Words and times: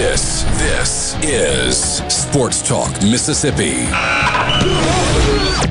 This, 0.00 0.44
this 0.56 1.12
is 1.22 1.76
Sports 2.08 2.62
Talk 2.66 2.90
Mississippi. 3.02 3.84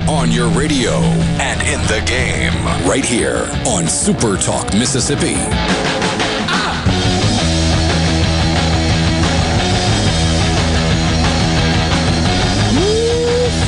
On 0.07 0.31
your 0.31 0.49
radio 0.49 0.91
and 1.41 1.59
in 1.63 1.81
the 1.87 1.99
game, 2.05 2.53
right 2.87 3.03
here 3.03 3.49
on 3.65 3.87
Super 3.87 4.37
Talk 4.37 4.71
Mississippi. 4.75 5.33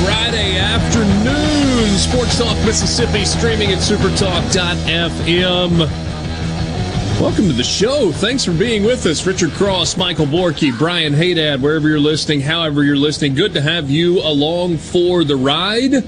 Friday 0.05 0.59
afternoon, 0.59 1.97
Sports 1.97 2.37
Talk 2.37 2.55
Mississippi, 2.63 3.25
streaming 3.25 3.71
at 3.71 3.79
supertalk.fm. 3.79 6.10
Welcome 7.21 7.45
to 7.49 7.53
the 7.53 7.63
show. 7.63 8.11
Thanks 8.11 8.43
for 8.43 8.51
being 8.51 8.83
with 8.83 9.05
us. 9.05 9.27
Richard 9.27 9.51
Cross, 9.51 9.95
Michael 9.95 10.25
Borky, 10.25 10.75
Brian 10.75 11.13
Haydad, 11.13 11.61
wherever 11.61 11.87
you're 11.87 11.99
listening, 11.99 12.41
however 12.41 12.83
you're 12.83 12.95
listening. 12.95 13.35
Good 13.35 13.53
to 13.53 13.61
have 13.61 13.91
you 13.91 14.19
along 14.21 14.77
for 14.77 15.23
the 15.23 15.35
ride. 15.35 16.03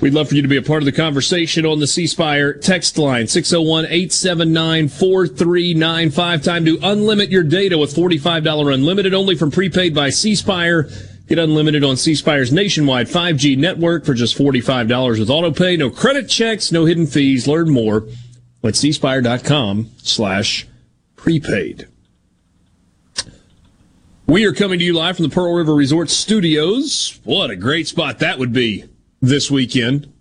We'd 0.00 0.14
love 0.14 0.30
for 0.30 0.36
you 0.36 0.40
to 0.40 0.48
be 0.48 0.56
a 0.56 0.62
part 0.62 0.80
of 0.80 0.86
the 0.86 0.92
conversation 0.92 1.66
on 1.66 1.80
the 1.80 1.86
C 1.86 2.06
Spire 2.06 2.54
text 2.54 2.96
line, 2.96 3.26
601 3.26 3.84
879 3.90 4.88
4395. 4.88 6.42
Time 6.42 6.64
to 6.64 6.78
unlimit 6.78 7.30
your 7.30 7.42
data 7.42 7.76
with 7.76 7.94
$45 7.94 8.72
unlimited 8.72 9.12
only 9.12 9.36
from 9.36 9.50
prepaid 9.50 9.94
by 9.94 10.08
C 10.08 10.34
Spire. 10.34 10.88
Get 11.28 11.38
unlimited 11.38 11.84
on 11.84 11.98
C 11.98 12.14
Spire's 12.14 12.54
nationwide 12.54 13.08
5G 13.08 13.58
network 13.58 14.06
for 14.06 14.14
just 14.14 14.38
$45 14.38 15.18
with 15.18 15.28
autopay. 15.28 15.78
No 15.78 15.90
credit 15.90 16.30
checks, 16.30 16.72
no 16.72 16.86
hidden 16.86 17.06
fees. 17.06 17.46
Learn 17.46 17.68
more 17.68 18.06
at 18.64 18.74
cspire.com 18.74 19.90
slash 19.98 20.66
prepaid. 21.16 21.88
We 24.26 24.44
are 24.44 24.52
coming 24.52 24.78
to 24.78 24.84
you 24.84 24.92
live 24.92 25.16
from 25.16 25.28
the 25.28 25.34
Pearl 25.34 25.54
River 25.54 25.74
Resort 25.74 26.10
Studios. 26.10 27.18
What 27.24 27.50
a 27.50 27.56
great 27.56 27.88
spot 27.88 28.18
that 28.18 28.38
would 28.38 28.52
be 28.52 28.84
this 29.22 29.50
weekend. 29.50 30.12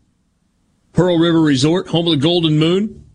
Pearl 0.94 1.20
River 1.20 1.42
Resort, 1.42 1.90
home 1.90 2.08
of 2.08 2.12
the 2.12 2.24
Golden 2.24 2.58
Moon. 2.58 3.06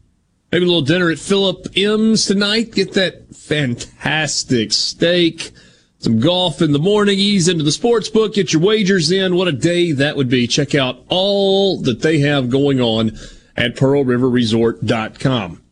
Maybe 0.52 0.66
a 0.66 0.68
little 0.68 0.82
dinner 0.82 1.10
at 1.10 1.18
Philip 1.18 1.66
M's 1.74 2.26
tonight. 2.26 2.72
Get 2.72 2.92
that 2.92 3.34
fantastic 3.34 4.72
steak. 4.72 5.52
Some 5.98 6.20
golf 6.20 6.60
in 6.60 6.72
the 6.72 6.78
morning, 6.78 7.18
ease 7.18 7.48
into 7.48 7.64
the 7.64 7.72
sports 7.72 8.10
book, 8.10 8.34
get 8.34 8.52
your 8.52 8.60
wagers 8.60 9.10
in. 9.10 9.34
What 9.34 9.48
a 9.48 9.52
day 9.52 9.92
that 9.92 10.16
would 10.16 10.28
be. 10.28 10.46
Check 10.46 10.74
out 10.74 11.02
all 11.08 11.80
that 11.82 12.02
they 12.02 12.18
have 12.18 12.50
going 12.50 12.80
on 12.80 13.12
at 13.56 13.76
pearlriverresort.com. 13.76 15.62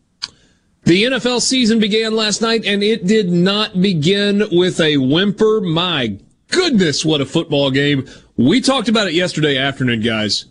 The 0.85 1.05
NFL 1.05 1.41
season 1.41 1.79
began 1.79 2.17
last 2.17 2.41
night 2.41 2.65
and 2.65 2.83
it 2.83 3.07
did 3.07 3.31
not 3.31 3.81
begin 3.81 4.45
with 4.51 4.81
a 4.81 4.97
whimper. 4.97 5.61
My 5.61 6.19
goodness, 6.49 7.05
what 7.05 7.21
a 7.21 7.27
football 7.27 7.71
game. 7.71 8.09
We 8.37 8.61
talked 8.61 8.89
about 8.89 9.07
it 9.07 9.15
yesterday 9.15 9.59
afternoon, 9.59 10.01
guys. 10.01 10.47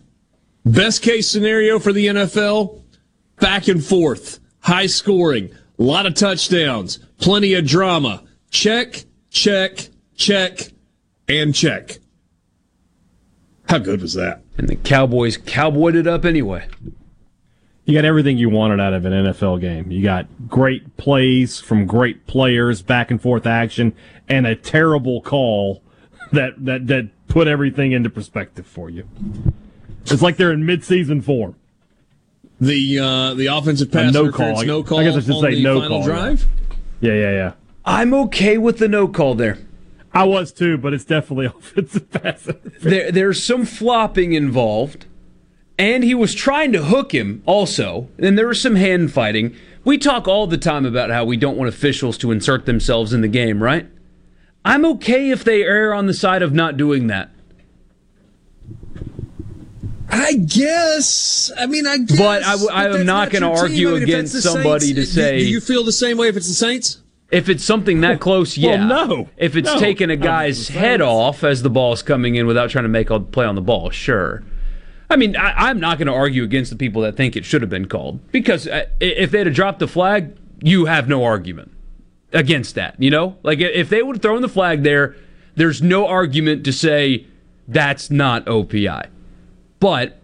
Best 0.64 1.02
case 1.02 1.28
scenario 1.28 1.78
for 1.78 1.92
the 1.92 2.06
NFL, 2.06 2.82
back 3.40 3.66
and 3.68 3.84
forth, 3.84 4.38
high 4.60 4.86
scoring, 4.86 5.50
a 5.78 5.82
lot 5.82 6.06
of 6.06 6.14
touchdowns, 6.14 6.98
plenty 7.18 7.54
of 7.54 7.66
drama. 7.66 8.22
Check, 8.50 9.04
check, 9.30 9.88
check, 10.14 10.60
and 11.28 11.54
check. 11.54 11.98
How 13.68 13.78
good 13.78 14.02
was 14.02 14.14
that? 14.14 14.42
And 14.58 14.68
the 14.68 14.76
Cowboys 14.76 15.36
cowboyed 15.36 15.94
it 15.94 16.06
up 16.06 16.24
anyway. 16.24 16.66
You 17.90 17.96
got 17.96 18.04
everything 18.04 18.38
you 18.38 18.48
wanted 18.50 18.78
out 18.78 18.92
of 18.92 19.04
an 19.04 19.12
NFL 19.12 19.60
game. 19.60 19.90
You 19.90 20.00
got 20.00 20.26
great 20.48 20.96
plays 20.96 21.58
from 21.58 21.86
great 21.86 22.24
players, 22.28 22.82
back 22.82 23.10
and 23.10 23.20
forth 23.20 23.48
action, 23.48 23.96
and 24.28 24.46
a 24.46 24.54
terrible 24.54 25.20
call 25.20 25.82
that 26.32 26.64
that 26.64 26.86
that 26.86 27.08
put 27.26 27.48
everything 27.48 27.90
into 27.90 28.08
perspective 28.08 28.64
for 28.64 28.90
you. 28.90 29.08
It's 30.02 30.22
like 30.22 30.36
they're 30.36 30.52
in 30.52 30.62
midseason 30.62 31.24
form. 31.24 31.56
The 32.60 33.00
uh, 33.00 33.34
the 33.34 33.46
offensive 33.46 33.90
pass 33.90 34.12
no 34.12 34.26
interference, 34.26 34.58
call. 34.58 34.66
no 34.66 34.82
call. 34.84 34.98
I 35.00 35.04
guess 35.04 35.16
I 35.16 35.20
should 35.20 35.40
say 35.40 35.60
no 35.60 35.88
call, 35.88 36.04
drive. 36.04 36.46
Yeah, 37.00 37.14
yeah, 37.14 37.30
yeah. 37.32 37.52
I'm 37.84 38.14
okay 38.14 38.56
with 38.56 38.78
the 38.78 38.86
no 38.86 39.08
call 39.08 39.34
there. 39.34 39.58
I 40.14 40.22
was 40.24 40.52
too, 40.52 40.78
but 40.78 40.94
it's 40.94 41.04
definitely 41.04 41.46
offensive 41.58 42.08
pass. 42.12 42.48
There, 42.82 43.10
there's 43.10 43.42
some 43.42 43.64
flopping 43.64 44.34
involved, 44.34 45.06
and 45.80 46.04
he 46.04 46.14
was 46.14 46.34
trying 46.34 46.72
to 46.72 46.82
hook 46.84 47.12
him 47.14 47.42
also, 47.46 48.08
and 48.18 48.36
there 48.36 48.46
was 48.48 48.60
some 48.60 48.76
hand 48.76 49.10
fighting. 49.12 49.56
We 49.82 49.96
talk 49.96 50.28
all 50.28 50.46
the 50.46 50.58
time 50.58 50.84
about 50.84 51.08
how 51.10 51.24
we 51.24 51.38
don't 51.38 51.56
want 51.56 51.70
officials 51.70 52.18
to 52.18 52.30
insert 52.30 52.66
themselves 52.66 53.14
in 53.14 53.22
the 53.22 53.28
game, 53.28 53.62
right? 53.62 53.86
I'm 54.62 54.84
okay 54.84 55.30
if 55.30 55.42
they 55.42 55.62
err 55.62 55.94
on 55.94 56.04
the 56.06 56.12
side 56.12 56.42
of 56.42 56.52
not 56.52 56.76
doing 56.76 57.06
that. 57.06 57.30
I 60.10 60.34
guess. 60.34 61.50
I 61.58 61.64
mean, 61.66 61.86
I 61.86 61.96
guess. 61.98 62.18
But 62.18 62.42
I 62.44 62.50
w- 62.52 62.68
I 62.70 62.84
am 62.86 62.92
that's 62.92 63.04
not 63.04 63.30
gonna 63.30 63.50
argue 63.50 63.90
I 63.90 63.94
mean, 63.94 64.02
against 64.02 64.34
somebody 64.42 64.86
Saints, 64.94 65.00
to 65.00 65.06
say- 65.06 65.38
Do 65.38 65.46
you 65.48 65.60
feel 65.60 65.82
the 65.84 65.92
same 65.92 66.18
way 66.18 66.28
if 66.28 66.36
it's 66.36 66.48
the 66.48 66.52
Saints? 66.54 66.98
If 67.30 67.48
it's 67.48 67.64
something 67.64 68.00
that 68.02 68.20
close, 68.20 68.58
yeah. 68.58 68.86
Well, 68.86 69.06
no. 69.08 69.28
If 69.38 69.56
it's 69.56 69.72
No. 69.72 69.78
taking 69.78 70.10
a 70.10 70.16
guy's 70.16 70.68
head 70.68 71.00
off 71.00 71.42
as 71.44 71.62
the 71.62 71.70
ball's 71.70 72.02
coming 72.02 72.34
in 72.34 72.46
without 72.46 72.68
trying 72.70 72.84
to 72.84 72.88
make 72.90 73.08
a 73.08 73.20
play 73.20 73.46
on 73.46 73.54
the 73.54 73.60
ball, 73.62 73.88
sure. 73.90 74.42
I 75.10 75.16
mean, 75.16 75.36
I, 75.36 75.68
I'm 75.68 75.80
not 75.80 75.98
going 75.98 76.06
to 76.06 76.14
argue 76.14 76.44
against 76.44 76.70
the 76.70 76.76
people 76.76 77.02
that 77.02 77.16
think 77.16 77.36
it 77.36 77.44
should 77.44 77.62
have 77.62 77.70
been 77.70 77.88
called 77.88 78.20
because 78.30 78.68
uh, 78.68 78.86
if 79.00 79.32
they'd 79.32 79.46
have 79.46 79.56
dropped 79.56 79.80
the 79.80 79.88
flag, 79.88 80.36
you 80.62 80.86
have 80.86 81.08
no 81.08 81.24
argument 81.24 81.72
against 82.32 82.76
that. 82.76 82.94
You 83.02 83.10
know, 83.10 83.36
like 83.42 83.58
if 83.58 83.88
they 83.88 84.02
would 84.02 84.16
have 84.16 84.22
thrown 84.22 84.40
the 84.40 84.48
flag 84.48 84.84
there, 84.84 85.16
there's 85.56 85.82
no 85.82 86.06
argument 86.06 86.64
to 86.64 86.72
say 86.72 87.26
that's 87.66 88.10
not 88.10 88.46
OPI. 88.46 89.08
But 89.80 90.18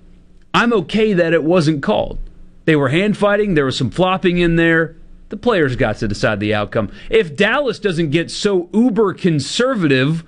I'm 0.54 0.72
okay 0.72 1.12
that 1.12 1.32
it 1.32 1.42
wasn't 1.42 1.82
called. 1.82 2.18
They 2.64 2.76
were 2.76 2.88
hand 2.88 3.16
fighting. 3.16 3.54
There 3.54 3.64
was 3.64 3.76
some 3.76 3.90
flopping 3.90 4.38
in 4.38 4.56
there. 4.56 4.96
The 5.28 5.36
players 5.36 5.74
got 5.74 5.96
to 5.96 6.08
decide 6.08 6.38
the 6.38 6.54
outcome. 6.54 6.92
If 7.10 7.34
Dallas 7.34 7.80
doesn't 7.80 8.10
get 8.10 8.30
so 8.30 8.68
uber 8.72 9.14
conservative 9.14 10.24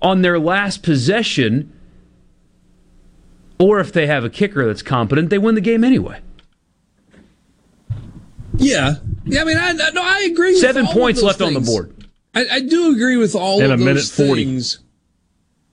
on 0.00 0.22
their 0.22 0.38
last 0.38 0.82
possession, 0.82 1.72
or 3.58 3.80
if 3.80 3.92
they 3.92 4.06
have 4.06 4.24
a 4.24 4.30
kicker 4.30 4.66
that's 4.66 4.82
competent, 4.82 5.30
they 5.30 5.38
win 5.38 5.54
the 5.54 5.60
game 5.60 5.84
anyway. 5.84 6.20
Yeah. 8.56 8.94
Yeah. 9.24 9.42
I 9.42 9.44
mean, 9.44 9.56
I 9.58 9.72
no, 9.72 10.02
I 10.02 10.20
agree. 10.30 10.52
with 10.52 10.60
Seven 10.60 10.86
all 10.86 10.92
of 10.92 10.96
points 10.96 11.20
those 11.20 11.26
left 11.28 11.42
on 11.42 11.54
the 11.54 11.60
board. 11.60 11.92
I, 12.34 12.46
I 12.52 12.60
do 12.60 12.92
agree 12.92 13.16
with 13.16 13.34
all 13.34 13.60
In 13.60 13.70
of 13.70 13.72
a 13.72 13.76
minute 13.76 13.94
those 13.96 14.12
40. 14.12 14.44
things, 14.44 14.78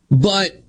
but 0.09 0.61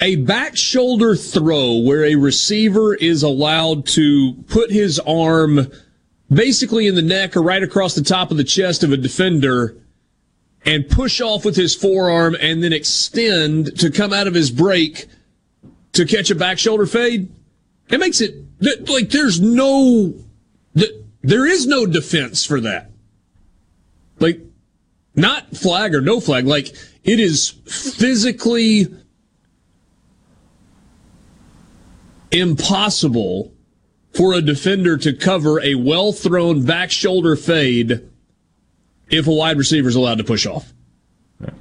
a 0.00 0.16
back 0.16 0.56
shoulder 0.56 1.14
throw 1.16 1.78
where 1.78 2.04
a 2.04 2.16
receiver 2.16 2.94
is 2.94 3.22
allowed 3.22 3.86
to 3.86 4.34
put 4.48 4.70
his 4.70 4.98
arm 5.00 5.70
basically 6.32 6.86
in 6.86 6.94
the 6.94 7.02
neck 7.02 7.36
or 7.36 7.42
right 7.42 7.62
across 7.62 7.94
the 7.94 8.02
top 8.02 8.30
of 8.30 8.36
the 8.36 8.44
chest 8.44 8.82
of 8.82 8.92
a 8.92 8.96
defender 8.96 9.76
and 10.66 10.88
push 10.88 11.20
off 11.20 11.44
with 11.44 11.56
his 11.56 11.74
forearm 11.74 12.36
and 12.40 12.62
then 12.62 12.72
extend 12.72 13.78
to 13.78 13.90
come 13.90 14.12
out 14.12 14.26
of 14.26 14.34
his 14.34 14.50
break 14.50 15.06
to 15.94 16.04
catch 16.04 16.30
a 16.30 16.34
back 16.34 16.58
shoulder 16.58 16.86
fade. 16.86 17.28
It 17.88 17.98
makes 17.98 18.20
it 18.20 18.36
like 18.88 19.10
there's 19.10 19.40
no, 19.40 20.14
th- 20.76 21.04
there 21.22 21.46
is 21.46 21.66
no 21.66 21.86
defense 21.86 22.44
for 22.44 22.60
that. 22.60 22.90
Like, 24.20 24.40
not 25.14 25.56
flag 25.56 25.94
or 25.94 26.00
no 26.00 26.20
flag. 26.20 26.46
Like, 26.46 26.74
it 27.02 27.20
is 27.20 27.50
physically 27.66 28.86
impossible 32.30 33.52
for 34.12 34.32
a 34.34 34.40
defender 34.40 34.96
to 34.96 35.12
cover 35.12 35.60
a 35.62 35.74
well 35.74 36.12
thrown 36.12 36.64
back 36.64 36.90
shoulder 36.90 37.36
fade 37.36 38.08
if 39.10 39.26
a 39.26 39.32
wide 39.32 39.58
receiver 39.58 39.88
is 39.88 39.96
allowed 39.96 40.18
to 40.18 40.24
push 40.24 40.46
off. 40.46 40.72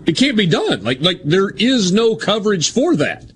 It 0.06 0.18
can't 0.18 0.38
be 0.38 0.48
done. 0.48 0.84
Like, 0.84 1.02
like 1.02 1.22
there 1.24 1.50
is 1.50 1.92
no 1.92 2.16
coverage 2.16 2.72
for 2.72 2.96
that. 2.96 3.33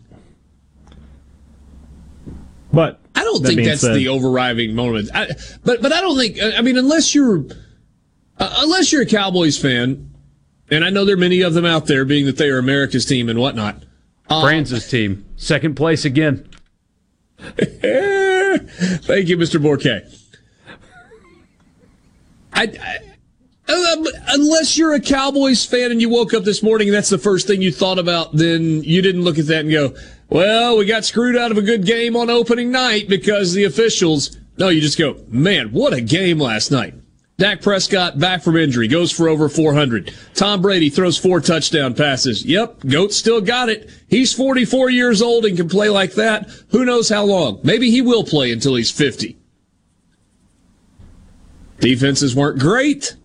But 2.77 2.99
I 3.15 3.23
don't 3.23 3.41
that 3.41 3.47
think 3.55 3.65
that's 3.65 3.81
said- 3.81 3.95
the 3.95 4.09
overriding 4.09 4.75
moment. 4.75 5.09
I, 5.11 5.29
but 5.65 5.81
but 5.81 5.91
I 5.91 5.99
don't 5.99 6.15
think. 6.15 6.37
I 6.39 6.61
mean, 6.61 6.77
unless 6.77 7.15
you're 7.15 7.43
uh, 8.37 8.55
unless 8.59 8.91
you're 8.91 9.01
a 9.01 9.07
Cowboys 9.07 9.57
fan, 9.57 10.11
and 10.69 10.85
I 10.85 10.91
know 10.91 11.03
there 11.03 11.15
are 11.15 11.17
many 11.17 11.41
of 11.41 11.55
them 11.55 11.65
out 11.65 11.87
there, 11.87 12.05
being 12.05 12.27
that 12.27 12.37
they 12.37 12.49
are 12.49 12.59
America's 12.59 13.03
team 13.03 13.29
and 13.29 13.39
whatnot. 13.39 13.81
Francis 14.27 14.87
team, 14.87 15.25
second 15.37 15.73
place 15.73 16.05
again. 16.05 16.47
Thank 17.39 17.57
you, 19.27 19.37
Mr. 19.37 19.59
Bourquet. 19.59 20.15
I, 22.53 22.63
I 22.63 22.97
um, 23.69 24.05
unless 24.27 24.77
you're 24.77 24.93
a 24.93 25.01
Cowboys 25.01 25.65
fan 25.65 25.91
and 25.91 25.99
you 25.99 26.09
woke 26.09 26.35
up 26.35 26.43
this 26.43 26.61
morning 26.61 26.89
and 26.89 26.95
that's 26.95 27.09
the 27.09 27.17
first 27.17 27.47
thing 27.47 27.61
you 27.61 27.71
thought 27.71 27.97
about, 27.97 28.33
then 28.33 28.83
you 28.83 29.01
didn't 29.01 29.23
look 29.23 29.39
at 29.39 29.47
that 29.47 29.61
and 29.61 29.71
go, 29.71 29.95
well, 30.29 30.77
we 30.77 30.85
got 30.85 31.05
screwed 31.05 31.37
out 31.37 31.51
of 31.51 31.57
a 31.57 31.61
good 31.61 31.85
game 31.85 32.15
on 32.15 32.29
opening 32.29 32.71
night 32.71 33.07
because 33.07 33.53
the 33.53 33.63
officials. 33.63 34.37
No, 34.57 34.69
you 34.69 34.81
just 34.81 34.97
go, 34.97 35.23
man, 35.27 35.71
what 35.71 35.93
a 35.93 36.01
game 36.01 36.39
last 36.39 36.71
night. 36.71 36.95
Dak 37.37 37.61
Prescott 37.61 38.17
back 38.17 38.41
from 38.41 38.57
injury, 38.57 38.87
goes 38.87 39.11
for 39.11 39.29
over 39.29 39.47
400. 39.47 40.11
Tom 40.33 40.59
Brady 40.59 40.89
throws 40.89 41.19
four 41.19 41.39
touchdown 41.39 41.93
passes. 41.93 42.43
Yep, 42.43 42.79
GOAT 42.87 43.13
still 43.13 43.41
got 43.41 43.69
it. 43.69 43.91
He's 44.07 44.33
44 44.33 44.89
years 44.89 45.21
old 45.21 45.45
and 45.45 45.55
can 45.55 45.69
play 45.69 45.89
like 45.89 46.13
that. 46.13 46.49
Who 46.69 46.83
knows 46.83 47.09
how 47.09 47.25
long? 47.25 47.59
Maybe 47.63 47.91
he 47.91 48.01
will 48.01 48.23
play 48.23 48.51
until 48.51 48.73
he's 48.73 48.89
50. 48.89 49.37
Defenses 51.79 52.35
weren't 52.35 52.57
great. 52.57 53.15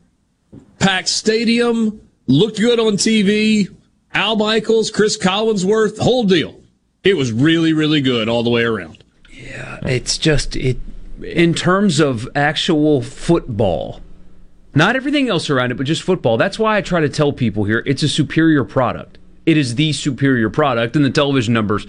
Packed 0.78 1.08
stadium, 1.08 2.06
looked 2.26 2.60
good 2.60 2.78
on 2.78 2.94
TV. 2.98 3.74
Al 4.12 4.36
Michaels, 4.36 4.90
Cris 4.90 5.16
Collinsworth, 5.16 5.98
whole 5.98 6.24
deal. 6.24 6.61
It 7.04 7.16
was 7.16 7.32
really, 7.32 7.72
really 7.72 8.00
good 8.00 8.28
all 8.28 8.42
the 8.42 8.50
way 8.50 8.62
around. 8.62 9.02
Yeah, 9.30 9.78
it's 9.82 10.18
just 10.18 10.56
it 10.56 10.78
in 11.22 11.54
terms 11.54 12.00
of 12.00 12.28
actual 12.34 13.02
football. 13.02 14.00
Not 14.74 14.96
everything 14.96 15.28
else 15.28 15.50
around 15.50 15.70
it, 15.70 15.76
but 15.76 15.86
just 15.86 16.02
football. 16.02 16.36
That's 16.36 16.58
why 16.58 16.76
I 16.76 16.80
try 16.80 17.00
to 17.00 17.08
tell 17.08 17.32
people 17.32 17.64
here 17.64 17.82
it's 17.86 18.02
a 18.02 18.08
superior 18.08 18.64
product. 18.64 19.18
It 19.44 19.56
is 19.56 19.74
the 19.74 19.92
superior 19.92 20.48
product, 20.48 20.94
and 20.96 21.04
the 21.04 21.10
television 21.10 21.52
numbers 21.52 21.86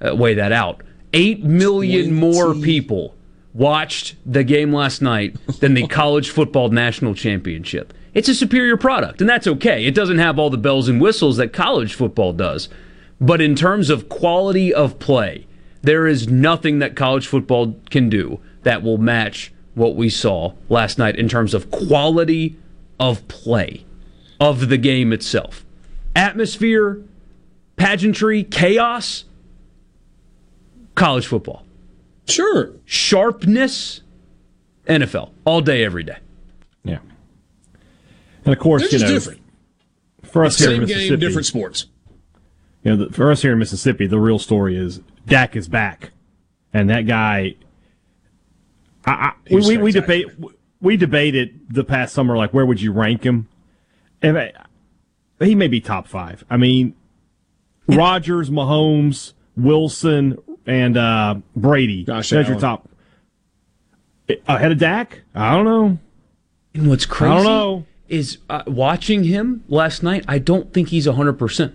uh, 0.00 0.14
weigh 0.14 0.34
that 0.34 0.52
out. 0.52 0.82
Eight 1.12 1.44
million 1.44 2.16
20. 2.16 2.20
more 2.20 2.54
people 2.54 3.14
watched 3.52 4.14
the 4.24 4.44
game 4.44 4.72
last 4.72 5.02
night 5.02 5.36
than 5.60 5.74
the 5.74 5.86
college 5.88 6.30
football 6.30 6.68
national 6.70 7.14
championship 7.14 7.92
it's 8.14 8.28
a 8.28 8.34
superior 8.34 8.76
product, 8.76 9.20
and 9.20 9.28
that's 9.28 9.46
okay. 9.46 9.86
It 9.86 9.94
doesn't 9.94 10.18
have 10.18 10.38
all 10.38 10.50
the 10.50 10.58
bells 10.58 10.88
and 10.88 11.00
whistles 11.00 11.38
that 11.38 11.52
college 11.52 11.94
football 11.94 12.32
does. 12.32 12.68
But 13.22 13.40
in 13.40 13.54
terms 13.54 13.88
of 13.88 14.08
quality 14.08 14.74
of 14.74 14.98
play, 14.98 15.46
there 15.82 16.08
is 16.08 16.26
nothing 16.26 16.80
that 16.80 16.96
college 16.96 17.28
football 17.28 17.76
can 17.88 18.08
do 18.08 18.40
that 18.64 18.82
will 18.82 18.98
match 18.98 19.52
what 19.74 19.94
we 19.94 20.10
saw 20.10 20.54
last 20.68 20.98
night 20.98 21.14
in 21.16 21.28
terms 21.28 21.54
of 21.54 21.70
quality 21.70 22.56
of 22.98 23.26
play 23.28 23.84
of 24.40 24.68
the 24.68 24.76
game 24.76 25.12
itself. 25.12 25.64
Atmosphere, 26.16 27.00
pageantry, 27.76 28.42
chaos, 28.42 29.24
college 30.96 31.26
football. 31.26 31.64
Sure. 32.26 32.72
Sharpness, 32.84 34.00
NFL, 34.86 35.30
all 35.44 35.60
day, 35.60 35.84
every 35.84 36.02
day. 36.02 36.18
Yeah. 36.82 36.98
And 38.44 38.52
of 38.52 38.58
course, 38.58 38.82
They're 38.82 38.90
you 38.90 38.98
just 38.98 39.04
know, 39.04 39.14
different. 39.14 39.40
for 40.24 40.44
us 40.44 40.58
here 40.58 40.70
in 40.70 40.74
Same 40.74 40.80
Mississippi, 40.82 41.08
game, 41.10 41.18
different 41.20 41.46
sports. 41.46 41.86
You 42.82 42.96
know, 42.96 43.04
the, 43.04 43.12
for 43.12 43.30
us 43.30 43.42
here 43.42 43.52
in 43.52 43.58
Mississippi, 43.58 44.06
the 44.06 44.18
real 44.18 44.38
story 44.38 44.76
is 44.76 45.00
Dak 45.26 45.54
is 45.56 45.68
back, 45.68 46.10
and 46.72 46.90
that 46.90 47.02
guy. 47.06 47.54
I, 49.04 49.10
I, 49.10 49.32
we, 49.50 49.60
we, 49.60 49.76
we 49.78 49.92
debate 49.92 50.26
we 50.80 50.96
debated 50.96 51.60
the 51.70 51.84
past 51.84 52.14
summer 52.14 52.36
like 52.36 52.52
where 52.52 52.66
would 52.66 52.80
you 52.80 52.92
rank 52.92 53.24
him, 53.24 53.48
and 54.20 54.38
I, 54.38 54.52
he 55.40 55.54
may 55.54 55.68
be 55.68 55.80
top 55.80 56.08
five. 56.08 56.44
I 56.50 56.56
mean, 56.56 56.94
Rodgers, 57.86 58.50
Mahomes, 58.50 59.32
Wilson, 59.56 60.38
and 60.66 60.96
uh, 60.96 61.36
Brady. 61.54 62.04
Gosh, 62.04 62.30
that's 62.30 62.48
your 62.48 62.58
top. 62.58 62.88
Ahead 64.46 64.72
of 64.72 64.78
Dak? 64.78 65.22
I 65.34 65.54
don't 65.54 65.64
know. 65.64 65.98
And 66.74 66.88
what's 66.88 67.06
crazy? 67.06 67.32
I 67.32 67.34
don't 67.36 67.44
know 67.44 67.86
is 68.12 68.36
uh, 68.50 68.62
watching 68.66 69.24
him 69.24 69.64
last 69.68 70.02
night. 70.02 70.22
I 70.28 70.38
don't 70.38 70.72
think 70.72 70.88
he's 70.88 71.06
hundred 71.06 71.38
percent. 71.38 71.74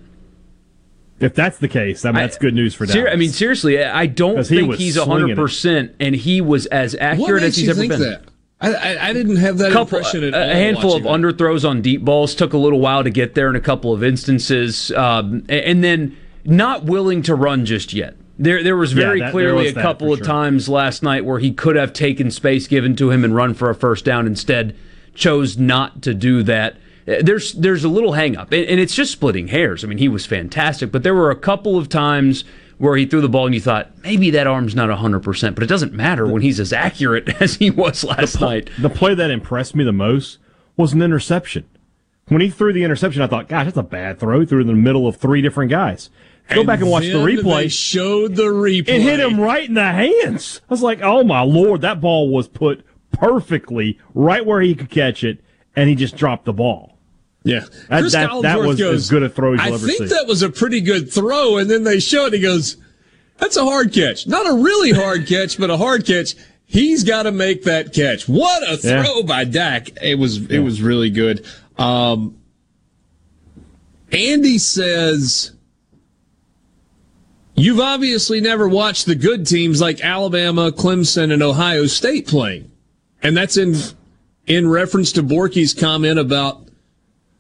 If 1.20 1.34
that's 1.34 1.58
the 1.58 1.68
case, 1.68 2.06
I 2.06 2.12
mean, 2.12 2.22
that's 2.22 2.38
good 2.38 2.54
news 2.54 2.76
for 2.76 2.86
Dallas. 2.86 3.06
Ser- 3.06 3.10
I 3.10 3.16
mean, 3.16 3.32
seriously, 3.32 3.84
I 3.84 4.06
don't 4.06 4.46
think 4.46 4.76
he 4.76 4.86
he's 4.86 4.98
hundred 4.98 5.36
percent, 5.36 5.96
and 6.00 6.16
he 6.16 6.42
was 6.42 6.68
as 6.68 6.96
accurate 6.96 7.44
as 7.44 7.58
he's 7.58 7.70
ever 7.70 7.88
been. 7.88 8.00
That? 8.00 8.24
I, 8.60 8.74
I, 8.74 9.08
I, 9.10 9.14
didn't 9.14 9.36
have 9.38 9.60
that 9.60 9.72
couple, 9.72 9.98
impression 9.98 10.24
at 10.24 10.34
a, 10.34 10.38
all. 10.38 10.52
A 10.52 10.54
handful 10.54 10.96
of 10.96 11.04
that. 11.04 11.10
underthrows 11.10 11.68
on 11.68 11.82
deep 11.82 12.04
balls 12.04 12.34
took 12.34 12.54
a 12.54 12.58
little 12.58 12.80
while 12.80 13.04
to 13.04 13.10
get 13.10 13.36
there 13.36 13.50
in 13.50 13.56
a 13.56 13.60
couple 13.60 13.94
of 13.94 14.04
instances, 14.04 14.92
um, 14.92 15.44
and 15.50 15.84
then 15.84 16.18
not 16.46 16.86
willing 16.86 17.22
to 17.24 17.36
run 17.36 17.66
just 17.66 17.94
yet. 17.94 18.16
There, 18.40 18.64
there 18.64 18.78
was 18.78 18.94
very 18.94 19.20
yeah, 19.20 19.26
that, 19.26 19.32
clearly 19.32 19.66
was 19.66 19.78
a 19.78 19.82
couple 19.82 20.14
of 20.14 20.20
sure. 20.20 20.26
times 20.26 20.70
last 20.70 21.02
night 21.02 21.26
where 21.26 21.40
he 21.40 21.52
could 21.52 21.76
have 21.76 21.94
taken 21.94 22.30
space 22.30 22.68
given 22.68 22.96
to 22.98 23.10
him 23.10 23.24
and 23.24 23.36
run 23.36 23.56
for 23.56 23.72
a 23.72 23.76
first 23.76 24.06
down. 24.06 24.28
Instead, 24.28 24.76
chose 25.16 25.58
not 25.58 26.04
to 26.04 26.14
do 26.14 26.44
that 26.44 26.78
there's 27.08 27.54
there's 27.54 27.84
a 27.84 27.90
little 27.90 28.14
hang 28.14 28.36
up, 28.36 28.52
and, 28.52 28.66
and 28.66 28.80
it's 28.80 28.94
just 28.94 29.14
splitting 29.14 29.48
hairs. 29.48 29.84
I 29.84 29.88
mean, 29.88 29.98
he 29.98 30.10
was 30.10 30.26
fantastic, 30.26 30.92
but 30.92 31.04
there 31.04 31.16
were 31.16 31.32
a 31.32 31.36
couple 31.36 31.78
of 31.78 31.88
times 31.88 32.44
where 32.78 32.96
he 32.96 33.06
threw 33.06 33.22
the 33.22 33.30
ball 33.30 33.46
and 33.46 33.56
you 33.56 33.62
thought 33.62 33.92
maybe 34.04 34.30
that 34.30 34.46
arm's 34.46 34.76
not 34.76 34.90
100%, 34.90 35.56
but 35.56 35.64
it 35.64 35.68
doesn't 35.68 35.94
matter 35.94 36.28
when 36.28 36.44
he's 36.44 36.60
as 36.60 36.72
accurate 36.72 37.30
as 37.42 37.56
he 37.56 37.72
was 37.72 38.04
last 38.04 38.34
the, 38.34 38.46
night. 38.46 38.70
The 38.78 38.90
play 38.90 39.16
that 39.16 39.32
impressed 39.32 39.76
me 39.76 39.84
the 39.84 39.92
most 39.92 40.38
was 40.76 40.94
an 40.94 41.02
interception. 41.02 41.66
When 42.28 42.42
he 42.42 42.50
threw 42.50 42.74
the 42.74 42.84
interception, 42.84 43.22
I 43.22 43.28
thought, 43.28 43.48
gosh, 43.48 43.66
that's 43.66 43.78
a 43.78 43.84
bad 43.84 44.20
throw. 44.20 44.42
He 44.42 44.46
threw 44.46 44.60
it 44.60 44.62
in 44.62 44.68
the 44.68 44.74
middle 44.74 45.08
of 45.08 45.16
three 45.16 45.42
different 45.42 45.72
guys. 45.72 46.10
Go 46.50 46.60
and 46.60 46.68
back 46.68 46.82
and 46.82 46.90
watch 46.90 47.06
the 47.06 47.14
replay. 47.14 47.64
They 47.64 47.68
showed 47.70 48.36
the 48.36 48.44
replay. 48.44 48.90
It 48.90 49.02
hit 49.02 49.20
him 49.20 49.40
right 49.40 49.68
in 49.68 49.74
the 49.74 49.92
hands. 49.92 50.62
I 50.70 50.74
was 50.74 50.82
like, 50.82 51.02
oh 51.02 51.24
my 51.24 51.42
lord, 51.42 51.82
that 51.82 52.00
ball 52.00 52.30
was 52.30 52.48
put 52.48 52.86
perfectly 53.12 53.98
right 54.14 54.46
where 54.46 54.62
he 54.62 54.76
could 54.76 54.90
catch 54.90 55.24
it, 55.24 55.40
and 55.76 55.90
he 55.90 55.96
just 55.96 56.16
dropped 56.16 56.46
the 56.46 56.54
ball. 56.54 56.97
Yeah, 57.48 57.62
that, 57.90 58.02
Cris 58.02 58.14
that, 58.14 58.42
that 58.42 58.60
was 58.60 58.78
goes, 58.78 59.04
as 59.04 59.10
good 59.10 59.24
a 59.24 59.30
throw 59.30 59.56
I 59.58 59.72
think 59.78 59.82
see. 59.82 60.06
that 60.06 60.26
was 60.28 60.42
a 60.42 60.50
pretty 60.50 60.82
good 60.82 61.12
throw, 61.12 61.58
and 61.58 61.70
then 61.70 61.84
they 61.84 62.00
show 62.00 62.26
showed. 62.26 62.34
He 62.34 62.40
goes, 62.40 62.78
"That's 63.38 63.58
a 63.58 63.64
hard 63.64 63.94
catch, 63.94 64.28
not 64.28 64.48
a 64.48 64.54
really 64.54 64.92
hard 64.92 65.28
catch, 65.28 65.58
but 65.58 65.70
a 65.70 65.78
hard 65.78 66.06
catch." 66.06 66.36
He's 66.66 67.06
got 67.06 67.24
to 67.24 67.32
make 67.32 67.64
that 67.64 67.94
catch. 67.94 68.28
What 68.28 68.70
a 68.70 68.76
throw 68.76 69.20
Yeah. 69.20 69.26
by 69.26 69.46
Dak! 69.46 69.90
It 70.02 70.20
was 70.20 70.46
it 70.50 70.60
was 70.60 70.82
really 70.82 71.10
good. 71.10 71.46
Um, 71.78 72.38
Andy 74.12 74.58
says. 74.58 75.54
You've 77.60 77.80
obviously 77.80 78.40
never 78.40 78.68
watched 78.68 79.08
the 79.08 79.16
good 79.16 79.48
teams 79.48 79.82
like 79.82 80.00
Alabama, 80.02 80.72
Clemson, 80.72 81.34
and 81.34 81.42
Ohio 81.42 81.88
State 81.88 82.28
playing. 82.28 82.72
And 83.24 83.36
that's 83.36 83.58
in 83.58 83.76
in 84.46 84.68
reference 84.70 85.12
to 85.14 85.24
Borky's 85.24 85.74
comment 85.74 86.20
about 86.20 86.67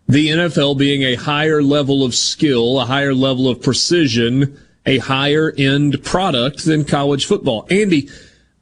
the 0.08 0.30
NFL 0.30 0.78
being 0.78 1.04
a 1.04 1.16
higher 1.16 1.62
level 1.62 2.04
of 2.04 2.16
skill, 2.16 2.80
a 2.80 2.86
higher 2.86 3.14
level 3.14 3.50
of 3.50 3.62
precision, 3.62 4.58
a 4.86 5.00
higher 5.00 5.54
end 5.58 6.04
product 6.04 6.64
than 6.66 6.86
college 6.86 7.26
football. 7.26 7.68
Andy, 7.70 8.10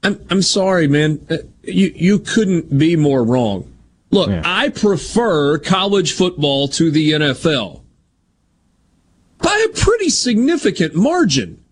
I'm 0.03 0.19
I'm 0.29 0.41
sorry, 0.41 0.87
man. 0.87 1.25
Uh, 1.29 1.37
You 1.63 1.91
you 1.95 2.19
couldn't 2.19 2.77
be 2.77 2.95
more 2.95 3.23
wrong. 3.23 3.71
Look, 4.11 4.29
Yeah. 4.29 4.41
I 4.45 4.69
prefer 4.69 5.57
college 5.59 6.13
football 6.13 6.67
to 6.69 6.89
the 6.91 7.11
NFL 7.11 7.81
by 9.39 9.65
a 9.69 9.69
pretty 9.77 10.09
significant 10.09 10.95
margin. 10.95 11.63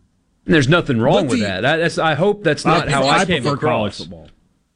And 0.45 0.53
there's 0.53 0.67
nothing 0.67 0.99
wrong 0.99 1.23
But 1.27 1.31
with 1.31 1.39
that. 1.41 1.61
That's 1.61 1.97
I 1.97 2.15
hope 2.15 2.43
that's 2.43 2.65
not 2.65 2.89
how 2.89 3.03
I, 3.05 3.19
I 3.19 3.25
came 3.25 3.43
prefer 3.43 3.57
college 3.57 3.93
across. 3.93 3.97
football. 3.99 4.27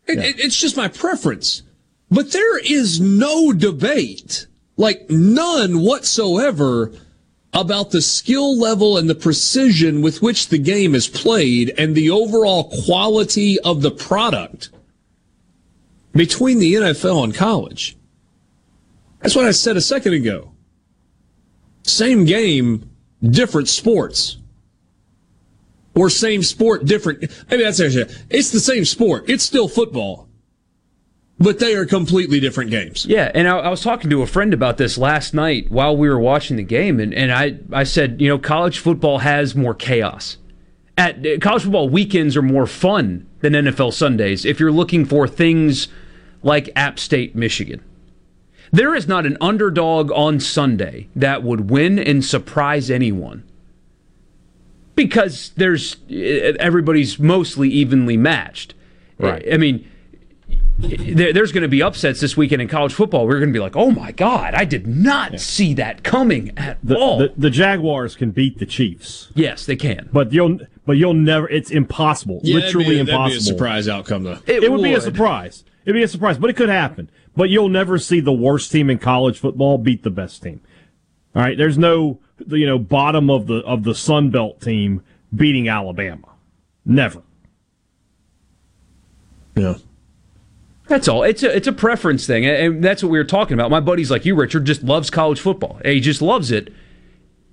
It, 0.08 0.18
it, 0.20 0.40
it's 0.40 0.56
just 0.56 0.78
my 0.78 0.88
preference. 0.88 1.64
But 2.10 2.32
there 2.32 2.58
is 2.60 3.02
no 3.02 3.52
debate, 3.52 4.47
like 4.78 5.10
none 5.10 5.82
whatsoever, 5.82 6.92
about 7.54 7.90
the 7.90 8.02
skill 8.02 8.58
level 8.58 8.98
and 8.98 9.10
the 9.10 9.16
precision 9.16 10.02
with 10.02 10.22
which 10.22 10.50
the 10.50 10.58
game 10.58 10.94
is 10.94 11.08
played 11.08 11.74
and 11.78 11.96
the 11.96 12.10
overall 12.10 12.72
quality 12.86 13.60
of 13.62 13.82
the 13.82 13.92
product 13.92 14.70
between 16.12 16.60
the 16.60 16.76
NFL 16.76 17.24
and 17.24 17.34
college. 17.34 17.98
That's 19.22 19.36
what 19.36 19.46
I 19.46 19.52
said 19.52 19.78
a 19.78 19.82
second 19.82 20.14
ago. 20.14 20.52
Same 21.84 22.26
game, 22.26 22.90
different 23.24 23.70
sports. 23.70 24.38
Or 25.96 26.10
same 26.12 26.44
sport, 26.44 26.86
different. 26.86 27.22
Maybe 27.50 27.64
that's 27.64 27.80
actually, 27.80 28.14
it's 28.30 28.52
the 28.52 28.60
same 28.60 28.86
sport. 28.86 29.28
It's 29.28 29.44
still 29.44 29.68
football. 29.68 30.27
But 31.40 31.60
they 31.60 31.76
are 31.76 31.86
completely 31.86 32.40
different 32.40 32.72
games. 32.72 33.06
Yeah, 33.06 33.32
and 33.36 33.48
I, 33.48 33.60
I 33.60 33.70
was 33.70 33.82
talking 33.82 34.10
to 34.10 34.24
a 34.24 34.28
friend 34.28 34.54
about 34.54 34.78
this 34.78 34.98
last 34.98 35.36
night 35.36 35.70
while 35.70 35.96
we 35.96 36.10
were 36.10 36.20
watching 36.20 36.58
the 36.58 36.64
game, 36.64 37.00
and, 37.00 37.14
and 37.14 37.32
I, 37.32 37.60
I 37.72 37.84
said, 37.84 38.20
you 38.20 38.28
know, 38.28 38.40
college 38.40 38.80
football 38.80 39.20
has 39.20 39.56
more 39.56 39.76
chaos. 39.76 40.38
At 40.98 41.26
uh, 41.26 41.38
college 41.40 41.64
football 41.64 41.90
weekends 41.90 42.36
are 42.36 42.42
more 42.42 42.66
fun 42.66 43.28
than 43.42 43.54
NFL 43.54 43.94
Sundays 43.94 44.46
if 44.46 44.60
you're 44.60 44.72
looking 44.72 45.06
for 45.06 45.28
things 45.28 45.90
like 46.42 46.72
App 46.76 46.98
State, 46.98 47.36
Michigan. 47.36 47.84
There 48.72 48.96
is 48.96 49.08
not 49.08 49.26
an 49.26 49.38
underdog 49.40 50.12
on 50.12 50.40
Sunday 50.40 51.08
that 51.16 51.44
would 51.44 51.70
win 51.70 52.00
and 52.00 52.26
surprise 52.26 52.90
anyone 52.90 53.44
because 54.96 55.52
there's 55.56 55.98
everybody's 56.10 57.20
mostly 57.20 57.70
evenly 57.70 58.18
matched. 58.18 58.74
Right. 59.20 59.46
I 59.52 59.58
mean, 59.58 59.78
there, 59.78 59.88
there's 60.78 61.52
going 61.52 61.64
to 61.64 61.68
be 61.68 61.82
upsets 61.82 62.20
this 62.20 62.38
weekend 62.38 62.62
in 62.62 62.68
college 62.68 62.94
football. 62.94 63.26
We're 63.26 63.40
going 63.40 63.50
to 63.50 63.54
be 63.54 63.60
like, 63.60 63.76
oh 63.76 63.92
my 63.92 64.12
god, 64.12 64.54
I 64.54 64.66
did 64.66 64.86
not 64.86 65.34
yeah. 65.34 65.38
see 65.40 65.74
that 65.76 66.04
coming 66.04 66.58
at 66.58 66.78
the, 66.84 66.96
all. 66.98 67.20
The, 67.20 67.34
the, 67.36 67.50
Jaguars 67.50 68.16
can 68.16 68.32
beat 68.32 68.60
the 68.60 68.66
Chiefs. 68.66 69.30
Yes, 69.34 69.66
they 69.66 69.76
can. 69.76 70.10
But 70.14 70.32
you'll 70.32 70.60
but 70.86 70.94
you'll 70.94 71.16
never. 71.16 71.50
It's 71.50 71.72
impossible. 71.72 72.42
Yeah, 72.44 72.56
literally 72.56 72.96
that'd 72.96 73.08
be, 73.08 73.12
impossible. 73.12 73.24
That'd 73.24 73.34
be 73.34 73.52
a 73.52 73.54
surprise 73.54 73.88
outcome, 73.88 74.24
though. 74.24 74.40
It, 74.46 74.64
it 74.64 74.72
would, 74.72 74.80
would 74.80 74.84
be 74.84 74.94
a 74.94 75.02
surprise. 75.02 75.64
It'd 75.86 75.96
be 75.96 76.04
a 76.04 76.08
surprise, 76.08 76.38
but 76.38 76.50
it 76.50 76.56
could 76.56 76.70
happen. 76.70 77.10
But 77.36 77.50
you'll 77.50 77.70
never 77.70 77.98
see 77.98 78.20
the 78.20 78.34
worst 78.34 78.72
team 78.72 78.90
in 78.90 79.00
college 79.00 79.40
football 79.40 79.78
beat 79.78 80.04
the 80.04 80.10
best 80.10 80.44
team. 80.44 80.62
All 81.36 81.42
right, 81.42 81.58
there's 81.58 81.78
no 81.78 82.20
you 82.46 82.68
know 82.68 82.78
bottom 82.78 83.30
of 83.30 83.48
the 83.48 83.58
of 83.60 83.84
the 83.84 83.96
Sun 83.96 84.30
Belt 84.30 84.62
team 84.62 85.02
beating 85.36 85.68
Alabama. 85.70 86.28
Never. 86.86 87.24
Yeah. 89.56 89.76
That's 90.88 91.08
all. 91.08 91.24
It's 91.24 91.44
a 91.44 91.56
it's 91.56 91.68
a 91.68 91.74
preference 91.74 92.26
thing, 92.26 92.46
and 92.46 92.84
that's 92.84 93.04
what 93.04 93.10
we 93.10 93.18
were 93.18 93.26
talking 93.26 93.54
about. 93.54 93.70
My 93.70 93.80
buddy's 93.80 94.10
like 94.10 94.26
you, 94.26 94.36
Richard, 94.36 94.66
just 94.66 94.84
loves 94.84 95.10
college 95.10 95.40
football. 95.40 95.80
He 95.84 96.00
just 96.00 96.22
loves 96.22 96.52
it. 96.52 96.74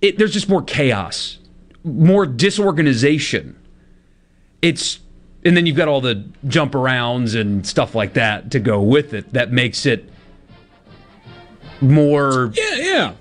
It 0.01 0.19
there's 0.19 0.33
just 0.33 0.49
more 0.49 0.63
chaos, 0.63 1.39
more 1.83 2.27
disorganization. 2.27 3.59
It's 4.63 5.01
and 5.45 5.57
then 5.57 5.67
you've 5.67 5.77
got 5.77 5.89
all 5.89 6.01
the 6.01 6.25
jump 6.47 6.73
arounds 6.73 7.39
and 7.39 7.67
stuff 7.67 7.95
like 7.95 8.15
that 8.15 8.53
to 8.53 8.61
go 8.61 8.81
with 8.81 9.13
it. 9.15 9.33
That 9.33 9.51
makes 9.51 9.85
it 9.85 10.09
more. 11.81 12.53
Yeah, 12.55 12.75
yeah 12.77 13.13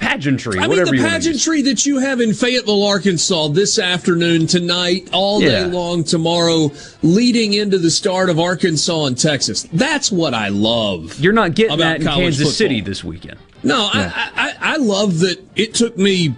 pageantry. 0.00 0.58
I 0.58 0.66
mean, 0.66 0.84
the 0.84 0.92
pageantry 0.92 1.62
that 1.62 1.86
you 1.86 1.98
have 1.98 2.20
in 2.20 2.32
Fayetteville, 2.34 2.84
Arkansas 2.84 3.48
this 3.48 3.78
afternoon, 3.78 4.46
tonight, 4.46 5.08
all 5.12 5.40
day 5.40 5.64
long 5.66 6.04
tomorrow, 6.04 6.70
leading 7.02 7.54
into 7.54 7.78
the 7.78 7.90
start 7.90 8.30
of 8.30 8.40
Arkansas 8.40 9.04
and 9.04 9.16
Texas. 9.16 9.68
That's 9.72 10.10
what 10.10 10.34
I 10.34 10.48
love. 10.48 11.18
You're 11.20 11.32
not 11.32 11.54
getting 11.54 11.78
that 11.78 12.00
in 12.00 12.06
Kansas 12.06 12.38
football. 12.38 12.52
City 12.52 12.80
this 12.80 13.04
weekend. 13.04 13.38
No, 13.62 13.90
yeah. 13.94 14.12
I, 14.14 14.30
I, 14.34 14.74
I 14.74 14.76
love 14.76 15.20
that 15.20 15.38
it 15.54 15.74
took 15.74 15.96
me 15.96 16.34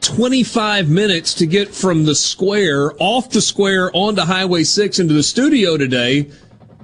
25 0.00 0.88
minutes 0.88 1.34
to 1.34 1.46
get 1.46 1.74
from 1.74 2.04
the 2.04 2.14
square, 2.14 2.92
off 2.98 3.30
the 3.30 3.40
square, 3.40 3.90
onto 3.94 4.22
Highway 4.22 4.64
6 4.64 4.98
into 4.98 5.14
the 5.14 5.22
studio 5.22 5.76
today 5.76 6.30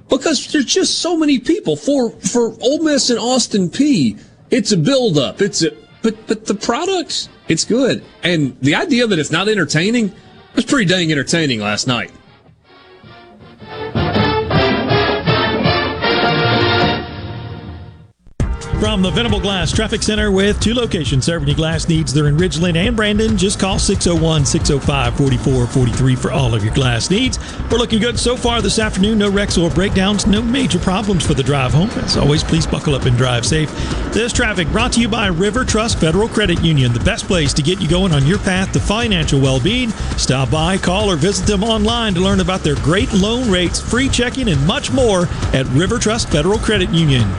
because 0.09 0.51
there's 0.51 0.65
just 0.65 0.99
so 0.99 1.17
many 1.17 1.39
people. 1.39 1.75
For, 1.75 2.11
for 2.11 2.53
Ole 2.61 2.83
Miss 2.83 3.09
and 3.09 3.17
Austin 3.17 3.69
Peay, 3.69 4.19
it's 4.51 4.71
a 4.71 4.77
buildup. 4.77 5.41
It's 5.41 5.63
a, 5.63 5.71
but 6.01 6.27
but 6.27 6.45
the 6.45 6.55
products, 6.55 7.29
it's 7.47 7.65
good. 7.65 8.03
And 8.23 8.57
the 8.61 8.75
idea 8.75 9.07
that 9.07 9.19
it's 9.19 9.31
not 9.31 9.47
entertaining 9.47 10.13
was 10.55 10.65
pretty 10.65 10.85
dang 10.85 11.11
entertaining 11.11 11.59
last 11.59 11.87
night. 11.87 12.11
From 18.81 19.03
the 19.03 19.11
Venable 19.11 19.39
Glass 19.39 19.71
Traffic 19.71 20.01
Center 20.01 20.31
with 20.31 20.59
two 20.59 20.73
locations 20.73 21.25
serving 21.25 21.47
your 21.47 21.55
glass 21.55 21.87
needs. 21.87 22.11
They're 22.11 22.25
in 22.25 22.35
Ridgeland 22.35 22.75
and 22.75 22.95
Brandon. 22.95 23.37
Just 23.37 23.59
call 23.59 23.77
601 23.77 24.43
605 24.43 25.15
4443 25.17 26.15
for 26.15 26.31
all 26.31 26.55
of 26.55 26.65
your 26.65 26.73
glass 26.73 27.11
needs. 27.11 27.37
We're 27.69 27.77
looking 27.77 27.99
good 27.99 28.17
so 28.17 28.35
far 28.35 28.59
this 28.59 28.79
afternoon. 28.79 29.19
No 29.19 29.29
wrecks 29.29 29.55
or 29.55 29.69
breakdowns, 29.69 30.25
no 30.25 30.41
major 30.41 30.79
problems 30.79 31.23
for 31.23 31.35
the 31.35 31.43
drive 31.43 31.73
home. 31.73 31.91
As 31.91 32.17
always, 32.17 32.43
please 32.43 32.65
buckle 32.65 32.95
up 32.95 33.05
and 33.05 33.15
drive 33.15 33.45
safe. 33.45 33.69
This 34.13 34.33
traffic 34.33 34.67
brought 34.69 34.93
to 34.93 34.99
you 34.99 35.07
by 35.07 35.27
River 35.27 35.63
Trust 35.63 35.99
Federal 35.99 36.27
Credit 36.27 36.59
Union, 36.63 36.91
the 36.91 37.01
best 37.01 37.27
place 37.27 37.53
to 37.53 37.61
get 37.61 37.79
you 37.79 37.87
going 37.87 38.11
on 38.11 38.25
your 38.25 38.39
path 38.39 38.71
to 38.73 38.79
financial 38.79 39.39
well 39.39 39.59
being. 39.59 39.91
Stop 40.17 40.49
by, 40.49 40.79
call, 40.79 41.07
or 41.07 41.17
visit 41.17 41.45
them 41.45 41.63
online 41.63 42.15
to 42.15 42.19
learn 42.19 42.39
about 42.39 42.61
their 42.61 42.77
great 42.77 43.13
loan 43.13 43.47
rates, 43.51 43.79
free 43.79 44.09
checking, 44.09 44.49
and 44.49 44.65
much 44.65 44.91
more 44.91 45.27
at 45.53 45.67
River 45.67 45.99
Trust 45.99 46.31
Federal 46.31 46.57
Credit 46.57 46.89
Union. 46.89 47.29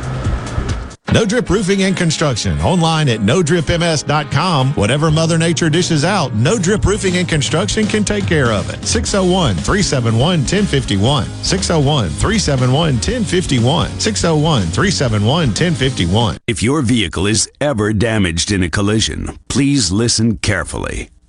No 1.12 1.26
Drip 1.26 1.50
Roofing 1.50 1.82
and 1.82 1.94
Construction. 1.94 2.58
Online 2.60 3.10
at 3.10 3.20
nodripms.com. 3.20 4.72
Whatever 4.72 5.10
Mother 5.10 5.36
Nature 5.36 5.68
dishes 5.68 6.06
out, 6.06 6.34
No 6.34 6.58
Drip 6.58 6.86
Roofing 6.86 7.18
and 7.18 7.28
Construction 7.28 7.86
can 7.86 8.02
take 8.02 8.26
care 8.26 8.50
of 8.50 8.70
it. 8.70 8.82
601 8.86 9.56
371 9.56 10.40
1051. 10.40 11.26
601 11.44 12.08
371 12.08 12.94
1051. 12.94 14.00
601 14.00 14.62
371 14.62 15.48
1051. 15.48 16.38
If 16.46 16.62
your 16.62 16.80
vehicle 16.80 17.26
is 17.26 17.46
ever 17.60 17.92
damaged 17.92 18.50
in 18.50 18.62
a 18.62 18.70
collision, 18.70 19.38
please 19.48 19.92
listen 19.92 20.38
carefully. 20.38 21.10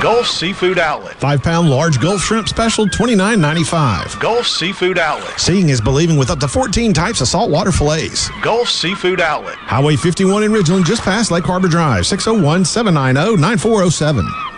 Gulf 0.00 0.26
Seafood 0.26 0.78
Outlet. 0.78 1.14
Five 1.16 1.42
pound 1.42 1.68
large 1.70 2.00
Gulf 2.00 2.20
shrimp 2.20 2.48
special, 2.48 2.86
$29.95. 2.86 4.20
Gulf 4.20 4.46
Seafood 4.46 4.98
Outlet. 4.98 5.38
Seeing 5.40 5.68
is 5.68 5.80
believing 5.80 6.16
with 6.16 6.30
up 6.30 6.38
to 6.40 6.48
14 6.48 6.92
types 6.92 7.20
of 7.20 7.28
saltwater 7.28 7.72
fillets. 7.72 8.30
Gulf 8.42 8.68
Seafood 8.68 9.20
Outlet. 9.20 9.56
Highway 9.56 9.96
51 9.96 10.44
in 10.44 10.52
Ridgeland, 10.52 10.84
just 10.84 11.02
past 11.02 11.30
Lake 11.30 11.44
Harbor 11.44 11.68
Drive, 11.68 12.06
601 12.06 12.64
790 12.64 13.40
9407. 13.40 14.57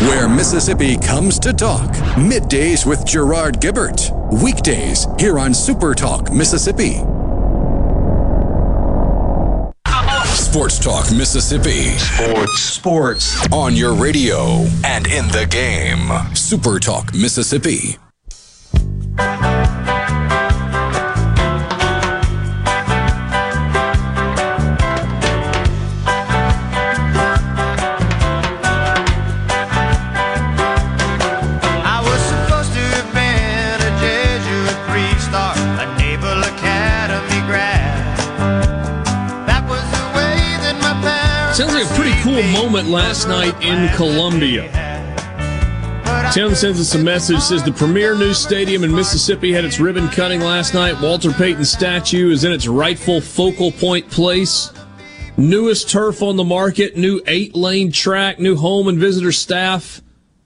where 0.00 0.28
Mississippi 0.28 0.96
comes 0.98 1.38
to 1.38 1.52
talk. 1.52 1.90
Middays 2.16 2.84
with 2.84 3.04
Gerard 3.06 3.60
Gibert. 3.60 4.10
Weekdays 4.42 5.06
here 5.18 5.38
on 5.38 5.54
Super 5.54 5.94
Talk 5.94 6.30
Mississippi. 6.32 7.02
Sports 10.34 10.78
Talk 10.78 11.10
Mississippi. 11.12 11.96
Sports. 11.98 12.60
Sports. 12.60 13.52
On 13.52 13.74
your 13.74 13.94
radio 13.94 14.66
and 14.84 15.06
in 15.06 15.28
the 15.28 15.46
game. 15.50 16.10
Super 16.34 16.78
Talk 16.78 17.12
Mississippi. 17.14 17.96
Moment 42.42 42.88
last 42.88 43.28
night 43.28 43.54
in 43.62 43.88
Columbia. 43.96 44.70
Tim 46.32 46.54
sends 46.54 46.80
us 46.80 46.94
a 46.94 46.98
message 46.98 47.40
says 47.40 47.62
the 47.62 47.72
premier 47.72 48.14
new 48.14 48.34
stadium 48.34 48.84
in 48.84 48.94
Mississippi 48.94 49.52
had 49.52 49.64
its 49.64 49.80
ribbon 49.80 50.08
cutting 50.08 50.40
last 50.40 50.74
night. 50.74 51.00
Walter 51.00 51.32
Payton 51.32 51.64
statue 51.64 52.30
is 52.30 52.44
in 52.44 52.52
its 52.52 52.66
rightful 52.66 53.20
focal 53.20 53.72
point 53.72 54.10
place. 54.10 54.72
Newest 55.36 55.88
turf 55.88 56.22
on 56.22 56.36
the 56.36 56.44
market, 56.44 56.96
new 56.96 57.22
eight 57.26 57.54
lane 57.54 57.90
track, 57.92 58.38
new 58.38 58.56
home 58.56 58.88
and 58.88 58.98
visitor 58.98 59.32
staff, 59.32 60.02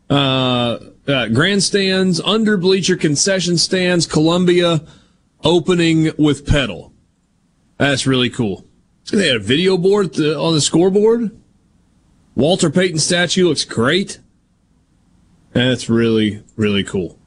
uh, 0.08 0.78
uh, 1.08 1.28
grandstands, 1.28 2.20
under 2.20 2.56
bleacher 2.56 2.96
concession 2.96 3.58
stands, 3.58 4.06
Columbia 4.06 4.82
opening 5.42 6.12
with 6.18 6.46
pedal. 6.46 6.92
That's 7.78 8.06
really 8.06 8.30
cool. 8.30 8.64
They 9.10 9.26
had 9.28 9.36
a 9.36 9.40
video 9.40 9.76
board 9.76 10.16
on 10.20 10.54
the 10.54 10.60
scoreboard. 10.60 11.39
Walter 12.34 12.70
Payton 12.70 12.98
statue 12.98 13.48
looks 13.48 13.64
great. 13.64 14.20
That's 15.52 15.88
really, 15.88 16.42
really 16.56 16.84
cool. 16.84 17.18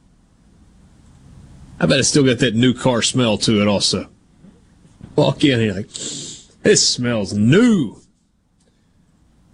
I 1.80 1.86
bet 1.86 2.00
it's 2.00 2.08
still 2.08 2.24
got 2.24 2.40
that 2.40 2.56
new 2.56 2.74
car 2.74 3.02
smell 3.02 3.38
to 3.40 3.62
it 3.62 3.68
also. 3.68 4.10
Walk 5.16 5.44
in 5.44 5.60
here 5.60 5.74
like, 5.74 5.90
this 6.64 6.88
smells 6.88 7.34
new. 7.34 7.98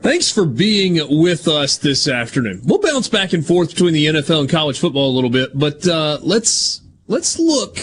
Thanks 0.02 0.32
for 0.32 0.46
being 0.46 1.00
with 1.20 1.48
us 1.48 1.78
this 1.78 2.08
afternoon. 2.08 2.62
We'll 2.64 2.80
bounce 2.80 3.10
back 3.10 3.34
and 3.34 3.46
forth 3.46 3.72
between 3.72 3.94
the 3.94 4.06
NFL 4.06 4.42
and 4.42 4.50
college 4.50 4.80
football 4.80 5.10
a 5.10 5.16
little 5.16 5.30
bit, 5.30 5.58
but 5.58 5.86
uh, 5.88 6.20
let's 6.22 6.82
let's 7.08 7.38
look 7.38 7.78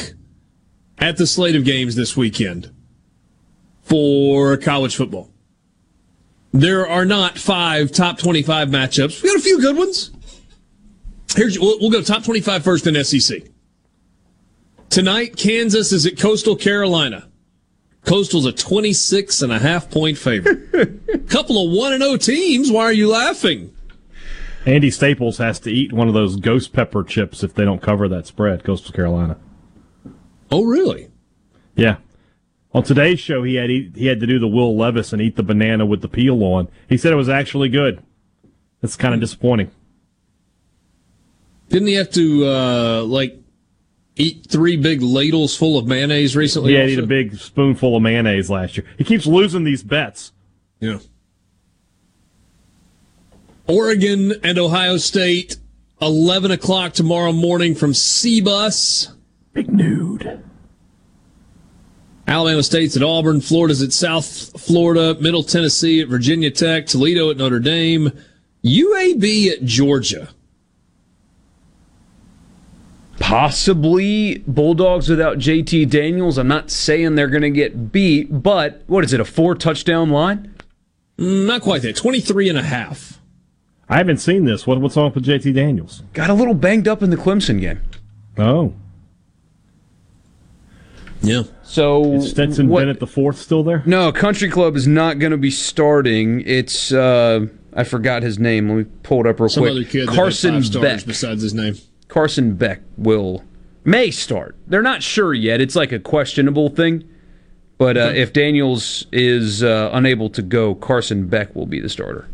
at 0.98 1.18
the 1.18 1.26
slate 1.26 1.56
of 1.56 1.64
games 1.64 1.94
this 1.94 2.16
weekend 2.16 2.72
for 3.82 4.56
college 4.56 4.96
football. 4.96 5.30
There 6.60 6.88
are 6.88 7.04
not 7.04 7.36
five 7.36 7.92
top 7.92 8.18
25 8.18 8.68
matchups. 8.68 9.22
We 9.22 9.28
got 9.28 9.38
a 9.38 9.42
few 9.42 9.60
good 9.60 9.76
ones. 9.76 10.10
Here's 11.34 11.58
we'll, 11.58 11.78
we'll 11.80 11.90
go 11.90 12.00
top 12.00 12.24
25 12.24 12.64
first 12.64 12.86
in 12.86 13.04
SEC. 13.04 13.42
Tonight, 14.88 15.36
Kansas 15.36 15.92
is 15.92 16.06
at 16.06 16.18
Coastal 16.18 16.56
Carolina. 16.56 17.28
Coastal's 18.06 18.46
a 18.46 18.52
26 18.52 19.42
and 19.42 19.52
a 19.52 19.58
half 19.58 19.90
point 19.90 20.16
favorite. 20.16 21.28
Couple 21.28 21.62
of 21.62 21.76
1 21.76 21.92
and 21.92 22.02
0 22.02 22.16
teams. 22.16 22.70
Why 22.70 22.84
are 22.84 22.92
you 22.92 23.10
laughing? 23.10 23.74
Andy 24.64 24.90
Staples 24.90 25.36
has 25.36 25.60
to 25.60 25.70
eat 25.70 25.92
one 25.92 26.08
of 26.08 26.14
those 26.14 26.36
ghost 26.36 26.72
pepper 26.72 27.04
chips 27.04 27.42
if 27.42 27.52
they 27.52 27.66
don't 27.66 27.82
cover 27.82 28.08
that 28.08 28.26
spread, 28.26 28.64
Coastal 28.64 28.94
Carolina. 28.94 29.36
Oh, 30.50 30.64
really? 30.64 31.10
Yeah. 31.74 31.98
On 32.76 32.82
today's 32.82 33.18
show, 33.18 33.42
he 33.42 33.54
had 33.54 33.70
he 33.70 34.04
had 34.04 34.20
to 34.20 34.26
do 34.26 34.38
the 34.38 34.46
Will 34.46 34.76
Levis 34.76 35.14
and 35.14 35.22
eat 35.22 35.36
the 35.36 35.42
banana 35.42 35.86
with 35.86 36.02
the 36.02 36.08
peel 36.08 36.44
on. 36.44 36.68
He 36.90 36.98
said 36.98 37.10
it 37.10 37.16
was 37.16 37.30
actually 37.30 37.70
good. 37.70 38.02
That's 38.82 38.96
kind 38.96 39.14
of 39.14 39.20
disappointing. 39.20 39.70
Didn't 41.70 41.88
he 41.88 41.94
have 41.94 42.10
to 42.10 42.44
uh, 42.44 43.02
like 43.04 43.40
eat 44.16 44.46
three 44.50 44.76
big 44.76 45.00
ladles 45.00 45.56
full 45.56 45.78
of 45.78 45.86
mayonnaise 45.86 46.36
recently? 46.36 46.74
Yeah, 46.74 46.80
also? 46.80 46.88
he 46.88 46.92
ate 46.92 46.98
a 46.98 47.06
big 47.06 47.36
spoonful 47.38 47.96
of 47.96 48.02
mayonnaise 48.02 48.50
last 48.50 48.76
year. 48.76 48.86
He 48.98 49.04
keeps 49.04 49.24
losing 49.24 49.64
these 49.64 49.82
bets. 49.82 50.32
Yeah. 50.78 50.98
Oregon 53.66 54.34
and 54.44 54.58
Ohio 54.58 54.98
State, 54.98 55.56
11 56.02 56.50
o'clock 56.50 56.92
tomorrow 56.92 57.32
morning 57.32 57.74
from 57.74 57.94
C-Bus. 57.94 59.14
Big 59.54 59.72
Noon. 59.72 60.45
Alabama 62.26 62.62
State's 62.62 62.96
at 62.96 63.02
Auburn, 63.02 63.40
Florida's 63.40 63.82
at 63.82 63.92
South 63.92 64.60
Florida, 64.60 65.14
Middle 65.20 65.44
Tennessee 65.44 66.00
at 66.00 66.08
Virginia 66.08 66.50
Tech, 66.50 66.86
Toledo 66.86 67.30
at 67.30 67.36
Notre 67.36 67.60
Dame, 67.60 68.10
UAB 68.64 69.52
at 69.52 69.64
Georgia. 69.64 70.28
Possibly 73.18 74.38
Bulldogs 74.46 75.08
without 75.08 75.38
JT 75.38 75.88
Daniels. 75.88 76.36
I'm 76.36 76.48
not 76.48 76.70
saying 76.70 77.14
they're 77.14 77.28
going 77.28 77.42
to 77.42 77.50
get 77.50 77.90
beat, 77.92 78.42
but 78.42 78.82
what 78.86 79.04
is 79.04 79.12
it, 79.12 79.20
a 79.20 79.24
four 79.24 79.54
touchdown 79.54 80.10
line? 80.10 80.54
Not 81.16 81.62
quite 81.62 81.82
that. 81.82 81.96
23 81.96 82.48
and 82.48 82.58
a 82.58 82.62
half. 82.62 83.20
I 83.88 83.98
haven't 83.98 84.18
seen 84.18 84.44
this. 84.44 84.66
What, 84.66 84.80
what's 84.80 84.96
wrong 84.96 85.12
with 85.14 85.24
JT 85.24 85.54
Daniels? 85.54 86.02
Got 86.12 86.28
a 86.28 86.34
little 86.34 86.54
banged 86.54 86.88
up 86.88 87.02
in 87.02 87.10
the 87.10 87.16
Clemson 87.16 87.60
game. 87.60 87.80
Oh. 88.36 88.74
Yeah. 91.26 91.42
So 91.62 92.14
Is 92.14 92.30
Stetson 92.30 92.68
what- 92.68 92.80
Bennett 92.80 93.00
the 93.00 93.06
fourth 93.06 93.38
still 93.38 93.62
there? 93.62 93.82
No, 93.86 94.12
Country 94.12 94.48
Club 94.48 94.76
is 94.76 94.86
not 94.86 95.18
going 95.18 95.32
to 95.32 95.38
be 95.38 95.50
starting. 95.50 96.42
It's 96.46 96.92
uh, 96.92 97.46
I 97.74 97.84
forgot 97.84 98.22
his 98.22 98.38
name. 98.38 98.68
Let 98.68 98.76
me 98.76 98.84
pull 99.02 99.20
it 99.20 99.26
up 99.28 99.40
real 99.40 99.48
Some 99.48 99.62
quick. 99.64 99.70
other 99.72 99.84
kid 99.84 100.08
Carson 100.08 100.54
that 100.54 100.72
five 100.72 100.82
Beck. 100.82 101.04
besides 101.06 101.42
his 101.42 101.52
name. 101.54 101.76
Carson 102.08 102.54
Beck 102.54 102.80
will 102.96 103.44
may 103.84 104.10
start. 104.10 104.56
They're 104.66 104.82
not 104.82 105.02
sure 105.02 105.34
yet. 105.34 105.60
It's 105.60 105.76
like 105.76 105.92
a 105.92 105.98
questionable 105.98 106.68
thing. 106.70 107.08
But 107.78 107.98
uh, 107.98 108.12
if 108.14 108.32
Daniels 108.32 109.06
is 109.12 109.62
uh, 109.62 109.90
unable 109.92 110.30
to 110.30 110.40
go, 110.40 110.74
Carson 110.74 111.26
Beck 111.28 111.54
will 111.54 111.66
be 111.66 111.78
the 111.80 111.90
starter 111.90 112.26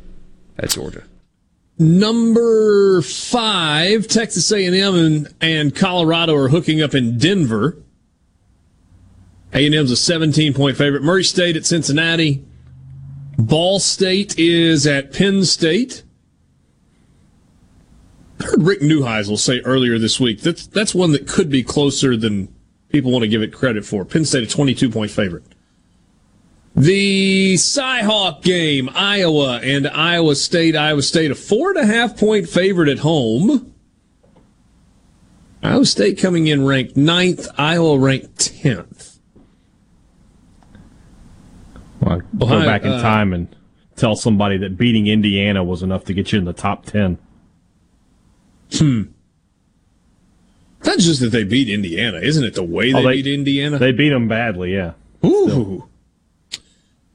at 0.59 0.71
Georgia. 0.71 1.03
Number 1.79 3.03
five, 3.03 4.07
Texas 4.07 4.53
A&M 4.53 4.95
and, 4.95 5.35
and 5.41 5.75
Colorado 5.75 6.35
are 6.37 6.49
hooking 6.49 6.81
up 6.81 6.95
in 6.95 7.19
Denver. 7.19 7.77
A&M's 9.55 9.91
a 9.91 9.97
17 9.97 10.55
point 10.55 10.77
favorite. 10.77 11.03
Murray 11.03 11.25
State 11.25 11.57
at 11.57 11.67
Cincinnati. 11.67 12.45
Ball 13.39 13.81
State 13.81 14.39
is 14.39 14.87
at 14.87 15.13
Penn 15.13 15.45
State. 15.45 16.03
I 18.41 18.45
heard 18.45 18.63
Rick 18.63 18.81
Neuheisel 18.81 19.39
say 19.39 19.61
earlier 19.61 19.99
this 19.99 20.19
week 20.19 20.41
that's 20.41 20.67
that's 20.67 20.95
one 20.95 21.13
that 21.13 21.29
could 21.29 21.49
be 21.49 21.63
closer 21.63 22.17
than 22.17 22.53
people 22.89 23.13
want 23.13 23.23
to 23.23 23.29
give 23.29 23.43
it 23.43 23.53
credit 23.53 23.85
for. 23.85 24.05
Penn 24.05 24.25
State 24.25 24.45
a 24.45 24.47
22 24.47 24.91
point 24.91 25.11
favorite. 25.11 25.45
The 26.75 27.55
Cyhawk 27.55 28.43
game, 28.43 28.89
Iowa 28.95 29.61
and 29.63 29.87
Iowa 29.87 30.35
State. 30.35 30.75
Iowa 30.75 31.03
State 31.03 31.31
a 31.31 31.35
four 31.35 31.71
and 31.71 31.79
a 31.79 31.87
half 31.87 32.19
point 32.19 32.49
favorite 32.49 32.89
at 32.89 33.01
home. 33.01 33.75
Iowa 35.63 35.85
State 35.85 36.19
coming 36.19 36.47
in 36.49 36.65
ranked 36.65 36.97
ninth, 36.97 37.47
Iowa 37.57 37.99
ranked 37.99 38.39
tenth. 38.39 38.92
Well, 42.37 42.49
go 42.51 42.57
Ohio- 42.57 42.67
back 42.67 42.83
in 42.85 42.93
uh, 42.93 43.03
time 43.03 43.33
and 43.33 43.49
tell 43.97 44.17
somebody 44.17 44.57
that 44.59 44.77
beating 44.77 45.07
Indiana 45.07 45.63
was 45.65 45.83
enough 45.83 46.05
to 46.07 46.15
get 46.15 46.33
you 46.33 46.39
in 46.39 46.45
the 46.45 46.53
top 46.53 46.87
10. 46.87 47.19
Hmm. 48.75 49.03
Not 50.85 50.99
just 50.99 51.21
that 51.21 51.29
they 51.31 51.45
beat 51.45 51.69
Indiana, 51.69 52.19
isn't 52.19 52.45
it? 52.45 52.55
The 52.55 52.63
way 52.63 52.93
they, 52.93 52.99
Oh, 52.99 53.03
they- 53.03 53.15
beat 53.23 53.27
Indiana. 53.29 53.79
They 53.79 53.93
beat 53.93 54.09
them 54.11 54.29
badly, 54.29 54.75
yeah. 54.75 54.93
Ooh. 55.25 55.89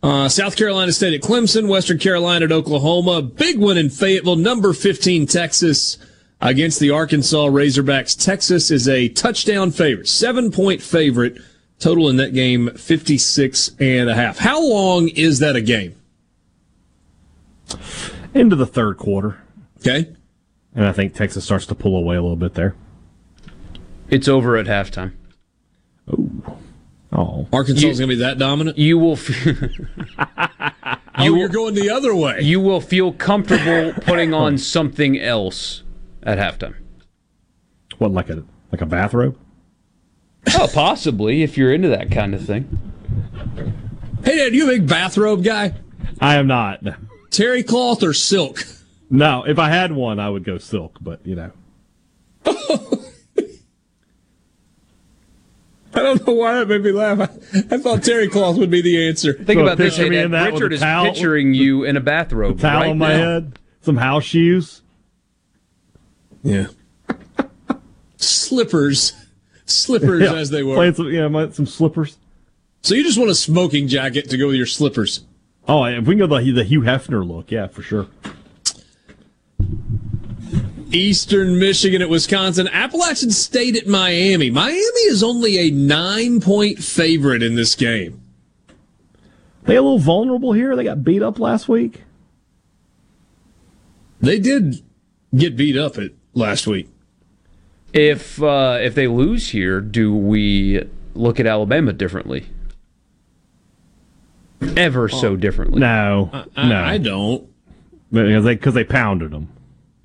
Uh, 0.01 0.29
South 0.29 0.55
Carolina 0.55 0.91
State 0.93 1.13
at 1.15 1.21
Clemson, 1.21 1.67
Western 1.67 1.97
Carolina 1.97 2.45
at 2.45 2.51
Oklahoma. 2.51 3.21
Big 3.21 3.57
win 3.57 3.77
in 3.77 3.89
Fayetteville. 3.89 4.35
Number 4.37 4.71
15 4.71 5.25
Texas 5.25 5.97
against 6.39 6.79
the 6.79 6.91
Arkansas 6.91 7.47
Razorbacks. 7.47 8.17
Texas 8.17 8.69
is 8.71 8.87
a 8.87 9.09
touchdown 9.09 9.71
favorite, 9.71 10.07
seven 10.07 10.51
point 10.51 10.81
favorite. 10.81 11.37
Total 11.79 12.09
in 12.09 12.17
that 12.17 12.33
game, 12.33 12.71
56 12.71 13.71
and 13.79 14.09
a 14.09 14.15
half. 14.15 14.39
How 14.39 14.61
long 14.61 15.09
is 15.09 15.39
that 15.39 15.55
a 15.55 15.61
game? 15.61 15.95
Into 18.33 18.55
the 18.55 18.65
third 18.65 18.97
quarter. 18.97 19.39
Okay. 19.79 20.11
And 20.73 20.85
I 20.85 20.91
think 20.91 21.13
Texas 21.13 21.45
starts 21.45 21.65
to 21.67 21.75
pull 21.75 21.95
away 21.95 22.15
a 22.15 22.21
little 22.21 22.35
bit 22.35 22.55
there. 22.55 22.75
It's 24.09 24.27
over 24.27 24.57
at 24.57 24.65
halftime. 24.65 25.13
Oh. 26.07 26.57
Oh. 27.11 27.47
Arkansas 27.53 27.87
is 27.87 27.99
going 27.99 28.09
to 28.09 28.15
be 28.15 28.21
that 28.21 28.37
dominant? 28.37 28.77
You 28.77 28.97
will. 28.97 29.13
F- 29.13 29.47
oh, 31.17 31.23
you're 31.23 31.49
going 31.49 31.73
the 31.73 31.89
other 31.89 32.13
way. 32.15 32.41
you 32.41 32.59
will 32.59 32.81
feel 32.81 33.11
comfortable 33.13 33.93
putting 34.01 34.33
on 34.33 34.57
something 34.57 35.19
else 35.19 35.83
at 36.23 36.37
halftime. 36.37 36.75
What, 37.97 38.11
like 38.11 38.29
a 38.29 38.43
like 38.71 38.81
a 38.81 38.85
bathrobe? 38.85 39.37
Oh, 40.55 40.69
possibly 40.73 41.43
if 41.43 41.57
you're 41.57 41.73
into 41.73 41.89
that 41.89 42.11
kind 42.11 42.33
of 42.33 42.45
thing. 42.45 42.79
Hey, 44.23 44.37
Dad, 44.37 44.53
you 44.55 44.65
a 44.65 44.73
big 44.73 44.87
bathrobe 44.87 45.43
guy? 45.43 45.73
I 46.21 46.35
am 46.35 46.47
not. 46.47 46.81
Terry 47.29 47.63
cloth 47.63 48.01
or 48.03 48.13
silk? 48.13 48.63
No, 49.09 49.43
if 49.45 49.59
I 49.59 49.69
had 49.69 49.91
one, 49.91 50.19
I 50.19 50.29
would 50.29 50.43
go 50.43 50.57
silk, 50.57 50.97
but 51.01 51.25
you 51.25 51.35
know. 51.35 51.51
I 55.93 56.01
don't 56.01 56.27
know 56.27 56.33
why 56.33 56.53
that 56.55 56.67
made 56.67 56.83
me 56.83 56.91
laugh. 56.91 57.19
I, 57.19 57.75
I 57.75 57.77
thought 57.79 58.03
terry 58.03 58.27
cloth 58.27 58.57
would 58.57 58.69
be 58.69 58.81
the 58.81 59.07
answer. 59.07 59.33
Think 59.33 59.57
So 59.59 59.63
about 59.63 59.77
this, 59.77 59.95
picture 59.97 60.11
hey, 60.13 60.21
Dad. 60.21 60.31
that 60.31 60.53
Richard 60.53 60.73
is 60.73 60.79
towel- 60.81 61.05
picturing 61.05 61.53
you 61.53 61.83
in 61.85 61.97
a 61.97 62.01
bathrobe 62.01 62.59
Towel 62.59 62.81
right 62.81 62.89
on 62.91 62.97
my 62.99 63.07
now. 63.09 63.17
head, 63.17 63.59
some 63.81 63.97
house 63.97 64.23
shoes. 64.23 64.81
Yeah. 66.43 66.67
Slippers. 68.17 69.13
Slippers 69.67 70.23
Yeah, 70.23 70.33
as 70.35 70.49
they 70.49 70.63
were. 70.63 70.75
Playing 70.75 70.93
some, 70.95 71.11
yeah, 71.11 71.27
my- 71.27 71.49
some 71.49 71.65
slippers. 71.65 72.17
So 72.81 72.95
you 72.95 73.03
just 73.03 73.17
want 73.17 73.29
a 73.29 73.35
smoking 73.35 73.87
jacket 73.87 74.29
to 74.29 74.37
go 74.37 74.47
with 74.47 74.55
your 74.55 74.65
slippers. 74.65 75.25
Oh, 75.67 75.83
if 75.83 76.05
we 76.05 76.15
can 76.15 76.27
go 76.27 76.39
the 76.39 76.51
the 76.51 76.63
Hugh 76.63 76.81
Hefner 76.81 77.27
look, 77.27 77.51
yeah, 77.51 77.67
for 77.67 77.81
sure. 77.81 78.07
Eastern 80.91 81.59
Michigan 81.59 82.01
at 82.01 82.09
Wisconsin, 82.09 82.69
Appalachian 82.69 83.31
State 83.31 83.75
at 83.75 83.87
Miami. 83.87 84.49
Miami 84.49 84.77
is 84.77 85.21
only 85.21 85.57
a 85.57 85.71
nine 85.71 86.39
point 86.39 86.79
favorite 86.79 87.43
in 87.43 87.55
this 87.55 87.75
game. 87.75 88.21
They 89.63 89.75
a 89.75 89.81
little 89.81 89.99
vulnerable 89.99 90.53
here. 90.53 90.77
They 90.77 90.85
got 90.85 91.03
beat 91.03 91.21
up 91.21 91.39
last 91.39 91.67
week. 91.67 92.03
They 94.21 94.39
did 94.39 94.81
get 95.35 95.57
beat 95.57 95.77
up 95.77 95.97
at 95.97 96.11
last 96.33 96.67
week. 96.67 96.87
If 97.93 98.41
uh, 98.41 98.77
if 98.81 98.95
they 98.95 99.07
lose 99.07 99.49
here, 99.49 99.81
do 99.81 100.15
we 100.15 100.83
look 101.15 101.39
at 101.39 101.45
Alabama 101.45 101.93
differently? 101.93 102.47
Ever 104.75 105.07
so 105.07 105.35
differently? 105.35 105.79
No, 105.79 106.29
I, 106.55 106.67
no, 106.67 106.83
I 106.83 106.97
don't. 106.97 107.47
because 108.11 108.43
they 108.43 108.55
because 108.55 108.73
they 108.73 108.83
pounded 108.83 109.31
them. 109.31 109.49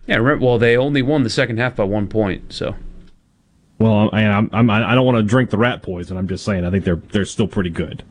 Yeah, 0.06 0.20
well, 0.20 0.58
they 0.58 0.76
only 0.76 1.02
won 1.02 1.22
the 1.22 1.30
second 1.30 1.58
half 1.58 1.76
by 1.76 1.84
one 1.84 2.08
point, 2.08 2.52
so. 2.52 2.74
Well, 3.78 4.10
I, 4.12 4.24
I'm, 4.24 4.50
I'm 4.52 4.70
I 4.70 4.94
don't 4.94 5.06
want 5.06 5.18
to 5.18 5.22
drink 5.22 5.50
the 5.50 5.58
rat 5.58 5.82
poison. 5.82 6.16
I'm 6.16 6.28
just 6.28 6.44
saying 6.44 6.64
I 6.64 6.70
think 6.70 6.84
they're 6.84 6.96
they're 6.96 7.24
still 7.24 7.48
pretty 7.48 7.70
good. 7.70 8.04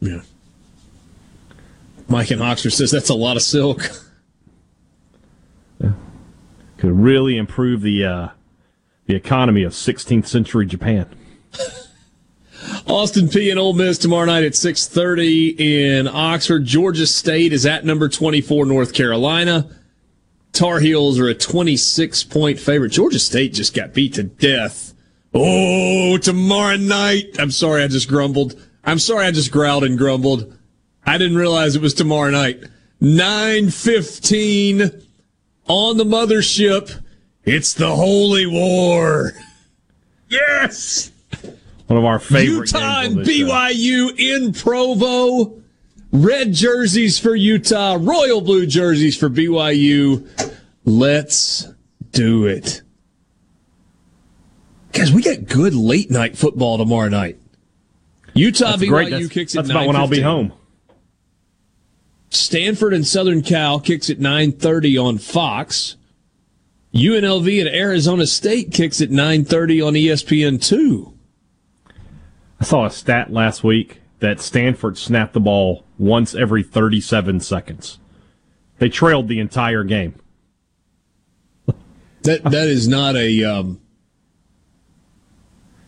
Yeah. 0.00 0.20
Mike 2.08 2.30
and 2.30 2.42
Oxford 2.42 2.70
says 2.70 2.90
that's 2.90 3.08
a 3.08 3.14
lot 3.14 3.36
of 3.36 3.42
silk. 3.42 3.88
Yeah. 5.80 5.92
Could 6.78 6.92
really 6.92 7.36
improve 7.36 7.80
the 7.80 8.04
uh, 8.04 8.28
the 9.10 9.16
economy 9.16 9.64
of 9.64 9.72
16th 9.72 10.28
century 10.28 10.66
Japan. 10.66 11.04
Austin 12.86 13.26
Peay 13.26 13.50
and 13.50 13.58
Ole 13.58 13.72
Miss 13.72 13.98
tomorrow 13.98 14.26
night 14.26 14.44
at 14.44 14.54
6:30 14.54 15.56
in 15.58 16.06
Oxford. 16.06 16.64
Georgia 16.64 17.08
State 17.08 17.52
is 17.52 17.66
at 17.66 17.84
number 17.84 18.08
24 18.08 18.66
North 18.66 18.92
Carolina. 18.92 19.66
Tar 20.52 20.78
Heels 20.78 21.18
are 21.18 21.26
a 21.26 21.34
26 21.34 22.22
point 22.24 22.60
favorite. 22.60 22.92
Georgia 22.92 23.18
State 23.18 23.52
just 23.52 23.74
got 23.74 23.94
beat 23.94 24.14
to 24.14 24.22
death. 24.22 24.94
Oh, 25.34 26.16
tomorrow 26.16 26.76
night. 26.76 27.34
I'm 27.38 27.50
sorry 27.50 27.82
I 27.82 27.88
just 27.88 28.08
grumbled. 28.08 28.54
I'm 28.84 29.00
sorry 29.00 29.26
I 29.26 29.32
just 29.32 29.50
growled 29.50 29.82
and 29.82 29.98
grumbled. 29.98 30.56
I 31.04 31.18
didn't 31.18 31.38
realize 31.38 31.74
it 31.74 31.82
was 31.82 31.94
tomorrow 31.94 32.30
night. 32.30 32.60
9:15 33.00 35.02
on 35.66 35.96
the 35.96 36.04
mothership. 36.04 37.00
It's 37.44 37.74
the 37.74 37.94
Holy 37.94 38.46
War. 38.46 39.32
Yes. 40.28 41.10
One 41.86 41.98
of 41.98 42.04
our 42.04 42.18
favorite 42.18 42.72
Utah 42.72 43.00
and 43.00 43.18
this 43.18 43.36
show. 43.36 43.46
BYU 43.46 44.18
in 44.18 44.52
Provo. 44.52 45.60
Red 46.12 46.52
jerseys 46.52 47.18
for 47.18 47.36
Utah, 47.36 47.96
royal 48.00 48.40
blue 48.40 48.66
jerseys 48.66 49.16
for 49.16 49.28
BYU. 49.30 50.28
Let's 50.84 51.68
do 52.10 52.46
it. 52.46 52.82
Guys, 54.92 55.12
we 55.12 55.22
got 55.22 55.46
good 55.46 55.74
late 55.74 56.10
night 56.10 56.36
football 56.36 56.78
tomorrow 56.78 57.08
night. 57.08 57.38
Utah 58.34 58.72
That's 58.72 58.82
BYU 58.82 58.88
great. 58.88 59.10
That's, 59.10 59.28
kicks 59.28 59.54
at 59.54 59.58
that's 59.58 59.70
about 59.70 59.86
when 59.86 59.96
I'll 59.96 60.08
be 60.08 60.20
home. 60.20 60.52
Stanford 62.30 62.92
and 62.92 63.06
Southern 63.06 63.42
Cal 63.42 63.80
kicks 63.80 64.10
at 64.10 64.18
9:30 64.18 64.98
on 64.98 65.18
Fox. 65.18 65.96
UNLV 66.94 67.60
and 67.60 67.68
Arizona 67.68 68.26
State 68.26 68.72
kicks 68.72 69.00
at 69.00 69.10
9:30 69.10 69.86
on 69.86 69.96
E 69.96 70.06
ESPN2. 70.06 71.12
I 72.60 72.64
saw 72.64 72.84
a 72.84 72.90
stat 72.90 73.32
last 73.32 73.62
week 73.64 74.00
that 74.18 74.40
Stanford 74.40 74.98
snapped 74.98 75.32
the 75.32 75.40
ball 75.40 75.84
once 75.98 76.34
every 76.34 76.62
37 76.62 77.40
seconds. 77.40 77.98
They 78.78 78.88
trailed 78.88 79.28
the 79.28 79.40
entire 79.40 79.84
game. 79.84 80.14
That 82.22 82.42
that 82.44 82.68
is 82.68 82.86
not 82.86 83.16
a 83.16 83.44
um, 83.44 83.80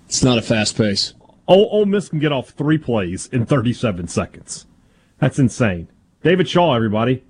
it's 0.07 0.23
not 0.23 0.38
a 0.38 0.43
fast 0.43 0.77
pace. 0.77 1.15
Ole, 1.47 1.69
Ole 1.71 1.87
Miss 1.87 2.09
can 2.09 2.21
get 2.21 2.33
off 2.33 2.51
three 2.51 2.79
plays 2.79 3.27
in 3.27 3.45
37 3.45 4.09
seconds. 4.09 4.67
That's 5.19 5.38
insane. 5.38 5.88
David 6.23 6.49
Shaw, 6.49 6.75
everybody, 6.75 7.25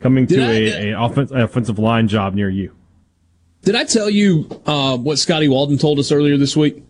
coming 0.00 0.26
to 0.26 0.34
Did 0.36 0.42
I- 0.42 0.88
a, 0.88 0.92
a 0.92 1.02
offense, 1.02 1.30
offensive 1.30 1.78
line 1.78 2.08
job 2.08 2.34
near 2.34 2.48
you. 2.48 2.74
Did 3.62 3.76
I 3.76 3.84
tell 3.84 4.10
you 4.10 4.60
uh, 4.66 4.98
what 4.98 5.18
Scotty 5.18 5.48
Walden 5.48 5.78
told 5.78 5.98
us 5.98 6.12
earlier 6.12 6.36
this 6.36 6.54
week? 6.54 6.82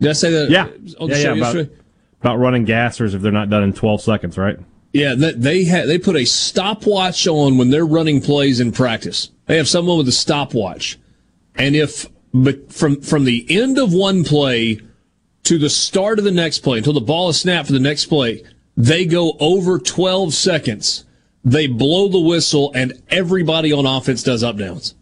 Did 0.00 0.10
I 0.10 0.14
say 0.14 0.30
that? 0.30 0.50
Yeah, 0.50 0.64
on 0.98 1.10
the 1.10 1.16
yeah, 1.16 1.22
show 1.22 1.34
yeah. 1.34 1.50
About, 1.50 1.68
about 2.20 2.38
running 2.38 2.66
gassers 2.66 3.14
if 3.14 3.20
they're 3.20 3.30
not 3.30 3.50
done 3.50 3.62
in 3.62 3.72
12 3.74 4.00
seconds, 4.00 4.38
right? 4.38 4.58
Yeah, 4.92 5.14
that 5.14 5.40
they 5.40 5.64
had 5.64 5.88
they 5.88 5.98
put 5.98 6.16
a 6.16 6.24
stopwatch 6.24 7.26
on 7.26 7.56
when 7.56 7.70
they're 7.70 7.86
running 7.86 8.20
plays 8.20 8.60
in 8.60 8.72
practice. 8.72 9.30
They 9.46 9.56
have 9.56 9.68
someone 9.68 9.96
with 9.96 10.08
a 10.08 10.12
stopwatch, 10.12 10.98
and 11.54 11.74
if 11.74 12.08
but 12.34 12.72
from 12.72 13.00
from 13.00 13.24
the 13.24 13.46
end 13.48 13.78
of 13.78 13.94
one 13.94 14.22
play 14.22 14.80
to 15.44 15.58
the 15.58 15.70
start 15.70 16.18
of 16.18 16.24
the 16.24 16.30
next 16.30 16.60
play 16.60 16.78
until 16.78 16.92
the 16.92 17.00
ball 17.00 17.30
is 17.30 17.40
snapped 17.40 17.68
for 17.68 17.72
the 17.72 17.80
next 17.80 18.06
play, 18.06 18.42
they 18.76 19.06
go 19.06 19.34
over 19.40 19.78
twelve 19.78 20.34
seconds. 20.34 21.04
They 21.44 21.66
blow 21.66 22.08
the 22.08 22.20
whistle, 22.20 22.72
and 22.74 23.02
everybody 23.08 23.72
on 23.72 23.86
offense 23.86 24.22
does 24.22 24.42
up 24.42 24.56
downs. 24.56 24.94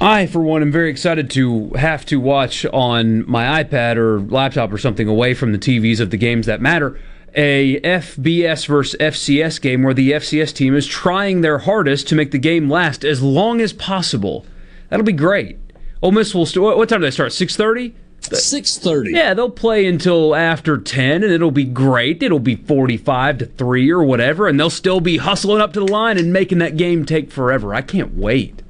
I, 0.00 0.26
for 0.26 0.40
one, 0.40 0.62
am 0.62 0.72
very 0.72 0.90
excited 0.90 1.28
to 1.30 1.70
have 1.70 2.06
to 2.06 2.18
watch 2.18 2.64
on 2.66 3.28
my 3.30 3.62
iPad 3.62 3.96
or 3.96 4.20
laptop 4.20 4.72
or 4.72 4.78
something 4.78 5.08
away 5.08 5.34
from 5.34 5.52
the 5.52 5.58
TVs 5.58 6.00
of 6.00 6.10
the 6.10 6.16
games 6.16 6.46
that 6.46 6.60
matter 6.60 6.98
a 7.34 7.80
FBS 7.80 8.66
versus 8.66 8.98
FCS 9.00 9.60
game 9.60 9.82
where 9.82 9.94
the 9.94 10.12
FCS 10.12 10.52
team 10.52 10.74
is 10.74 10.86
trying 10.86 11.40
their 11.40 11.58
hardest 11.58 12.08
to 12.08 12.14
make 12.14 12.30
the 12.30 12.38
game 12.38 12.68
last 12.68 13.04
as 13.04 13.22
long 13.22 13.60
as 13.60 13.72
possible. 13.72 14.44
That'll 14.88 15.06
be 15.06 15.12
great. 15.12 15.58
Ole 16.02 16.12
Miss 16.12 16.34
will. 16.34 16.46
What 16.46 16.88
time 16.88 17.00
do 17.00 17.06
they 17.06 17.10
start? 17.10 17.32
Six 17.32 17.56
thirty. 17.56 17.94
Six 18.20 18.78
thirty. 18.78 19.12
Yeah, 19.12 19.34
they'll 19.34 19.50
play 19.50 19.86
until 19.86 20.34
after 20.34 20.78
10 20.78 21.24
and 21.24 21.32
it'll 21.32 21.50
be 21.50 21.64
great. 21.64 22.22
It'll 22.22 22.38
be 22.38 22.56
45 22.56 23.38
to 23.38 23.46
3 23.46 23.90
or 23.90 24.02
whatever 24.02 24.46
and 24.46 24.58
they'll 24.60 24.70
still 24.70 25.00
be 25.00 25.16
hustling 25.16 25.60
up 25.60 25.72
to 25.72 25.80
the 25.80 25.90
line 25.90 26.18
and 26.18 26.32
making 26.32 26.58
that 26.58 26.76
game 26.76 27.04
take 27.04 27.30
forever. 27.32 27.74
I 27.74 27.82
can't 27.82 28.14
wait. 28.14 28.62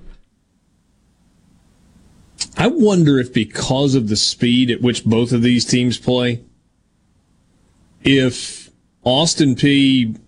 I 2.56 2.68
wonder 2.68 3.18
if 3.18 3.32
because 3.32 3.94
of 3.94 4.08
the 4.08 4.16
speed 4.16 4.70
at 4.70 4.82
which 4.82 5.04
both 5.04 5.32
of 5.32 5.42
these 5.42 5.64
teams 5.64 5.98
play, 5.98 6.42
if 8.02 8.70
Austin 9.02 9.54
Peay 9.54 10.18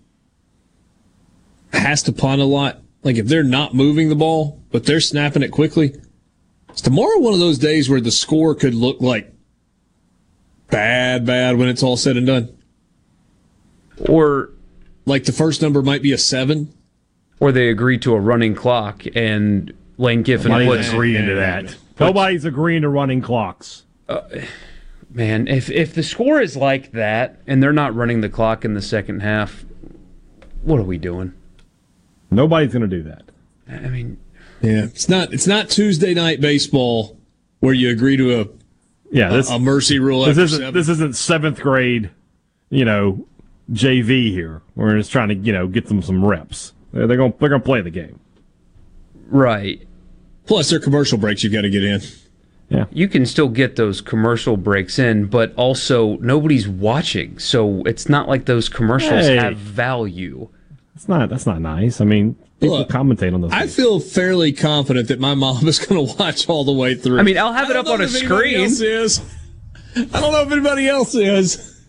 has 1.71 2.03
to 2.03 2.11
punt 2.11 2.41
a 2.41 2.45
lot, 2.45 2.81
like 3.03 3.17
if 3.17 3.27
they're 3.27 3.43
not 3.43 3.73
moving 3.73 4.09
the 4.09 4.15
ball, 4.15 4.61
but 4.71 4.85
they're 4.85 4.99
snapping 4.99 5.43
it 5.43 5.49
quickly, 5.49 5.95
is 6.75 6.81
tomorrow 6.81 7.19
one 7.19 7.33
of 7.33 7.39
those 7.39 7.57
days 7.57 7.89
where 7.89 8.01
the 8.01 8.11
score 8.11 8.55
could 8.55 8.73
look 8.73 9.01
like 9.01 9.33
bad, 10.69 11.25
bad 11.25 11.57
when 11.57 11.69
it's 11.69 11.83
all 11.83 11.97
said 11.97 12.17
and 12.17 12.27
done? 12.27 12.57
Or 14.09 14.49
like 15.05 15.25
the 15.25 15.31
first 15.31 15.61
number 15.61 15.81
might 15.81 16.01
be 16.01 16.11
a 16.11 16.17
seven? 16.17 16.73
Or 17.39 17.51
they 17.51 17.69
agree 17.69 17.97
to 17.99 18.13
a 18.13 18.19
running 18.19 18.55
clock 18.55 19.03
and 19.15 19.73
Lane 19.97 20.23
Kiffin 20.23 20.51
Nobody's 20.51 20.85
puts 20.85 20.93
agreeing 20.93 21.25
to 21.25 21.35
that. 21.35 21.75
Nobody's 21.99 22.45
agreeing 22.45 22.81
to 22.83 22.89
running 22.89 23.21
clocks. 23.21 23.83
Uh, 24.07 24.21
man, 25.09 25.47
if 25.47 25.69
if 25.69 25.93
the 25.93 26.03
score 26.03 26.41
is 26.41 26.55
like 26.55 26.91
that 26.91 27.41
and 27.45 27.61
they're 27.61 27.73
not 27.73 27.95
running 27.95 28.21
the 28.21 28.29
clock 28.29 28.65
in 28.65 28.73
the 28.73 28.81
second 28.81 29.21
half, 29.21 29.65
what 30.63 30.79
are 30.79 30.83
we 30.83 30.97
doing? 30.97 31.33
Nobody's 32.31 32.73
going 32.73 32.81
to 32.81 32.87
do 32.87 33.03
that. 33.03 33.23
I 33.69 33.89
mean, 33.89 34.17
Yeah, 34.63 34.85
it's 34.85 35.09
not. 35.09 35.33
It's 35.33 35.45
not 35.47 35.69
Tuesday 35.69 36.13
night 36.13 36.39
baseball 36.41 37.17
where 37.59 37.73
you 37.73 37.89
agree 37.91 38.17
to 38.17 38.41
a 38.41 38.47
Yeah, 39.11 39.29
this 39.29 39.49
a, 39.51 39.55
a 39.55 39.59
mercy 39.59 39.99
rule. 39.99 40.23
this 40.25 40.37
isn't 40.37 40.59
seven. 40.59 40.73
this 40.73 40.89
isn't 40.89 41.15
seventh 41.15 41.59
grade, 41.59 42.09
you 42.69 42.85
know, 42.85 43.27
JV 43.71 44.31
here. 44.31 44.61
We're 44.75 44.97
just 44.97 45.11
trying 45.11 45.29
to 45.29 45.35
you 45.35 45.51
know 45.53 45.67
get 45.67 45.87
them 45.87 46.01
some 46.01 46.23
reps. 46.23 46.73
They're, 46.93 47.07
they're 47.07 47.17
going 47.17 47.33
to 47.33 47.39
they're 47.39 47.49
going 47.49 47.61
to 47.61 47.65
play 47.65 47.81
the 47.81 47.89
game. 47.91 48.19
right. 49.29 49.85
Plus, 50.45 50.69
their 50.69 50.79
commercial 50.79 51.17
breaks 51.17 51.41
you've 51.43 51.53
got 51.53 51.61
to 51.61 51.69
get 51.69 51.83
in. 51.85 52.01
Yeah. 52.69 52.85
You 52.91 53.07
can 53.07 53.25
still 53.25 53.47
get 53.47 53.77
those 53.77 54.01
commercial 54.01 54.57
breaks 54.57 54.99
in, 54.99 55.27
but 55.27 55.53
also 55.55 56.17
nobody's 56.17 56.67
watching. 56.67 57.39
So 57.39 57.81
it's 57.85 58.09
not 58.09 58.27
like 58.27 58.45
those 58.45 58.67
commercials 58.67 59.25
Hey. 59.25 59.37
have 59.37 59.55
value. 59.57 60.49
That's 60.95 61.07
not 61.07 61.29
that's 61.29 61.45
not 61.45 61.61
nice. 61.61 62.01
I 62.01 62.05
mean, 62.05 62.35
people 62.63 62.77
Look, 62.79 62.89
commentate 62.89 63.33
on 63.33 63.41
those. 63.41 63.51
I 63.51 63.61
things. 63.61 63.75
feel 63.75 63.99
fairly 63.99 64.51
confident 64.53 65.07
that 65.09 65.19
my 65.19 65.35
mom 65.35 65.67
is 65.67 65.79
going 65.79 66.07
to 66.07 66.13
watch 66.17 66.47
all 66.49 66.63
the 66.63 66.71
way 66.73 66.95
through. 66.95 67.19
I 67.19 67.23
mean, 67.23 67.37
I'll 67.37 67.53
have 67.53 67.69
it 67.69 67.75
up 67.75 67.87
on 67.87 68.01
a 68.01 68.07
screen. 68.07 68.61
else 68.61 68.79
is. 68.81 69.21
I 69.95 70.01
don't 70.19 70.31
know 70.31 70.41
if 70.41 70.51
anybody 70.51 70.87
else 70.87 71.13
is. 71.13 71.81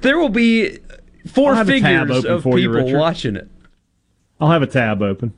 There 0.00 0.18
will 0.18 0.28
be 0.28 0.78
four 1.26 1.50
I'll 1.50 1.56
have 1.56 1.68
a 1.68 1.80
tab 1.80 2.06
figures 2.08 2.24
open 2.24 2.32
of 2.36 2.42
for 2.44 2.58
you, 2.58 2.68
people 2.68 2.84
Richard. 2.84 2.98
watching 2.98 3.36
it. 3.36 3.48
I'll 4.40 4.50
have 4.50 4.62
a 4.62 4.66
tab 4.68 5.02
open. 5.02 5.32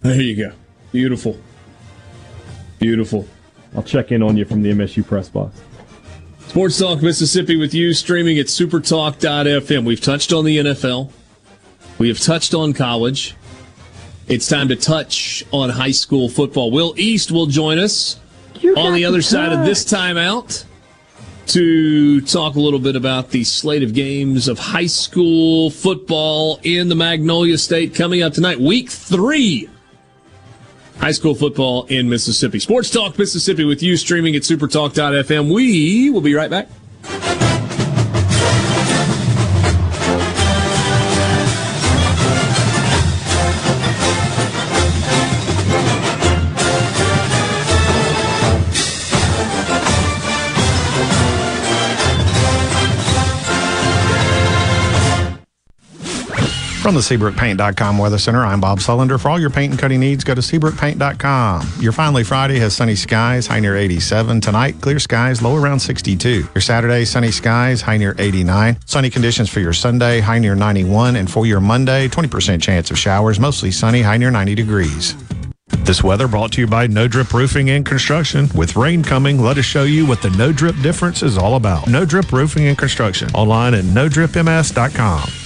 There 0.00 0.20
you 0.20 0.36
go. 0.36 0.52
Beautiful. 0.90 1.38
Beautiful. 2.78 3.28
I'll 3.76 3.82
check 3.82 4.10
in 4.12 4.22
on 4.22 4.36
you 4.36 4.44
from 4.44 4.62
the 4.62 4.70
MSU 4.72 5.06
press 5.06 5.28
box. 5.28 5.60
Sports 6.48 6.78
Talk 6.78 7.02
Mississippi 7.02 7.56
with 7.56 7.74
you, 7.74 7.92
streaming 7.94 8.38
at 8.38 8.46
supertalk.fm. 8.46 9.84
We've 9.84 10.00
touched 10.00 10.32
on 10.32 10.44
the 10.44 10.58
NFL. 10.58 11.10
We 12.04 12.08
have 12.08 12.20
touched 12.20 12.52
on 12.52 12.74
college. 12.74 13.34
It's 14.28 14.46
time 14.46 14.68
to 14.68 14.76
touch 14.76 15.42
on 15.52 15.70
high 15.70 15.92
school 15.92 16.28
football. 16.28 16.70
Will 16.70 16.92
East 16.98 17.32
will 17.32 17.46
join 17.46 17.78
us 17.78 18.20
on 18.76 18.92
the 18.92 19.06
other 19.06 19.22
side 19.22 19.54
of 19.54 19.64
this 19.64 19.86
timeout 19.86 20.66
to 21.46 22.20
talk 22.20 22.56
a 22.56 22.60
little 22.60 22.78
bit 22.78 22.94
about 22.94 23.30
the 23.30 23.42
slate 23.42 23.82
of 23.82 23.94
games 23.94 24.48
of 24.48 24.58
high 24.58 24.84
school 24.84 25.70
football 25.70 26.60
in 26.62 26.90
the 26.90 26.94
Magnolia 26.94 27.56
State 27.56 27.94
coming 27.94 28.22
up 28.22 28.34
tonight. 28.34 28.60
Week 28.60 28.90
three 28.90 29.70
high 30.98 31.12
school 31.12 31.34
football 31.34 31.86
in 31.86 32.10
Mississippi. 32.10 32.58
Sports 32.58 32.90
Talk 32.90 33.18
Mississippi 33.18 33.64
with 33.64 33.82
you 33.82 33.96
streaming 33.96 34.36
at 34.36 34.42
supertalk.fm. 34.42 35.50
We 35.50 36.10
will 36.10 36.20
be 36.20 36.34
right 36.34 36.50
back. 36.50 36.68
From 56.84 56.94
the 56.94 57.00
SeabrookPaint.com 57.00 57.96
Weather 57.96 58.18
Center, 58.18 58.44
I'm 58.44 58.60
Bob 58.60 58.78
Sullender. 58.78 59.18
For 59.18 59.30
all 59.30 59.40
your 59.40 59.48
paint 59.48 59.70
and 59.70 59.80
cutting 59.80 60.00
needs, 60.00 60.22
go 60.22 60.34
to 60.34 60.42
SeabrookPaint.com. 60.42 61.66
Your 61.80 61.92
finally 61.92 62.24
Friday 62.24 62.58
has 62.58 62.76
sunny 62.76 62.94
skies, 62.94 63.46
high 63.46 63.60
near 63.60 63.74
87. 63.74 64.42
Tonight, 64.42 64.82
clear 64.82 64.98
skies, 64.98 65.40
low 65.40 65.56
around 65.56 65.80
62. 65.80 66.46
Your 66.54 66.60
Saturday, 66.60 67.06
sunny 67.06 67.30
skies, 67.30 67.80
high 67.80 67.96
near 67.96 68.14
89. 68.18 68.76
Sunny 68.84 69.08
conditions 69.08 69.48
for 69.48 69.60
your 69.60 69.72
Sunday, 69.72 70.20
high 70.20 70.38
near 70.38 70.54
91. 70.54 71.16
And 71.16 71.30
for 71.30 71.46
your 71.46 71.58
Monday, 71.58 72.06
20% 72.08 72.60
chance 72.60 72.90
of 72.90 72.98
showers, 72.98 73.40
mostly 73.40 73.70
sunny, 73.70 74.02
high 74.02 74.18
near 74.18 74.30
90 74.30 74.54
degrees. 74.54 75.16
This 75.86 76.04
weather 76.04 76.28
brought 76.28 76.52
to 76.52 76.60
you 76.60 76.66
by 76.66 76.86
No 76.86 77.08
Drip 77.08 77.32
Roofing 77.32 77.70
and 77.70 77.86
Construction. 77.86 78.50
With 78.54 78.76
rain 78.76 79.02
coming, 79.02 79.40
let 79.40 79.56
us 79.56 79.64
show 79.64 79.84
you 79.84 80.04
what 80.04 80.20
the 80.20 80.28
No 80.36 80.52
Drip 80.52 80.76
difference 80.82 81.22
is 81.22 81.38
all 81.38 81.56
about. 81.56 81.88
No 81.88 82.04
Drip 82.04 82.30
Roofing 82.30 82.66
and 82.66 82.76
Construction. 82.76 83.30
Online 83.30 83.72
at 83.72 83.84
NoDripMS.com. 83.84 85.43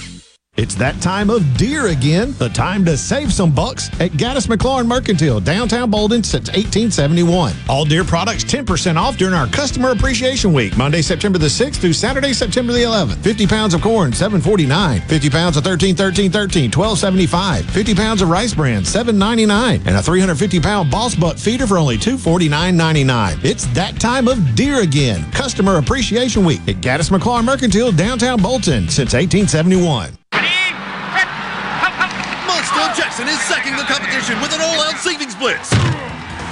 It's 0.59 0.75
that 0.75 1.01
time 1.01 1.29
of 1.29 1.55
deer 1.55 1.87
again. 1.87 2.35
The 2.37 2.49
time 2.49 2.83
to 2.83 2.97
save 2.97 3.31
some 3.31 3.49
bucks 3.49 3.87
at 4.01 4.11
Gaddis 4.11 4.53
McLaurin 4.53 4.87
Mercantile, 4.87 5.39
downtown 5.39 5.89
Bolton 5.89 6.21
since 6.21 6.49
1871. 6.49 7.53
All 7.69 7.85
deer 7.85 8.03
products 8.03 8.43
10% 8.43 8.97
off 8.97 9.15
during 9.15 9.33
our 9.33 9.47
Customer 9.47 9.91
Appreciation 9.91 10.51
Week, 10.51 10.75
Monday, 10.75 11.01
September 11.01 11.37
the 11.37 11.47
6th 11.47 11.77
through 11.77 11.93
Saturday, 11.93 12.33
September 12.33 12.73
the 12.73 12.79
11th. 12.79 13.23
50 13.23 13.47
pounds 13.47 13.73
of 13.73 13.81
corn, 13.81 14.11
749. 14.11 14.99
50 14.99 15.29
pounds 15.29 15.55
of 15.55 15.63
13, 15.63 15.95
13, 15.95 16.29
13, 16.29 16.63
1275. 16.65 17.65
50 17.65 17.95
pounds 17.95 18.21
of 18.21 18.27
rice 18.27 18.53
bran, 18.53 18.83
799. 18.83 19.87
And 19.87 19.95
a 19.95 20.03
350 20.03 20.59
pound 20.59 20.91
Boss 20.91 21.15
Buck 21.15 21.37
feeder 21.37 21.67
for 21.67 21.77
only 21.77 21.97
249.99. 21.97 23.45
It's 23.45 23.65
that 23.67 23.97
time 23.97 24.27
of 24.27 24.55
deer 24.55 24.81
again. 24.81 25.23
Customer 25.31 25.77
Appreciation 25.77 26.43
Week 26.43 26.59
at 26.67 26.81
Gaddis 26.81 27.17
McLaurin 27.17 27.45
Mercantile, 27.45 27.93
downtown 27.93 28.41
Bolton 28.41 28.89
since 28.89 29.13
1871. 29.13 30.18
Jackson 33.09 33.27
is 33.27 33.39
sacking 33.47 33.75
the 33.75 33.81
competition 33.85 34.39
with 34.39 34.53
an 34.53 34.61
all-out 34.61 34.99
savings 34.99 35.33
blitz. 35.33 35.73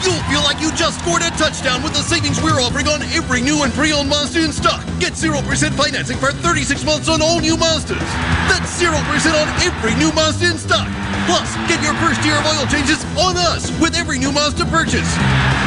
You'll 0.03 0.21
feel 0.29 0.43
like 0.43 0.62
you 0.62 0.71
just 0.73 0.99
scored 1.01 1.21
a 1.21 1.31
touchdown 1.41 1.81
with 1.81 1.93
the 1.93 2.03
savings 2.05 2.41
we're 2.41 2.62
offering 2.62 2.88
on 2.88 3.01
every 3.17 3.41
new 3.41 3.63
and 3.63 3.73
pre-owned 3.73 4.10
Mazda 4.10 4.43
in 4.43 4.51
stock. 4.51 4.86
Get 4.99 5.13
0% 5.13 5.41
financing 5.73 6.17
for 6.17 6.31
36 6.31 6.86
months 6.86 7.10
on 7.10 7.21
all 7.21 7.39
new 7.39 7.57
Mazdas. 7.57 7.99
That's 8.47 8.69
0% 8.79 8.93
on 8.93 9.47
every 9.65 9.95
new 9.95 10.12
Mazda 10.13 10.51
in 10.51 10.57
stock. 10.57 10.88
Plus, 11.25 11.49
get 11.67 11.81
your 11.83 11.93
first 11.95 12.23
year 12.23 12.38
of 12.38 12.45
oil 12.45 12.65
changes 12.67 13.03
on 13.17 13.36
us 13.36 13.67
with 13.81 13.95
every 13.95 14.19
new 14.19 14.31
Mazda 14.31 14.65
purchase. 14.65 15.10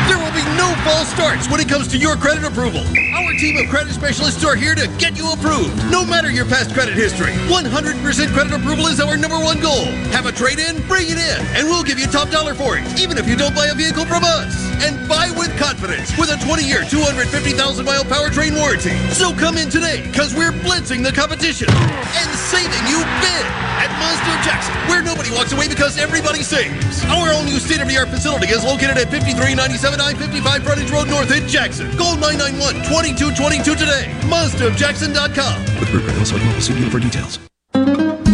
There 0.09 0.19
will 0.19 0.33
be 0.33 0.47
no 0.57 0.73
false 0.87 1.09
starts 1.13 1.51
when 1.51 1.61
it 1.61 1.69
comes 1.69 1.87
to 1.89 1.99
your 1.99 2.17
credit 2.17 2.45
approval. 2.45 2.81
Our 3.15 3.35
team 3.35 3.57
of 3.59 3.69
credit 3.69 3.93
specialists 3.93 4.45
are 4.45 4.57
here 4.57 4.75
to 4.75 4.89
get 4.99 5.17
you 5.17 5.31
approved, 5.33 5.77
no 5.91 6.05
matter 6.05 6.31
your 6.31 6.47
past 6.47 6.73
credit 6.73 6.95
history. 6.95 7.33
100% 7.53 8.33
credit 8.33 8.53
approval 8.53 8.87
is 8.87 9.01
our 9.01 9.17
number 9.17 9.39
one 9.39 9.61
goal. 9.61 9.85
Have 10.17 10.27
a 10.27 10.33
trade-in? 10.33 10.81
Bring 10.89 11.07
it 11.11 11.19
in, 11.19 11.39
and 11.55 11.69
we'll 11.69 11.85
give 11.85 11.99
you 11.99 12.07
top 12.07 12.31
dollar 12.31 12.55
for 12.55 12.79
it, 12.79 12.83
even 12.99 13.19
if 13.19 13.29
you 13.29 13.37
don't 13.37 13.55
buy 13.55 13.67
a 13.67 13.75
vehicle 13.75 14.05
from 14.07 14.20
us. 14.25 14.55
And 14.81 14.97
buy 15.09 15.31
with 15.37 15.53
confidence 15.59 16.17
with 16.17 16.31
a 16.31 16.39
20-year, 16.41 16.89
250,000-mile 16.89 18.05
powertrain 18.05 18.57
warranty. 18.57 18.97
So 19.13 19.35
come 19.35 19.59
in 19.59 19.69
today, 19.69 20.07
because 20.07 20.35
we're 20.35 20.53
blitzing 20.53 21.03
the 21.03 21.13
competition 21.13 21.69
and 21.69 22.29
saving 22.49 22.85
you 22.89 23.05
big 23.21 23.45
at 23.81 23.91
Mazda 24.01 24.35
Jackson, 24.47 24.75
where 24.89 25.03
nobody 25.03 25.31
walks 25.33 25.53
away 25.53 25.69
because 25.69 25.99
everybody 25.99 26.43
saves. 26.43 27.05
Our 27.05 27.33
all 27.33 27.45
new 27.45 27.59
state-of-the-art 27.59 28.09
facility 28.09 28.49
is 28.49 28.65
located 28.65 28.97
at 28.97 29.11
5397 29.11 30.01
I-55 30.01 30.63
Frontage 30.63 30.91
Road 30.91 31.09
North 31.09 31.31
in 31.35 31.47
Jackson. 31.49 31.91
Call 31.97 32.17
991-2222 32.17 33.77
today. 33.77 34.09
MazdaofJackson.com. 34.31 35.81
With 35.81 35.91
Group 35.91 36.05
Illinois 36.05 36.45
Mobile, 36.45 36.61
see 36.61 36.89
for 36.89 37.01
details. 37.01 37.50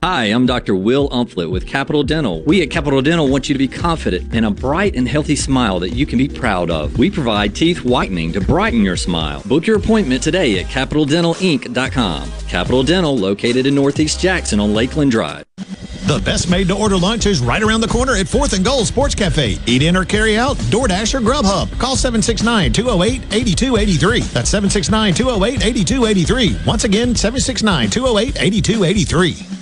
Hi, 0.00 0.26
I'm 0.26 0.46
Dr. 0.46 0.76
Will 0.76 1.08
Umflett 1.08 1.50
with 1.50 1.66
Capital 1.66 2.04
Dental. 2.04 2.40
We 2.44 2.62
at 2.62 2.70
Capital 2.70 3.02
Dental 3.02 3.28
want 3.28 3.48
you 3.48 3.54
to 3.56 3.58
be 3.58 3.66
confident 3.66 4.32
in 4.32 4.44
a 4.44 4.50
bright 4.52 4.94
and 4.94 5.08
healthy 5.08 5.34
smile 5.34 5.80
that 5.80 5.90
you 5.90 6.06
can 6.06 6.18
be 6.18 6.28
proud 6.28 6.70
of. 6.70 6.96
We 6.96 7.10
provide 7.10 7.56
teeth 7.56 7.84
whitening 7.84 8.32
to 8.34 8.40
brighten 8.40 8.84
your 8.84 8.96
smile. 8.96 9.42
Book 9.46 9.66
your 9.66 9.76
appointment 9.76 10.22
today 10.22 10.60
at 10.60 10.66
CapitalDentalInc.com. 10.66 12.30
Capital 12.46 12.84
Dental, 12.84 13.18
located 13.18 13.66
in 13.66 13.74
Northeast 13.74 14.20
Jackson 14.20 14.60
on 14.60 14.72
Lakeland 14.72 15.10
Drive. 15.10 15.44
The 16.06 16.22
best 16.24 16.48
made 16.48 16.68
to 16.68 16.76
order 16.76 16.96
lunch 16.96 17.26
is 17.26 17.40
right 17.40 17.60
around 17.60 17.80
the 17.80 17.88
corner 17.88 18.14
at 18.14 18.26
4th 18.26 18.52
and 18.52 18.64
Gold 18.64 18.86
Sports 18.86 19.16
Cafe. 19.16 19.58
Eat 19.66 19.82
in 19.82 19.96
or 19.96 20.04
carry 20.04 20.38
out, 20.38 20.56
DoorDash 20.70 21.12
or 21.14 21.20
Grubhub. 21.20 21.76
Call 21.80 21.96
769 21.96 22.72
208 22.72 23.34
8283. 23.34 24.20
That's 24.20 24.48
769 24.48 25.14
208 25.14 25.66
8283. 25.66 26.56
Once 26.64 26.84
again, 26.84 27.16
769 27.16 27.90
208 27.90 28.40
8283. 28.40 29.58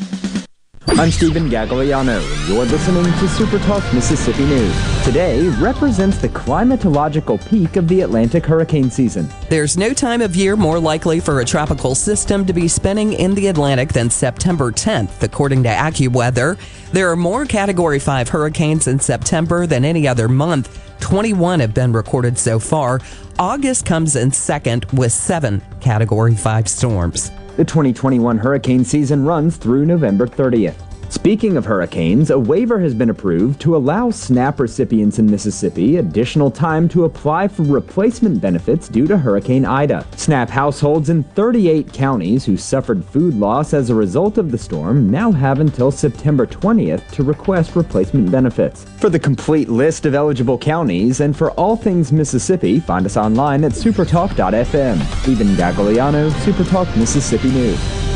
I'm 0.89 1.11
Stephen 1.11 1.51
Gagliano, 1.51 2.23
and 2.23 2.49
you're 2.49 2.65
listening 2.65 3.05
to 3.05 3.29
Super 3.29 3.59
Talk 3.59 3.83
Mississippi 3.93 4.45
News. 4.47 5.05
Today 5.05 5.49
represents 5.61 6.17
the 6.19 6.29
climatological 6.29 7.45
peak 7.51 7.77
of 7.77 7.89
the 7.89 8.01
Atlantic 8.03 8.47
hurricane 8.47 8.89
season. 8.89 9.29
There's 9.51 9.77
no 9.77 9.93
time 9.93 10.23
of 10.23 10.37
year 10.37 10.57
more 10.57 10.79
likely 10.79 11.19
for 11.21 11.41
a 11.41 11.45
tropical 11.45 11.95
system 11.95 12.47
to 12.47 12.53
be 12.53 12.69
spinning 12.69 13.15
in 13.15 13.35
the 13.35 13.49
Atlantic 13.49 13.93
than 13.93 14.09
September 14.09 14.71
10th, 14.71 15.23
according 15.23 15.65
to 15.65 15.69
AccuWeather. 15.69 16.57
There 16.93 17.11
are 17.11 17.17
more 17.17 17.45
Category 17.45 17.99
5 17.99 18.29
hurricanes 18.29 18.87
in 18.87 19.01
September 19.01 19.67
than 19.67 19.85
any 19.85 20.07
other 20.07 20.29
month. 20.29 20.83
21 21.01 21.61
have 21.61 21.75
been 21.75 21.93
recorded 21.93 22.39
so 22.39 22.59
far. 22.59 23.01
August 23.39 23.85
comes 23.85 24.17
in 24.17 24.31
second 24.31 24.87
with 24.93 25.13
seven 25.13 25.61
Category 25.81 26.35
5 26.35 26.69
storms. 26.69 27.33
The 27.57 27.65
2021 27.65 28.37
hurricane 28.37 28.85
season 28.85 29.25
runs 29.25 29.57
through 29.57 29.87
November 29.87 30.27
30th. 30.27 30.86
Speaking 31.17 31.57
of 31.57 31.65
hurricanes, 31.65 32.29
a 32.29 32.39
waiver 32.39 32.79
has 32.79 32.93
been 32.93 33.09
approved 33.09 33.59
to 33.63 33.75
allow 33.75 34.11
SNAP 34.11 34.61
recipients 34.61 35.19
in 35.19 35.25
Mississippi 35.25 35.97
additional 35.97 36.51
time 36.51 36.91
to 36.91 37.05
apply 37.05 37.49
for 37.49 37.63
replacement 37.63 38.39
benefits 38.41 38.87
due 38.87 39.07
to 39.07 39.17
Hurricane 39.17 39.65
Ida. 39.65 40.07
SNAP 40.15 40.51
households 40.51 41.09
in 41.09 41.23
38 41.23 41.91
counties 41.91 42.45
who 42.45 42.59
suffered 42.59 43.03
food 43.03 43.35
loss 43.35 43.73
as 43.73 43.89
a 43.89 43.95
result 43.95 44.37
of 44.37 44.53
the 44.53 44.59
storm 44.59 45.11
now 45.11 45.33
have 45.33 45.59
until 45.59 45.91
September 45.91 46.47
20th 46.47 47.11
to 47.13 47.25
request 47.25 47.77
replacement 47.77 48.31
benefits. 48.31 48.85
For 48.99 49.09
the 49.09 49.19
complete 49.19 49.71
list 49.71 50.05
of 50.05 50.15
eligible 50.15 50.59
counties 50.59 51.21
and 51.21 51.35
for 51.35 51.51
all 51.53 51.77
things 51.77 52.13
Mississippi, 52.13 52.79
find 52.79 53.07
us 53.07 53.17
online 53.17 53.65
at 53.65 53.73
supertalk.fm. 53.73 55.03
Stephen 55.23 55.49
Gagliano, 55.57 56.31
Supertalk 56.45 56.95
Mississippi 56.97 57.49
News. 57.49 58.16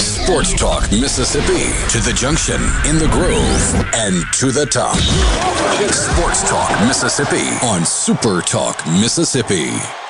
Sports 0.00 0.54
Talk 0.54 0.90
Mississippi 0.92 1.72
to 1.90 2.00
the 2.00 2.12
junction, 2.16 2.60
in 2.88 2.98
the 2.98 3.08
groove, 3.12 3.92
and 3.94 4.24
to 4.34 4.50
the 4.50 4.64
top. 4.64 4.96
Sports 5.92 6.48
Talk 6.48 6.70
Mississippi 6.86 7.48
on 7.66 7.84
Super 7.84 8.40
Talk 8.40 8.86
Mississippi. 8.86 10.01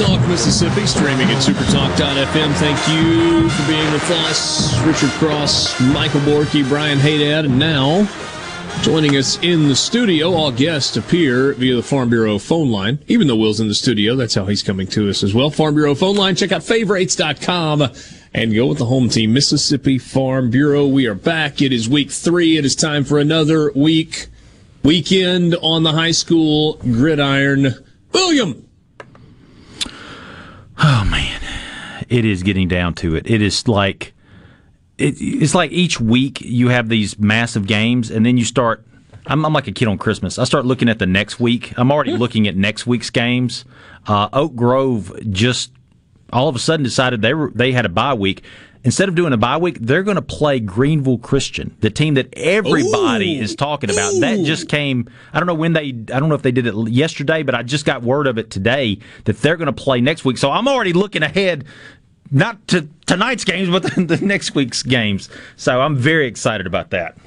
Talk 0.00 0.26
Mississippi, 0.28 0.86
streaming 0.86 1.28
at 1.28 1.42
supertalk.fm. 1.42 2.54
Thank 2.54 2.88
you 2.88 3.50
for 3.50 3.68
being 3.68 3.92
with 3.92 4.10
us. 4.10 4.80
Richard 4.80 5.10
Cross, 5.18 5.78
Michael 5.78 6.20
Borky, 6.20 6.66
Brian 6.66 6.98
Haydad, 6.98 7.44
and 7.44 7.58
now 7.58 8.08
joining 8.80 9.18
us 9.18 9.38
in 9.42 9.68
the 9.68 9.76
studio. 9.76 10.32
All 10.32 10.52
guests 10.52 10.96
appear 10.96 11.52
via 11.52 11.76
the 11.76 11.82
Farm 11.82 12.08
Bureau 12.08 12.38
phone 12.38 12.70
line. 12.70 12.98
Even 13.08 13.26
though 13.26 13.36
Will's 13.36 13.60
in 13.60 13.68
the 13.68 13.74
studio, 13.74 14.16
that's 14.16 14.34
how 14.34 14.46
he's 14.46 14.62
coming 14.62 14.86
to 14.86 15.10
us 15.10 15.22
as 15.22 15.34
well. 15.34 15.50
Farm 15.50 15.74
Bureau 15.74 15.94
phone 15.94 16.16
line. 16.16 16.34
Check 16.34 16.50
out 16.50 16.62
favorites.com 16.62 17.82
and 18.32 18.54
go 18.54 18.68
with 18.68 18.78
the 18.78 18.86
home 18.86 19.10
team, 19.10 19.34
Mississippi 19.34 19.98
Farm 19.98 20.48
Bureau. 20.50 20.86
We 20.86 21.08
are 21.08 21.14
back. 21.14 21.60
It 21.60 21.74
is 21.74 21.90
week 21.90 22.10
three. 22.10 22.56
It 22.56 22.64
is 22.64 22.74
time 22.74 23.04
for 23.04 23.18
another 23.18 23.70
week 23.72 24.28
weekend 24.82 25.56
on 25.56 25.82
the 25.82 25.92
high 25.92 26.12
school 26.12 26.78
gridiron. 26.84 27.74
William. 28.12 28.69
Oh 30.82 31.06
man, 31.10 31.40
it 32.08 32.24
is 32.24 32.42
getting 32.42 32.68
down 32.68 32.94
to 32.94 33.14
it. 33.14 33.30
It 33.30 33.42
is 33.42 33.68
like 33.68 34.14
it, 34.98 35.16
it's 35.20 35.54
like 35.54 35.72
each 35.72 36.00
week 36.00 36.40
you 36.40 36.68
have 36.68 36.88
these 36.88 37.18
massive 37.18 37.66
games, 37.66 38.10
and 38.10 38.24
then 38.24 38.36
you 38.36 38.44
start. 38.44 38.84
I'm, 39.26 39.44
I'm 39.44 39.52
like 39.52 39.66
a 39.66 39.72
kid 39.72 39.88
on 39.88 39.98
Christmas. 39.98 40.38
I 40.38 40.44
start 40.44 40.64
looking 40.64 40.88
at 40.88 40.98
the 40.98 41.06
next 41.06 41.38
week. 41.38 41.74
I'm 41.76 41.92
already 41.92 42.16
looking 42.16 42.48
at 42.48 42.56
next 42.56 42.86
week's 42.86 43.10
games. 43.10 43.64
Uh, 44.06 44.28
Oak 44.32 44.56
Grove 44.56 45.12
just 45.30 45.72
all 46.32 46.48
of 46.48 46.56
a 46.56 46.58
sudden 46.58 46.84
decided 46.84 47.22
they 47.22 47.34
were 47.34 47.50
they 47.54 47.72
had 47.72 47.84
a 47.84 47.90
bye 47.90 48.14
week. 48.14 48.42
Instead 48.82 49.10
of 49.10 49.14
doing 49.14 49.32
a 49.34 49.36
bye 49.36 49.58
week, 49.58 49.78
they're 49.78 50.02
going 50.02 50.16
to 50.16 50.22
play 50.22 50.58
Greenville 50.58 51.18
Christian, 51.18 51.76
the 51.80 51.90
team 51.90 52.14
that 52.14 52.32
everybody 52.34 53.38
Ooh. 53.38 53.42
is 53.42 53.54
talking 53.54 53.90
about. 53.90 54.12
That 54.20 54.42
just 54.44 54.68
came. 54.68 55.08
I 55.34 55.38
don't 55.38 55.46
know 55.46 55.54
when 55.54 55.74
they. 55.74 55.88
I 55.88 56.18
don't 56.18 56.30
know 56.30 56.34
if 56.34 56.42
they 56.42 56.52
did 56.52 56.66
it 56.66 56.74
yesterday, 56.88 57.42
but 57.42 57.54
I 57.54 57.62
just 57.62 57.84
got 57.84 58.02
word 58.02 58.26
of 58.26 58.38
it 58.38 58.50
today 58.50 58.98
that 59.24 59.36
they're 59.42 59.56
going 59.56 59.66
to 59.66 59.72
play 59.72 60.00
next 60.00 60.24
week. 60.24 60.38
So 60.38 60.50
I'm 60.50 60.66
already 60.66 60.94
looking 60.94 61.22
ahead, 61.22 61.66
not 62.30 62.66
to 62.68 62.88
tonight's 63.04 63.44
games, 63.44 63.68
but 63.68 63.82
the, 63.82 64.04
the 64.16 64.24
next 64.24 64.54
week's 64.54 64.82
games. 64.82 65.28
So 65.56 65.78
I'm 65.78 65.96
very 65.96 66.26
excited 66.26 66.66
about 66.66 66.90
that. 66.90 67.18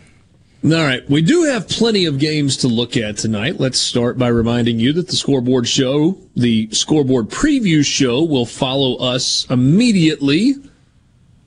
All 0.66 0.72
right, 0.72 1.08
we 1.10 1.22
do 1.22 1.44
have 1.44 1.68
plenty 1.68 2.06
of 2.06 2.20
games 2.20 2.56
to 2.58 2.70
look 2.70 2.96
at 2.96 3.18
tonight. 3.18 3.60
Let's 3.60 3.78
start 3.78 4.18
by 4.18 4.30
reminding 4.30 4.80
you 4.80 4.94
that 4.94 5.08
the 5.08 5.16
scoreboard 5.16 5.68
show, 5.68 6.18
the 6.38 6.70
scoreboard 6.72 7.28
preview 7.28 7.86
show, 7.86 8.24
will 8.24 8.46
follow 8.46 8.96
us 8.96 9.46
immediately. 9.50 10.56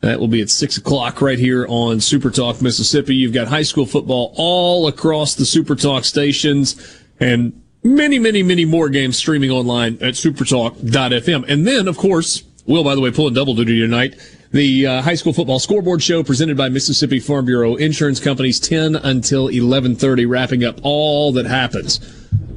That 0.07 0.21
will 0.21 0.29
be 0.29 0.40
at 0.40 0.51
6 0.51 0.77
o'clock 0.77 1.21
right 1.21 1.37
here 1.37 1.66
on 1.69 1.99
Super 1.99 2.31
Talk 2.31 2.62
Mississippi. 2.62 3.16
You've 3.16 3.33
got 3.33 3.49
high 3.49 3.64
school 3.64 3.87
football 3.87 4.33
all 4.37 4.87
across 4.87 5.35
the 5.35 5.45
Super 5.45 5.75
Talk 5.75 6.05
stations 6.05 7.03
and 7.19 7.61
many, 7.83 8.21
many, 8.21 8.45
many 8.45 8.64
more 8.64 8.88
games 8.88 9.16
streaming 9.16 9.51
online 9.51 9.95
at 9.95 10.14
supertalk.fm. 10.14 11.49
And 11.49 11.66
then, 11.66 11.88
of 11.88 11.97
course, 11.97 12.45
Will, 12.66 12.85
by 12.85 12.95
the 12.95 13.01
way, 13.01 13.11
pulling 13.11 13.35
double 13.35 13.57
duty 13.57 13.81
tonight. 13.81 14.14
The 14.53 14.87
uh, 14.87 15.03
high 15.03 15.16
school 15.16 15.33
football 15.33 15.59
scoreboard 15.59 16.05
show 16.05 16.23
presented 16.23 16.57
by 16.57 16.69
Mississippi 16.69 17.19
Farm 17.19 17.45
Bureau 17.45 17.75
Insurance 17.75 18.21
Companies 18.21 18.61
10 18.61 18.95
until 18.95 19.49
11:30 19.49 20.29
wrapping 20.29 20.62
up 20.62 20.79
all 20.85 21.33
that 21.33 21.47
happens. 21.47 21.99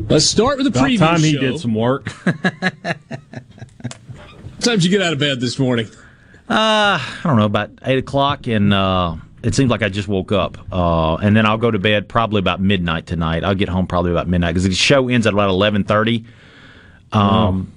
Let's 0.07 0.25
start 0.25 0.57
with 0.59 0.71
the 0.71 0.79
About 0.79 0.87
preview 0.87 0.99
time 0.99 1.21
he 1.21 1.35
did 1.35 1.59
some 1.59 1.73
work. 1.73 2.13
What 4.59 4.65
time 4.65 4.75
did 4.75 4.83
you 4.83 4.89
get 4.89 5.01
out 5.01 5.13
of 5.13 5.19
bed 5.19 5.39
this 5.39 5.57
morning? 5.57 5.87
Uh, 6.49 6.97
I 6.97 7.19
don't 7.23 7.37
know, 7.37 7.45
about 7.45 7.69
eight 7.83 7.99
o'clock, 7.99 8.47
and 8.47 8.73
uh, 8.73 9.15
it 9.43 9.53
seems 9.53 9.69
like 9.69 9.83
I 9.83 9.89
just 9.89 10.07
woke 10.07 10.31
up. 10.31 10.57
Uh, 10.71 11.15
and 11.17 11.35
then 11.35 11.45
I'll 11.45 11.59
go 11.59 11.69
to 11.69 11.77
bed 11.77 12.09
probably 12.09 12.39
about 12.39 12.59
midnight 12.59 13.05
tonight. 13.05 13.43
I'll 13.43 13.53
get 13.53 13.69
home 13.69 13.85
probably 13.85 14.11
about 14.11 14.27
midnight 14.27 14.55
because 14.55 14.63
the 14.63 14.73
show 14.73 15.09
ends 15.09 15.27
at 15.27 15.33
about 15.33 15.49
eleven 15.49 15.83
thirty. 15.83 16.25
Um, 17.11 17.71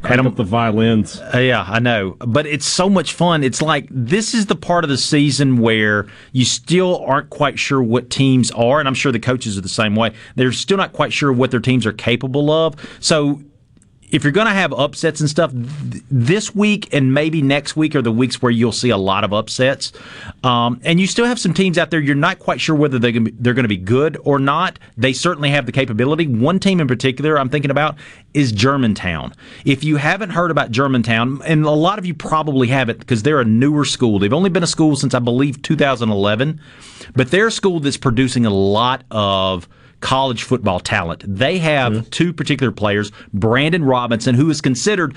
Crank 0.00 0.24
up 0.24 0.36
the 0.36 0.44
violins. 0.44 1.20
uh, 1.20 1.36
yeah, 1.38 1.62
I 1.68 1.78
know, 1.78 2.16
but 2.20 2.46
it's 2.46 2.64
so 2.64 2.88
much 2.88 3.12
fun. 3.12 3.44
It's 3.44 3.60
like 3.60 3.86
this 3.90 4.32
is 4.32 4.46
the 4.46 4.56
part 4.56 4.84
of 4.84 4.88
the 4.88 4.96
season 4.96 5.58
where 5.58 6.06
you 6.32 6.46
still 6.46 7.04
aren't 7.04 7.28
quite 7.28 7.58
sure 7.58 7.82
what 7.82 8.08
teams 8.08 8.50
are, 8.52 8.78
and 8.78 8.88
I'm 8.88 8.94
sure 8.94 9.12
the 9.12 9.20
coaches 9.20 9.58
are 9.58 9.60
the 9.60 9.68
same 9.68 9.94
way. 9.94 10.14
They're 10.36 10.52
still 10.52 10.78
not 10.78 10.94
quite 10.94 11.12
sure 11.12 11.30
what 11.30 11.50
their 11.50 11.60
teams 11.60 11.84
are 11.84 11.92
capable 11.92 12.50
of. 12.50 12.76
So 13.00 13.42
if 14.10 14.24
you're 14.24 14.32
going 14.32 14.46
to 14.46 14.52
have 14.52 14.72
upsets 14.72 15.20
and 15.20 15.28
stuff, 15.28 15.52
th- 15.52 16.02
this 16.10 16.54
week 16.54 16.92
and 16.92 17.12
maybe 17.12 17.42
next 17.42 17.76
week 17.76 17.94
are 17.94 18.02
the 18.02 18.12
weeks 18.12 18.40
where 18.42 18.50
you'll 18.50 18.72
see 18.72 18.90
a 18.90 18.96
lot 18.96 19.24
of 19.24 19.32
upsets. 19.32 19.92
Um, 20.42 20.80
and 20.84 21.00
you 21.00 21.06
still 21.06 21.26
have 21.26 21.38
some 21.38 21.54
teams 21.54 21.78
out 21.78 21.90
there 21.90 22.00
you're 22.00 22.14
not 22.14 22.38
quite 22.38 22.60
sure 22.60 22.74
whether 22.74 22.98
to 22.98 23.20
be, 23.20 23.30
they're 23.32 23.54
going 23.54 23.64
to 23.64 23.68
be 23.68 23.76
good 23.76 24.18
or 24.24 24.38
not. 24.38 24.78
They 24.96 25.12
certainly 25.12 25.50
have 25.50 25.66
the 25.66 25.72
capability. 25.72 26.26
One 26.26 26.58
team 26.58 26.80
in 26.80 26.88
particular 26.88 27.38
I'm 27.38 27.48
thinking 27.48 27.70
about 27.70 27.96
is 28.34 28.52
Germantown. 28.52 29.34
If 29.64 29.84
you 29.84 29.96
haven't 29.96 30.30
heard 30.30 30.50
about 30.50 30.70
Germantown, 30.70 31.40
and 31.44 31.64
a 31.64 31.70
lot 31.70 31.98
of 31.98 32.06
you 32.06 32.14
probably 32.14 32.68
haven't 32.68 32.98
because 32.98 33.22
they're 33.22 33.40
a 33.40 33.44
newer 33.44 33.84
school. 33.84 34.18
They've 34.18 34.32
only 34.32 34.50
been 34.50 34.62
a 34.62 34.68
school 34.68 34.96
since 34.96 35.14
I 35.14 35.18
believe 35.18 35.60
2011, 35.62 36.60
but 37.14 37.30
they're 37.30 37.48
a 37.48 37.52
school 37.52 37.80
that's 37.80 37.96
producing 37.96 38.46
a 38.46 38.50
lot 38.50 39.04
of 39.10 39.68
college 40.00 40.44
football 40.44 40.80
talent. 40.80 41.24
They 41.26 41.58
have 41.58 42.08
two 42.10 42.32
particular 42.32 42.72
players, 42.72 43.10
Brandon 43.32 43.84
Robinson, 43.84 44.34
who 44.34 44.48
is 44.50 44.60
considered 44.60 45.14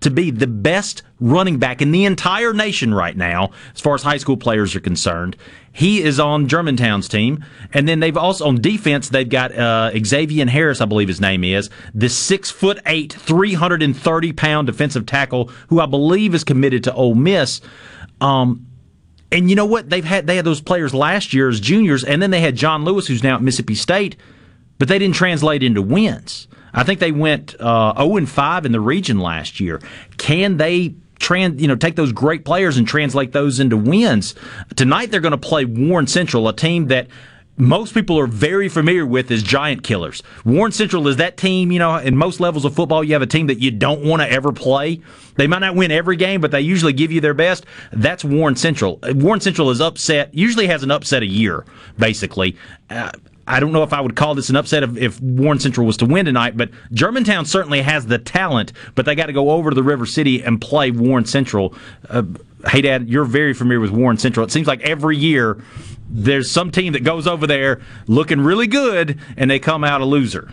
to 0.00 0.10
be 0.10 0.30
the 0.30 0.46
best 0.46 1.02
running 1.20 1.58
back 1.58 1.82
in 1.82 1.92
the 1.92 2.04
entire 2.04 2.52
nation 2.52 2.94
right 2.94 3.16
now, 3.16 3.50
as 3.74 3.80
far 3.80 3.94
as 3.94 4.02
high 4.02 4.16
school 4.16 4.36
players 4.36 4.74
are 4.76 4.80
concerned. 4.80 5.36
He 5.72 6.02
is 6.02 6.20
on 6.20 6.48
Germantown's 6.48 7.08
team. 7.08 7.44
And 7.72 7.88
then 7.88 8.00
they've 8.00 8.16
also, 8.16 8.46
on 8.46 8.60
defense, 8.60 9.08
they've 9.08 9.28
got 9.28 9.56
uh, 9.56 9.90
Xavier 10.04 10.46
Harris, 10.46 10.80
I 10.80 10.84
believe 10.84 11.08
his 11.08 11.20
name 11.20 11.44
is, 11.44 11.70
the 11.94 12.08
six 12.08 12.50
foot 12.50 12.78
eight, 12.86 13.12
330 13.12 14.32
pound 14.32 14.66
defensive 14.66 15.06
tackle, 15.06 15.50
who 15.68 15.80
I 15.80 15.86
believe 15.86 16.34
is 16.34 16.44
committed 16.44 16.84
to 16.84 16.94
Ole 16.94 17.14
Miss. 17.14 17.60
Um, 18.20 18.66
And 19.32 19.48
you 19.48 19.56
know 19.56 19.64
what? 19.64 19.88
They've 19.88 20.04
had 20.04 20.26
they 20.26 20.36
had 20.36 20.44
those 20.44 20.60
players 20.60 20.94
last 20.94 21.32
year 21.32 21.48
as 21.48 21.58
juniors, 21.58 22.04
and 22.04 22.20
then 22.20 22.30
they 22.30 22.40
had 22.40 22.54
John 22.54 22.84
Lewis, 22.84 23.06
who's 23.06 23.22
now 23.22 23.36
at 23.36 23.42
Mississippi 23.42 23.74
State, 23.74 24.16
but 24.78 24.88
they 24.88 24.98
didn't 24.98 25.16
translate 25.16 25.62
into 25.62 25.80
wins. 25.80 26.46
I 26.74 26.84
think 26.84 27.00
they 27.00 27.12
went 27.12 27.54
uh, 27.60 27.94
0 27.96 28.16
and 28.16 28.28
5 28.28 28.66
in 28.66 28.72
the 28.72 28.80
region 28.80 29.18
last 29.18 29.60
year. 29.60 29.80
Can 30.18 30.56
they 30.58 30.94
trans, 31.18 31.60
you 31.60 31.68
know, 31.68 31.76
take 31.76 31.96
those 31.96 32.12
great 32.12 32.44
players 32.44 32.76
and 32.76 32.86
translate 32.86 33.32
those 33.32 33.58
into 33.58 33.76
wins? 33.76 34.34
Tonight 34.76 35.10
they're 35.10 35.20
going 35.20 35.32
to 35.32 35.38
play 35.38 35.64
Warren 35.64 36.06
Central, 36.06 36.48
a 36.48 36.54
team 36.54 36.88
that 36.88 37.08
most 37.56 37.92
people 37.94 38.18
are 38.18 38.26
very 38.26 38.68
familiar 38.68 39.04
with 39.04 39.30
as 39.30 39.42
giant 39.42 39.82
killers. 39.82 40.22
Warren 40.44 40.72
Central 40.72 41.06
is 41.08 41.16
that 41.16 41.36
team, 41.36 41.70
you 41.70 41.78
know, 41.78 41.96
in 41.96 42.16
most 42.16 42.40
levels 42.40 42.64
of 42.64 42.74
football, 42.74 43.04
you 43.04 43.12
have 43.12 43.22
a 43.22 43.26
team 43.26 43.46
that 43.48 43.60
you 43.60 43.70
don't 43.70 44.04
want 44.04 44.22
to 44.22 44.30
ever 44.30 44.52
play. 44.52 45.00
They 45.36 45.46
might 45.46 45.60
not 45.60 45.74
win 45.74 45.90
every 45.90 46.16
game, 46.16 46.40
but 46.40 46.50
they 46.50 46.60
usually 46.60 46.92
give 46.92 47.12
you 47.12 47.20
their 47.20 47.34
best. 47.34 47.66
That's 47.92 48.24
Warren 48.24 48.56
Central. 48.56 48.98
Warren 49.02 49.40
Central 49.40 49.70
is 49.70 49.80
upset, 49.80 50.34
usually 50.34 50.66
has 50.66 50.82
an 50.82 50.90
upset 50.90 51.22
a 51.22 51.26
year, 51.26 51.64
basically. 51.98 52.56
Uh, 52.88 53.10
I 53.46 53.60
don't 53.60 53.72
know 53.72 53.82
if 53.82 53.92
I 53.92 54.00
would 54.00 54.16
call 54.16 54.34
this 54.34 54.50
an 54.50 54.56
upset 54.56 54.82
if, 54.82 54.96
if, 54.96 55.20
Warren 55.20 55.58
Central 55.58 55.86
was 55.86 55.96
to 55.98 56.06
win 56.06 56.26
tonight, 56.26 56.56
but 56.56 56.70
Germantown 56.92 57.44
certainly 57.44 57.82
has 57.82 58.06
the 58.06 58.18
talent, 58.18 58.72
but 58.94 59.04
they 59.04 59.14
got 59.14 59.26
to 59.26 59.32
go 59.32 59.50
over 59.50 59.70
to 59.70 59.74
the 59.74 59.82
River 59.82 60.06
City 60.06 60.42
and 60.42 60.60
play 60.60 60.90
Warren 60.90 61.24
Central. 61.24 61.74
Uh, 62.08 62.22
hey, 62.68 62.80
Dad, 62.82 63.08
you're 63.08 63.24
very 63.24 63.52
familiar 63.52 63.80
with 63.80 63.90
Warren 63.90 64.16
Central. 64.16 64.46
It 64.46 64.52
seems 64.52 64.68
like 64.68 64.80
every 64.82 65.16
year 65.16 65.62
there's 66.12 66.50
some 66.50 66.70
team 66.70 66.92
that 66.92 67.02
goes 67.02 67.26
over 67.26 67.46
there 67.46 67.80
looking 68.06 68.40
really 68.40 68.66
good 68.66 69.18
and 69.36 69.50
they 69.50 69.58
come 69.58 69.82
out 69.82 70.02
a 70.02 70.04
loser. 70.04 70.52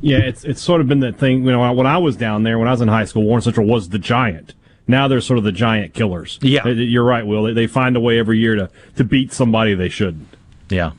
Yeah, 0.00 0.18
it's 0.18 0.44
it's 0.44 0.62
sort 0.62 0.80
of 0.80 0.88
been 0.88 1.00
that 1.00 1.18
thing. 1.18 1.44
You 1.44 1.52
know, 1.52 1.72
when 1.74 1.86
I 1.86 1.98
was 1.98 2.16
down 2.16 2.42
there, 2.42 2.58
when 2.58 2.66
I 2.66 2.70
was 2.70 2.80
in 2.80 2.88
high 2.88 3.04
school, 3.04 3.24
Warren 3.24 3.42
Central 3.42 3.66
was 3.66 3.90
the 3.90 3.98
giant. 3.98 4.54
Now 4.88 5.06
they're 5.06 5.20
sort 5.20 5.38
of 5.38 5.44
the 5.44 5.52
giant 5.52 5.92
killers. 5.92 6.38
Yeah, 6.40 6.66
you're 6.66 7.04
right, 7.04 7.26
Will. 7.26 7.54
They 7.54 7.66
find 7.66 7.94
a 7.96 8.00
way 8.00 8.18
every 8.18 8.38
year 8.38 8.56
to 8.56 8.70
to 8.96 9.04
beat 9.04 9.32
somebody 9.32 9.74
they 9.74 9.90
shouldn't. 9.90 10.28
Yeah. 10.70 10.92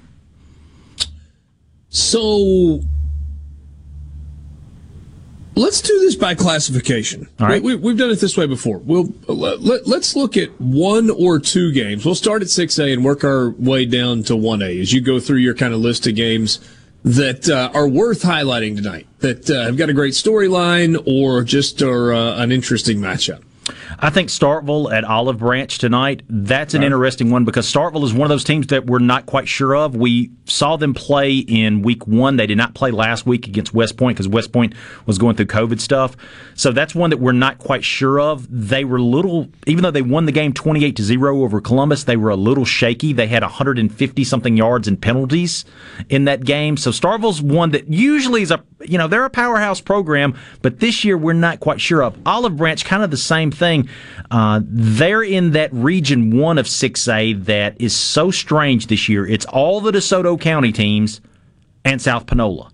So 1.89 2.81
let's 5.55 5.81
do 5.81 5.99
this 5.99 6.15
by 6.15 6.35
classification. 6.35 7.27
All 7.39 7.47
right. 7.47 7.61
We, 7.61 7.73
have 7.73 7.97
done 7.97 8.09
it 8.09 8.19
this 8.19 8.37
way 8.37 8.45
before. 8.45 8.79
We'll 8.79 9.13
let, 9.27 9.87
us 9.87 10.15
look 10.15 10.37
at 10.37 10.49
one 10.59 11.09
or 11.09 11.39
two 11.39 11.71
games. 11.71 12.05
We'll 12.05 12.15
start 12.15 12.41
at 12.41 12.47
6A 12.47 12.93
and 12.93 13.03
work 13.03 13.23
our 13.23 13.51
way 13.51 13.85
down 13.85 14.23
to 14.23 14.33
1A 14.33 14.81
as 14.81 14.93
you 14.93 15.01
go 15.01 15.19
through 15.19 15.39
your 15.39 15.53
kind 15.53 15.73
of 15.73 15.79
list 15.79 16.07
of 16.07 16.15
games 16.15 16.59
that 17.03 17.49
uh, 17.49 17.71
are 17.73 17.87
worth 17.87 18.21
highlighting 18.21 18.75
tonight, 18.75 19.07
that 19.19 19.49
uh, 19.49 19.63
have 19.63 19.77
got 19.77 19.89
a 19.89 19.93
great 19.93 20.13
storyline 20.13 21.01
or 21.07 21.43
just 21.43 21.81
are 21.81 22.13
uh, 22.13 22.41
an 22.41 22.51
interesting 22.51 22.99
matchup. 22.99 23.41
I 23.99 24.09
think 24.09 24.29
Starkville 24.29 24.91
at 24.91 25.03
Olive 25.03 25.39
Branch 25.39 25.77
tonight, 25.77 26.23
that's 26.29 26.73
an 26.73 26.81
right. 26.81 26.87
interesting 26.87 27.31
one 27.31 27.45
because 27.45 27.71
Starkville 27.71 28.03
is 28.03 28.13
one 28.13 28.23
of 28.23 28.29
those 28.29 28.43
teams 28.43 28.67
that 28.67 28.85
we're 28.85 28.99
not 28.99 29.25
quite 29.25 29.47
sure 29.47 29.75
of. 29.75 29.95
We 29.95 30.31
saw 30.45 30.77
them 30.77 30.93
play 30.93 31.37
in 31.37 31.81
week 31.81 32.07
one. 32.07 32.37
They 32.37 32.47
did 32.47 32.57
not 32.57 32.73
play 32.73 32.91
last 32.91 33.25
week 33.25 33.47
against 33.47 33.73
West 33.73 33.97
Point 33.97 34.17
because 34.17 34.27
West 34.27 34.51
Point 34.51 34.73
was 35.05 35.17
going 35.17 35.35
through 35.35 35.47
COVID 35.47 35.79
stuff. 35.79 36.15
So 36.55 36.71
that's 36.71 36.93
one 36.93 37.09
that 37.09 37.17
we're 37.17 37.31
not 37.31 37.57
quite 37.57 37.83
sure 37.83 38.19
of. 38.19 38.47
They 38.49 38.83
were 38.83 38.97
a 38.97 39.03
little, 39.03 39.47
even 39.67 39.83
though 39.83 39.91
they 39.91 40.01
won 40.01 40.25
the 40.25 40.31
game 40.31 40.53
28 40.53 40.95
to 40.95 41.03
0 41.03 41.41
over 41.43 41.61
Columbus, 41.61 42.03
they 42.03 42.17
were 42.17 42.29
a 42.29 42.35
little 42.35 42.65
shaky. 42.65 43.13
They 43.13 43.27
had 43.27 43.43
150 43.43 44.23
something 44.23 44.57
yards 44.57 44.87
and 44.87 45.01
penalties 45.01 45.65
in 46.09 46.25
that 46.25 46.43
game. 46.43 46.77
So 46.77 46.91
Starkville's 46.91 47.41
one 47.41 47.71
that 47.71 47.87
usually 47.87 48.41
is 48.41 48.51
a, 48.51 48.63
you 48.81 48.97
know, 48.97 49.07
they're 49.07 49.25
a 49.25 49.29
powerhouse 49.29 49.81
program, 49.81 50.37
but 50.61 50.79
this 50.79 51.03
year 51.03 51.17
we're 51.17 51.33
not 51.33 51.59
quite 51.59 51.81
sure 51.81 52.03
of. 52.03 52.17
Olive 52.25 52.57
Branch, 52.57 52.83
kind 52.83 53.03
of 53.03 53.11
the 53.11 53.17
same 53.17 53.51
thing. 53.51 53.60
Uh, 53.61 54.61
they're 54.63 55.23
in 55.23 55.51
that 55.51 55.71
region 55.73 56.37
one 56.37 56.57
of 56.57 56.65
6A 56.65 57.45
that 57.45 57.79
is 57.79 57.95
so 57.95 58.31
strange 58.31 58.87
this 58.87 59.07
year. 59.07 59.25
It's 59.25 59.45
all 59.45 59.81
the 59.81 59.91
DeSoto 59.91 60.39
County 60.39 60.71
teams 60.71 61.21
and 61.83 62.01
South 62.01 62.25
Panola 62.25 62.71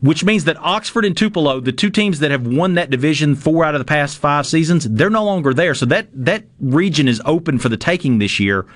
which 0.00 0.24
means 0.24 0.44
that 0.44 0.56
Oxford 0.58 1.04
and 1.04 1.16
Tupelo, 1.16 1.60
the 1.60 1.72
two 1.72 1.90
teams 1.90 2.20
that 2.20 2.30
have 2.30 2.46
won 2.46 2.74
that 2.74 2.90
division 2.90 3.34
four 3.34 3.64
out 3.64 3.74
of 3.74 3.78
the 3.78 3.86
past 3.86 4.18
five 4.18 4.46
seasons, 4.46 4.84
they're 4.84 5.10
no 5.10 5.24
longer 5.24 5.54
there. 5.54 5.74
So 5.74 5.86
that 5.86 6.08
that 6.12 6.44
region 6.60 7.08
is 7.08 7.20
open 7.24 7.58
for 7.58 7.68
the 7.68 7.76
taking 7.76 8.18
this 8.18 8.38
year. 8.38 8.66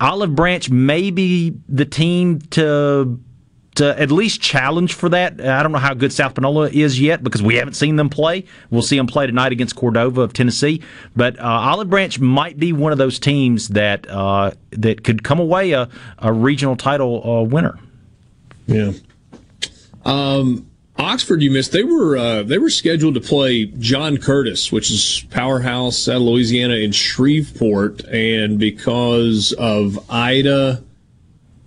Olive 0.00 0.34
Branch 0.34 0.70
may 0.70 1.10
be 1.10 1.54
the 1.68 1.84
team 1.84 2.40
to 2.50 3.20
to 3.76 4.00
at 4.00 4.10
least 4.10 4.40
challenge 4.40 4.94
for 4.94 5.08
that. 5.08 5.40
I 5.40 5.62
don't 5.62 5.72
know 5.72 5.78
how 5.78 5.94
good 5.94 6.12
South 6.12 6.34
Panola 6.34 6.68
is 6.70 7.00
yet 7.00 7.24
because 7.24 7.42
we 7.42 7.56
haven't 7.56 7.74
seen 7.74 7.96
them 7.96 8.08
play. 8.08 8.44
We'll 8.70 8.82
see 8.82 8.96
them 8.96 9.06
play 9.06 9.26
tonight 9.26 9.52
against 9.52 9.74
Cordova 9.76 10.22
of 10.22 10.32
Tennessee. 10.32 10.82
But 11.16 11.38
uh, 11.38 11.44
Olive 11.44 11.90
Branch 11.90 12.18
might 12.20 12.58
be 12.58 12.72
one 12.72 12.92
of 12.92 12.98
those 12.98 13.18
teams 13.18 13.68
that 13.68 14.08
uh, 14.08 14.52
that 14.70 15.04
could 15.04 15.24
come 15.24 15.40
away 15.40 15.72
a, 15.72 15.88
a 16.18 16.32
regional 16.32 16.76
title 16.76 17.28
uh, 17.28 17.42
winner. 17.42 17.78
Yeah. 18.66 18.92
Um, 20.04 20.70
Oxford, 20.96 21.42
you 21.42 21.50
missed. 21.50 21.72
They 21.72 21.82
were 21.82 22.16
uh, 22.16 22.42
they 22.44 22.58
were 22.58 22.70
scheduled 22.70 23.14
to 23.14 23.20
play 23.20 23.64
John 23.64 24.16
Curtis, 24.16 24.70
which 24.70 24.90
is 24.92 25.24
powerhouse 25.30 26.08
out 26.08 26.16
of 26.16 26.22
Louisiana 26.22 26.74
in 26.74 26.92
Shreveport, 26.92 28.04
and 28.04 28.58
because 28.58 29.52
of 29.58 30.08
Ida 30.08 30.84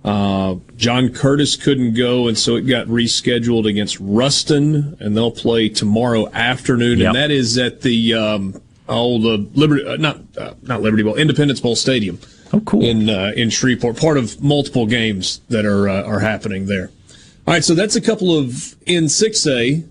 uh, 0.05 0.55
John 0.77 1.09
Curtis 1.09 1.55
couldn't 1.55 1.95
go, 1.95 2.27
and 2.27 2.37
so 2.37 2.55
it 2.55 2.61
got 2.61 2.85
rescheduled 2.85 3.67
against 3.67 3.97
Ruston, 3.99 4.95
and 4.99 5.17
they'll 5.17 5.31
play 5.31 5.69
tomorrow 5.69 6.29
afternoon, 6.31 6.99
yep. 6.99 7.07
and 7.07 7.15
that 7.15 7.31
is 7.31 7.57
at 7.57 7.81
the 7.81 8.13
um, 8.13 8.61
oh 8.87 9.19
the 9.19 9.49
Liberty 9.55 9.85
uh, 9.85 9.95
not 9.97 10.21
uh, 10.37 10.53
not 10.61 10.81
Liberty 10.81 11.01
Bowl 11.01 11.15
Independence 11.15 11.59
Bowl 11.59 11.75
Stadium. 11.75 12.19
Oh, 12.53 12.61
cool! 12.61 12.83
In 12.83 13.09
uh, 13.09 13.33
in 13.35 13.49
Shreveport, 13.49 13.97
part 13.97 14.17
of 14.17 14.41
multiple 14.41 14.85
games 14.85 15.41
that 15.49 15.65
are 15.65 15.89
uh, 15.89 16.03
are 16.03 16.19
happening 16.19 16.67
there. 16.67 16.91
All 17.47 17.53
right, 17.53 17.63
so 17.63 17.73
that's 17.73 17.95
a 17.95 18.01
couple 18.01 18.37
of 18.37 18.75
in 18.85 19.09
six 19.09 19.47
A 19.47 19.83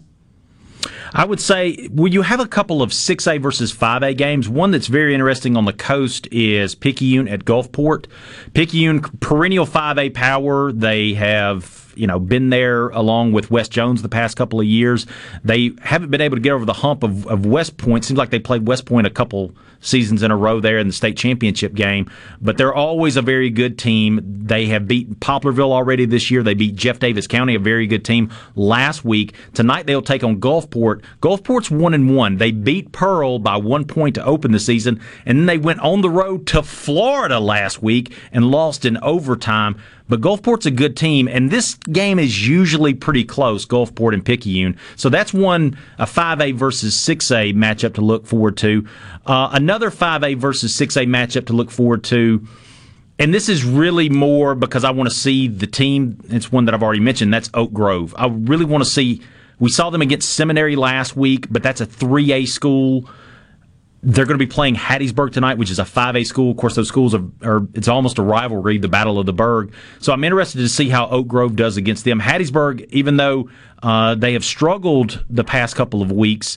I 1.13 1.25
would 1.25 1.41
say, 1.41 1.89
well, 1.91 2.13
you 2.13 2.23
have 2.23 2.41
a 2.41 2.47
couple 2.47 2.83
of 2.83 2.91
6A 2.91 3.41
versus 3.41 3.73
5A 3.73 4.17
games. 4.17 4.49
One 4.49 4.71
that's 4.71 4.87
very 4.87 5.15
interesting 5.15 5.57
on 5.57 5.65
the 5.65 5.73
coast 5.73 6.29
is 6.31 6.75
Picayune 6.75 7.29
at 7.29 7.45
Gulfport. 7.45 8.07
Picayune, 8.55 9.01
perennial 9.21 9.67
5A 9.67 10.15
power. 10.15 10.73
They 10.73 11.15
have 11.15 11.86
you 11.97 12.07
know 12.07 12.21
been 12.21 12.51
there 12.51 12.89
along 12.89 13.33
with 13.33 13.51
West 13.51 13.73
Jones 13.73 14.03
the 14.03 14.09
past 14.09 14.37
couple 14.37 14.61
of 14.61 14.67
years. 14.67 15.07
They 15.45 15.73
haven't 15.83 16.11
been 16.11 16.21
able 16.21 16.37
to 16.37 16.41
get 16.41 16.53
over 16.53 16.65
the 16.65 16.73
hump 16.73 17.03
of, 17.03 17.27
of 17.27 17.47
West 17.47 17.77
Point. 17.77 18.05
Seems 18.05 18.19
like 18.19 18.31
they 18.31 18.39
played 18.39 18.67
West 18.67 18.87
Point 18.87 19.07
a 19.07 19.11
couple 19.11 19.55
seasons 19.81 20.23
in 20.23 20.31
a 20.31 20.37
row 20.37 20.61
there 20.61 20.79
in 20.79 20.87
the 20.87 20.93
state 20.93 21.17
championship 21.17 21.75
game. 21.75 22.11
But 22.41 22.59
they're 22.59 22.75
always 22.75 23.17
a 23.17 23.23
very 23.23 23.51
good 23.51 23.79
team. 23.79 24.21
They 24.25 24.67
have 24.67 24.89
beaten 24.89 25.15
Poplarville 25.17 25.73
already 25.73 26.07
this 26.07 26.31
year. 26.31 26.43
They 26.43 26.55
beat 26.55 26.77
Jeff 26.77 26.99
Davis 26.99 27.27
County, 27.27 27.55
a 27.55 27.59
very 27.59 27.87
good 27.87 28.05
team, 28.05 28.31
last 28.55 29.05
week. 29.05 29.35
Tonight 29.55 29.87
they'll 29.87 30.03
take 30.03 30.25
on 30.25 30.41
Gulfport. 30.41 31.03
Gulfport's 31.21 31.71
one 31.71 31.95
and 31.95 32.15
one. 32.15 32.37
They 32.37 32.51
beat 32.51 32.93
Pearl 32.93 33.39
by 33.39 33.57
one 33.57 33.85
point 33.85 34.15
to 34.17 34.25
open 34.25 34.53
the 34.53 34.61
season, 34.61 35.01
and 35.25 35.39
then 35.39 35.47
they 35.47 35.59
went 35.59 35.81
on 35.81 36.01
the 36.01 36.11
road 36.11 36.47
to 36.49 36.63
Florida 36.63 37.41
last 37.41 37.83
week 37.83 38.13
and 38.33 38.51
lost 38.51 38.85
in 38.85 38.97
overtime. 38.99 39.81
But 40.09 40.21
Gulfport's 40.21 40.67
a 40.67 40.71
good 40.71 40.97
team, 40.97 41.27
and 41.27 41.51
this 41.51 41.75
game 41.75 42.19
is 42.19 42.47
usually 42.47 42.95
pretty 42.95 43.25
close, 43.25 43.67
Gulfport 43.67 44.15
and 44.15 44.25
Picayune. 44.25 44.77
So 44.95 45.09
that's 45.09 45.35
one, 45.35 45.77
a 45.99 46.05
5A 46.05 46.55
versus 46.55 46.95
6A 46.97 47.55
matchup 47.55 47.95
to 47.95 48.01
look 48.01 48.27
forward 48.27 48.57
to. 48.59 48.87
Uh, 49.27 49.51
another 49.53 49.91
5A 49.91 50.37
versus 50.37 50.73
6A 50.77 51.07
matchup 51.09 51.47
to 51.47 51.53
look 51.53 51.71
forward 51.71 52.05
to. 52.05 52.47
And 53.19 53.33
this 53.33 53.49
is 53.49 53.65
really 53.65 54.09
more 54.09 54.55
because 54.55 54.85
I 54.85 54.91
want 54.91 55.09
to 55.09 55.15
see 55.15 55.49
the 55.49 55.67
team. 55.67 56.21
It's 56.29 56.53
one 56.53 56.67
that 56.67 56.75
I've 56.75 56.83
already 56.83 57.01
mentioned. 57.01 57.33
That's 57.33 57.51
Oak 57.55 57.73
Grove. 57.73 58.15
I 58.17 58.27
really 58.27 58.67
want 58.67 58.85
to 58.85 58.91
see. 58.91 59.23
We 59.59 59.71
saw 59.71 59.89
them 59.89 60.03
against 60.03 60.35
Seminary 60.35 60.77
last 60.77 61.17
week, 61.17 61.47
but 61.51 61.63
that's 61.63 61.81
a 61.81 61.87
3A 61.87 62.47
school. 62.47 63.09
They're 64.07 64.25
going 64.25 64.39
to 64.39 64.47
be 64.47 64.51
playing 64.51 64.77
Hattiesburg 64.77 65.33
tonight, 65.33 65.59
which 65.59 65.69
is 65.69 65.81
a 65.81 65.83
5A 65.83 66.25
school. 66.25 66.53
Of 66.53 66.57
course, 66.59 66.77
those 66.77 66.87
schools 66.87 67.13
are, 67.13 67.25
are, 67.43 67.67
it's 67.75 67.89
almost 67.89 68.19
a 68.19 68.23
rivalry, 68.23 68.79
the 68.79 68.87
Battle 68.87 69.19
of 69.19 69.27
the 69.27 69.33
Burg. 69.33 69.75
So 69.99 70.13
I'm 70.13 70.23
interested 70.23 70.59
to 70.59 70.69
see 70.69 70.89
how 70.89 71.09
Oak 71.09 71.27
Grove 71.27 71.57
does 71.57 71.77
against 71.77 72.05
them. 72.05 72.21
Hattiesburg, 72.21 72.89
even 72.91 73.17
though 73.17 73.51
uh, 73.83 74.15
they 74.15 74.35
have 74.35 74.45
struggled 74.45 75.25
the 75.29 75.43
past 75.43 75.75
couple 75.75 76.03
of 76.03 76.13
weeks, 76.13 76.57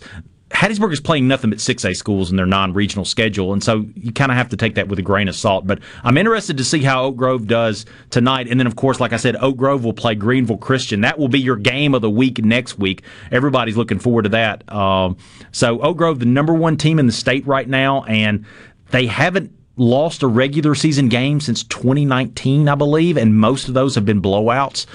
Hattiesburg 0.51 0.91
is 0.91 0.99
playing 0.99 1.27
nothing 1.27 1.51
but 1.51 1.59
6A 1.59 1.95
schools 1.95 2.31
in 2.31 2.37
their 2.37 2.45
non 2.45 2.73
regional 2.73 3.05
schedule, 3.05 3.53
and 3.53 3.63
so 3.63 3.85
you 3.95 4.11
kind 4.11 4.31
of 4.31 4.37
have 4.37 4.49
to 4.49 4.57
take 4.57 4.75
that 4.75 4.87
with 4.87 4.97
a 4.97 5.01
grain 5.01 5.27
of 5.27 5.35
salt. 5.35 5.67
But 5.67 5.79
I'm 6.03 6.17
interested 6.17 6.57
to 6.57 6.63
see 6.63 6.81
how 6.81 7.03
Oak 7.03 7.17
Grove 7.17 7.47
does 7.47 7.85
tonight. 8.09 8.47
And 8.47 8.59
then, 8.59 8.65
of 8.65 8.75
course, 8.75 8.99
like 8.99 9.13
I 9.13 9.17
said, 9.17 9.35
Oak 9.37 9.57
Grove 9.57 9.83
will 9.83 9.93
play 9.93 10.15
Greenville 10.15 10.57
Christian. 10.57 11.01
That 11.01 11.19
will 11.19 11.27
be 11.27 11.39
your 11.39 11.55
game 11.55 11.93
of 11.93 12.01
the 12.01 12.09
week 12.09 12.43
next 12.43 12.79
week. 12.79 13.03
Everybody's 13.31 13.77
looking 13.77 13.99
forward 13.99 14.23
to 14.23 14.29
that. 14.29 14.71
Um, 14.73 15.17
so, 15.51 15.79
Oak 15.81 15.97
Grove, 15.97 16.19
the 16.19 16.25
number 16.25 16.53
one 16.53 16.77
team 16.77 16.99
in 16.99 17.05
the 17.05 17.11
state 17.11 17.45
right 17.47 17.67
now, 17.67 18.03
and 18.03 18.45
they 18.91 19.07
haven't 19.07 19.51
lost 19.77 20.23
a 20.23 20.27
regular 20.27 20.75
season 20.75 21.09
game 21.09 21.39
since 21.39 21.63
2019, 21.63 22.67
I 22.67 22.75
believe, 22.75 23.17
and 23.17 23.39
most 23.39 23.67
of 23.67 23.73
those 23.73 23.95
have 23.95 24.05
been 24.05 24.21
blowouts. 24.21 24.85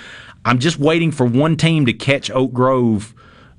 I'm 0.44 0.59
just 0.59 0.78
waiting 0.78 1.11
for 1.11 1.24
one 1.24 1.57
team 1.57 1.86
to 1.86 1.92
catch 1.92 2.30
Oak 2.30 2.52
Grove 2.52 3.14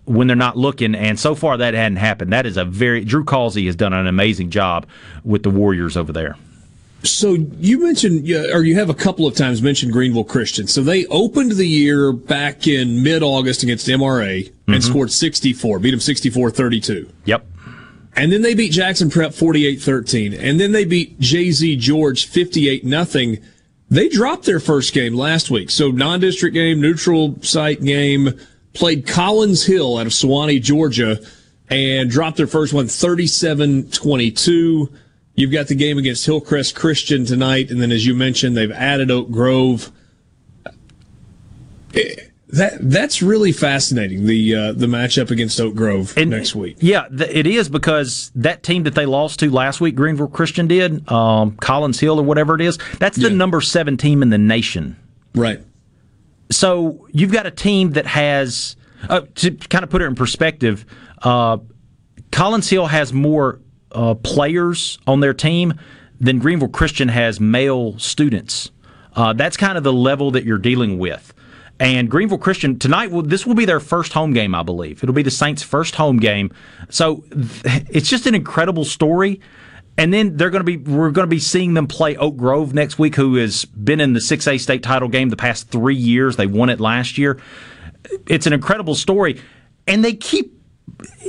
when 0.05 0.27
they're 0.27 0.35
not 0.35 0.55
looking. 0.55 0.93
And 0.93 1.19
so 1.19 1.33
far, 1.33 1.57
that 1.57 1.73
hadn't 1.73 1.97
happened. 1.97 2.31
That 2.31 2.45
is 2.45 2.57
a 2.57 2.65
very 2.65 3.03
Drew 3.03 3.23
Causey 3.23 3.65
has 3.65 3.75
done 3.75 3.93
an 3.93 4.07
amazing 4.07 4.51
job 4.51 4.85
with 5.23 5.43
the 5.43 5.49
Warriors 5.49 5.97
over 5.97 6.13
there. 6.13 6.37
So 7.05 7.33
you 7.59 7.83
mentioned, 7.83 8.29
or 8.29 8.63
you 8.63 8.75
have 8.75 8.89
a 8.89 8.93
couple 8.93 9.27
of 9.27 9.35
times 9.35 9.61
mentioned 9.61 9.93
Greenville 9.93 10.23
Christian. 10.23 10.67
So 10.67 10.81
they 10.81 11.05
opened 11.07 11.51
the 11.51 11.67
year 11.67 12.11
back 12.11 12.67
in 12.67 13.03
mid-August 13.03 13.63
against 13.63 13.87
MRA 13.87 14.47
and 14.47 14.75
mm-hmm. 14.75 14.79
scored 14.79 15.11
64, 15.11 15.79
beat 15.79 15.91
them 15.91 15.99
64-32. 15.99 17.09
Yep. 17.25 17.45
And 18.15 18.31
then 18.31 18.41
they 18.41 18.53
beat 18.53 18.71
Jackson 18.71 19.09
Prep 19.09 19.31
48-13. 19.31 20.39
And 20.39 20.59
then 20.59 20.71
they 20.71 20.85
beat 20.85 21.19
J.Z. 21.19 21.75
George 21.77 22.27
58 22.27 22.85
nothing. 22.85 23.39
They 23.89 24.07
dropped 24.07 24.45
their 24.45 24.59
first 24.59 24.93
game 24.93 25.15
last 25.15 25.51
week. 25.51 25.69
So 25.69 25.91
non-district 25.91 26.53
game, 26.53 26.81
neutral 26.81 27.41
site 27.41 27.83
game, 27.83 28.39
played 28.73 29.07
Collins 29.07 29.65
Hill 29.65 29.97
out 29.97 30.05
of 30.05 30.13
Suwanee, 30.13 30.61
Georgia, 30.61 31.19
and 31.69 32.09
dropped 32.09 32.37
their 32.37 32.47
first 32.47 32.73
one 32.73 32.85
37-22. 32.85 34.93
You've 35.35 35.51
got 35.51 35.67
the 35.67 35.75
game 35.75 35.97
against 35.97 36.25
Hillcrest 36.25 36.75
Christian 36.75 37.25
tonight, 37.25 37.69
and 37.69 37.81
then 37.81 37.91
as 37.91 38.05
you 38.05 38.13
mentioned, 38.15 38.55
they've 38.55 38.71
added 38.71 39.11
Oak 39.11 39.29
Grove. 39.29 39.91
Eh, 41.93 42.15
That 42.49 42.77
that's 42.79 43.21
really 43.21 43.51
fascinating. 43.51 44.25
The 44.25 44.55
uh, 44.55 44.71
the 44.73 44.85
matchup 44.85 45.31
against 45.31 45.59
Oak 45.59 45.75
Grove 45.75 46.15
next 46.15 46.55
week. 46.55 46.77
Yeah, 46.79 47.07
it 47.11 47.47
is 47.47 47.67
because 47.67 48.31
that 48.35 48.63
team 48.63 48.83
that 48.83 48.95
they 48.95 49.05
lost 49.05 49.39
to 49.41 49.49
last 49.49 49.81
week, 49.81 49.95
Greenville 49.95 50.27
Christian 50.29 50.67
did, 50.67 51.11
um, 51.11 51.57
Collins 51.57 51.99
Hill 51.99 52.19
or 52.19 52.23
whatever 52.23 52.55
it 52.55 52.61
is, 52.61 52.77
that's 52.99 53.17
the 53.17 53.29
number 53.29 53.59
seven 53.61 53.97
team 53.97 54.21
in 54.21 54.29
the 54.29 54.37
nation. 54.37 54.95
Right. 55.33 55.61
So 56.51 57.07
you've 57.11 57.31
got 57.31 57.45
a 57.45 57.51
team 57.51 57.91
that 57.93 58.05
has, 58.05 58.75
uh, 59.09 59.21
to 59.35 59.51
kind 59.51 59.83
of 59.83 59.89
put 59.89 60.01
it 60.01 60.05
in 60.05 60.15
perspective, 60.15 60.85
uh, 61.23 61.57
Collins 62.31 62.69
Hill 62.69 62.85
has 62.85 63.11
more 63.11 63.59
uh, 63.91 64.15
players 64.15 64.97
on 65.07 65.19
their 65.19 65.33
team 65.33 65.73
than 66.19 66.39
Greenville 66.39 66.69
Christian 66.69 67.07
has 67.09 67.39
male 67.39 67.97
students. 67.99 68.71
Uh, 69.15 69.33
that's 69.33 69.57
kind 69.57 69.77
of 69.77 69.83
the 69.83 69.93
level 69.93 70.31
that 70.31 70.43
you're 70.43 70.57
dealing 70.57 70.97
with. 70.97 71.33
And 71.79 72.09
Greenville 72.09 72.37
Christian 72.37 72.79
tonight, 72.79 73.09
this 73.25 73.45
will 73.45 73.55
be 73.55 73.65
their 73.65 73.81
first 73.81 74.13
home 74.13 74.33
game, 74.33 74.55
I 74.55 74.63
believe. 74.63 75.03
It'll 75.03 75.15
be 75.15 75.23
the 75.23 75.31
Saints' 75.31 75.61
first 75.61 75.95
home 75.95 76.17
game. 76.17 76.51
So 76.89 77.23
it's 77.31 78.09
just 78.09 78.27
an 78.27 78.35
incredible 78.35 78.85
story. 78.85 79.41
And 79.97 80.13
then 80.13 80.35
they're 80.37 80.49
going 80.49 80.65
to 80.65 80.65
be 80.65 80.77
we're 80.77 81.11
going 81.11 81.25
to 81.25 81.29
be 81.29 81.39
seeing 81.39 81.73
them 81.73 81.87
play 81.87 82.17
Oak 82.17 82.35
Grove 82.35 82.73
next 82.73 82.99
week, 82.99 83.15
who 83.15 83.35
has 83.35 83.63
been 83.65 84.01
in 84.01 84.13
the 84.13 84.19
6A 84.19 84.59
state 84.59 84.83
title 84.83 85.07
game 85.07 85.29
the 85.29 85.37
past 85.37 85.69
three 85.69 85.95
years. 85.95 86.35
They 86.35 86.47
won 86.47 86.69
it 86.69 86.81
last 86.81 87.17
year. 87.17 87.39
It's 88.27 88.45
an 88.45 88.51
incredible 88.51 88.95
story, 88.95 89.41
and 89.87 90.03
they 90.03 90.13
keep 90.13 90.54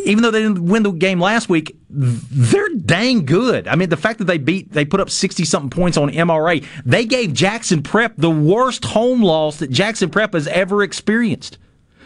even 0.04 0.22
though 0.22 0.30
they 0.30 0.42
didn't 0.42 0.64
win 0.64 0.82
the 0.82 0.92
game 0.92 1.20
last 1.20 1.48
week, 1.48 1.76
they're 1.88 2.68
dang 2.68 3.24
good. 3.24 3.68
I 3.68 3.76
mean, 3.76 3.88
the 3.88 3.96
fact 3.96 4.18
that 4.18 4.26
they 4.26 4.38
beat, 4.38 4.72
they 4.72 4.84
put 4.84 5.00
up 5.00 5.10
60 5.10 5.44
something 5.44 5.70
points 5.70 5.96
on 5.96 6.10
MRA, 6.10 6.64
they 6.84 7.04
gave 7.04 7.32
Jackson 7.32 7.82
Prep 7.82 8.14
the 8.16 8.30
worst 8.30 8.84
home 8.84 9.22
loss 9.22 9.58
that 9.58 9.70
Jackson 9.70 10.10
Prep 10.10 10.34
has 10.34 10.46
ever 10.48 10.82
experienced. 10.82 11.58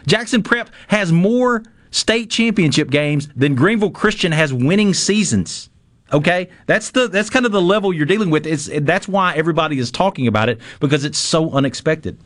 Jackson 0.07 0.43
Prep 0.43 0.69
has 0.87 1.11
more 1.11 1.63
state 1.91 2.29
championship 2.29 2.89
games 2.89 3.27
than 3.35 3.55
Greenville 3.55 3.91
Christian 3.91 4.31
has 4.31 4.53
winning 4.53 4.93
seasons. 4.93 5.69
Okay, 6.13 6.49
that's 6.65 6.91
the 6.91 7.07
that's 7.07 7.29
kind 7.29 7.45
of 7.45 7.51
the 7.51 7.61
level 7.61 7.93
you're 7.93 8.05
dealing 8.05 8.29
with. 8.29 8.45
It's 8.45 8.69
that's 8.81 9.07
why 9.07 9.33
everybody 9.35 9.79
is 9.79 9.91
talking 9.91 10.27
about 10.27 10.49
it 10.49 10.59
because 10.79 11.05
it's 11.05 11.17
so 11.17 11.51
unexpected. 11.51 12.17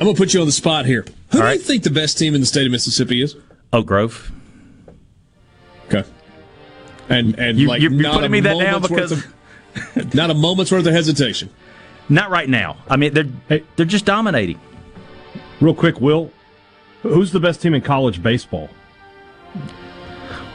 I'm 0.00 0.06
gonna 0.06 0.16
put 0.16 0.34
you 0.34 0.40
on 0.40 0.46
the 0.46 0.52
spot 0.52 0.86
here. 0.86 1.04
Who 1.30 1.40
do 1.40 1.48
you 1.48 1.58
think 1.58 1.84
the 1.84 1.90
best 1.90 2.18
team 2.18 2.34
in 2.34 2.40
the 2.40 2.46
state 2.46 2.66
of 2.66 2.72
Mississippi 2.72 3.22
is? 3.22 3.36
Oak 3.72 3.86
Grove. 3.86 4.30
Okay. 5.86 6.04
And 7.08 7.38
and 7.38 7.58
You- 7.58 7.68
like 7.68 7.80
you're- 7.82 7.94
you're 7.94 8.02
not 8.02 8.14
putting 8.14 8.26
a 8.26 8.30
me 8.30 8.40
that 8.40 8.58
down 8.58 8.82
moment's 8.82 8.90
worth 8.90 9.10
because- 9.74 10.04
of- 10.06 10.14
not 10.14 10.30
a 10.30 10.34
moment's 10.34 10.70
worth 10.72 10.86
of 10.86 10.92
hesitation. 10.92 11.48
Not 12.08 12.30
right 12.30 12.48
now. 12.48 12.76
I 12.88 12.96
mean, 12.96 13.14
they're 13.14 13.60
they're 13.76 13.86
just 13.86 14.04
dominating. 14.04 14.60
Real 15.60 15.74
quick, 15.74 16.00
Will, 16.00 16.30
who's 17.02 17.30
the 17.32 17.40
best 17.40 17.62
team 17.62 17.74
in 17.74 17.80
college 17.82 18.22
baseball? 18.22 18.68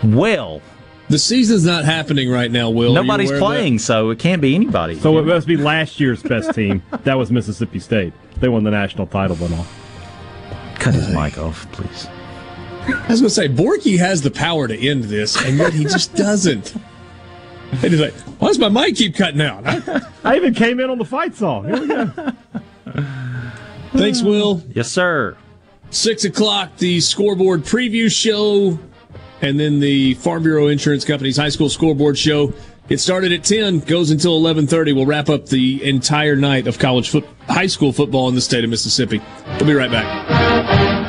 Well, 0.03 0.61
the 1.09 1.18
season's 1.18 1.65
not 1.65 1.86
happening 1.86 2.30
right 2.30 2.51
now. 2.51 2.70
Will 2.70 2.93
Nobody's 2.93 3.30
aware 3.30 3.38
of 3.38 3.41
that? 3.41 3.45
playing, 3.45 3.80
so 3.80 4.09
it 4.09 4.20
can't 4.20 4.41
be 4.41 4.53
anybody. 4.53 4.99
So 4.99 5.18
it 5.18 5.26
must 5.26 5.47
be 5.47 5.57
last 5.57 5.99
year's 5.99 6.22
best 6.22 6.53
team. 6.53 6.84
That 7.03 7.18
was 7.18 7.32
Mississippi 7.32 7.80
State. 7.80 8.13
They 8.39 8.49
won 8.49 8.63
the 8.63 8.72
national 8.72 9.07
title 9.07 9.36
then 9.38 9.53
all. 9.53 9.65
Cut 10.76 10.93
his 10.93 11.07
mic 11.09 11.38
off, 11.38 11.70
please. 11.72 12.07
I 12.88 13.07
was 13.09 13.21
going 13.21 13.29
to 13.29 13.29
say 13.29 13.47
Borky 13.49 13.97
has 13.99 14.21
the 14.21 14.31
power 14.31 14.67
to 14.67 14.77
end 14.77 15.05
this, 15.05 15.35
and 15.43 15.57
yet 15.57 15.73
he 15.73 15.83
just 15.83 16.15
doesn't. 16.15 16.75
And 17.71 17.81
he's 17.81 17.99
like, 17.99 18.13
"Why 18.39 18.47
does 18.47 18.59
my 18.59 18.69
mic 18.69 18.95
keep 18.95 19.15
cutting 19.15 19.41
out?" 19.41 19.63
I 20.23 20.35
even 20.38 20.53
came 20.53 20.79
in 20.79 20.89
on 20.89 20.97
the 20.97 21.05
fight 21.05 21.35
song. 21.35 21.65
Here 21.65 21.79
we 21.81 21.88
go. 21.88 22.31
Thanks, 23.93 24.21
Will. 24.21 24.63
Yes, 24.73 24.89
sir. 24.89 25.35
Six 25.89 26.25
o'clock, 26.25 26.77
the 26.77 26.99
scoreboard 26.99 27.63
preview 27.63 28.11
show, 28.11 28.79
and 29.41 29.59
then 29.59 29.79
the 29.79 30.13
Farm 30.15 30.43
Bureau 30.43 30.67
Insurance 30.67 31.03
Company's 31.05 31.38
high 31.38 31.49
school 31.49 31.69
scoreboard 31.69 32.17
show. 32.17 32.53
It 32.89 32.99
started 32.99 33.33
at 33.33 33.43
ten, 33.43 33.79
goes 33.79 34.11
until 34.11 34.38
eleven 34.38 34.65
thirty. 34.65 34.93
We'll 34.93 35.05
wrap 35.05 35.27
up 35.29 35.47
the 35.47 35.83
entire 35.83 36.38
night 36.38 36.67
of 36.67 36.79
college 36.79 37.09
foot, 37.09 37.25
high 37.47 37.67
school 37.67 37.91
football 37.91 38.29
in 38.29 38.35
the 38.35 38.41
state 38.41 38.63
of 38.63 38.69
Mississippi. 38.69 39.21
We'll 39.57 39.65
be 39.65 39.73
right 39.73 39.91
back. 39.91 41.07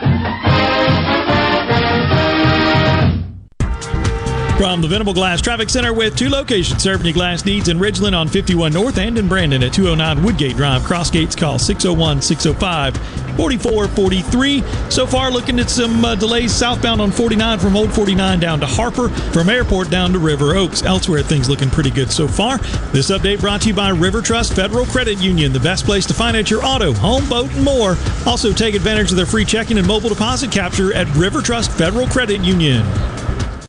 From 4.59 4.83
the 4.83 4.89
Venable 4.89 5.15
Glass 5.15 5.41
Traffic 5.41 5.71
Center 5.71 5.93
with 5.93 6.17
two 6.17 6.29
locations 6.29 6.83
serving 6.83 7.07
your 7.07 7.15
glass 7.15 7.45
needs 7.45 7.69
in 7.69 7.79
Ridgeland 7.79 8.19
on 8.19 8.27
51 8.27 8.73
North 8.73 8.99
and 8.99 9.17
in 9.17 9.29
Brandon 9.29 9.63
at 9.63 9.73
209 9.73 10.25
Woodgate 10.25 10.57
Drive. 10.57 10.83
Cross 10.83 11.13
gates 11.13 11.37
call 11.37 11.61
601 11.61 12.21
605 12.21 12.97
4443. 13.37 14.91
So 14.91 15.07
far, 15.07 15.31
looking 15.31 15.61
at 15.61 15.71
some 15.71 16.05
uh, 16.05 16.17
delays 16.17 16.53
southbound 16.53 17.01
on 17.01 17.13
49 17.13 17.61
from 17.61 17.77
Old 17.77 17.93
49 17.93 18.41
down 18.41 18.59
to 18.59 18.67
Harper, 18.67 19.09
from 19.09 19.49
Airport 19.49 19.91
down 19.91 20.13
to 20.13 20.19
River 20.19 20.57
Oaks. 20.57 20.83
Elsewhere, 20.83 21.23
things 21.23 21.49
looking 21.49 21.71
pretty 21.71 21.91
good 21.91 22.11
so 22.11 22.27
far. 22.27 22.59
This 22.91 23.13
update 23.13 23.41
brought 23.41 23.61
to 23.61 23.69
you 23.69 23.75
by 23.75 23.91
River 23.91 24.21
Trust 24.21 24.55
Federal 24.55 24.87
Credit 24.87 25.19
Union, 25.19 25.53
the 25.53 25.61
best 25.61 25.85
place 25.85 26.05
to 26.07 26.15
finance 26.15 26.51
your 26.51 26.65
auto, 26.65 26.93
home, 26.95 27.29
boat, 27.29 27.55
and 27.55 27.65
more. 27.65 27.97
Also, 28.27 28.53
take 28.53 28.75
advantage 28.75 29.13
of 29.13 29.17
their 29.17 29.25
free 29.25 29.45
checking 29.45 29.79
and 29.79 29.87
mobile 29.87 30.09
deposit 30.09 30.51
capture 30.51 30.93
at 30.95 31.07
River 31.15 31.43
Trust 31.43 31.71
Federal 31.71 32.09
Credit 32.09 32.41
Union. 32.41 32.85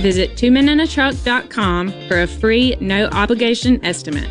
Visit 0.00 0.36
twomeninatruck.com 0.36 2.08
for 2.08 2.22
a 2.22 2.26
free, 2.26 2.76
no 2.80 3.06
obligation 3.06 3.84
estimate. 3.84 4.28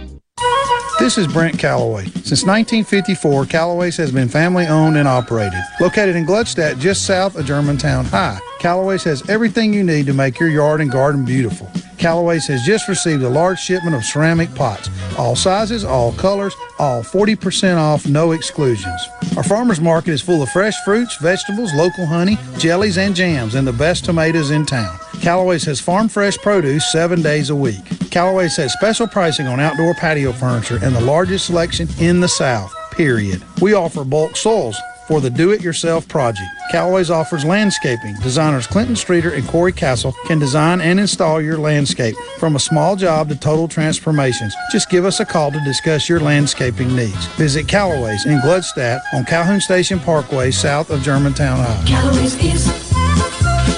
This 0.99 1.17
is 1.17 1.27
Brent 1.27 1.57
Callaway. 1.57 2.05
Since 2.05 2.45
1954, 2.45 3.47
Callaway's 3.47 3.97
has 3.97 4.11
been 4.11 4.29
family 4.29 4.67
owned 4.67 4.95
and 4.95 5.07
operated. 5.07 5.59
Located 5.81 6.15
in 6.15 6.25
Gluckstadt, 6.25 6.79
just 6.79 7.05
south 7.05 7.35
of 7.35 7.45
Germantown 7.45 8.05
High, 8.05 8.39
Callaway's 8.63 9.03
has 9.03 9.29
everything 9.29 9.73
you 9.73 9.83
need 9.83 10.05
to 10.05 10.13
make 10.13 10.39
your 10.39 10.47
yard 10.47 10.79
and 10.79 10.89
garden 10.89 11.25
beautiful. 11.25 11.69
Callaway's 11.97 12.47
has 12.47 12.63
just 12.63 12.87
received 12.87 13.21
a 13.21 13.27
large 13.27 13.59
shipment 13.59 13.93
of 13.93 14.05
ceramic 14.05 14.55
pots. 14.55 14.89
All 15.17 15.35
sizes, 15.35 15.83
all 15.83 16.13
colors, 16.13 16.55
all 16.79 17.03
40% 17.03 17.75
off, 17.75 18.07
no 18.07 18.31
exclusions. 18.31 19.09
Our 19.35 19.43
farmer's 19.43 19.81
market 19.81 20.11
is 20.11 20.21
full 20.21 20.41
of 20.41 20.47
fresh 20.47 20.75
fruits, 20.85 21.17
vegetables, 21.17 21.73
local 21.73 22.05
honey, 22.05 22.37
jellies, 22.57 22.97
and 22.97 23.13
jams, 23.13 23.55
and 23.55 23.67
the 23.67 23.73
best 23.73 24.05
tomatoes 24.05 24.51
in 24.51 24.65
town. 24.65 24.97
Callaway's 25.19 25.65
has 25.65 25.81
farm 25.81 26.07
fresh 26.07 26.37
produce 26.37 26.89
seven 26.89 27.21
days 27.21 27.49
a 27.49 27.55
week. 27.55 27.83
Callaway's 28.11 28.55
has 28.55 28.71
special 28.71 29.09
pricing 29.09 29.45
on 29.45 29.59
outdoor 29.59 29.93
patio 29.95 30.31
furniture 30.31 30.79
and 30.81 30.95
the 30.95 31.01
largest 31.01 31.47
selection 31.47 31.89
in 31.99 32.21
the 32.21 32.29
South, 32.29 32.73
period. 32.91 33.43
We 33.59 33.73
offer 33.73 34.05
bulk 34.05 34.37
soils 34.37 34.79
for 35.07 35.21
the 35.21 35.29
do-it-yourself 35.29 36.07
project. 36.07 36.49
Callaway's 36.71 37.11
offers 37.11 37.45
landscaping. 37.45 38.15
Designers 38.21 38.67
Clinton 38.67 38.95
Streeter 38.95 39.33
and 39.33 39.47
Corey 39.47 39.71
Castle 39.71 40.13
can 40.25 40.39
design 40.39 40.81
and 40.81 40.99
install 40.99 41.41
your 41.41 41.57
landscape 41.57 42.15
from 42.39 42.55
a 42.55 42.59
small 42.59 42.95
job 42.95 43.29
to 43.29 43.35
total 43.35 43.67
transformations. 43.67 44.55
Just 44.71 44.89
give 44.89 45.05
us 45.05 45.19
a 45.19 45.25
call 45.25 45.51
to 45.51 45.59
discuss 45.63 46.09
your 46.09 46.19
landscaping 46.19 46.95
needs. 46.95 47.25
Visit 47.35 47.67
Callaway's 47.67 48.25
in 48.25 48.39
Gluckstadt 48.39 49.01
on 49.13 49.25
Calhoun 49.25 49.61
Station 49.61 49.99
Parkway 49.99 50.51
south 50.51 50.89
of 50.89 51.01
Germantown, 51.03 51.59
Iowa. 51.59 51.83
Callaway's 51.85 52.35
is 52.43 52.93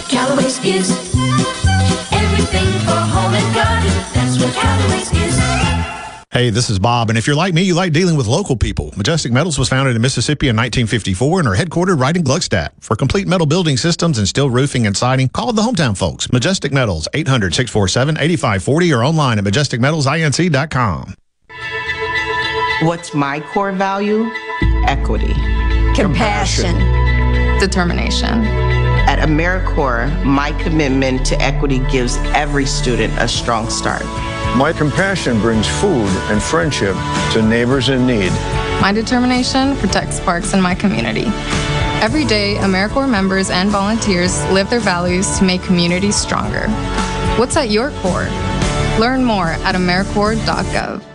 Callaway's 0.08 0.64
is 0.64 1.35
Hey, 6.36 6.50
this 6.50 6.70
is 6.70 6.80
Bob, 6.80 7.08
and 7.08 7.18
if 7.18 7.26
you're 7.26 7.36
like 7.38 7.54
me, 7.54 7.62
you 7.62 7.74
like 7.74 7.94
dealing 7.94 8.18
with 8.18 8.28
local 8.28 8.58
people. 8.58 8.92
Majestic 8.98 9.32
Metals 9.32 9.58
was 9.58 9.70
founded 9.70 9.96
in 9.96 10.02
Mississippi 10.02 10.50
in 10.50 10.56
1954 10.58 11.40
and 11.40 11.48
are 11.48 11.56
headquartered 11.56 11.98
right 11.98 12.14
in 12.14 12.26
Gluckstadt. 12.26 12.72
For 12.82 12.98
complete 12.98 13.26
metal 13.26 13.48
building 13.48 13.78
systems 13.78 14.18
and 14.18 14.28
steel 14.28 14.50
roofing 14.50 14.86
and 14.86 14.98
siding, 14.98 15.30
call 15.30 15.54
the 15.54 15.62
hometown 15.62 15.96
folks. 15.96 16.30
Majestic 16.34 16.74
Metals, 16.74 17.08
800-647-8540 17.14 18.98
or 18.98 19.06
online 19.06 19.40
at 19.40 19.46
majesticmetalsinc.com. 19.46 21.16
What's 22.82 23.14
my 23.14 23.40
core 23.54 23.72
value? 23.72 24.30
Equity. 24.88 25.34
Compassion. 25.96 26.76
Determination. 27.62 28.44
At 29.08 29.20
AmeriCorps, 29.20 30.26
my 30.26 30.52
commitment 30.62 31.26
to 31.28 31.42
equity 31.42 31.80
gives 31.90 32.18
every 32.34 32.66
student 32.66 33.14
a 33.20 33.28
strong 33.30 33.70
start. 33.70 34.04
My 34.56 34.72
compassion 34.72 35.42
brings 35.42 35.68
food 35.68 36.08
and 36.32 36.42
friendship 36.42 36.96
to 37.34 37.42
neighbors 37.42 37.90
in 37.90 38.08
need. 38.08 38.32
My 38.80 38.94
determination 38.94 39.76
protects 39.76 40.22
parks 40.22 40.54
in 40.54 40.62
my 40.62 40.74
community. 40.74 41.26
Every 42.02 42.24
day, 42.24 42.56
AmeriCorps 42.56 43.10
members 43.10 43.50
and 43.50 43.70
volunteers 43.70 44.42
live 44.52 44.70
their 44.70 44.80
values 44.80 45.38
to 45.40 45.44
make 45.44 45.62
communities 45.62 46.16
stronger. 46.16 46.70
What's 47.38 47.58
at 47.58 47.70
your 47.70 47.92
core? 48.00 48.30
Learn 48.98 49.26
more 49.26 49.50
at 49.50 49.76
AmeriCorps.gov. 49.76 51.15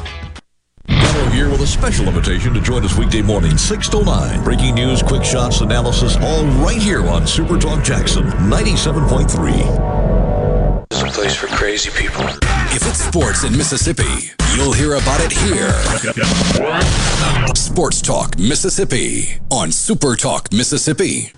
Gallo 1.11 1.29
here 1.31 1.49
with 1.49 1.61
a 1.61 1.67
special 1.67 2.07
invitation 2.07 2.53
to 2.53 2.61
join 2.61 2.85
us 2.85 2.97
weekday 2.97 3.21
morning, 3.21 3.57
6 3.57 3.89
to 3.89 4.01
9. 4.03 4.43
Breaking 4.45 4.75
news, 4.75 5.03
quick 5.03 5.25
shots, 5.25 5.59
analysis, 5.59 6.15
all 6.15 6.45
right 6.63 6.81
here 6.81 7.05
on 7.05 7.27
Super 7.27 7.57
Talk 7.57 7.83
Jackson 7.83 8.23
97.3. 8.23 10.85
It's 10.89 11.01
a 11.01 11.05
place 11.07 11.35
for 11.35 11.47
crazy 11.47 11.89
people. 11.89 12.23
If 12.73 12.87
it's 12.87 13.03
sports 13.03 13.43
in 13.43 13.57
Mississippi, 13.57 14.31
you'll 14.55 14.71
hear 14.71 14.93
about 14.93 15.19
it 15.21 15.33
here. 15.33 15.73
Sports 17.55 18.01
Talk 18.01 18.39
Mississippi 18.39 19.37
on 19.49 19.73
Super 19.73 20.15
Talk 20.15 20.53
Mississippi. 20.53 21.33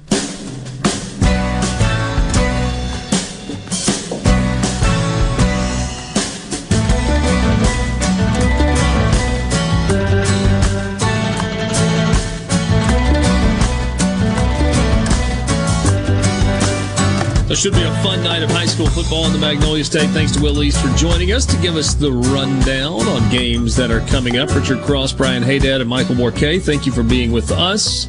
It 17.53 17.59
should 17.59 17.73
be 17.73 17.83
a 17.83 17.93
fun 18.01 18.23
night 18.23 18.41
of 18.41 18.49
high 18.49 18.65
school 18.65 18.87
football 18.87 19.27
in 19.27 19.31
the 19.31 19.37
Magnolia 19.37 19.83
State. 19.83 20.09
Thanks 20.09 20.31
to 20.31 20.41
Will 20.41 20.63
East 20.63 20.83
for 20.83 20.91
joining 20.97 21.33
us 21.33 21.45
to 21.45 21.55
give 21.57 21.75
us 21.75 21.93
the 21.93 22.11
rundown 22.11 23.07
on 23.07 23.29
games 23.29 23.75
that 23.75 23.91
are 23.91 23.99
coming 24.07 24.39
up. 24.39 24.49
Richard 24.55 24.81
Cross, 24.81 25.13
Brian 25.13 25.43
Haydad, 25.43 25.79
and 25.79 25.87
Michael 25.87 26.15
Morkay, 26.15 26.59
thank 26.59 26.87
you 26.87 26.91
for 26.91 27.03
being 27.03 27.31
with 27.31 27.51
us. 27.51 28.07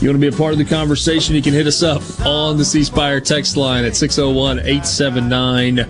You 0.00 0.08
want 0.08 0.12
to 0.12 0.18
be 0.18 0.28
a 0.28 0.32
part 0.38 0.52
of 0.52 0.58
the 0.58 0.64
conversation, 0.64 1.34
you 1.34 1.42
can 1.42 1.52
hit 1.52 1.66
us 1.66 1.82
up 1.82 2.00
on 2.24 2.58
the 2.58 2.64
C 2.64 2.84
Spire 2.84 3.20
text 3.20 3.56
line 3.56 3.84
at 3.84 3.96
601 3.96 4.60
879 4.60 5.84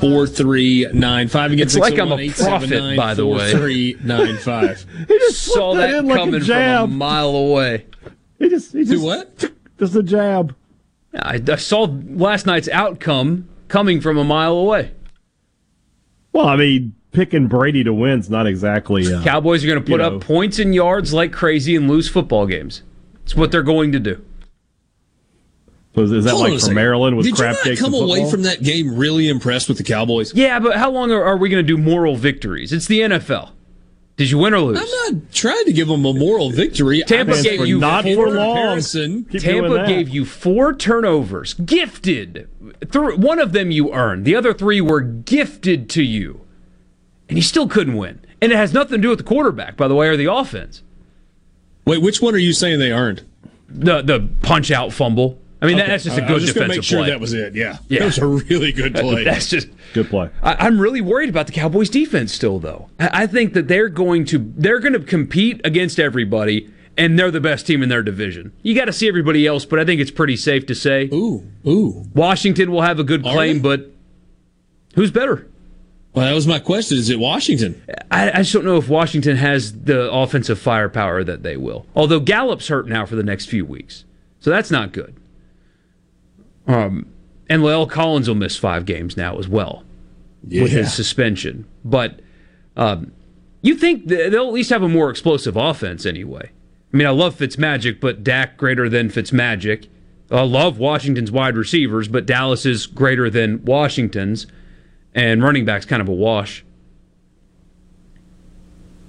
4395. 0.00 1.52
It's 1.52 1.76
like 1.76 2.00
I'm 2.00 2.10
a 2.10 2.30
prophet, 2.30 2.72
oh 2.72 2.96
by 2.96 3.14
the 3.14 3.28
way. 3.28 3.52
4395. 3.52 4.86
He 5.06 5.18
just 5.20 5.40
saw 5.40 5.74
that 5.74 5.88
that, 5.88 5.98
in 6.00 6.08
like 6.08 6.16
a 6.16 6.18
coming 6.18 6.40
from 6.40 6.46
jab. 6.48 6.84
a 6.84 6.86
mile 6.88 7.28
away. 7.28 7.86
He 8.40 8.48
just, 8.48 8.72
he 8.72 8.84
just 8.84 9.04
what? 9.04 9.52
Just 9.78 9.94
a 9.94 10.02
jab. 10.02 10.56
I, 11.16 11.40
I 11.46 11.56
saw 11.56 11.84
last 11.84 12.46
night's 12.46 12.68
outcome 12.68 13.48
coming 13.68 14.00
from 14.00 14.18
a 14.18 14.24
mile 14.24 14.54
away. 14.54 14.92
Well, 16.32 16.46
I 16.46 16.56
mean, 16.56 16.94
picking 17.12 17.46
Brady 17.46 17.84
to 17.84 17.94
win's 17.94 18.28
not 18.28 18.46
exactly. 18.46 19.12
Uh, 19.12 19.22
Cowboys 19.22 19.64
are 19.64 19.68
going 19.68 19.82
to 19.82 19.90
put 19.90 20.00
up 20.00 20.14
know. 20.14 20.18
points 20.18 20.58
and 20.58 20.74
yards 20.74 21.14
like 21.14 21.32
crazy 21.32 21.76
and 21.76 21.88
lose 21.88 22.08
football 22.08 22.46
games. 22.46 22.82
It's 23.22 23.34
what 23.34 23.50
they're 23.50 23.62
going 23.62 23.92
to 23.92 24.00
do. 24.00 24.24
Was, 25.94 26.10
is 26.10 26.24
that 26.24 26.32
Hold 26.32 26.50
like 26.50 26.54
a 26.54 26.58
from. 26.58 26.74
Maryland 26.74 27.16
with 27.16 27.26
Did 27.26 27.36
crap 27.36 27.64
you 27.64 27.70
not 27.70 27.78
come 27.78 27.94
away 27.94 28.28
from 28.28 28.42
that 28.42 28.62
game 28.62 28.96
really 28.96 29.28
impressed 29.28 29.68
with 29.68 29.78
the 29.78 29.84
Cowboys? 29.84 30.34
Yeah, 30.34 30.58
but 30.58 30.76
how 30.76 30.90
long 30.90 31.12
are, 31.12 31.22
are 31.22 31.36
we 31.36 31.48
going 31.48 31.64
to 31.64 31.66
do 31.66 31.80
moral 31.80 32.16
victories? 32.16 32.72
It's 32.72 32.86
the 32.86 33.00
NFL. 33.00 33.52
Did 34.16 34.30
you 34.30 34.38
win 34.38 34.54
or 34.54 34.60
lose? 34.60 34.78
I'm 34.80 35.14
not 35.14 35.32
trying 35.32 35.64
to 35.64 35.72
give 35.72 35.88
them 35.88 36.04
a 36.04 36.14
moral 36.14 36.50
victory. 36.50 37.02
Tampa 37.04 37.42
gave 37.42 37.66
you 37.66 37.80
not 37.80 38.04
four 38.04 38.28
for 38.28 38.34
comparison. 38.34 39.24
Tampa 39.24 39.86
gave 39.86 40.08
you 40.08 40.24
four 40.24 40.72
turnovers, 40.72 41.54
gifted. 41.54 42.48
Th- 42.92 43.16
one 43.16 43.40
of 43.40 43.52
them 43.52 43.72
you 43.72 43.92
earned. 43.92 44.24
The 44.24 44.36
other 44.36 44.54
three 44.54 44.80
were 44.80 45.00
gifted 45.00 45.90
to 45.90 46.02
you, 46.04 46.42
and 47.28 47.36
you 47.36 47.42
still 47.42 47.66
couldn't 47.66 47.96
win. 47.96 48.20
And 48.40 48.52
it 48.52 48.56
has 48.56 48.72
nothing 48.72 48.98
to 48.98 49.02
do 49.02 49.08
with 49.08 49.18
the 49.18 49.24
quarterback, 49.24 49.76
by 49.76 49.88
the 49.88 49.94
way, 49.96 50.06
or 50.06 50.16
the 50.16 50.32
offense. 50.32 50.82
Wait, 51.84 52.00
which 52.00 52.22
one 52.22 52.34
are 52.34 52.38
you 52.38 52.52
saying 52.52 52.78
they 52.78 52.92
earned? 52.92 53.24
The 53.68 54.00
the 54.02 54.28
punch 54.42 54.70
out 54.70 54.92
fumble. 54.92 55.40
I 55.64 55.66
mean, 55.68 55.78
Okay. 55.78 55.86
that's 55.88 56.04
just 56.04 56.18
a 56.18 56.20
good 56.20 56.30
I 56.30 56.34
was 56.34 56.42
just 56.44 56.54
gonna 56.54 56.68
defensive 56.68 56.82
make 56.82 56.84
sure 56.84 56.98
play. 57.00 57.10
that 57.10 57.20
was 57.20 57.32
it. 57.32 57.54
Yeah, 57.54 57.78
Yeah. 57.88 58.00
that 58.00 58.04
was 58.06 58.18
a 58.18 58.26
really 58.26 58.72
good 58.72 58.94
play. 58.96 59.24
That's 59.24 59.48
just 59.48 59.68
good 59.94 60.08
play. 60.08 60.30
I, 60.42 60.66
I'm 60.66 60.78
really 60.80 61.00
worried 61.00 61.28
about 61.30 61.46
the 61.46 61.52
Cowboys' 61.52 61.88
defense 61.90 62.32
still, 62.32 62.58
though. 62.58 62.88
I, 63.00 63.22
I 63.22 63.26
think 63.26 63.54
that 63.54 63.66
they're 63.68 63.88
going 63.88 64.24
to 64.26 64.52
they're 64.56 64.78
going 64.80 64.92
to 64.92 65.00
compete 65.00 65.60
against 65.64 65.98
everybody, 65.98 66.70
and 66.96 67.18
they're 67.18 67.30
the 67.30 67.40
best 67.40 67.66
team 67.66 67.82
in 67.82 67.88
their 67.88 68.02
division. 68.02 68.52
You 68.62 68.74
got 68.74 68.84
to 68.86 68.92
see 68.92 69.08
everybody 69.08 69.46
else, 69.46 69.64
but 69.64 69.78
I 69.78 69.84
think 69.84 70.00
it's 70.00 70.10
pretty 70.10 70.36
safe 70.36 70.66
to 70.66 70.74
say. 70.74 71.08
Ooh, 71.12 71.44
ooh. 71.66 72.04
Washington 72.14 72.70
will 72.70 72.82
have 72.82 72.98
a 73.00 73.04
good 73.04 73.22
claim, 73.22 73.60
but 73.60 73.90
who's 74.94 75.10
better? 75.10 75.46
Well, 76.12 76.26
that 76.26 76.34
was 76.34 76.46
my 76.46 76.60
question. 76.60 76.96
Is 76.98 77.10
it 77.10 77.18
Washington? 77.18 77.82
I, 78.10 78.30
I 78.30 78.36
just 78.42 78.52
don't 78.52 78.64
know 78.64 78.76
if 78.76 78.88
Washington 78.88 79.36
has 79.36 79.72
the 79.82 80.08
offensive 80.12 80.60
firepower 80.60 81.24
that 81.24 81.42
they 81.42 81.56
will. 81.56 81.86
Although 81.96 82.20
Gallup's 82.20 82.68
hurt 82.68 82.86
now 82.86 83.04
for 83.04 83.16
the 83.16 83.24
next 83.24 83.46
few 83.46 83.64
weeks, 83.64 84.04
so 84.38 84.50
that's 84.50 84.70
not 84.70 84.92
good. 84.92 85.14
Um, 86.66 87.06
and 87.48 87.62
La'el 87.62 87.88
Collins 87.88 88.28
will 88.28 88.34
miss 88.34 88.56
five 88.56 88.84
games 88.86 89.16
now 89.16 89.38
as 89.38 89.48
well 89.48 89.84
with 90.42 90.72
his 90.72 90.92
suspension. 90.92 91.66
But 91.84 92.20
um, 92.76 93.12
you 93.62 93.74
think 93.74 94.06
they'll 94.06 94.46
at 94.46 94.52
least 94.52 94.70
have 94.70 94.82
a 94.82 94.88
more 94.88 95.10
explosive 95.10 95.56
offense 95.56 96.06
anyway. 96.06 96.50
I 96.92 96.96
mean, 96.96 97.06
I 97.06 97.10
love 97.10 97.36
Fitzmagic, 97.36 98.00
but 98.00 98.22
Dak 98.22 98.56
greater 98.56 98.88
than 98.88 99.08
Fitzmagic. 99.08 99.88
I 100.30 100.42
love 100.42 100.78
Washington's 100.78 101.30
wide 101.30 101.56
receivers, 101.56 102.08
but 102.08 102.26
Dallas 102.26 102.64
is 102.64 102.86
greater 102.86 103.28
than 103.28 103.64
Washington's, 103.64 104.46
and 105.14 105.42
running 105.42 105.64
back's 105.64 105.86
kind 105.86 106.00
of 106.00 106.08
a 106.08 106.12
wash. 106.12 106.64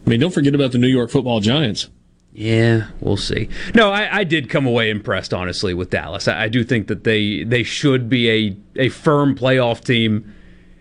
I 0.06 0.10
mean, 0.10 0.20
don't 0.20 0.34
forget 0.34 0.54
about 0.54 0.72
the 0.72 0.78
New 0.78 0.88
York 0.88 1.10
Football 1.10 1.40
Giants. 1.40 1.90
Yeah, 2.36 2.88
we'll 3.00 3.16
see. 3.16 3.48
No, 3.74 3.92
I, 3.92 4.18
I 4.18 4.24
did 4.26 4.50
come 4.50 4.66
away 4.68 4.90
impressed, 4.90 5.34
honestly, 5.34 5.74
with 5.74 5.90
Dallas. 5.90 6.28
I, 6.28 6.44
I 6.44 6.48
do 6.50 6.66
think 6.66 6.88
that 6.88 7.06
they 7.06 7.46
they 7.46 7.64
should 7.64 8.10
be 8.10 8.30
a, 8.30 8.58
a 8.76 8.90
firm 8.90 9.36
playoff 9.36 9.82
team. 9.82 10.34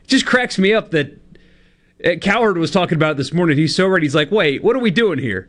It 0.03 0.09
just 0.09 0.27
cracks 0.27 0.59
me 0.59 0.75
up 0.75 0.91
that 0.91 1.17
uh, 2.05 2.17
Cowherd 2.21 2.59
was 2.59 2.73
talking 2.73 2.97
about 2.97 3.13
it 3.13 3.17
this 3.19 3.33
morning. 3.33 3.57
He's 3.57 3.75
so 3.75 3.87
ready. 3.87 4.05
He's 4.05 4.17
like, 4.17 4.33
wait, 4.33 4.65
what 4.65 4.75
are 4.75 4.81
we 4.81 4.91
doing 4.91 5.21
here? 5.21 5.49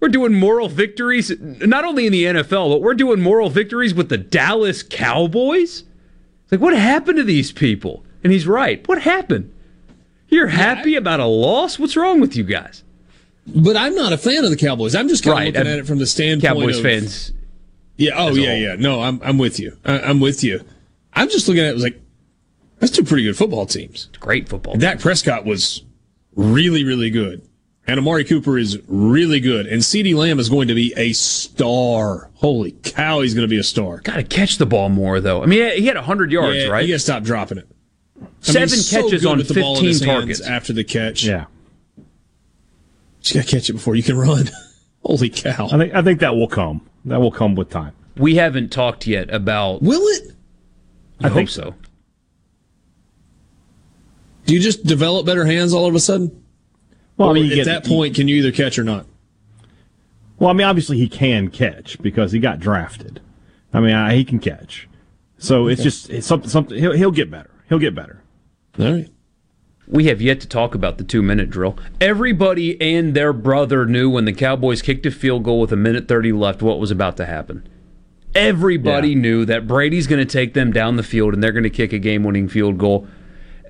We're 0.00 0.08
doing 0.08 0.32
moral 0.32 0.68
victories, 0.68 1.30
not 1.38 1.84
only 1.84 2.06
in 2.06 2.12
the 2.12 2.24
NFL, 2.24 2.70
but 2.72 2.80
we're 2.80 2.94
doing 2.94 3.20
moral 3.20 3.50
victories 3.50 3.92
with 3.92 4.08
the 4.08 4.18
Dallas 4.18 4.82
Cowboys? 4.82 5.84
It's 6.44 6.52
like, 6.52 6.62
what 6.62 6.74
happened 6.74 7.18
to 7.18 7.24
these 7.24 7.52
people? 7.52 8.04
And 8.24 8.32
he's 8.32 8.46
right. 8.46 8.86
What 8.88 9.02
happened? 9.02 9.52
You're 10.28 10.48
happy 10.48 10.96
about 10.96 11.20
a 11.20 11.26
loss? 11.26 11.78
What's 11.78 11.94
wrong 11.94 12.20
with 12.20 12.34
you 12.34 12.42
guys? 12.42 12.82
But 13.46 13.76
I'm 13.76 13.94
not 13.94 14.12
a 14.12 14.18
fan 14.18 14.44
of 14.44 14.50
the 14.50 14.56
Cowboys. 14.56 14.94
I'm 14.94 15.08
just 15.08 15.24
kind 15.24 15.34
Right, 15.36 15.48
of 15.48 15.54
looking 15.54 15.66
uh, 15.68 15.72
at 15.74 15.78
it 15.80 15.86
from 15.86 15.98
the 15.98 16.06
standpoint 16.06 16.52
of 16.52 16.58
Cowboys 16.58 16.76
of 16.78 16.82
fans. 16.82 17.32
Yeah. 17.96 18.12
Oh, 18.16 18.34
yeah, 18.34 18.54
yeah. 18.54 18.76
No, 18.78 19.02
I'm 19.02 19.20
I'm 19.24 19.38
with 19.38 19.58
you. 19.60 19.76
I, 19.84 19.98
I'm 20.00 20.20
with 20.20 20.42
you. 20.44 20.60
I'm 21.14 21.28
just 21.28 21.48
looking 21.48 21.62
at 21.64 21.70
it 21.70 21.74
was 21.74 21.82
like 21.82 22.00
that's 22.78 22.92
two 22.92 23.04
pretty 23.04 23.24
good 23.24 23.36
football 23.36 23.66
teams. 23.66 24.08
Great 24.20 24.48
football. 24.48 24.76
Dak 24.76 24.98
Prescott 25.00 25.44
was 25.44 25.82
really, 26.34 26.82
really 26.84 27.10
good, 27.10 27.46
and 27.86 27.98
Amari 27.98 28.24
Cooper 28.24 28.58
is 28.58 28.78
really 28.88 29.38
good, 29.40 29.66
and 29.66 29.82
CeeDee 29.82 30.14
Lamb 30.16 30.38
is 30.40 30.48
going 30.48 30.68
to 30.68 30.74
be 30.74 30.92
a 30.96 31.12
star. 31.12 32.30
Holy 32.34 32.72
cow, 32.82 33.20
he's 33.20 33.34
going 33.34 33.46
to 33.46 33.50
be 33.50 33.58
a 33.58 33.62
star. 33.64 33.98
Got 33.98 34.16
to 34.16 34.22
catch 34.24 34.58
the 34.58 34.66
ball 34.66 34.88
more, 34.88 35.20
though. 35.20 35.42
I 35.42 35.46
mean, 35.46 35.76
he 35.76 35.86
had 35.86 35.96
100 35.96 36.32
yards, 36.32 36.56
Yeah, 36.58 36.68
right? 36.68 36.84
You 36.84 36.92
got 36.94 36.96
to 36.96 36.98
stop 37.00 37.22
dropping 37.22 37.58
it. 37.58 37.68
I 38.16 38.20
mean, 38.24 38.30
Seven 38.40 38.68
he's 38.70 38.88
so 38.88 39.02
catches 39.02 39.22
good 39.22 39.30
on 39.30 39.38
with 39.38 39.48
the 39.48 39.60
ball 39.60 39.76
in 39.78 39.84
15 39.84 39.88
his 39.88 40.00
hands 40.04 40.18
targets. 40.20 40.40
after 40.40 40.72
the 40.72 40.84
catch. 40.84 41.24
Yeah. 41.24 41.44
You 43.24 43.34
got 43.34 43.46
to 43.48 43.56
catch 43.56 43.70
it 43.70 43.74
before 43.74 43.94
you 43.94 44.02
can 44.02 44.16
run. 44.16 44.50
Holy 45.04 45.30
cow! 45.30 45.66
I 45.66 45.78
think 45.78 45.94
I 45.94 46.02
think 46.02 46.20
that 46.20 46.34
will 46.34 46.48
come. 46.48 46.88
That 47.04 47.20
will 47.20 47.32
come 47.32 47.54
with 47.54 47.70
time. 47.70 47.92
We 48.16 48.36
haven't 48.36 48.70
talked 48.70 49.06
yet 49.06 49.32
about. 49.32 49.82
Will 49.82 50.02
it? 50.02 50.32
I, 51.20 51.28
hope 51.28 51.34
think 51.34 51.48
so. 51.48 51.74
Do 54.46 54.54
you 54.54 54.60
just 54.60 54.84
develop 54.84 55.24
better 55.26 55.44
hands 55.44 55.72
all 55.72 55.86
of 55.86 55.94
a 55.94 56.00
sudden? 56.00 56.44
Well, 57.16 57.30
I 57.30 57.32
mean, 57.32 57.46
you 57.46 57.52
at 57.52 57.54
get- 57.56 57.64
that 57.66 57.84
point, 57.84 58.14
can 58.14 58.28
you 58.28 58.36
either 58.36 58.52
catch 58.52 58.78
or 58.78 58.84
not? 58.84 59.06
Well, 60.38 60.50
I 60.50 60.52
mean, 60.54 60.66
obviously 60.66 60.98
he 60.98 61.08
can 61.08 61.48
catch 61.50 62.00
because 62.02 62.32
he 62.32 62.40
got 62.40 62.58
drafted. 62.58 63.20
I 63.72 63.80
mean, 63.80 63.94
I, 63.94 64.14
he 64.14 64.24
can 64.24 64.40
catch. 64.40 64.88
So 65.38 65.68
it's 65.68 65.82
just 65.82 66.10
it's 66.10 66.26
something. 66.26 66.50
Something 66.50 66.78
he'll, 66.78 66.92
he'll 66.92 67.10
get 67.10 67.30
better. 67.30 67.50
He'll 67.68 67.78
get 67.78 67.94
better. 67.94 68.22
All 68.78 68.92
right. 68.92 69.08
We 69.86 70.04
have 70.04 70.22
yet 70.22 70.40
to 70.40 70.48
talk 70.48 70.74
about 70.74 70.98
the 70.98 71.04
two 71.04 71.22
minute 71.22 71.50
drill. 71.50 71.76
Everybody 72.00 72.80
and 72.80 73.14
their 73.14 73.32
brother 73.32 73.84
knew 73.84 74.08
when 74.08 74.24
the 74.24 74.32
Cowboys 74.32 74.80
kicked 74.80 75.06
a 75.06 75.10
field 75.10 75.42
goal 75.42 75.60
with 75.60 75.72
a 75.72 75.76
minute 75.76 76.08
30 76.08 76.32
left 76.32 76.62
what 76.62 76.78
was 76.78 76.90
about 76.90 77.16
to 77.16 77.26
happen. 77.26 77.66
Everybody 78.34 79.14
knew 79.14 79.44
that 79.44 79.66
Brady's 79.66 80.06
going 80.06 80.24
to 80.24 80.30
take 80.30 80.54
them 80.54 80.72
down 80.72 80.96
the 80.96 81.02
field 81.02 81.34
and 81.34 81.42
they're 81.42 81.52
going 81.52 81.64
to 81.64 81.70
kick 81.70 81.92
a 81.92 81.98
game 81.98 82.22
winning 82.22 82.48
field 82.48 82.78
goal. 82.78 83.06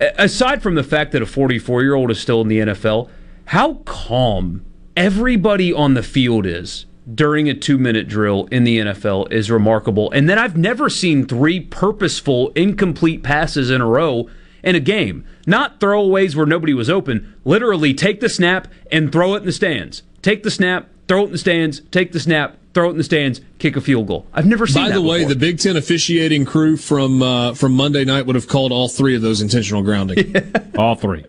Aside 0.00 0.62
from 0.62 0.74
the 0.74 0.84
fact 0.84 1.12
that 1.12 1.22
a 1.22 1.26
44 1.26 1.82
year 1.82 1.94
old 1.94 2.10
is 2.10 2.20
still 2.20 2.40
in 2.42 2.48
the 2.48 2.58
NFL, 2.58 3.08
how 3.46 3.74
calm 3.84 4.64
everybody 4.96 5.72
on 5.72 5.94
the 5.94 6.02
field 6.02 6.46
is 6.46 6.86
during 7.12 7.48
a 7.48 7.54
two 7.54 7.78
minute 7.78 8.06
drill 8.06 8.46
in 8.52 8.64
the 8.64 8.78
NFL 8.78 9.32
is 9.32 9.50
remarkable. 9.50 10.10
And 10.12 10.28
then 10.28 10.38
I've 10.38 10.56
never 10.56 10.88
seen 10.88 11.26
three 11.26 11.58
purposeful, 11.60 12.50
incomplete 12.50 13.22
passes 13.22 13.70
in 13.70 13.80
a 13.80 13.86
row 13.86 14.28
in 14.62 14.74
a 14.74 14.80
game. 14.80 15.24
Not 15.46 15.80
throwaways 15.80 16.34
where 16.34 16.46
nobody 16.46 16.74
was 16.74 16.88
open. 16.90 17.34
Literally 17.44 17.94
take 17.94 18.20
the 18.20 18.28
snap 18.28 18.68
and 18.90 19.10
throw 19.12 19.34
it 19.34 19.38
in 19.38 19.46
the 19.46 19.52
stands. 19.52 20.02
Take 20.22 20.42
the 20.42 20.50
snap, 20.50 20.88
throw 21.08 21.22
it 21.22 21.26
in 21.26 21.32
the 21.32 21.38
stands, 21.38 21.80
take 21.90 22.12
the 22.12 22.20
snap, 22.20 22.56
throw 22.74 22.88
it 22.88 22.92
in 22.92 22.98
the 22.98 23.04
stands, 23.04 23.40
kick 23.58 23.76
a 23.76 23.80
field 23.80 24.06
goal. 24.06 24.26
I've 24.32 24.46
never 24.46 24.66
seen 24.66 24.84
By 24.84 24.88
that 24.90 24.94
the 24.94 25.02
way, 25.02 25.18
before. 25.18 25.34
the 25.34 25.40
Big 25.40 25.58
Ten 25.58 25.76
officiating 25.76 26.44
crew 26.44 26.76
from 26.76 27.22
uh, 27.22 27.54
from 27.54 27.72
Monday 27.74 28.04
night 28.04 28.26
would 28.26 28.36
have 28.36 28.48
called 28.48 28.72
all 28.72 28.88
three 28.88 29.16
of 29.16 29.22
those 29.22 29.40
intentional 29.40 29.82
grounding. 29.82 30.34
all 30.78 30.94
three. 30.94 31.24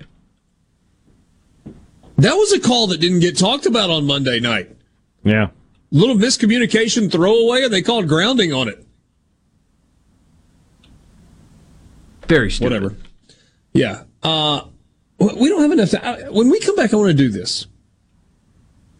That 2.17 2.35
was 2.35 2.53
a 2.53 2.59
call 2.59 2.87
that 2.87 2.99
didn't 2.99 3.19
get 3.21 3.37
talked 3.37 3.65
about 3.65 3.89
on 3.89 4.05
Monday 4.05 4.39
night. 4.39 4.69
Yeah. 5.23 5.49
Little 5.91 6.15
miscommunication 6.15 7.11
throwaway, 7.11 7.63
and 7.63 7.73
they 7.73 7.81
called 7.81 8.07
grounding 8.07 8.53
on 8.53 8.67
it. 8.67 8.85
Very 12.27 12.51
stupid. 12.51 12.71
Whatever. 12.73 12.95
Yeah. 13.73 14.03
Uh, 14.21 14.65
we 15.19 15.49
don't 15.49 15.61
have 15.61 15.71
enough. 15.71 15.93
I- 15.95 16.29
When 16.29 16.49
we 16.49 16.59
come 16.59 16.75
back, 16.75 16.93
I 16.93 16.97
want 16.97 17.09
to 17.09 17.13
do 17.13 17.29
this. 17.29 17.67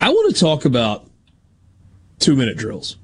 I 0.02 0.10
want 0.10 0.34
to 0.34 0.40
talk 0.40 0.66
about 0.66 1.10
two 2.20 2.36
minute 2.36 2.58
drills 2.58 2.98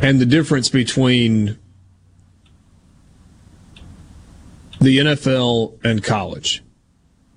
and 0.00 0.20
the 0.20 0.26
difference 0.26 0.68
between 0.68 1.58
the 4.80 4.98
NFL 4.98 5.78
and 5.84 6.02
college 6.04 6.62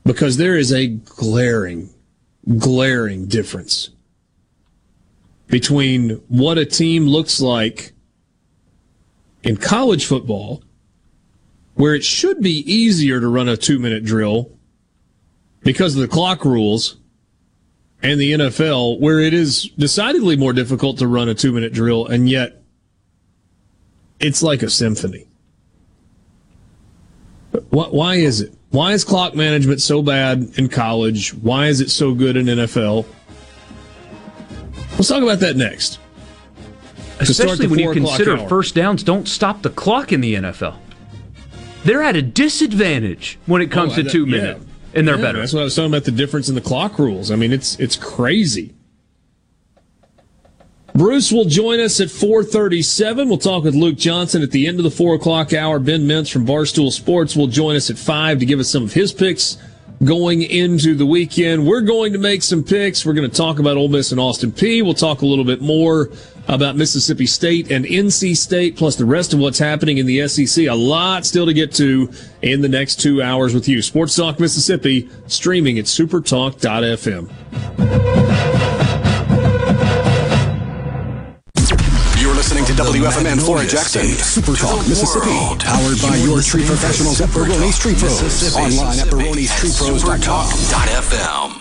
because 0.04 0.38
there 0.38 0.58
is 0.58 0.72
a 0.72 0.88
glaring, 0.88 1.90
glaring 2.58 3.28
difference 3.28 3.90
between 5.48 6.12
what 6.28 6.58
a 6.58 6.66
team 6.66 7.08
looks 7.08 7.42
like 7.42 7.94
in 9.44 9.58
college 9.58 10.06
football 10.06 10.64
where 11.82 11.96
it 11.96 12.04
should 12.04 12.40
be 12.42 12.60
easier 12.72 13.20
to 13.20 13.28
run 13.28 13.50
a 13.50 13.58
two 13.58 13.80
minute 13.80 14.06
drill 14.06 14.52
because 15.64 15.96
of 15.96 16.02
the 16.02 16.08
clock 16.08 16.46
rules 16.46 16.98
and 18.04 18.22
the 18.22 18.34
NFL, 18.34 19.00
where 19.00 19.20
it 19.20 19.34
is 19.34 19.64
decidedly 19.80 20.36
more 20.36 20.54
difficult 20.54 21.00
to 21.00 21.08
run 21.08 21.28
a 21.28 21.34
two 21.34 21.52
minute 21.52 21.74
drill, 21.74 22.06
and 22.06 22.30
yet 22.30 22.62
it's 24.20 24.44
like 24.44 24.62
a 24.62 24.70
symphony. 24.70 25.26
Why, 27.72 27.86
why 27.88 28.16
is 28.18 28.42
it? 28.42 28.54
Why 28.70 28.92
is 28.92 29.04
clock 29.04 29.34
management 29.34 29.82
so 29.82 30.04
bad 30.04 30.52
in 30.60 30.70
college? 30.70 31.34
Why 31.34 31.66
is 31.66 31.82
it 31.82 31.90
so 31.90 32.14
good 32.14 32.38
in 32.38 32.46
NFL? 32.46 33.08
Let's 34.92 35.08
talk 35.08 35.24
about 35.24 35.40
that 35.40 35.58
next. 35.58 35.98
Especially 37.20 37.66
when 37.66 37.80
you 37.80 37.92
consider 37.92 38.38
first 38.48 38.76
downs 38.76 39.02
don't 39.02 39.28
stop 39.28 39.64
the 39.64 39.72
clock 39.72 40.12
in 40.12 40.22
the 40.22 40.36
NFL. 40.36 40.78
They're 41.84 42.04
at 42.04 42.16
a 42.16 42.22
disadvantage 42.22 43.40
when 43.46 43.62
it 43.62 43.70
oh, 43.72 43.74
comes 43.74 43.94
Oh, 43.94 44.04
to 44.04 44.10
two 44.10 44.26
yeah. 44.26 44.38
minute, 44.38 44.62
and 44.94 45.08
they're 45.08 45.16
Yeah, 45.16 45.22
better. 45.22 45.40
That's 45.40 45.54
what 45.54 45.62
I 45.62 45.64
was 45.64 45.76
talking 45.76 45.92
about 45.92 46.04
the 46.04 46.12
difference 46.12 46.50
in 46.50 46.56
the 46.56 46.62
clock 46.62 47.00
rules. 47.00 47.32
I 47.32 47.36
mean, 47.36 47.52
it's 47.52 47.80
it's 47.80 47.96
crazy. 47.96 48.74
Bruce 50.94 51.32
will 51.32 51.46
join 51.46 51.80
us 51.80 52.02
at 52.02 52.10
4:37. 52.10 53.30
We'll 53.30 53.38
talk 53.38 53.64
with 53.64 53.76
Luke 53.76 53.98
Johnson 53.98 54.42
at 54.42 54.52
the 54.52 54.68
end 54.68 54.78
of 54.78 54.84
the 54.84 54.92
four 54.92 55.16
o'clock 55.16 55.54
hour. 55.54 55.80
Ben 55.80 56.02
Mintz 56.02 56.32
from 56.32 56.46
Barstool 56.46 56.92
Sports 56.92 57.36
will 57.36 57.48
join 57.48 57.76
us 57.78 57.90
at 57.90 57.98
five 57.98 58.40
to 58.40 58.46
give 58.46 58.60
us 58.60 58.70
some 58.70 58.84
of 58.84 58.94
his 58.94 59.14
picks 59.14 59.58
going 60.04 60.41
into 60.41 60.95
the 60.95 61.06
weekend. 61.06 61.66
We're 61.66 61.82
going 61.82 62.14
to 62.14 62.20
make 62.20 62.41
some 62.43 62.64
picks. 62.64 63.06
We're 63.06 63.14
going 63.14 63.30
to 63.30 63.36
talk 63.36 63.60
about 63.60 63.78
Ole 63.78 63.88
Miss 63.88 64.12
and 64.12 64.20
Austin 64.20 64.52
Peay 64.52 64.84
We'll 64.84 64.93
talk 64.93 65.22
a 65.22 65.26
little 65.26 65.45
bit 65.45 65.62
more 65.62 66.10
about 66.47 66.76
Mississippi 66.76 67.28
State 67.28 67.72
and 67.72 67.86
NC 67.86 68.36
State, 68.36 68.76
plus 68.76 68.95
the 68.95 69.06
rest 69.06 69.34
of 69.34 69.39
what's 69.39 69.60
happening 69.60 69.99
in 69.99 70.06
the 70.06 70.28
SEC. 70.28 70.66
A 70.66 70.74
lot 70.74 71.26
still 71.26 71.45
to 71.45 71.54
get 71.54 71.72
to 71.76 72.12
in 72.41 72.62
the 72.62 72.70
next 72.70 72.99
two 72.99 73.22
hours 73.22 73.54
with 73.54 73.68
you. 73.68 73.82
Sports 73.82 74.16
Talk 74.16 74.39
Mississippi, 74.39 75.10
streaming 75.28 75.78
at 75.78 75.86
supertalk.fm. 75.86 77.30
WFMN 82.82 83.40
Flora 83.40 83.68
Jackson, 83.68 84.08
Super 84.08 84.56
Talk, 84.56 84.80
Mississippi. 84.88 85.30
Powered 85.60 86.02
by 86.02 86.16
your 86.16 86.42
tree 86.42 86.66
professionals 86.66 87.22
at 87.22 87.30
Barone's 87.30 87.78
Tree 87.78 87.94
Pros. 87.94 88.56
Online 88.56 89.00
at 89.00 89.06
baronestreepros.com. 89.08 91.61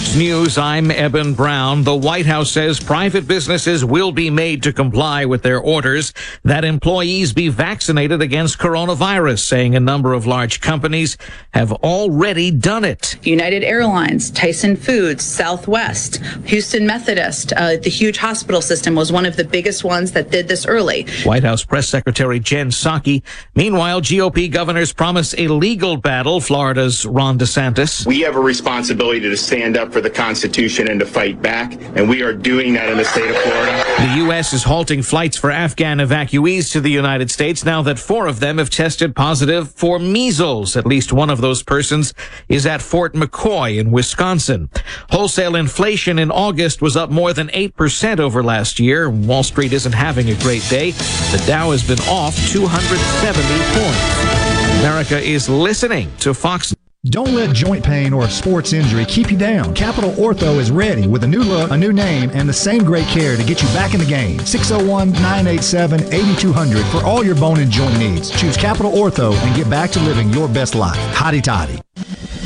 Fox 0.00 0.16
News, 0.16 0.56
I'm 0.56 0.90
Eben 0.90 1.34
Brown. 1.34 1.84
The 1.84 1.94
White 1.94 2.24
House 2.24 2.50
says 2.50 2.80
private 2.80 3.28
businesses 3.28 3.84
will 3.84 4.12
be 4.12 4.30
made 4.30 4.62
to 4.62 4.72
comply 4.72 5.26
with 5.26 5.42
their 5.42 5.60
orders 5.60 6.14
that 6.42 6.64
employees 6.64 7.34
be 7.34 7.48
vaccinated 7.48 8.22
against 8.22 8.58
coronavirus, 8.58 9.40
saying 9.40 9.76
a 9.76 9.80
number 9.80 10.14
of 10.14 10.26
large 10.26 10.62
companies 10.62 11.18
have 11.52 11.70
already 11.72 12.50
done 12.50 12.82
it. 12.82 13.18
United 13.26 13.62
Airlines, 13.62 14.30
Tyson 14.30 14.74
Foods, 14.74 15.22
Southwest, 15.22 16.16
Houston 16.46 16.86
Methodist, 16.86 17.52
uh, 17.52 17.76
the 17.76 17.90
huge 17.90 18.16
hospital 18.16 18.62
system 18.62 18.94
was 18.94 19.12
one 19.12 19.26
of 19.26 19.36
the 19.36 19.44
biggest 19.44 19.84
ones 19.84 20.12
that 20.12 20.30
did 20.30 20.48
this 20.48 20.64
early. 20.64 21.06
White 21.24 21.44
House 21.44 21.62
Press 21.62 21.88
Secretary 21.88 22.40
Jen 22.40 22.70
Psaki. 22.70 23.22
Meanwhile, 23.54 24.00
GOP 24.00 24.50
governors 24.50 24.94
promise 24.94 25.34
a 25.36 25.48
legal 25.48 25.98
battle. 25.98 26.40
Florida's 26.40 27.04
Ron 27.04 27.38
DeSantis. 27.38 28.06
We 28.06 28.20
have 28.20 28.36
a 28.36 28.40
responsibility 28.40 29.20
to 29.20 29.36
stand 29.36 29.76
up 29.76 29.89
for 29.90 30.00
the 30.00 30.10
Constitution 30.10 30.88
and 30.88 31.00
to 31.00 31.06
fight 31.06 31.40
back, 31.42 31.72
and 31.96 32.08
we 32.08 32.22
are 32.22 32.32
doing 32.32 32.74
that 32.74 32.88
in 32.88 32.96
the 32.96 33.04
state 33.04 33.28
of 33.28 33.36
Florida. 33.36 33.84
The 33.98 34.14
U.S. 34.24 34.52
is 34.52 34.62
halting 34.62 35.02
flights 35.02 35.36
for 35.36 35.50
Afghan 35.50 35.98
evacuees 35.98 36.72
to 36.72 36.80
the 36.80 36.90
United 36.90 37.30
States 37.30 37.64
now 37.64 37.82
that 37.82 37.98
four 37.98 38.26
of 38.26 38.40
them 38.40 38.58
have 38.58 38.70
tested 38.70 39.14
positive 39.14 39.70
for 39.72 39.98
measles. 39.98 40.76
At 40.76 40.86
least 40.86 41.12
one 41.12 41.30
of 41.30 41.40
those 41.40 41.62
persons 41.62 42.14
is 42.48 42.66
at 42.66 42.82
Fort 42.82 43.14
McCoy 43.14 43.78
in 43.78 43.90
Wisconsin. 43.90 44.70
Wholesale 45.10 45.56
inflation 45.56 46.18
in 46.18 46.30
August 46.30 46.80
was 46.80 46.96
up 46.96 47.10
more 47.10 47.32
than 47.32 47.48
8% 47.48 48.20
over 48.20 48.42
last 48.42 48.80
year. 48.80 49.10
Wall 49.10 49.42
Street 49.42 49.72
isn't 49.72 49.92
having 49.92 50.30
a 50.30 50.34
great 50.36 50.66
day. 50.68 50.92
The 50.92 51.42
Dow 51.46 51.70
has 51.72 51.86
been 51.86 52.00
off 52.08 52.36
270 52.48 53.42
points. 53.78 54.80
America 54.80 55.20
is 55.20 55.48
listening 55.48 56.10
to 56.20 56.32
Fox. 56.32 56.74
Don't 57.06 57.34
let 57.34 57.56
joint 57.56 57.82
pain 57.82 58.12
or 58.12 58.24
a 58.24 58.30
sports 58.30 58.74
injury 58.74 59.06
keep 59.06 59.30
you 59.30 59.38
down. 59.38 59.74
Capital 59.74 60.10
Ortho 60.12 60.58
is 60.58 60.70
ready 60.70 61.06
with 61.06 61.24
a 61.24 61.26
new 61.26 61.42
look, 61.42 61.70
a 61.70 61.76
new 61.76 61.94
name, 61.94 62.30
and 62.34 62.46
the 62.46 62.52
same 62.52 62.84
great 62.84 63.06
care 63.06 63.38
to 63.38 63.42
get 63.42 63.62
you 63.62 63.68
back 63.68 63.94
in 63.94 64.00
the 64.00 64.06
game. 64.06 64.38
601 64.40 65.12
987 65.12 66.12
8200 66.12 66.84
for 66.88 66.98
all 67.02 67.24
your 67.24 67.36
bone 67.36 67.58
and 67.58 67.70
joint 67.72 67.98
needs. 67.98 68.30
Choose 68.38 68.54
Capital 68.54 68.92
Ortho 68.92 69.32
and 69.32 69.56
get 69.56 69.70
back 69.70 69.88
to 69.92 70.00
living 70.00 70.28
your 70.28 70.46
best 70.46 70.74
life. 70.74 70.98
Hotty 71.14 71.42
toddy. 71.42 71.80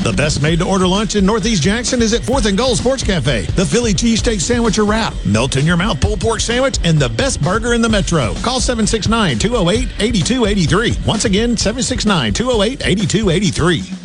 The 0.04 0.14
best 0.16 0.40
made 0.40 0.60
to 0.60 0.66
order 0.66 0.86
lunch 0.86 1.16
in 1.16 1.26
Northeast 1.26 1.60
Jackson 1.60 2.00
is 2.00 2.12
at 2.12 2.20
4th 2.20 2.46
and 2.46 2.56
Gold 2.56 2.78
Sports 2.78 3.02
Cafe. 3.02 3.46
The 3.56 3.66
Philly 3.66 3.92
cheesesteak 3.92 4.40
sandwich 4.40 4.78
or 4.78 4.84
wrap, 4.84 5.14
melt 5.26 5.56
in 5.56 5.66
your 5.66 5.76
mouth 5.76 6.00
pulled 6.00 6.20
pork 6.20 6.38
sandwich, 6.38 6.78
and 6.84 6.96
the 6.96 7.08
best 7.08 7.42
burger 7.42 7.74
in 7.74 7.82
the 7.82 7.88
metro. 7.88 8.34
Call 8.34 8.60
769 8.60 9.40
208 9.40 9.88
8283. 9.98 11.04
Once 11.04 11.24
again, 11.24 11.56
769 11.56 12.32
208 12.34 12.86
8283. 12.86 14.04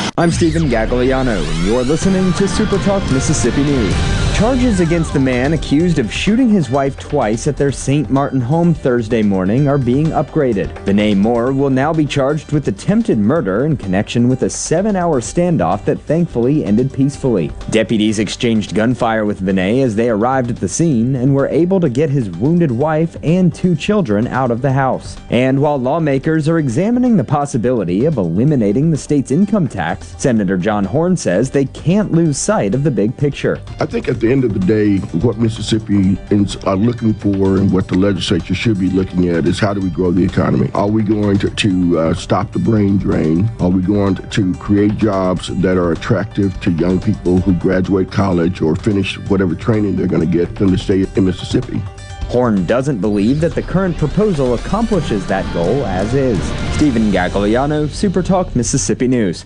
I'm 0.17 0.29
Stephen 0.29 0.63
Gagliano, 0.63 1.41
and 1.41 1.65
you're 1.65 1.83
listening 1.83 2.33
to 2.33 2.47
Super 2.47 2.77
Talk 2.79 3.01
Mississippi 3.11 3.63
News. 3.63 4.30
Charges 4.41 4.79
against 4.79 5.13
the 5.13 5.19
man 5.19 5.53
accused 5.53 5.99
of 5.99 6.11
shooting 6.11 6.49
his 6.49 6.71
wife 6.71 6.97
twice 6.97 7.45
at 7.45 7.55
their 7.55 7.71
St. 7.71 8.09
Martin 8.09 8.41
home 8.41 8.73
Thursday 8.73 9.21
morning 9.21 9.67
are 9.67 9.77
being 9.77 10.07
upgraded. 10.07 10.73
Vinay 10.83 11.15
Moore 11.15 11.53
will 11.53 11.69
now 11.69 11.93
be 11.93 12.07
charged 12.07 12.51
with 12.51 12.67
attempted 12.67 13.19
murder 13.19 13.67
in 13.67 13.77
connection 13.77 14.27
with 14.27 14.41
a 14.41 14.49
seven 14.49 14.95
hour 14.95 15.21
standoff 15.21 15.85
that 15.85 16.01
thankfully 16.01 16.65
ended 16.65 16.91
peacefully. 16.91 17.51
Deputies 17.69 18.17
exchanged 18.17 18.73
gunfire 18.73 19.25
with 19.25 19.41
Vinay 19.41 19.83
as 19.83 19.95
they 19.95 20.09
arrived 20.09 20.49
at 20.49 20.55
the 20.55 20.67
scene 20.67 21.17
and 21.17 21.35
were 21.35 21.47
able 21.49 21.79
to 21.79 21.87
get 21.87 22.09
his 22.09 22.31
wounded 22.31 22.71
wife 22.71 23.15
and 23.21 23.53
two 23.53 23.75
children 23.75 24.25
out 24.25 24.49
of 24.49 24.63
the 24.63 24.71
house. 24.71 25.17
And 25.29 25.61
while 25.61 25.77
lawmakers 25.77 26.49
are 26.49 26.57
examining 26.57 27.15
the 27.15 27.23
possibility 27.23 28.05
of 28.05 28.17
eliminating 28.17 28.89
the 28.89 28.97
state's 28.97 29.29
income 29.29 29.67
tax, 29.67 30.15
Senator 30.17 30.57
John 30.57 30.83
Horn 30.83 31.15
says 31.15 31.51
they 31.51 31.65
can't 31.65 32.11
lose 32.11 32.39
sight 32.39 32.73
of 32.73 32.83
the 32.83 32.89
big 32.89 33.15
picture. 33.15 33.61
I 33.79 33.85
think 33.85 34.07
at 34.07 34.19
the 34.19 34.30
end 34.31 34.43
of 34.45 34.53
the 34.53 34.59
day, 34.59 34.97
what 35.19 35.37
Mississippians 35.37 36.55
are 36.63 36.75
looking 36.75 37.13
for 37.13 37.57
and 37.57 37.71
what 37.71 37.87
the 37.87 37.97
legislature 37.97 38.55
should 38.55 38.79
be 38.79 38.89
looking 38.89 39.27
at 39.29 39.45
is 39.45 39.59
how 39.59 39.73
do 39.73 39.81
we 39.81 39.89
grow 39.89 40.11
the 40.11 40.23
economy? 40.23 40.69
Are 40.73 40.87
we 40.87 41.03
going 41.03 41.37
to, 41.39 41.49
to 41.49 41.99
uh, 41.99 42.13
stop 42.13 42.51
the 42.51 42.59
brain 42.59 42.97
drain? 42.97 43.51
Are 43.59 43.69
we 43.69 43.81
going 43.81 44.15
to, 44.15 44.51
create 44.55 44.97
jobs 44.97 45.47
that 45.61 45.77
are 45.77 45.91
attractive 45.91 46.59
to 46.61 46.71
young 46.71 46.99
people 46.99 47.39
who 47.39 47.53
graduate 47.53 48.11
college 48.11 48.61
or 48.61 48.75
finish 48.75 49.17
whatever 49.29 49.55
training 49.55 49.95
they're 49.95 50.07
going 50.07 50.27
to 50.29 50.37
get 50.37 50.55
from 50.57 50.71
the 50.71 51.11
in 51.15 51.25
Mississippi? 51.25 51.77
Horn 52.25 52.65
doesn't 52.65 52.99
believe 52.99 53.41
that 53.41 53.55
the 53.55 53.61
current 53.61 53.97
proposal 53.97 54.53
accomplishes 54.53 55.25
that 55.27 55.51
goal 55.53 55.85
as 55.85 56.13
is. 56.13 56.41
Stephen 56.75 57.11
Gagliano, 57.11 57.89
Super 57.89 58.23
Talk, 58.23 58.55
Mississippi 58.55 59.07
News. 59.07 59.45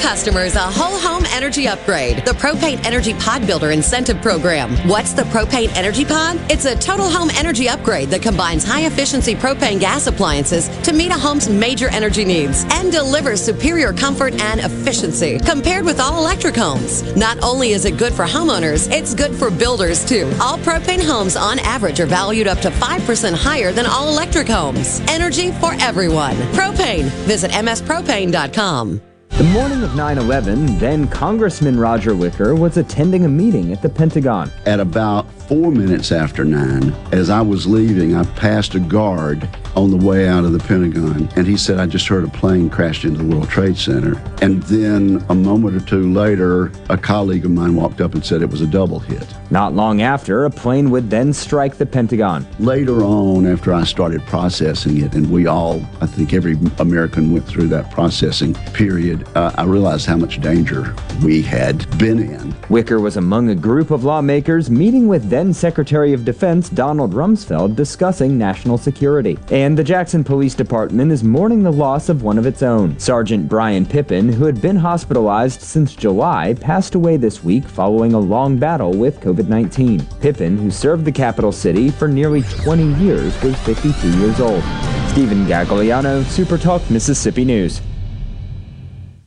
Customers 0.00 0.54
a 0.56 0.60
whole 0.60 0.98
home 0.98 1.24
energy 1.30 1.68
upgrade. 1.68 2.24
The 2.24 2.32
Propane 2.32 2.84
Energy 2.84 3.14
Pod 3.14 3.46
Builder 3.46 3.70
Incentive 3.70 4.20
Program. 4.22 4.70
What's 4.88 5.12
the 5.12 5.22
Propane 5.22 5.68
Energy 5.76 6.04
Pod? 6.04 6.38
It's 6.50 6.64
a 6.64 6.74
total 6.74 7.08
home 7.08 7.30
energy 7.30 7.68
upgrade 7.68 8.08
that 8.08 8.22
combines 8.22 8.64
high 8.64 8.86
efficiency 8.86 9.34
propane 9.34 9.78
gas 9.78 10.06
appliances 10.06 10.68
to 10.84 10.92
meet 10.92 11.12
a 11.12 11.18
home's 11.18 11.48
major 11.48 11.88
energy 11.90 12.24
needs 12.24 12.64
and 12.72 12.90
delivers 12.90 13.42
superior 13.42 13.92
comfort 13.92 14.40
and 14.40 14.60
efficiency 14.60 15.38
compared 15.38 15.84
with 15.84 16.00
all 16.00 16.18
electric 16.18 16.56
homes. 16.56 17.14
Not 17.14 17.42
only 17.42 17.72
is 17.72 17.84
it 17.84 17.98
good 17.98 18.14
for 18.14 18.24
homeowners, 18.24 18.90
it's 18.90 19.14
good 19.14 19.34
for 19.34 19.50
builders 19.50 20.04
too. 20.04 20.32
All 20.40 20.58
propane 20.58 21.04
homes 21.04 21.36
on 21.36 21.58
average 21.60 22.00
are 22.00 22.06
valued 22.06 22.46
up 22.46 22.58
to 22.60 22.70
5% 22.70 23.34
higher 23.34 23.70
than 23.70 23.86
all 23.86 24.08
electric 24.08 24.48
homes. 24.48 25.00
Energy 25.08 25.52
for 25.52 25.74
everyone. 25.80 26.34
Propane. 26.54 27.04
Visit 27.26 27.50
mspropane.com. 27.50 29.09
The 29.30 29.44
morning 29.44 29.82
of 29.82 29.94
9 29.94 30.18
11, 30.18 30.78
then 30.78 31.08
Congressman 31.08 31.78
Roger 31.78 32.14
Wicker 32.14 32.54
was 32.54 32.76
attending 32.76 33.24
a 33.24 33.28
meeting 33.28 33.72
at 33.72 33.80
the 33.80 33.88
Pentagon. 33.88 34.50
At 34.66 34.80
about 34.80 35.32
four 35.50 35.72
minutes 35.72 36.12
after 36.12 36.44
nine, 36.44 36.92
as 37.10 37.30
I 37.30 37.40
was 37.40 37.66
leaving, 37.66 38.14
I 38.14 38.24
passed 38.24 38.74
a 38.74 38.80
guard 38.80 39.48
on 39.76 39.90
the 39.90 39.96
way 39.96 40.28
out 40.28 40.44
of 40.44 40.52
the 40.52 40.58
Pentagon, 40.58 41.28
and 41.36 41.46
he 41.46 41.56
said, 41.56 41.78
I 41.78 41.86
just 41.86 42.06
heard 42.06 42.24
a 42.24 42.28
plane 42.28 42.68
crash 42.68 43.04
into 43.04 43.22
the 43.22 43.34
World 43.34 43.48
Trade 43.48 43.78
Center. 43.78 44.20
And 44.42 44.62
then 44.64 45.24
a 45.28 45.34
moment 45.34 45.76
or 45.76 45.86
two 45.86 46.12
later, 46.12 46.70
a 46.88 46.98
colleague 46.98 47.44
of 47.44 47.50
mine 47.52 47.76
walked 47.76 48.00
up 48.00 48.14
and 48.14 48.24
said 48.24 48.42
it 48.42 48.50
was 48.50 48.60
a 48.60 48.66
double 48.66 48.98
hit. 48.98 49.26
Not 49.50 49.74
long 49.74 50.02
after, 50.02 50.44
a 50.44 50.50
plane 50.50 50.90
would 50.90 51.08
then 51.08 51.32
strike 51.32 51.76
the 51.76 51.86
Pentagon. 51.86 52.46
Later 52.58 53.02
on, 53.02 53.46
after 53.46 53.72
I 53.72 53.84
started 53.84 54.22
processing 54.26 54.98
it, 54.98 55.14
and 55.14 55.30
we 55.30 55.46
all, 55.46 55.80
I 56.00 56.06
think 56.06 56.34
every 56.34 56.58
American 56.78 57.32
went 57.32 57.46
through 57.46 57.68
that 57.68 57.90
processing 57.90 58.54
period, 58.72 59.19
uh, 59.34 59.52
I 59.56 59.64
realized 59.64 60.06
how 60.06 60.16
much 60.16 60.40
danger 60.40 60.94
we 61.24 61.42
had 61.42 61.86
been 61.98 62.18
in. 62.18 62.54
Wicker 62.68 63.00
was 63.00 63.16
among 63.16 63.48
a 63.48 63.54
group 63.54 63.90
of 63.90 64.04
lawmakers 64.04 64.70
meeting 64.70 65.08
with 65.08 65.28
then 65.28 65.52
Secretary 65.52 66.12
of 66.12 66.24
Defense 66.24 66.68
Donald 66.68 67.12
Rumsfeld 67.12 67.76
discussing 67.76 68.38
national 68.38 68.78
security. 68.78 69.38
And 69.50 69.76
the 69.76 69.84
Jackson 69.84 70.24
Police 70.24 70.54
Department 70.54 71.12
is 71.12 71.24
mourning 71.24 71.62
the 71.62 71.72
loss 71.72 72.08
of 72.08 72.22
one 72.22 72.38
of 72.38 72.46
its 72.46 72.62
own. 72.62 72.98
Sergeant 72.98 73.48
Brian 73.48 73.84
Pippin, 73.84 74.28
who 74.28 74.44
had 74.44 74.60
been 74.60 74.76
hospitalized 74.76 75.60
since 75.60 75.94
July, 75.94 76.54
passed 76.54 76.94
away 76.94 77.16
this 77.16 77.42
week 77.42 77.64
following 77.64 78.14
a 78.14 78.18
long 78.18 78.58
battle 78.58 78.92
with 78.92 79.20
COVID 79.20 79.48
19. 79.48 80.04
Pippin, 80.20 80.56
who 80.56 80.70
served 80.70 81.04
the 81.04 81.12
capital 81.12 81.52
city 81.52 81.90
for 81.90 82.08
nearly 82.08 82.42
20 82.42 82.94
years, 82.94 83.40
was 83.42 83.58
52 83.60 84.18
years 84.18 84.40
old. 84.40 84.62
Stephen 85.10 85.44
Gagliano, 85.46 86.24
Super 86.24 86.56
Talk, 86.56 86.88
Mississippi 86.88 87.44
News. 87.44 87.80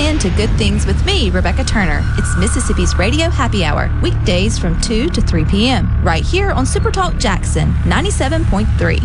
Tune 0.00 0.14
in 0.14 0.18
to 0.20 0.30
Good 0.30 0.50
Things 0.56 0.86
with 0.86 1.04
me, 1.04 1.30
Rebecca 1.30 1.62
Turner. 1.62 2.02
It's 2.16 2.36
Mississippi's 2.38 2.96
Radio 2.96 3.28
Happy 3.28 3.64
Hour, 3.64 3.90
weekdays 4.02 4.58
from 4.58 4.80
2 4.80 5.10
to 5.10 5.20
3 5.20 5.44
p.m., 5.44 6.02
right 6.02 6.24
here 6.24 6.50
on 6.52 6.64
Supertalk 6.64 7.18
Jackson 7.18 7.72
97.3. 7.84 9.02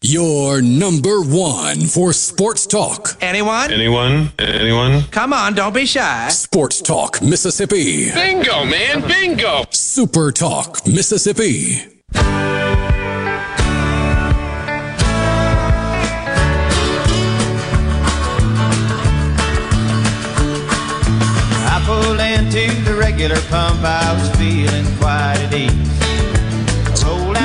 Your 0.00 0.62
number 0.62 1.20
one 1.20 1.80
for 1.82 2.12
sports 2.12 2.66
talk. 2.66 3.16
Anyone? 3.20 3.70
Anyone? 3.72 4.32
Anyone? 4.38 5.02
Come 5.10 5.32
on, 5.32 5.54
don't 5.54 5.74
be 5.74 5.86
shy. 5.86 6.28
Sports 6.28 6.80
Talk, 6.80 7.22
Mississippi. 7.22 8.10
Bingo, 8.12 8.64
man, 8.64 9.06
bingo. 9.06 9.64
Super 9.70 10.32
Talk, 10.32 10.86
Mississippi. 10.86 11.84
I 21.88 22.02
pulled 22.02 22.20
into 22.20 22.82
the 22.84 22.94
regular 22.94 23.40
pump, 23.48 23.82
I 23.82 24.12
was 24.12 24.28
feeling 24.36 24.84
quite 24.98 25.38
at 25.38 25.54
ease. 25.54 25.72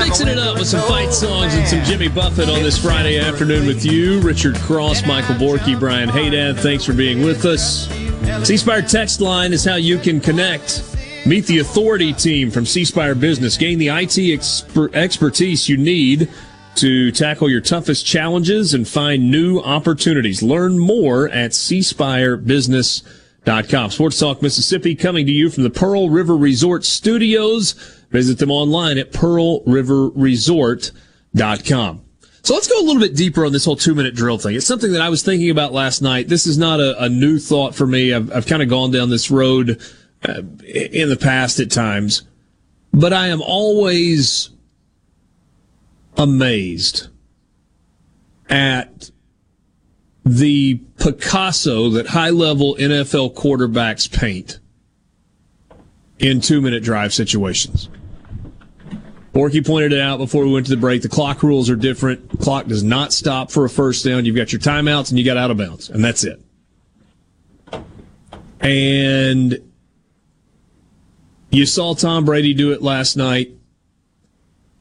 Mixing 0.06 0.28
it 0.28 0.38
up 0.38 0.58
with 0.58 0.68
some 0.68 0.86
fight 0.86 1.14
songs 1.14 1.54
and 1.54 1.66
some 1.66 1.82
Jimmy 1.84 2.10
Buffett 2.10 2.50
on 2.50 2.62
this 2.62 2.78
Friday 2.78 3.20
afternoon 3.20 3.66
with 3.66 3.86
you, 3.86 4.20
Richard 4.20 4.56
Cross, 4.56 5.06
Michael 5.08 5.36
Borky, 5.36 5.80
Brian 5.80 6.10
Haydad. 6.10 6.60
Thanks 6.60 6.84
for 6.84 6.92
being 6.92 7.24
with 7.24 7.46
us. 7.46 7.88
C 8.46 8.58
Spire 8.58 8.82
text 8.82 9.22
line 9.22 9.54
is 9.54 9.64
how 9.64 9.76
you 9.76 9.98
can 9.98 10.20
connect. 10.20 10.84
Meet 11.26 11.46
the 11.46 11.60
authority 11.60 12.12
team 12.12 12.52
from 12.52 12.66
C 12.66 12.84
Spire 12.84 13.16
Business. 13.16 13.56
Gain 13.56 13.80
the 13.80 13.88
IT 13.88 14.18
exper- 14.18 14.94
expertise 14.94 15.70
you 15.70 15.78
need 15.78 16.30
to 16.76 17.12
tackle 17.14 17.50
your 17.50 17.62
toughest 17.62 18.06
challenges 18.06 18.74
and 18.74 18.86
find 18.86 19.32
new 19.32 19.60
opportunities. 19.60 20.44
Learn 20.44 20.78
more 20.78 21.30
at 21.30 21.52
cspirebusiness.com. 21.52 23.23
Sports 23.46 24.20
Talk 24.20 24.42
Mississippi 24.42 24.96
coming 24.96 25.26
to 25.26 25.32
you 25.32 25.50
from 25.50 25.64
the 25.64 25.70
Pearl 25.70 26.10
River 26.10 26.38
Resort 26.38 26.86
Studios. 26.86 27.74
Visit 28.10 28.40
them 28.40 28.52
online 28.52 28.98
at 28.98 29.12
pearlriverresort.com. 29.12 32.02
So 32.44 32.54
let's 32.54 32.68
go 32.68 32.80
a 32.80 32.86
little 32.86 33.02
bit 33.02 33.16
deeper 33.16 33.46
on 33.46 33.54
this 33.54 33.64
whole 33.64 33.78
two 33.78 33.96
minute 33.96 34.16
drill 34.16 34.38
thing. 34.38 34.56
It's 34.56 34.66
something 34.66 34.92
that 34.92 35.02
I 35.02 35.10
was 35.10 35.24
thinking 35.24 35.50
about 35.50 35.72
last 35.72 36.02
night. 36.02 36.28
This 36.28 36.46
is 36.46 36.58
not 36.58 36.82
a, 36.82 37.04
a 37.04 37.10
new 37.10 37.40
thought 37.40 37.74
for 37.74 37.88
me. 37.88 38.14
I've, 38.14 38.32
I've 38.34 38.46
kind 38.46 38.62
of 38.62 38.70
gone 38.70 38.92
down 38.92 39.10
this 39.10 39.32
road 39.32 39.82
uh, 40.28 40.42
in 40.66 41.10
the 41.10 41.18
past 41.20 41.60
at 41.60 41.72
times, 41.72 42.24
but 42.94 43.14
I 43.14 43.28
am 43.28 43.42
always 43.42 44.50
amazed 46.18 47.08
at 48.50 49.10
the 50.26 50.76
Picasso 51.00 51.90
that 51.90 52.08
high 52.08 52.30
level 52.30 52.76
NFL 52.76 53.36
quarterbacks 53.36 54.12
paint 54.12 54.60
in 56.20 56.42
two 56.42 56.62
minute 56.62 56.84
drive 56.84 57.14
situations. 57.14 57.90
Borky 59.34 59.66
pointed 59.66 59.94
it 59.94 60.00
out 60.00 60.18
before 60.18 60.46
we 60.46 60.54
went 60.54 60.68
to 60.68 60.70
the 60.70 60.78
break. 60.78 61.02
The 61.02 61.10
clock 61.10 61.42
rules 61.42 61.70
are 61.70 61.76
different. 61.76 62.40
Clock 62.40 62.68
does 62.68 62.84
not 62.84 63.12
stop 63.12 63.50
for 63.50 63.66
a 63.66 63.70
first 63.70 64.06
down. 64.06 64.26
You've 64.26 64.36
got 64.36 64.54
your 64.54 64.62
timeouts 64.62 65.10
and 65.10 65.18
you 65.18 65.26
got 65.26 65.38
out 65.38 65.50
of 65.50 65.58
bounds, 65.58 65.90
and 65.90 66.06
that's 66.06 66.24
it. 66.24 66.40
And 68.62 69.58
you 71.50 71.66
saw 71.66 71.96
Tom 71.96 72.26
Brady 72.26 72.54
do 72.54 72.72
it 72.72 72.84
last 72.84 73.18
night. 73.18 73.52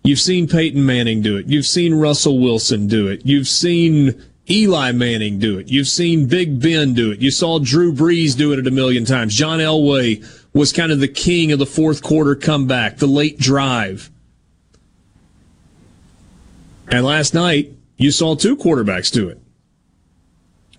You've 0.04 0.20
seen 0.20 0.48
Peyton 0.48 0.84
Manning 0.84 1.22
do 1.22 1.36
it. 1.36 1.46
You've 1.46 1.66
seen 1.66 1.94
Russell 1.94 2.38
Wilson 2.38 2.86
do 2.88 3.08
it. 3.08 3.24
You've 3.24 3.48
seen 3.48 4.22
Eli 4.50 4.92
Manning 4.92 5.38
do 5.38 5.58
it. 5.58 5.68
You've 5.68 5.88
seen 5.88 6.26
Big 6.26 6.60
Ben 6.60 6.94
do 6.94 7.12
it. 7.12 7.20
You 7.20 7.30
saw 7.30 7.58
Drew 7.58 7.92
Brees 7.92 8.36
do 8.36 8.52
it 8.52 8.66
a 8.66 8.70
million 8.70 9.04
times. 9.04 9.34
John 9.34 9.60
Elway 9.60 10.24
was 10.52 10.72
kind 10.72 10.90
of 10.90 11.00
the 11.00 11.08
king 11.08 11.52
of 11.52 11.58
the 11.58 11.66
fourth 11.66 12.02
quarter 12.02 12.34
comeback, 12.34 12.98
the 12.98 13.06
late 13.06 13.38
drive. 13.38 14.10
And 16.88 17.04
last 17.04 17.34
night, 17.34 17.72
you 17.96 18.10
saw 18.10 18.34
two 18.34 18.56
quarterbacks 18.56 19.12
do 19.12 19.28
it. 19.28 19.40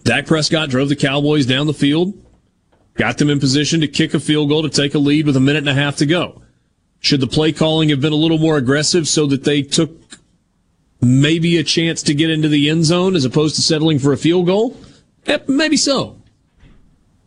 Dak 0.03 0.25
Prescott 0.25 0.69
drove 0.69 0.89
the 0.89 0.95
Cowboys 0.95 1.45
down 1.45 1.65
the 1.65 1.73
field, 1.73 2.13
got 2.95 3.17
them 3.17 3.29
in 3.29 3.39
position 3.39 3.79
to 3.79 3.87
kick 3.87 4.13
a 4.13 4.19
field 4.19 4.49
goal 4.49 4.61
to 4.63 4.69
take 4.69 4.93
a 4.93 4.99
lead 4.99 5.25
with 5.25 5.37
a 5.37 5.39
minute 5.39 5.59
and 5.59 5.69
a 5.69 5.73
half 5.73 5.95
to 5.97 6.05
go. 6.05 6.41
Should 6.99 7.21
the 7.21 7.27
play 7.27 7.53
calling 7.53 7.89
have 7.89 8.01
been 8.01 8.13
a 8.13 8.17
little 8.17 8.37
more 8.37 8.57
aggressive 8.57 9.07
so 9.07 9.25
that 9.27 9.45
they 9.45 9.61
took 9.61 10.19
maybe 11.03 11.57
a 11.57 11.63
chance 11.63 12.03
to 12.03 12.13
get 12.13 12.29
into 12.29 12.47
the 12.47 12.69
end 12.69 12.85
zone 12.85 13.15
as 13.15 13.25
opposed 13.25 13.55
to 13.55 13.61
settling 13.61 13.99
for 13.99 14.13
a 14.13 14.17
field 14.17 14.45
goal? 14.45 14.77
Eh, 15.25 15.39
maybe 15.47 15.77
so. 15.77 16.21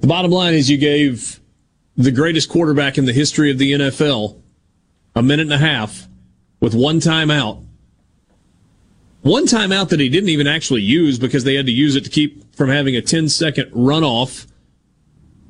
The 0.01 0.07
bottom 0.07 0.31
line 0.31 0.55
is 0.55 0.71
you 0.71 0.79
gave 0.79 1.41
the 1.97 2.11
greatest 2.11 2.49
quarterback 2.49 2.99
in 2.99 3.07
the 3.07 3.13
history 3.13 3.51
of 3.51 3.59
the 3.59 3.73
NFL 3.73 4.41
a 5.15 5.23
minute 5.23 5.45
and 5.45 5.53
a 5.53 5.59
half 5.59 6.09
with 6.61 6.75
one 6.75 7.01
timeout. 7.01 7.65
One 9.23 9.47
timeout 9.47 9.89
that 9.89 9.99
he 9.99 10.09
didn't 10.09 10.29
even 10.29 10.47
actually 10.47 10.83
use 10.83 11.19
because 11.19 11.45
they 11.45 11.55
had 11.55 11.67
to 11.67 11.73
use 11.73 11.97
it 11.97 12.05
to 12.05 12.11
keep 12.11 12.55
from 12.55 12.69
having 12.69 12.95
a 12.95 13.03
10 13.03 13.29
second 13.29 13.73
runoff 13.73 14.47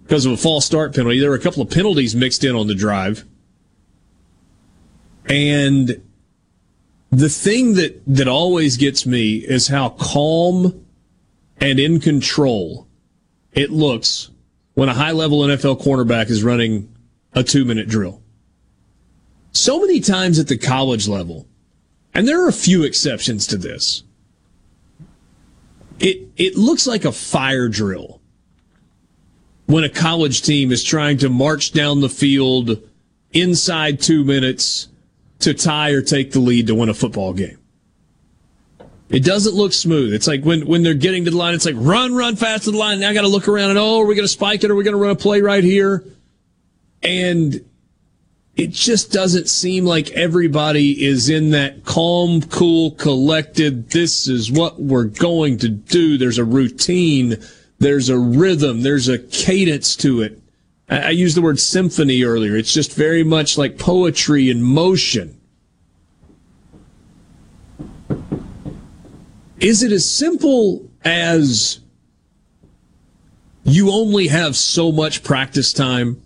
because 0.05 0.25
of 0.25 0.33
a 0.33 0.37
false 0.37 0.65
start 0.65 0.95
penalty. 0.95 1.21
There 1.21 1.31
were 1.31 1.37
a 1.37 1.41
couple 1.41 1.63
of 1.63 1.71
penalties 1.71 2.15
mixed 2.15 2.45
in 2.45 2.55
on 2.55 2.69
the 2.69 2.75
drive. 2.75 3.25
And 5.29 6.01
the 7.17 7.31
thing 7.31 7.73
that, 7.75 8.03
that 8.07 8.29
always 8.29 8.77
gets 8.77 9.07
me 9.07 9.37
is 9.37 9.69
how 9.69 9.89
calm 9.89 10.85
and 11.59 11.81
in 11.81 11.99
control 11.99 12.87
it 13.53 13.71
looks 13.71 14.31
when 14.75 14.91
a 14.91 14.95
high 14.95 15.13
level 15.13 15.39
NFL 15.39 15.83
cornerback 15.83 16.29
is 16.29 16.45
running 16.45 16.95
a 17.33 17.43
two 17.43 17.65
minute 17.65 17.89
drill. 17.89 18.21
So 19.53 19.81
many 19.81 20.01
times 20.01 20.39
at 20.39 20.49
the 20.49 20.59
college 20.59 21.09
level, 21.09 21.49
and 22.13 22.29
there 22.29 22.45
are 22.45 22.51
a 22.51 22.53
few 22.53 22.85
exceptions 22.85 23.47
to 23.47 23.57
this, 23.57 24.03
it, 25.99 26.29
it 26.37 26.57
looks 26.57 26.87
like 26.87 27.07
a 27.07 27.13
fire 27.13 27.69
drill 27.69 28.21
when 29.65 29.85
a 29.85 29.89
college 29.89 30.43
team 30.43 30.71
is 30.71 30.85
trying 30.85 31.17
to 31.19 31.31
march 31.31 31.73
down 31.73 32.03
the 32.03 32.11
field 32.11 32.79
inside 33.33 34.03
two 34.03 34.23
minutes 34.23 34.89
to 35.41 35.55
tie 35.55 35.91
or 35.91 36.03
take 36.03 36.33
the 36.33 36.41
lead 36.41 36.67
to 36.67 36.75
win 36.75 36.89
a 36.89 36.95
football 36.95 37.33
game. 37.33 37.59
It 39.09 39.23
doesn't 39.25 39.55
look 39.55 39.73
smooth. 39.73 40.13
It's 40.13 40.27
like 40.27 40.43
when, 40.43 40.67
when 40.67 40.83
they're 40.83 40.95
getting 40.95 41.25
to 41.27 41.31
the 41.31 41.37
line, 41.37 41.55
it's 41.55 41.65
like 41.65 41.77
run, 41.79 42.15
run 42.15 42.35
fast 42.35 42.65
to 42.65 42.73
the 42.73 42.79
line. 42.79 43.01
Now 43.01 43.11
I 43.11 43.15
got 43.15 43.23
to 43.23 43.29
look 43.29 43.47
around 43.47 43.71
and, 43.71 43.79
oh, 43.79 44.01
are 44.01 44.07
we 44.07 44.17
going 44.17 44.25
to 44.25 44.33
spike 44.33 44.65
it? 44.65 44.71
Are 44.71 44.75
we 44.75 44.83
going 44.83 44.97
to 44.97 45.01
run 45.01 45.11
a 45.11 45.17
play 45.17 45.41
right 45.41 45.63
here? 45.63 46.05
And 47.03 47.65
it 48.57 48.71
just 48.71 49.13
doesn't 49.13 49.49
seem 49.49 49.85
like 49.85 50.11
everybody 50.13 51.05
is 51.05 51.29
in 51.29 51.51
that 51.51 51.85
calm, 51.85 52.41
cool, 52.43 52.93
collected, 52.93 53.91
this 53.91 54.27
is 54.27 54.51
what 54.51 54.81
we're 54.81 55.05
going 55.05 55.59
to 55.59 55.69
do. 55.69 56.19
There's 56.19 56.39
a 56.39 56.45
routine. 56.45 57.37
There's 57.79 58.09
a 58.09 58.19
rhythm. 58.19 58.81
There's 58.81 59.09
a 59.09 59.19
cadence 59.19 59.95
to 59.97 60.23
it. 60.23 60.41
I 60.89 61.11
used 61.11 61.37
the 61.37 61.43
word 61.43 61.59
symphony 61.59 62.23
earlier. 62.23 62.57
It's 62.57 62.73
just 62.73 62.95
very 62.95 63.25
much 63.25 63.59
like 63.59 63.77
poetry 63.77 64.51
in 64.51 64.63
motion. 64.63 65.41
Is 69.59 69.83
it 69.83 69.91
as 69.91 70.09
simple 70.09 70.89
as 71.05 71.81
you 73.65 73.91
only 73.91 74.29
have 74.29 74.55
so 74.55 74.93
much 74.93 75.25
practice 75.25 75.73
time 75.73 76.23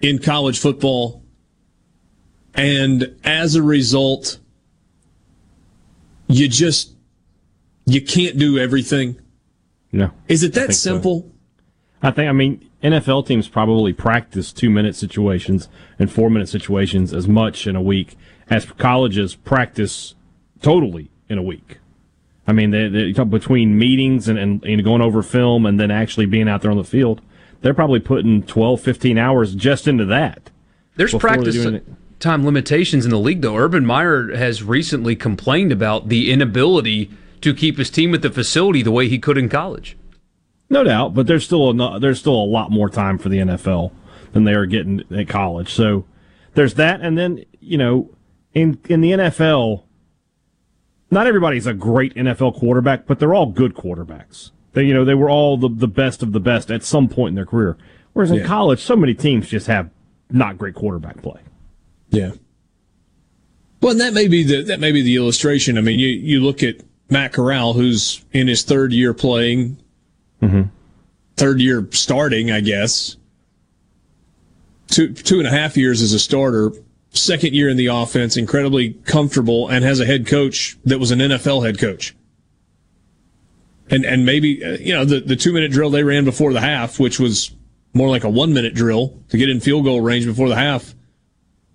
in 0.00 0.18
college 0.18 0.58
football? 0.58 1.22
And 2.54 3.16
as 3.22 3.54
a 3.54 3.62
result, 3.62 4.38
you 6.26 6.48
just, 6.48 6.94
you 7.86 8.00
can't 8.00 8.38
do 8.38 8.58
everything? 8.58 9.20
No. 9.92 10.10
Is 10.26 10.42
it 10.42 10.54
that 10.54 10.74
simple? 10.74 11.20
So. 11.20 11.30
I 12.02 12.10
think, 12.10 12.28
I 12.28 12.32
mean, 12.32 12.68
NFL 12.84 13.26
teams 13.26 13.48
probably 13.48 13.92
practice 13.94 14.52
two 14.52 14.68
minute 14.68 14.94
situations 14.94 15.68
and 15.98 16.12
four 16.12 16.28
minute 16.28 16.48
situations 16.48 17.14
as 17.14 17.26
much 17.26 17.66
in 17.66 17.74
a 17.74 17.82
week 17.82 18.16
as 18.50 18.66
colleges 18.66 19.34
practice 19.34 20.14
totally 20.60 21.10
in 21.28 21.38
a 21.38 21.42
week. 21.42 21.78
I 22.46 22.52
mean, 22.52 22.70
they, 22.70 22.88
they 22.88 23.24
between 23.24 23.78
meetings 23.78 24.28
and, 24.28 24.38
and, 24.38 24.62
and, 24.64 24.84
going 24.84 25.00
over 25.00 25.22
film 25.22 25.64
and 25.64 25.80
then 25.80 25.90
actually 25.90 26.26
being 26.26 26.46
out 26.46 26.60
there 26.60 26.70
on 26.70 26.76
the 26.76 26.84
field, 26.84 27.22
they're 27.62 27.72
probably 27.72 28.00
putting 28.00 28.42
12, 28.42 28.82
15 28.82 29.16
hours 29.16 29.54
just 29.54 29.88
into 29.88 30.04
that. 30.04 30.50
There's 30.96 31.14
practice. 31.14 31.66
time 32.20 32.44
limitations 32.44 33.06
in 33.06 33.10
the 33.10 33.18
league, 33.18 33.40
though. 33.40 33.56
Urban 33.56 33.86
Meyer 33.86 34.36
has 34.36 34.62
recently 34.62 35.16
complained 35.16 35.72
about 35.72 36.10
the 36.10 36.30
inability 36.30 37.10
to 37.40 37.54
keep 37.54 37.78
his 37.78 37.88
team 37.88 38.14
at 38.14 38.20
the 38.20 38.30
facility 38.30 38.82
the 38.82 38.92
way 38.92 39.08
he 39.08 39.18
could 39.18 39.38
in 39.38 39.48
college. 39.48 39.96
No 40.74 40.82
doubt, 40.82 41.14
but 41.14 41.28
there's 41.28 41.44
still 41.44 41.70
a, 41.80 42.00
there's 42.00 42.18
still 42.18 42.34
a 42.34 42.44
lot 42.44 42.72
more 42.72 42.90
time 42.90 43.16
for 43.16 43.28
the 43.28 43.38
NFL 43.38 43.92
than 44.32 44.42
they 44.42 44.54
are 44.54 44.66
getting 44.66 45.04
at 45.16 45.28
college. 45.28 45.72
So 45.72 46.04
there's 46.54 46.74
that, 46.74 47.00
and 47.00 47.16
then 47.16 47.44
you 47.60 47.78
know, 47.78 48.10
in 48.54 48.80
in 48.88 49.00
the 49.00 49.12
NFL, 49.12 49.84
not 51.12 51.28
everybody's 51.28 51.68
a 51.68 51.74
great 51.74 52.12
NFL 52.16 52.58
quarterback, 52.58 53.06
but 53.06 53.20
they're 53.20 53.34
all 53.34 53.46
good 53.46 53.74
quarterbacks. 53.74 54.50
They 54.72 54.82
you 54.82 54.92
know 54.92 55.04
they 55.04 55.14
were 55.14 55.30
all 55.30 55.56
the 55.56 55.68
the 55.68 55.86
best 55.86 56.24
of 56.24 56.32
the 56.32 56.40
best 56.40 56.72
at 56.72 56.82
some 56.82 57.08
point 57.08 57.28
in 57.30 57.34
their 57.36 57.46
career. 57.46 57.76
Whereas 58.12 58.32
in 58.32 58.38
Yeah. 58.38 58.46
college, 58.46 58.80
so 58.80 58.96
many 58.96 59.14
teams 59.14 59.48
just 59.48 59.68
have 59.68 59.90
not 60.28 60.58
great 60.58 60.74
quarterback 60.74 61.22
play. 61.22 61.40
Yeah. 62.10 62.32
Well, 63.80 63.92
and 63.92 64.00
that 64.00 64.12
may 64.12 64.26
be 64.26 64.42
the 64.42 64.62
that 64.64 64.80
may 64.80 64.90
be 64.90 65.02
the 65.02 65.14
illustration. 65.14 65.78
I 65.78 65.82
mean, 65.82 66.00
you 66.00 66.08
you 66.08 66.40
look 66.40 66.64
at 66.64 66.76
Matt 67.08 67.32
Corral, 67.32 67.74
who's 67.74 68.24
in 68.32 68.48
his 68.48 68.64
third 68.64 68.92
year 68.92 69.14
playing, 69.14 69.78
third 71.36 71.60
year 71.60 71.86
starting, 71.90 72.50
I 72.50 72.60
guess. 72.60 73.16
Two 74.88 75.12
two 75.12 75.38
and 75.38 75.46
a 75.46 75.50
half 75.50 75.76
years 75.76 76.02
as 76.02 76.12
a 76.12 76.18
starter, 76.18 76.72
second 77.10 77.54
year 77.54 77.68
in 77.68 77.76
the 77.76 77.86
offense, 77.86 78.36
incredibly 78.36 78.92
comfortable, 79.04 79.68
and 79.68 79.84
has 79.84 79.98
a 79.98 80.06
head 80.06 80.26
coach 80.26 80.76
that 80.84 80.98
was 80.98 81.10
an 81.10 81.20
NFL 81.20 81.64
head 81.64 81.78
coach. 81.78 82.14
And 83.90 84.04
and 84.04 84.26
maybe 84.26 84.62
uh, 84.64 84.76
you 84.78 84.92
know 84.92 85.04
the 85.04 85.20
the 85.20 85.36
two 85.36 85.52
minute 85.52 85.72
drill 85.72 85.90
they 85.90 86.04
ran 86.04 86.24
before 86.24 86.52
the 86.52 86.60
half, 86.60 87.00
which 87.00 87.18
was 87.18 87.54
more 87.94 88.08
like 88.08 88.24
a 88.24 88.28
one 88.28 88.52
minute 88.52 88.74
drill 88.74 89.18
to 89.30 89.38
get 89.38 89.48
in 89.48 89.60
field 89.60 89.84
goal 89.84 90.00
range 90.00 90.26
before 90.26 90.48
the 90.48 90.56
half 90.56 90.93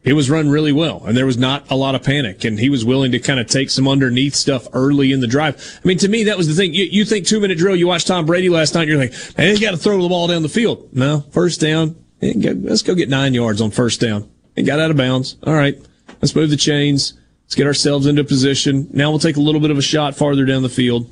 it 0.09 0.13
was 0.13 0.27
run 0.27 0.49
really 0.49 0.71
well 0.71 1.03
and 1.05 1.15
there 1.15 1.27
was 1.27 1.37
not 1.37 1.69
a 1.69 1.75
lot 1.75 1.93
of 1.93 2.01
panic 2.01 2.43
and 2.43 2.59
he 2.59 2.67
was 2.67 2.83
willing 2.83 3.11
to 3.11 3.19
kind 3.19 3.39
of 3.39 3.45
take 3.45 3.69
some 3.69 3.87
underneath 3.87 4.33
stuff 4.33 4.67
early 4.73 5.11
in 5.11 5.19
the 5.19 5.27
drive. 5.27 5.79
I 5.83 5.87
mean, 5.87 5.99
to 5.99 6.07
me, 6.07 6.23
that 6.23 6.35
was 6.35 6.47
the 6.47 6.55
thing. 6.55 6.73
You, 6.73 6.85
you 6.85 7.05
think 7.05 7.27
two 7.27 7.39
minute 7.39 7.59
drill, 7.59 7.75
you 7.75 7.85
watched 7.85 8.07
Tom 8.07 8.25
Brady 8.25 8.49
last 8.49 8.73
night, 8.73 8.87
you're 8.87 8.97
like, 8.97 9.13
man, 9.37 9.49
he's 9.49 9.59
got 9.59 9.69
to 9.71 9.77
throw 9.77 10.01
the 10.01 10.09
ball 10.09 10.27
down 10.27 10.41
the 10.41 10.49
field. 10.49 10.89
No, 10.93 11.21
first 11.29 11.61
down. 11.61 11.95
Eh, 12.23 12.33
Let's 12.35 12.81
go 12.81 12.95
get 12.95 13.07
nine 13.07 13.35
yards 13.35 13.61
on 13.61 13.69
first 13.69 14.01
down. 14.01 14.27
And 14.57 14.65
got 14.65 14.79
out 14.79 14.89
of 14.89 14.97
bounds. 14.97 15.37
All 15.43 15.53
right. 15.53 15.77
Let's 16.23 16.35
move 16.35 16.49
the 16.49 16.57
chains. 16.57 17.13
Let's 17.45 17.53
get 17.53 17.67
ourselves 17.67 18.07
into 18.07 18.23
position. 18.23 18.89
Now 18.91 19.11
we'll 19.11 19.19
take 19.19 19.37
a 19.37 19.41
little 19.41 19.61
bit 19.61 19.69
of 19.69 19.77
a 19.77 19.81
shot 19.83 20.15
farther 20.15 20.43
down 20.43 20.63
the 20.63 20.69
field. 20.69 21.07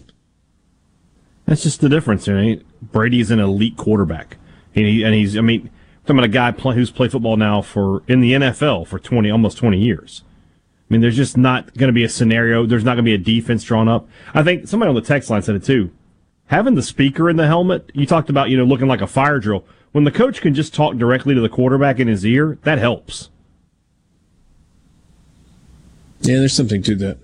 That's 1.45 1.61
just 1.61 1.81
the 1.81 1.89
difference. 1.89 2.27
Know? 2.27 2.59
Brady's 2.81 3.29
an 3.29 3.39
elite 3.39 3.77
quarterback, 3.77 4.37
and, 4.73 4.85
he, 4.85 5.03
and 5.03 5.13
he's. 5.13 5.37
I 5.37 5.41
mean, 5.41 5.69
talking 6.07 6.19
about 6.19 6.25
a 6.25 6.29
guy 6.29 6.51
play, 6.51 6.75
who's 6.75 6.89
played 6.91 7.11
football 7.11 7.37
now 7.37 7.61
for 7.61 8.03
in 8.07 8.21
the 8.21 8.33
NFL 8.33 8.87
for 8.87 8.99
twenty, 8.99 9.29
almost 9.29 9.57
twenty 9.57 9.79
years. 9.79 10.23
I 10.89 10.93
mean, 10.93 11.01
there's 11.01 11.17
just 11.17 11.35
not 11.37 11.73
going 11.77 11.87
to 11.87 11.93
be 11.93 12.05
a 12.05 12.09
scenario. 12.09 12.65
There's 12.65 12.85
not 12.85 12.95
going 12.95 13.03
to 13.05 13.09
be 13.09 13.13
a 13.13 13.17
defense 13.17 13.63
drawn 13.63 13.89
up. 13.89 14.07
I 14.33 14.41
think 14.41 14.67
somebody 14.67 14.89
on 14.89 14.95
the 14.95 15.01
text 15.01 15.29
line 15.29 15.41
said 15.41 15.55
it 15.55 15.63
too. 15.65 15.91
Having 16.45 16.75
the 16.75 16.81
speaker 16.81 17.29
in 17.29 17.35
the 17.35 17.45
helmet, 17.45 17.91
you 17.93 18.05
talked 18.05 18.29
about, 18.29 18.49
you 18.49 18.55
know, 18.55 18.63
looking 18.63 18.87
like 18.87 19.01
a 19.01 19.07
fire 19.07 19.37
drill. 19.39 19.65
When 19.91 20.05
the 20.05 20.11
coach 20.11 20.39
can 20.39 20.53
just 20.53 20.73
talk 20.73 20.95
directly 20.95 21.35
to 21.35 21.41
the 21.41 21.49
quarterback 21.49 21.99
in 21.99 22.07
his 22.07 22.25
ear, 22.25 22.57
that 22.63 22.77
helps. 22.77 23.29
Yeah, 26.21 26.37
there's 26.37 26.53
something 26.53 26.81
to 26.83 26.95
that. 26.95 27.17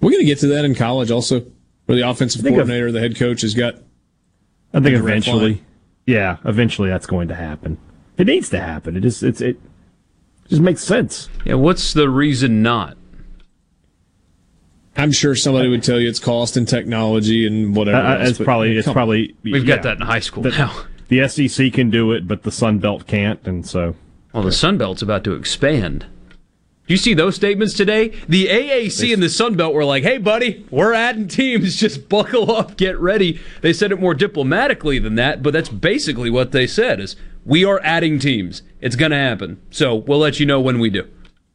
We're 0.00 0.10
going 0.10 0.22
to 0.22 0.26
get 0.26 0.38
to 0.40 0.46
that 0.48 0.64
in 0.64 0.76
college 0.76 1.10
also, 1.10 1.46
where 1.86 1.96
the 1.96 2.08
offensive 2.08 2.42
think 2.42 2.56
of- 2.56 2.68
coordinator, 2.68 2.92
the 2.92 3.00
head 3.00 3.16
coach, 3.16 3.40
has 3.40 3.54
got. 3.54 3.74
I 4.72 4.80
think 4.80 4.96
eventually, 4.96 5.54
line. 5.54 5.64
Yeah, 6.08 6.38
eventually 6.46 6.88
that's 6.88 7.04
going 7.04 7.28
to 7.28 7.34
happen. 7.34 7.76
It 8.16 8.26
needs 8.26 8.48
to 8.48 8.58
happen. 8.58 8.96
It 8.96 9.00
just 9.00 9.22
it's 9.22 9.42
it 9.42 9.60
just 10.48 10.62
makes 10.62 10.82
sense. 10.82 11.28
Yeah, 11.44 11.54
what's 11.54 11.92
the 11.92 12.08
reason 12.08 12.62
not? 12.62 12.96
I'm 14.96 15.12
sure 15.12 15.34
somebody 15.36 15.68
would 15.68 15.82
tell 15.82 16.00
you 16.00 16.08
it's 16.08 16.18
cost 16.18 16.56
and 16.56 16.66
technology 16.66 17.46
and 17.46 17.76
whatever. 17.76 17.98
Uh, 17.98 18.14
uh, 18.14 18.18
else, 18.20 18.30
it's 18.30 18.38
probably 18.38 18.78
it's 18.78 18.86
come 18.86 18.94
probably 18.94 19.36
We've 19.42 19.66
got 19.66 19.82
that 19.82 19.98
in 19.98 20.06
high 20.06 20.20
school 20.20 20.44
the, 20.44 20.50
now. 20.50 20.74
The 21.08 21.28
SEC 21.28 21.74
can 21.74 21.90
do 21.90 22.12
it, 22.12 22.26
but 22.26 22.42
the 22.42 22.52
Sun 22.52 22.78
Belt 22.78 23.06
can't, 23.06 23.46
and 23.46 23.66
so 23.66 23.94
Well, 24.32 24.42
the 24.42 24.50
Sun 24.50 24.78
Belt's 24.78 25.02
about 25.02 25.24
to 25.24 25.34
expand. 25.34 26.06
You 26.88 26.96
see 26.96 27.12
those 27.14 27.36
statements 27.36 27.74
today? 27.74 28.08
The 28.28 28.46
AAC 28.46 29.12
and 29.12 29.22
the 29.22 29.28
Sun 29.28 29.56
Belt 29.56 29.74
were 29.74 29.84
like, 29.84 30.02
"Hey, 30.02 30.16
buddy, 30.18 30.66
we're 30.70 30.94
adding 30.94 31.28
teams. 31.28 31.76
Just 31.80 32.08
buckle 32.08 32.50
up, 32.50 32.76
get 32.76 32.98
ready." 32.98 33.38
They 33.60 33.74
said 33.74 33.92
it 33.92 34.00
more 34.00 34.14
diplomatically 34.14 34.98
than 34.98 35.14
that, 35.16 35.42
but 35.42 35.52
that's 35.52 35.68
basically 35.68 36.30
what 36.30 36.52
they 36.52 36.66
said: 36.66 36.98
"Is 36.98 37.14
we 37.44 37.64
are 37.64 37.80
adding 37.84 38.18
teams. 38.18 38.62
It's 38.80 38.96
going 38.96 39.10
to 39.10 39.18
happen. 39.18 39.60
So 39.70 39.94
we'll 39.94 40.18
let 40.18 40.40
you 40.40 40.46
know 40.46 40.60
when 40.60 40.78
we 40.78 40.88
do." 40.88 41.06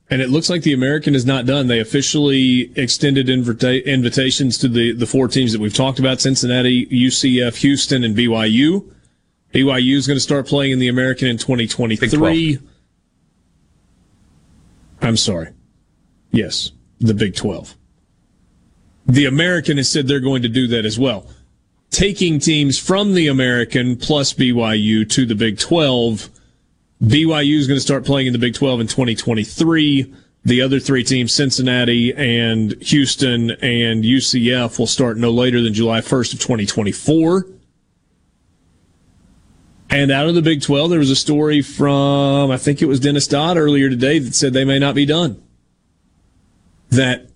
And 0.10 0.22
it 0.22 0.30
looks 0.30 0.50
like 0.50 0.62
the 0.62 0.74
American 0.74 1.16
is 1.16 1.26
not 1.26 1.48
done. 1.48 1.68
They 1.68 1.80
officially 1.80 2.72
extended 2.76 3.30
invita- 3.30 3.90
invitations 3.90 4.60
to 4.60 4.68
the, 4.68 4.94
the 4.94 5.08
four 5.08 5.28
teams 5.28 5.54
that 5.54 5.62
we've 5.62 5.74
talked 5.74 5.98
about 5.98 6.22
Cincinnati, 6.22 6.86
UCF, 6.86 7.56
Houston, 7.56 8.04
and 8.04 8.16
BYU. 8.16 8.88
BYU 9.54 9.96
is 9.96 10.06
going 10.06 10.18
to 10.18 10.22
start 10.22 10.46
playing 10.46 10.74
in 10.74 10.80
the 10.80 10.88
American 10.88 11.28
in 11.28 11.38
2023. 11.38 12.60
I'm 15.04 15.18
sorry. 15.18 15.50
Yes, 16.32 16.72
the 17.00 17.14
Big 17.14 17.36
12. 17.36 17.76
The 19.06 19.26
American 19.26 19.78
has 19.78 19.90
said 19.90 20.08
they're 20.08 20.20
going 20.20 20.42
to 20.44 20.50
do 20.50 20.68
that 20.68 20.86
as 20.86 20.98
well. 20.98 21.28
Taking 21.92 22.40
teams 22.40 22.80
from 22.80 23.14
the 23.14 23.28
American 23.28 23.98
plus 23.98 24.34
BYU 24.34 25.08
to 25.12 25.26
the 25.26 25.36
Big 25.36 25.60
12. 25.60 26.30
BYU 27.04 27.58
is 27.58 27.68
going 27.68 27.78
to 27.78 27.82
start 27.82 28.06
playing 28.06 28.28
in 28.28 28.34
the 28.34 28.40
Big 28.40 28.54
12 28.56 28.80
in 28.80 28.88
2023. 28.88 30.14
The 30.46 30.62
other 30.62 30.80
three 30.80 31.04
teams, 31.04 31.34
Cincinnati 31.34 32.14
and 32.14 32.74
Houston 32.82 33.52
and 33.62 34.04
UCF, 34.04 34.80
will 34.80 34.88
start 34.88 35.18
no 35.18 35.32
later 35.32 35.62
than 35.62 35.74
July 35.74 36.00
1st 36.00 36.34
of 36.34 36.40
2024. 36.40 37.46
And 39.94 40.12
out 40.12 40.28
of 40.28 40.34
the 40.34 40.42
Big 40.42 40.64
12, 40.64 40.90
there 40.90 40.98
was 40.98 41.12
a 41.12 41.16
story 41.16 41.62
from, 41.62 42.50
I 42.50 42.58
think 42.58 42.82
it 42.82 42.88
was 42.88 43.00
Dennis 43.00 43.28
Dodd 43.28 43.58
earlier 43.58 43.92
today 43.92 44.18
that 44.18 44.34
said 44.34 44.52
they 44.52 44.66
may 44.66 44.80
not 44.80 44.96
be 44.96 45.06
done. 45.06 45.40
That 46.90 47.30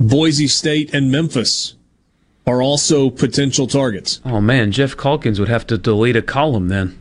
Boise 0.00 0.48
State 0.48 0.92
and 0.92 1.12
Memphis 1.12 1.76
are 2.48 2.60
also 2.60 3.10
potential 3.10 3.68
targets. 3.68 4.20
Oh 4.24 4.40
man, 4.40 4.72
Geoff 4.72 4.96
Calkins 4.96 5.38
would 5.38 5.48
have 5.48 5.64
to 5.68 5.78
delete 5.78 6.16
a 6.16 6.22
column 6.22 6.66
then. 6.66 6.98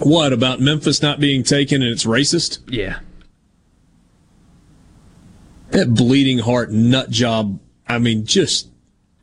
What 0.00 0.32
about 0.32 0.60
Memphis 0.60 1.02
not 1.02 1.18
being 1.18 1.42
taken 1.42 1.82
and 1.82 1.90
it's 1.90 2.04
racist? 2.04 2.60
Yeah. 2.68 3.00
That 5.70 5.92
bleeding 5.92 6.38
heart 6.38 6.70
nut 6.70 7.10
job. 7.10 7.58
I 7.88 7.98
mean, 7.98 8.26
just 8.26 8.68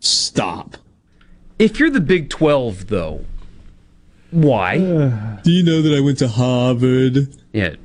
stop. 0.02 0.76
If 1.58 1.80
you're 1.80 1.90
the 1.90 2.02
Big 2.02 2.30
12, 2.30 2.88
though, 2.88 3.24
why? 4.32 4.78
Do 5.44 5.52
you 5.52 5.64
know 5.64 5.82
that 5.82 5.96
I 5.96 6.00
went 6.00 6.20
to 6.20 6.28
Harvard? 6.28 7.36
Yeah, 7.54 7.76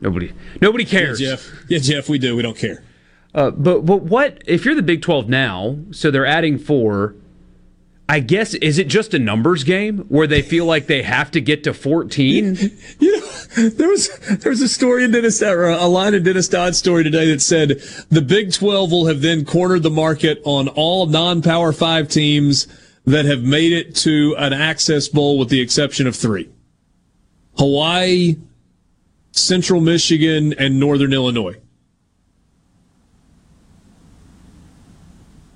nobody 0.00 0.32
nobody 0.60 0.84
cares. 0.84 1.20
Yeah, 1.20 1.30
Geoff. 1.30 1.64
Yeah, 1.68 1.78
Geoff, 1.78 2.08
we 2.08 2.18
do. 2.18 2.36
We 2.36 2.42
don't 2.42 2.56
care. 2.56 2.82
Uh, 3.34 3.50
but 3.50 3.84
but 3.84 4.02
what 4.02 4.42
if 4.46 4.64
you're 4.64 4.74
the 4.74 4.82
Big 4.82 5.02
12 5.02 5.28
now? 5.28 5.78
So 5.90 6.10
they're 6.10 6.26
adding 6.26 6.58
four. 6.58 7.14
I 8.10 8.20
guess 8.20 8.54
is 8.54 8.78
it 8.78 8.88
just 8.88 9.12
a 9.12 9.18
numbers 9.18 9.64
game 9.64 9.98
where 10.08 10.26
they 10.26 10.40
feel 10.40 10.64
like 10.64 10.86
they 10.86 11.02
have 11.02 11.30
to 11.32 11.40
get 11.40 11.64
to 11.64 11.74
14? 11.74 12.56
You 13.00 13.20
know, 13.20 13.68
there 13.68 13.88
was 13.88 14.08
there 14.28 14.50
was 14.50 14.60
a 14.60 14.68
story 14.68 15.04
in 15.04 15.12
Dennis 15.12 15.40
or 15.42 15.68
a 15.68 15.86
line 15.86 16.14
in 16.14 16.24
Dennis 16.24 16.48
Dodd's 16.48 16.78
story 16.78 17.04
today 17.04 17.30
that 17.30 17.40
said 17.40 17.80
the 18.10 18.22
Big 18.22 18.52
12 18.52 18.90
will 18.90 19.06
have 19.06 19.20
then 19.20 19.44
cornered 19.44 19.84
the 19.84 19.90
market 19.90 20.40
on 20.44 20.68
all 20.68 21.06
non-power 21.06 21.72
5 21.72 22.08
teams 22.08 22.66
that 23.10 23.24
have 23.24 23.42
made 23.42 23.72
it 23.72 23.94
to 23.96 24.34
an 24.38 24.52
access 24.52 25.08
bowl 25.08 25.38
with 25.38 25.48
the 25.48 25.60
exception 25.60 26.06
of 26.06 26.14
3. 26.14 26.48
Hawaii, 27.56 28.36
Central 29.32 29.80
Michigan 29.80 30.54
and 30.58 30.78
Northern 30.78 31.12
Illinois. 31.12 31.56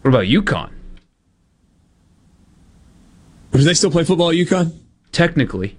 What 0.03 0.09
about 0.09 0.24
UConn? 0.24 0.70
Do 3.53 3.59
they 3.59 3.74
still 3.74 3.91
play 3.91 4.05
football 4.05 4.31
at 4.31 4.37
UConn? 4.37 4.77
Technically. 5.12 5.77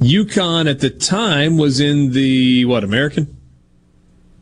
UConn 0.00 0.70
at 0.70 0.80
the 0.80 0.90
time 0.90 1.58
was 1.58 1.80
in 1.80 2.12
the 2.12 2.64
what 2.64 2.84
American? 2.84 3.36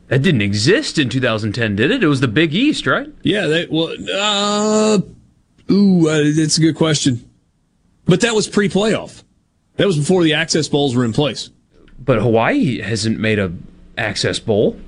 That 0.08 0.22
didn't 0.22 0.42
exist 0.42 0.98
in 0.98 1.08
2010, 1.08 1.76
did 1.76 1.90
it? 1.90 2.04
It 2.04 2.06
was 2.06 2.20
the 2.20 2.28
Big 2.28 2.54
East, 2.54 2.86
right? 2.86 3.08
Yeah, 3.22 3.46
they 3.46 3.66
well 3.66 3.94
uh 4.14 5.00
ooh, 5.70 6.08
uh, 6.08 6.20
it's 6.22 6.58
a 6.58 6.60
good 6.60 6.76
question. 6.76 7.28
But 8.06 8.20
that 8.20 8.34
was 8.34 8.48
pre-playoff. 8.48 9.22
That 9.76 9.86
was 9.86 9.96
before 9.96 10.22
the 10.22 10.34
access 10.34 10.68
bowls 10.68 10.94
were 10.94 11.04
in 11.04 11.12
place. 11.12 11.50
But 11.98 12.20
Hawaii 12.20 12.80
hasn't 12.80 13.18
made 13.18 13.38
a 13.38 13.52
access 13.96 14.38
bowl. 14.38 14.78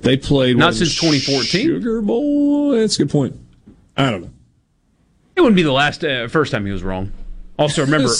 They 0.00 0.16
played 0.16 0.56
Not 0.56 0.74
since 0.74 0.94
2014? 0.94 1.66
Sugar 1.66 2.00
Bowl. 2.00 2.70
That's 2.70 2.96
a 2.96 2.98
good 3.02 3.10
point. 3.10 3.36
I 3.96 4.10
don't 4.10 4.22
know. 4.22 4.30
It 5.34 5.40
wouldn't 5.40 5.56
be 5.56 5.62
the 5.62 5.72
last 5.72 6.04
uh, 6.04 6.28
first 6.28 6.52
time 6.52 6.64
he 6.66 6.72
was 6.72 6.82
wrong. 6.84 7.12
Also, 7.58 7.82
remember, 7.84 8.10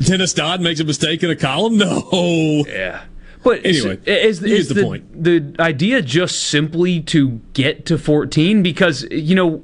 Dennis 0.00 0.32
Dodd 0.32 0.60
makes 0.60 0.80
a 0.80 0.84
mistake 0.84 1.22
in 1.22 1.30
a 1.30 1.36
column. 1.36 1.76
No. 1.76 2.64
Yeah. 2.66 3.04
But 3.42 3.66
Anyway, 3.66 4.00
is, 4.06 4.40
you 4.40 4.54
is 4.54 4.68
the 4.68 4.74
the, 4.74 4.82
point. 4.82 5.22
the 5.22 5.54
idea 5.58 6.00
just 6.00 6.48
simply 6.48 7.02
to 7.02 7.42
get 7.52 7.84
to 7.86 7.98
14? 7.98 8.62
Because, 8.62 9.06
you 9.10 9.34
know, 9.34 9.62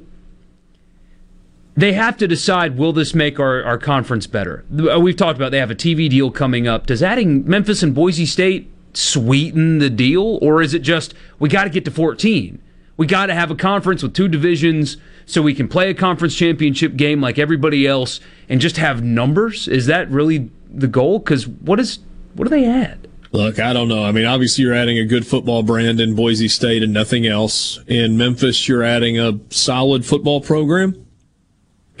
they 1.75 1.93
have 1.93 2.17
to 2.17 2.27
decide 2.27 2.77
will 2.77 2.93
this 2.93 3.13
make 3.13 3.39
our, 3.39 3.63
our 3.63 3.77
conference 3.77 4.27
better? 4.27 4.65
Uh, 4.71 4.99
We've 4.99 5.15
talked 5.15 5.37
about 5.37 5.51
they 5.51 5.59
have 5.59 5.71
a 5.71 5.75
TV 5.75 6.09
deal 6.09 6.31
coming 6.31 6.67
up. 6.67 6.85
Does 6.85 7.01
adding 7.01 7.47
Memphis 7.47 7.83
and 7.83 7.95
Boise 7.95 8.25
State 8.25 8.69
sweeten 8.93 9.79
the 9.79 9.89
deal? 9.89 10.39
Or 10.41 10.61
is 10.61 10.73
it 10.73 10.79
just 10.79 11.13
we 11.39 11.49
got 11.49 11.63
to 11.63 11.69
get 11.69 11.85
to 11.85 11.91
14? 11.91 12.61
We 12.97 13.07
got 13.07 13.27
to 13.27 13.33
have 13.33 13.49
a 13.49 13.55
conference 13.55 14.03
with 14.03 14.13
two 14.13 14.27
divisions 14.27 14.97
so 15.25 15.41
we 15.41 15.53
can 15.53 15.67
play 15.67 15.89
a 15.89 15.93
conference 15.93 16.35
championship 16.35 16.97
game 16.97 17.21
like 17.21 17.39
everybody 17.39 17.87
else 17.87 18.19
and 18.49 18.59
just 18.59 18.77
have 18.77 19.01
numbers? 19.01 19.67
Is 19.67 19.85
that 19.85 20.09
really 20.11 20.51
the 20.69 20.87
goal? 20.87 21.19
Because 21.19 21.47
what 21.47 21.79
is 21.79 21.99
what 22.35 22.45
do 22.45 22.49
they 22.49 22.65
add? 22.65 23.07
Look, 23.33 23.59
I 23.59 23.71
don't 23.71 23.87
know. 23.87 24.03
I 24.03 24.11
mean, 24.11 24.25
obviously, 24.25 24.65
you're 24.65 24.73
adding 24.73 24.97
a 24.97 25.05
good 25.05 25.25
football 25.25 25.63
brand 25.63 26.01
in 26.01 26.15
Boise 26.15 26.49
State 26.49 26.83
and 26.83 26.91
nothing 26.91 27.25
else. 27.25 27.79
In 27.87 28.17
Memphis, 28.17 28.67
you're 28.67 28.83
adding 28.83 29.17
a 29.17 29.39
solid 29.49 30.05
football 30.05 30.41
program 30.41 31.05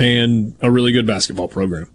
and 0.01 0.55
a 0.61 0.71
really 0.71 0.91
good 0.91 1.05
basketball 1.05 1.47
program. 1.47 1.89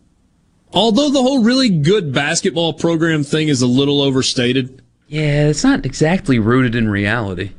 Although 0.73 1.11
the 1.11 1.23
whole 1.23 1.43
really 1.43 1.69
good 1.69 2.13
basketball 2.13 2.73
program 2.73 3.25
thing 3.25 3.49
is 3.49 3.63
a 3.63 3.67
little 3.67 4.01
overstated. 4.01 4.83
Yeah, 5.09 5.49
it's 5.49 5.65
not 5.65 5.85
exactly 5.87 6.39
rooted 6.39 6.75
in 6.75 6.89
reality. 6.89 7.53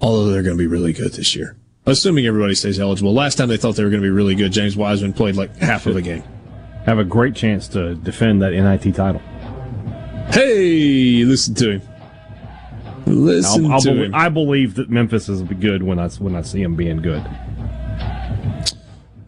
Although 0.00 0.26
they're 0.30 0.42
going 0.42 0.56
to 0.56 0.62
be 0.62 0.66
really 0.66 0.92
good 0.92 1.12
this 1.12 1.34
year. 1.34 1.56
Assuming 1.86 2.26
everybody 2.26 2.54
stays 2.54 2.78
eligible. 2.78 3.14
Last 3.14 3.36
time 3.36 3.48
they 3.48 3.56
thought 3.56 3.76
they 3.76 3.84
were 3.84 3.90
going 3.90 4.02
to 4.02 4.06
be 4.06 4.10
really 4.10 4.34
good, 4.34 4.52
James 4.52 4.76
Wiseman 4.76 5.12
played 5.12 5.36
like 5.36 5.56
half 5.56 5.86
of 5.86 5.96
a 5.96 6.02
game. 6.02 6.22
Have 6.84 6.98
a 6.98 7.04
great 7.04 7.34
chance 7.34 7.66
to 7.68 7.94
defend 7.96 8.42
that 8.42 8.52
NIT 8.52 8.94
title. 8.94 9.20
Hey, 10.32 11.24
listen 11.24 11.54
to 11.56 11.70
him. 11.72 11.82
Listen 13.06 13.66
I'll, 13.66 13.72
I'll 13.74 13.80
to 13.80 13.90
belie- 13.92 14.04
him. 14.06 14.14
I 14.14 14.28
believe 14.28 14.74
that 14.74 14.90
Memphis 14.90 15.28
is 15.28 15.42
good 15.42 15.82
when 15.82 15.98
I 15.98 16.08
when 16.10 16.36
I 16.36 16.42
see 16.42 16.62
them 16.62 16.76
being 16.76 16.98
good. 17.00 17.24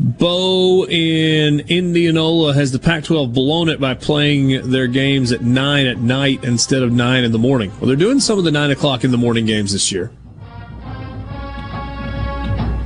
Bo 0.02 0.86
in 0.86 1.60
Indianola 1.68 2.55
has 2.55 2.72
the 2.72 2.78
Pac 2.78 3.05
12 3.05 3.35
blown 3.35 3.68
it 3.68 3.78
by 3.78 3.93
playing 3.93 4.70
their 4.70 4.86
games 4.86 5.31
at 5.31 5.43
9 5.43 5.86
at 5.86 5.98
night 5.98 6.43
instead 6.43 6.82
of 6.82 6.90
9 6.90 7.22
in 7.22 7.32
the 7.32 7.39
morning. 7.39 7.70
Well, 7.78 7.89
they're 7.89 7.97
doing 7.97 8.18
some 8.18 8.39
of 8.39 8.44
the 8.44 8.51
9 8.51 8.70
o'clock 8.70 9.05
in 9.05 9.10
the 9.10 9.18
morning 9.18 9.44
games 9.44 9.72
this 9.72 9.93
year. 9.93 10.10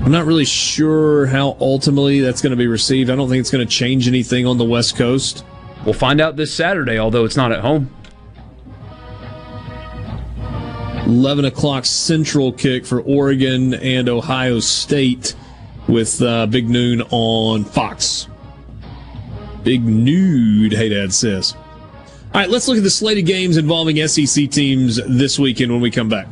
I'm 0.01 0.11
not 0.11 0.27
really 0.27 0.45
sure 0.45 1.27
how 1.27 1.57
ultimately 1.61 2.19
that's 2.19 2.43
going 2.43 2.51
to 2.51 2.57
be 2.57 2.67
received. 2.67 3.11
I 3.11 3.15
don't 3.15 3.29
think 3.29 3.39
it's 3.39 3.51
going 3.51 3.65
to 3.65 3.73
change 3.73 4.09
anything 4.09 4.45
on 4.45 4.59
the 4.59 4.65
West 4.65 4.97
Coast. 4.97 5.45
We'll 5.85 5.95
find 5.95 6.21
out 6.21 6.35
this 6.35 6.53
Saturday, 6.53 6.99
although 6.99 7.25
it's 7.25 7.37
not 7.37 7.53
at 7.53 7.61
home. 7.61 7.95
11 11.07 11.45
o'clock 11.45 11.85
central 11.85 12.51
kick 12.51 12.85
for 12.85 13.03
Oregon 13.03 13.75
and 13.75 14.09
Ohio 14.09 14.59
State 14.59 15.37
with 15.89 16.21
uh, 16.23 16.47
Big 16.47 16.69
Noon 16.69 17.03
on 17.11 17.65
Fox. 17.65 18.29
Big 19.63 19.83
nude, 19.83 20.73
hey 20.73 20.91
dad 20.91 21.13
says. 21.13 21.55
All 21.55 22.41
right, 22.41 22.51
let's 22.51 22.69
look 22.69 22.77
at 22.77 22.83
the 22.83 22.91
slate 22.91 23.19
of 23.19 23.25
games 23.25 23.57
involving 23.57 23.97
SEC 24.07 24.51
teams 24.51 25.01
this 25.07 25.39
weekend 25.39 25.73
when 25.73 25.81
we 25.81 25.91
come 25.91 26.09
back. 26.09 26.27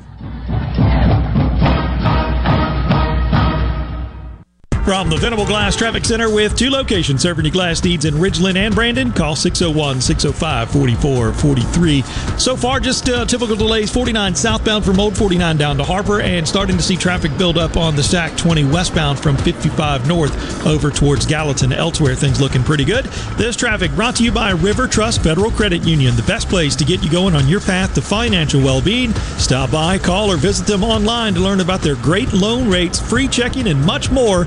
From 4.93 5.09
the 5.09 5.16
Venable 5.16 5.47
Glass 5.47 5.74
Traffic 5.74 6.05
Center 6.05 6.28
with 6.28 6.55
two 6.55 6.69
locations 6.69 7.23
serving 7.23 7.47
your 7.47 7.52
glass 7.52 7.82
needs 7.82 8.05
in 8.05 8.12
Ridgeland 8.12 8.56
and 8.56 8.74
Brandon. 8.74 9.10
Call 9.10 9.35
601 9.35 10.02
605 10.02 10.70
4443. 10.70 12.02
So 12.39 12.55
far, 12.56 12.78
just 12.78 13.09
uh, 13.09 13.24
typical 13.24 13.56
delays 13.56 13.90
49 13.90 14.35
southbound 14.35 14.85
from 14.85 15.01
Old 15.01 15.16
49 15.16 15.56
down 15.56 15.78
to 15.78 15.82
Harper, 15.82 16.20
and 16.20 16.47
starting 16.47 16.77
to 16.77 16.82
see 16.82 16.97
traffic 16.97 17.36
build 17.39 17.56
up 17.56 17.78
on 17.78 17.97
the 17.97 18.02
Stack 18.02 18.36
20 18.36 18.64
westbound 18.64 19.19
from 19.19 19.39
55 19.39 20.06
north 20.06 20.66
over 20.66 20.90
towards 20.90 21.24
Gallatin. 21.24 21.73
Elsewhere, 21.73 22.14
things 22.14 22.39
looking 22.39 22.62
pretty 22.62 22.85
good. 22.85 23.06
This 23.39 23.56
traffic 23.56 23.93
brought 23.93 24.16
to 24.16 24.24
you 24.24 24.31
by 24.31 24.51
River 24.51 24.86
Trust 24.86 25.23
Federal 25.23 25.51
Credit 25.52 25.82
Union, 25.85 26.16
the 26.16 26.23
best 26.24 26.51
place 26.51 26.77
to 26.77 26.85
get 26.85 27.02
you 27.02 27.10
going 27.10 27.35
on 27.35 27.48
your 27.48 27.60
path 27.60 27.94
to 27.94 28.02
financial 28.02 28.60
well 28.60 28.82
being. 28.82 29.14
Stop 29.39 29.70
by, 29.70 29.97
call, 29.97 30.31
or 30.31 30.36
visit 30.36 30.66
them 30.66 30.85
online 30.85 31.32
to 31.32 31.40
learn 31.40 31.60
about 31.60 31.81
their 31.81 31.97
great 31.97 32.31
loan 32.35 32.69
rates, 32.69 33.01
free 33.01 33.27
checking, 33.27 33.69
and 33.69 33.82
much 33.86 34.10
more. 34.10 34.47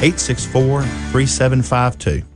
864 0.00 0.82
3752. 1.12 2.35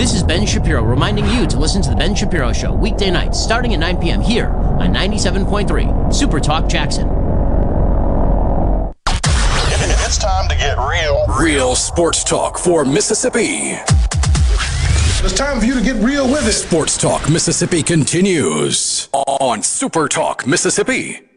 This 0.00 0.14
is 0.14 0.22
Ben 0.22 0.46
Shapiro 0.46 0.82
reminding 0.82 1.26
you 1.26 1.46
to 1.46 1.58
listen 1.58 1.82
to 1.82 1.90
The 1.90 1.94
Ben 1.94 2.14
Shapiro 2.14 2.54
Show 2.54 2.72
weekday 2.72 3.10
nights 3.10 3.38
starting 3.38 3.74
at 3.74 3.80
9 3.80 3.98
p.m. 3.98 4.22
here 4.22 4.46
on 4.46 4.94
97.3 4.94 6.14
Super 6.14 6.40
Talk 6.40 6.70
Jackson. 6.70 7.06
It's 9.06 10.16
time 10.16 10.48
to 10.48 10.56
get 10.56 10.78
real. 10.78 11.26
Real 11.38 11.74
sports 11.76 12.24
talk 12.24 12.56
for 12.56 12.86
Mississippi. 12.86 13.76
It's 15.22 15.34
time 15.34 15.60
for 15.60 15.66
you 15.66 15.74
to 15.74 15.82
get 15.82 15.96
real 15.96 16.26
with 16.26 16.48
it. 16.48 16.52
Sports 16.52 16.96
Talk 16.96 17.28
Mississippi 17.28 17.82
continues 17.82 19.10
on 19.12 19.62
Super 19.62 20.08
Talk 20.08 20.46
Mississippi. 20.46 21.29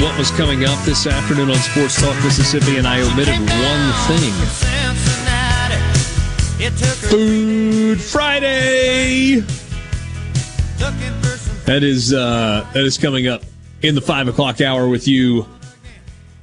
What 0.00 0.16
was 0.16 0.30
coming 0.30 0.64
up 0.64 0.82
this 0.84 1.06
afternoon 1.06 1.50
on 1.50 1.56
Sports 1.56 2.00
Talk 2.00 2.14
Mississippi, 2.24 2.78
and 2.78 2.86
I 2.86 3.00
omitted 3.02 3.38
one 3.38 3.92
thing. 4.08 4.32
Food 7.10 8.00
Friday. 8.00 9.40
That 11.66 11.82
is 11.82 12.14
uh, 12.14 12.66
that 12.72 12.84
is 12.84 12.96
coming 12.96 13.28
up 13.28 13.42
in 13.82 13.94
the 13.94 14.00
five 14.00 14.26
o'clock 14.26 14.60
hour 14.60 14.88
with 14.88 15.06
you, 15.06 15.46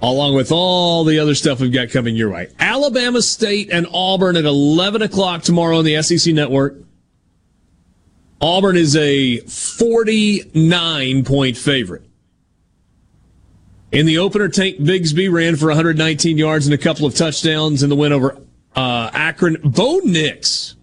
along 0.02 0.36
with 0.36 0.52
all 0.52 1.04
the 1.04 1.20
other 1.20 1.34
stuff 1.34 1.60
we've 1.60 1.72
got 1.72 1.90
coming 1.90 2.16
your 2.16 2.30
way. 2.30 2.50
Alabama 2.60 3.22
State 3.22 3.70
and 3.72 3.88
Auburn 3.92 4.38
at 4.38 4.46
eleven 4.46 5.02
o'clock 5.02 5.42
tomorrow 5.42 5.80
on 5.80 5.86
the 5.86 6.02
SEC 6.04 6.34
Network. 6.34 6.76
Auburn 8.40 8.78
is 8.78 8.96
a 8.96 9.38
forty-nine 9.40 11.24
point 11.26 11.58
favorite. 11.58 12.07
In 13.92 14.06
the 14.06 14.18
opener, 14.18 14.50
Tank 14.50 14.78
Bigsby 14.80 15.32
ran 15.32 15.56
for 15.56 15.68
119 15.68 16.38
yards 16.38 16.68
and 16.68 16.74
a 16.74 16.78
couple 16.78 17.06
of 17.06 17.16
touchdowns 17.16 17.84
in 17.84 17.90
the 17.90 17.96
win 17.96 18.12
over 18.12 18.38
uh, 18.76 19.10
Akron. 19.14 19.58
Bo 19.64 20.00
Nix. 20.04 20.76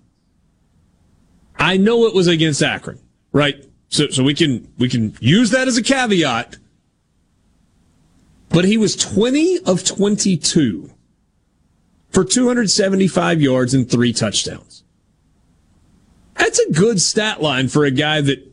I 1.59 1.77
know 1.77 2.07
it 2.07 2.15
was 2.15 2.27
against 2.27 2.63
Akron, 2.63 2.99
right? 3.33 3.65
So, 3.89 4.09
so 4.09 4.25
we 4.25 4.35
can 4.35 4.73
we 4.79 4.89
can 4.89 5.17
use 5.21 5.51
that 5.51 5.69
as 5.69 5.77
a 5.77 5.83
caveat. 5.83 6.57
But 8.49 8.65
he 8.65 8.77
was 8.77 8.97
20 8.97 9.61
of 9.67 9.85
22 9.85 10.91
for 12.11 12.25
275 12.25 13.43
yards 13.43 13.75
and 13.75 13.91
three 13.91 14.13
touchdowns. 14.13 14.85
That's 16.37 16.59
a 16.59 16.73
good 16.73 17.01
stat 17.01 17.43
line 17.43 17.69
for 17.69 17.85
a 17.85 17.91
guy 17.91 18.21
that 18.21 18.53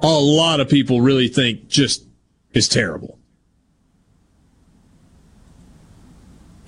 a 0.00 0.06
lot 0.06 0.60
of 0.60 0.68
people 0.68 1.00
really 1.00 1.28
think 1.28 1.68
just 1.68 2.04
is 2.52 2.68
terrible. 2.68 3.17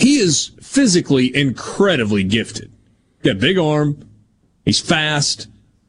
He 0.01 0.19
is 0.19 0.53
physically 0.63 1.35
incredibly 1.35 2.25
gifted. 2.25 2.73
Got 3.23 3.39
big 3.39 3.59
arm. 3.59 4.09
He's 4.65 4.81
fast. 4.81 5.47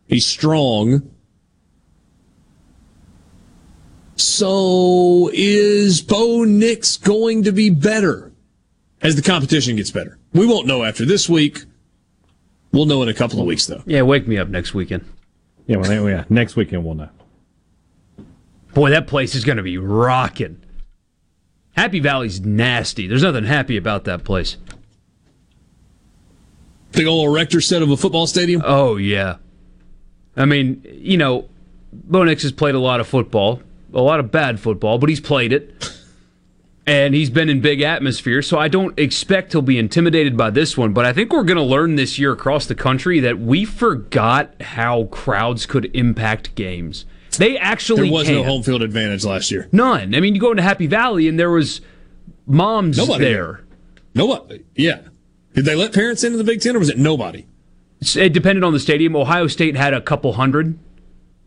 He's 0.08 0.26
strong. 0.26 1.10
So 4.16 5.30
is 5.34 6.02
Bo 6.02 6.44
Nix 6.44 6.98
going 6.98 7.44
to 7.44 7.54
be 7.54 7.70
better 7.70 8.34
as 9.02 9.16
the 9.16 9.22
competition 9.22 9.78
gets 9.78 9.92
better? 9.92 10.20
We 10.34 10.46
won't 10.46 10.68
know 10.68 10.84
after 10.84 11.06
this 11.06 11.30
week. 11.30 11.64
We'll 12.74 12.86
know 12.86 13.02
in 13.04 13.10
a 13.10 13.14
couple 13.14 13.40
of 13.40 13.46
weeks, 13.46 13.66
though. 13.68 13.82
Yeah, 13.86 14.02
wake 14.02 14.28
me 14.28 14.38
up 14.38 14.50
next 14.50 14.74
weekend. 14.74 15.06
Yeah, 15.68 15.78
well, 15.78 16.10
yeah, 16.10 16.26
next 16.30 16.56
weekend 16.56 16.84
we'll 16.84 16.96
know. 16.96 17.10
Boy, 18.74 18.90
that 18.90 19.08
place 19.08 19.36
is 19.36 19.46
going 19.46 19.58
to 19.58 19.64
be 19.64 19.78
rocking. 19.78 20.62
Happy 21.76 22.00
Valley's 22.00 22.42
nasty. 22.42 23.08
There's 23.08 23.24
nothing 23.24 23.46
happy 23.46 23.78
about 23.78 24.04
that 24.06 24.24
place. 24.24 24.58
Big 26.92 27.08
old 27.08 27.28
erector 27.28 27.62
set 27.62 27.82
of 27.82 27.90
a 27.90 27.98
football 27.98 28.28
stadium? 28.28 28.62
Oh, 28.66 28.98
yeah. 28.98 29.38
I 30.36 30.46
mean, 30.46 30.86
you 30.92 31.18
know, 31.18 31.48
Bo 31.94 32.24
Nix 32.24 32.44
has 32.44 32.52
played 32.52 32.76
a 32.76 32.80
lot 32.80 33.00
of 33.00 33.08
football, 33.08 33.62
a 33.94 34.02
lot 34.02 34.20
of 34.20 34.32
bad 34.32 34.60
football, 34.60 34.98
but 34.98 35.10
he's 35.10 35.22
played 35.22 35.54
it. 35.54 35.74
And 36.88 37.14
he's 37.14 37.30
been 37.30 37.48
in 37.48 37.62
big 37.62 37.82
atmosphere, 37.82 38.42
so 38.42 38.58
I 38.58 38.68
don't 38.68 38.98
expect 38.98 39.52
he'll 39.52 39.62
be 39.62 39.78
intimidated 39.78 40.36
by 40.36 40.50
this 40.50 40.76
one. 40.76 40.94
But 40.94 41.06
I 41.06 41.14
think 41.14 41.32
we're 41.32 41.44
going 41.44 41.58
to 41.58 41.64
learn 41.64 41.96
this 41.96 42.18
year 42.18 42.32
across 42.32 42.66
the 42.66 42.76
country 42.76 43.20
that 43.20 43.40
we 43.40 43.66
forgot 43.66 44.60
how 44.62 45.04
crowds 45.06 45.68
could 45.68 45.96
impact 45.96 46.56
games. 46.56 47.06
They 47.38 47.58
actually 47.58 48.10
there 48.10 48.12
was 48.12 48.28
can. 48.28 48.36
no 48.36 48.44
home 48.44 48.64
field 48.64 48.82
advantage 48.82 49.24
last 49.24 49.52
year. 49.52 49.70
None. 49.72 50.14
I 50.16 50.20
mean, 50.20 50.36
you 50.36 50.42
go 50.42 50.52
into 50.52 50.64
Happy 50.64 50.88
Valley 50.88 51.28
and 51.28 51.40
there 51.40 51.52
was 51.52 51.82
moms 52.46 52.98
Nobody 52.98 53.24
there. 53.26 53.62
Nobody. 54.14 54.64
Yeah. 54.76 55.02
Did 55.54 55.66
they 55.66 55.76
let 55.76 55.94
parents 55.94 56.24
into 56.24 56.38
the 56.38 56.44
Big 56.44 56.62
Ten, 56.62 56.76
or 56.76 56.80
was 56.80 56.90
it 56.90 56.98
nobody? 56.98 57.46
It 58.16 58.34
depended 58.34 58.64
on 58.64 58.74
the 58.74 58.80
stadium. 58.80 59.16
Ohio 59.16 59.48
State 59.48 59.76
had 59.76 59.94
a 59.94 60.02
couple 60.02 60.34
hundred. 60.34 60.78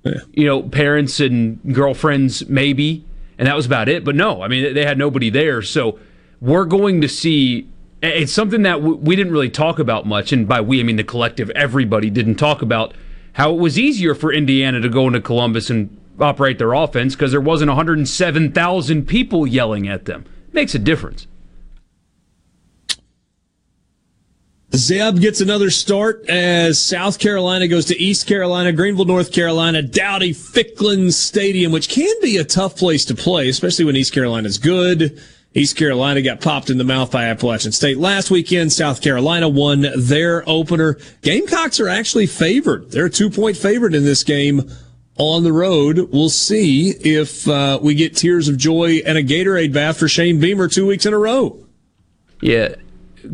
Yeah. 0.05 0.13
You 0.33 0.47
know, 0.47 0.63
parents 0.63 1.21
and 1.21 1.59
girlfriends 1.75 2.47
maybe, 2.49 3.05
and 3.39 3.49
that 3.49 3.57
was 3.57 3.67
about 3.67 3.89
it. 3.89 4.05
But 4.05 4.15
no, 4.15 4.43
I 4.43 4.49
mean, 4.49 4.75
they 4.75 4.85
had 4.85 4.99
nobody 4.99 5.31
there. 5.31 5.63
So 5.63 5.99
we're 6.41 6.67
going 6.67 7.01
to 7.01 7.09
see. 7.09 7.69
It's 8.03 8.33
something 8.33 8.63
that 8.63 8.83
we 8.83 9.17
didn't 9.17 9.33
really 9.33 9.49
talk 9.49 9.79
about 9.79 10.07
much, 10.07 10.31
and 10.31 10.47
by 10.47 10.61
we 10.61 10.79
I 10.81 10.83
mean 10.83 10.97
the 10.97 11.05
collective. 11.05 11.49
Everybody 11.51 12.11
didn't 12.11 12.35
talk 12.35 12.61
about 12.61 12.93
how 13.35 13.53
it 13.53 13.59
was 13.59 13.79
easier 13.79 14.15
for 14.15 14.33
Indiana 14.33 14.81
to 14.81 14.89
go 14.89 15.07
into 15.07 15.21
Columbus 15.21 15.71
and 15.71 15.97
operate 16.19 16.59
their 16.59 16.73
offense 16.73 17.15
because 17.15 17.31
there 17.31 17.41
wasn't 17.41 17.69
107,000 17.69 19.07
people 19.07 19.47
yelling 19.47 19.89
at 19.89 20.05
them. 20.07 20.25
Makes 20.53 20.75
a 20.75 20.79
difference. 20.79 21.27
Zeb 24.75 25.21
gets 25.21 25.41
another 25.41 25.71
start 25.71 26.29
as 26.29 26.81
South 26.81 27.21
Carolina 27.21 27.69
goes 27.69 27.85
to 27.87 28.01
East 28.01 28.27
Carolina, 28.27 28.73
Greenville, 28.73 29.05
North 29.05 29.33
Carolina, 29.33 29.83
Dowdy 29.83 30.33
Ficklen 30.33 31.13
Stadium, 31.13 31.71
which 31.71 31.89
can 31.89 32.13
be 32.23 32.39
a 32.39 32.45
tough 32.45 32.77
place 32.77 33.05
to 33.05 33.15
play, 33.15 33.49
especially 33.49 33.85
when 33.85 33.95
East 33.95 34.13
Carolina's 34.13 34.59
good. 34.59 35.21
East 35.57 35.77
Carolina 35.77 36.21
got 36.21 36.41
popped 36.41 36.69
in 36.69 36.79
the 36.79 36.85
mouth 36.85 37.13
by 37.13 37.27
Appalachian 37.27 37.71
State 37.71 37.97
last 37.97 38.29
weekend. 38.29 38.73
South 38.73 39.01
Carolina 39.01 39.49
won 39.49 39.87
their 39.97 40.43
opener. 40.49 40.99
Gamecocks 41.23 41.79
are 41.79 41.89
actually 41.89 42.27
favored. 42.27 42.91
They're 42.91 43.07
a 43.07 43.11
two 43.11 43.31
point 43.31 43.57
favorite 43.57 43.95
in 43.95 44.03
this 44.03 44.25
game 44.25 44.69
on 45.17 45.45
the 45.45 45.53
road. 45.53 46.09
We'll 46.13 46.29
see 46.29 46.91
if 46.91 47.47
uh, 47.47 47.79
we 47.81 47.95
get 47.95 48.17
tears 48.17 48.49
of 48.49 48.59
joy 48.59 49.01
and 49.07 49.17
a 49.17 49.23
Gatorade 49.23 49.73
bath 49.73 49.99
for 49.99 50.09
Shane 50.09 50.41
Beamer 50.41 50.67
two 50.67 50.87
weeks 50.89 51.07
in 51.07 51.15
a 51.15 51.19
row. 51.19 51.65
Yeah. 52.41 52.75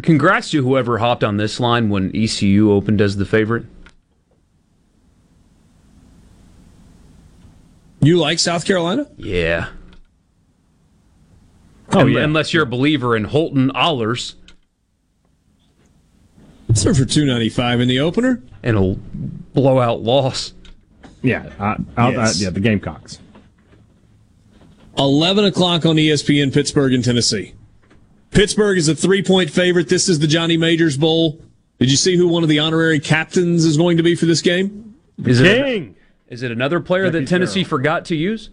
Congrats 0.02 0.50
to 0.50 0.62
whoever 0.62 0.98
hopped 0.98 1.24
on 1.24 1.38
this 1.38 1.58
line 1.58 1.88
when 1.88 2.14
ECU 2.14 2.70
opened 2.70 3.00
as 3.00 3.16
the 3.16 3.24
favorite. 3.24 3.64
You 8.02 8.18
like 8.18 8.38
South 8.38 8.66
Carolina? 8.66 9.06
Yeah. 9.16 9.68
Oh, 11.92 12.00
Un- 12.00 12.10
yeah. 12.12 12.20
Unless 12.20 12.52
you're 12.54 12.62
a 12.62 12.66
believer 12.66 13.16
in 13.16 13.24
Holton 13.24 13.70
Ahlers. 13.74 14.34
So 16.74 16.94
for 16.94 17.04
two 17.04 17.24
ninety 17.26 17.48
five 17.48 17.80
in 17.80 17.88
the 17.88 17.98
opener 18.00 18.40
and 18.62 18.76
a 18.76 18.94
blowout 19.54 20.02
loss. 20.02 20.52
Yeah, 21.22 21.50
I, 21.58 21.76
I, 21.96 22.10
Yes. 22.12 22.40
I, 22.40 22.44
yeah, 22.44 22.50
the 22.50 22.60
Gamecocks. 22.60 23.18
Eleven 24.96 25.44
o'clock 25.44 25.84
on 25.86 25.96
ESPN, 25.96 26.52
Pittsburgh 26.52 26.92
and 26.94 27.04
Tennessee. 27.04 27.54
Pittsburgh 28.30 28.78
is 28.78 28.88
a 28.88 28.94
three 28.94 29.22
point 29.22 29.50
favorite. 29.50 29.88
This 29.88 30.08
is 30.08 30.18
the 30.20 30.26
Johnny 30.28 30.56
Majors 30.56 30.96
Bowl. 30.96 31.40
Did 31.80 31.90
you 31.90 31.96
see 31.96 32.16
who 32.16 32.28
one 32.28 32.42
of 32.42 32.48
the 32.48 32.58
honorary 32.60 33.00
captains 33.00 33.64
is 33.64 33.76
going 33.76 33.96
to 33.96 34.02
be 34.02 34.14
for 34.14 34.26
this 34.26 34.42
game? 34.42 34.94
Is 35.24 35.40
it, 35.40 35.64
King. 35.64 35.96
is 36.28 36.42
it 36.42 36.52
another 36.52 36.78
player 36.80 37.06
Jackie 37.06 37.20
that 37.20 37.28
Tennessee 37.28 37.60
Sherrill. 37.64 37.68
forgot 37.68 38.04
to 38.06 38.16
use? 38.16 38.50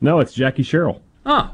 No, 0.00 0.18
it's 0.20 0.32
Jackie 0.32 0.62
Sherrill. 0.62 1.02
Ah, 1.26 1.52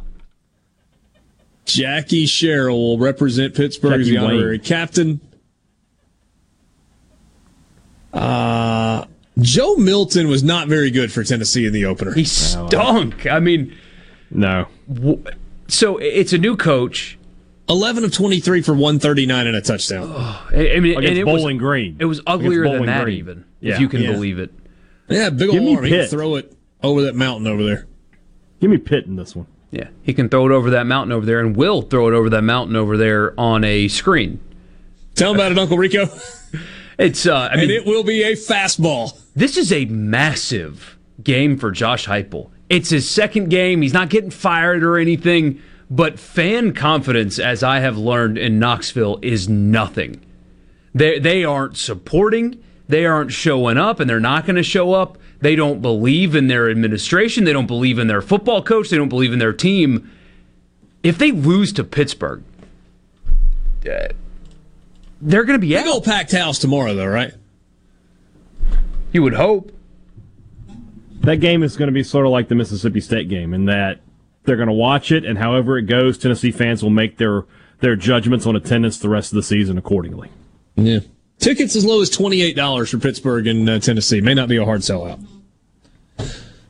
Jackie 1.64 2.26
Sherrill 2.26 2.78
will 2.78 2.98
represent 2.98 3.54
Pittsburgh 3.54 4.00
as 4.00 4.06
the 4.06 4.14
Jackie 4.14 4.26
Wayne. 4.26 4.36
honorary 4.36 4.58
captain. 4.58 5.20
Uh, 8.12 9.06
Joe 9.40 9.76
Milton 9.76 10.28
was 10.28 10.42
not 10.42 10.68
very 10.68 10.90
good 10.90 11.10
for 11.12 11.24
Tennessee 11.24 11.66
in 11.66 11.72
the 11.72 11.84
opener. 11.84 12.12
he 12.12 12.24
stunk. 12.24 13.26
I 13.26 13.40
mean, 13.40 13.72
No. 14.30 14.66
w- 14.92 15.22
so 15.66 15.96
it's 15.98 16.32
a 16.32 16.38
new 16.38 16.56
coach. 16.56 17.18
11 17.68 18.04
of 18.04 18.12
23 18.12 18.60
for 18.60 18.74
139 18.74 19.46
and 19.46 19.56
a 19.56 19.60
touchdown. 19.62 20.12
I 20.14 20.74
I 20.76 20.80
mean, 20.80 20.92
Against 20.98 21.08
and 21.08 21.18
it 21.18 21.24
Bowling 21.24 21.56
was, 21.56 21.62
Green. 21.62 21.96
It 21.98 22.04
was 22.04 22.20
uglier 22.26 22.64
than 22.68 22.84
that, 22.86 23.04
Green. 23.04 23.18
even 23.18 23.44
Yeah. 23.60 23.74
if 23.74 23.80
you 23.80 23.88
can 23.88 24.02
Yeah. 24.02 24.12
believe 24.12 24.38
it. 24.38 24.52
Yeah, 25.08 25.30
big 25.30 25.50
Give 25.50 25.60
old 25.62 25.64
me 25.70 25.76
arm. 25.76 25.84
He 25.84 25.90
can 25.90 26.06
throw 26.06 26.36
it 26.36 26.52
over 26.82 27.02
that 27.02 27.14
mountain 27.16 27.46
over 27.46 27.64
there. 27.64 27.86
Give 28.60 28.70
me 28.70 28.76
Pitt 28.76 29.06
in 29.06 29.16
this 29.16 29.34
one. 29.34 29.46
Yeah, 29.74 29.88
he 30.05 30.14
can 30.14 30.28
throw 30.28 30.46
it 30.46 30.52
over 30.52 30.70
that 30.70 30.86
mountain 30.86 31.10
over 31.10 31.26
there, 31.26 31.40
and 31.40 31.56
will 31.56 31.82
throw 31.82 32.06
it 32.06 32.14
over 32.14 32.30
that 32.30 32.42
mountain 32.42 32.76
over 32.76 32.96
there 32.96 33.38
on 33.38 33.64
a 33.64 33.88
screen. 33.88 34.38
Tell 35.16 35.32
him 35.32 35.36
about 35.36 35.51
it, 35.51 35.59
Uncle 35.59 35.76
Rico. 35.76 36.06
It's 36.96 37.26
uh, 37.26 37.48
I 37.51 37.56
mean, 37.56 37.64
and 37.64 37.70
it 37.72 37.84
will 37.84 38.05
be 38.05 38.22
a 38.22 38.34
fastball. 38.34 39.20
This 39.34 39.56
is 39.56 39.72
a 39.72 39.86
massive 39.86 40.96
game 41.24 41.56
for 41.56 41.72
Josh 41.72 42.06
Heupel. 42.06 42.51
It's 42.70 42.90
his 42.90 43.10
second 43.10 43.48
game. 43.51 43.82
He's 43.82 43.92
not 43.92 44.10
getting 44.10 44.30
fired 44.30 44.84
or 44.84 44.96
anything, 44.96 45.60
but 45.90 46.20
fan 46.20 46.72
confidence, 46.72 47.40
as 47.40 47.64
I 47.64 47.80
have 47.80 47.98
learned 47.98 48.38
in 48.38 48.60
Knoxville, 48.60 49.18
is 49.22 49.48
nothing. 49.48 50.20
They 50.94 51.18
they 51.18 51.44
aren't 51.44 51.76
supporting. 51.76 52.62
They 52.89 53.06
aren't 53.06 53.32
showing 53.32 53.78
up, 53.78 53.98
and 54.01 54.09
they're 54.09 54.20
not 54.20 54.44
going 54.44 54.56
to 54.56 54.62
show 54.62 54.93
up. 54.93 55.16
They 55.40 55.56
don't 55.56 55.81
believe 55.81 56.35
in 56.35 56.48
their 56.48 56.70
administration. 56.70 57.44
They 57.44 57.52
don't 57.52 57.66
believe 57.66 57.98
in 57.98 58.06
their 58.09 58.23
football 58.23 58.62
coach. 58.62 58.90
They 58.90 58.97
don't 58.97 59.09
believe 59.09 59.32
in 59.32 59.39
their 59.39 59.52
team. 59.52 60.11
If 61.02 61.19
they 61.19 61.32
lose 61.32 61.73
to 61.74 61.85
Pittsburgh, 61.85 62.43
uh, 63.86 64.09
they're 65.20 65.44
going 65.44 65.59
to 65.59 65.66
be 65.66 65.74
Big 65.74 65.86
out. 65.86 65.94
old 65.94 66.05
packed 66.05 66.32
house 66.32 66.59
tomorrow, 66.59 66.94
though, 66.94 67.06
right? 67.06 67.35
You 69.12 69.23
would 69.23 69.35
hope. 69.35 69.70
That 71.20 71.36
game 71.36 71.62
is 71.62 71.77
going 71.77 71.89
to 71.89 71.93
be 71.93 72.02
sort 72.02 72.27
of 72.27 72.32
like 72.32 72.48
the 72.48 72.55
Mississippi 72.55 73.01
State 73.01 73.28
game 73.28 73.55
in 73.55 73.65
that 73.66 74.01
they're 74.44 74.56
going 74.56 74.69
to 74.69 74.74
watch 74.74 75.11
it, 75.11 75.24
and 75.24 75.39
however 75.39 75.78
it 75.78 75.85
goes, 75.85 76.19
Tennessee 76.19 76.51
fans 76.51 76.82
will 76.82 76.90
make 76.90 77.16
their 77.16 77.44
their 77.81 77.97
judgments 77.97 78.47
on 78.47 78.56
attendance 78.56 78.98
the 78.98 79.09
rest 79.09 79.32
of 79.32 79.36
the 79.36 79.43
season 79.43 79.77
accordingly. 79.78 80.31
Yeah. 80.77 81.01
Tickets 81.44 81.76
as 81.76 81.84
low 81.84 82.00
as 82.00 82.08
$28 82.10 82.90
for 82.90 82.98
Pittsburgh 82.98 83.46
and 83.46 83.68
uh, 83.68 83.78
Tennessee. 83.78 84.22
May 84.22 84.32
not 84.32 84.48
be 84.48 84.56
a 84.56 84.64
hard 84.64 84.80
sellout. 84.80 85.22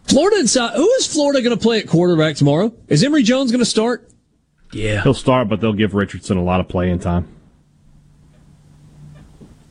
Florida 0.09 0.37
and 0.41 0.51
South. 0.51 0.75
Who 0.75 0.91
is 0.95 1.07
Florida 1.07 1.41
going 1.43 1.57
to 1.57 1.63
play 1.63 1.79
at 1.79 1.87
quarterback 1.87 2.35
tomorrow? 2.35 2.75
Is 2.89 3.05
Emory 3.05 3.23
Jones 3.23 3.53
going 3.53 3.61
to 3.61 3.65
start? 3.65 4.11
Yeah. 4.73 5.01
He'll 5.05 5.15
start, 5.15 5.49
but 5.49 5.61
they'll 5.61 5.73
give 5.75 5.95
Richardson 5.95 6.39
a 6.39 6.43
lot 6.43 6.59
of 6.59 6.67
playing 6.67 6.99
time. 6.99 7.29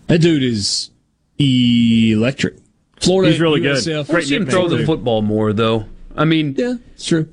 That 0.07 0.19
dude 0.19 0.41
is 0.41 0.89
electric. 1.38 2.55
Florida. 3.01 3.30
He's 3.31 3.41
really 3.41 3.59
good. 3.59 3.75
USF. 3.75 4.13
I 4.15 4.21
see 4.21 4.35
him 4.38 4.45
throw 4.45 4.69
the 4.69 4.85
football 4.85 5.21
more, 5.21 5.51
though. 5.51 5.85
I 6.15 6.23
mean, 6.23 6.55
yeah, 6.57 6.75
it's 6.93 7.05
true. 7.05 7.27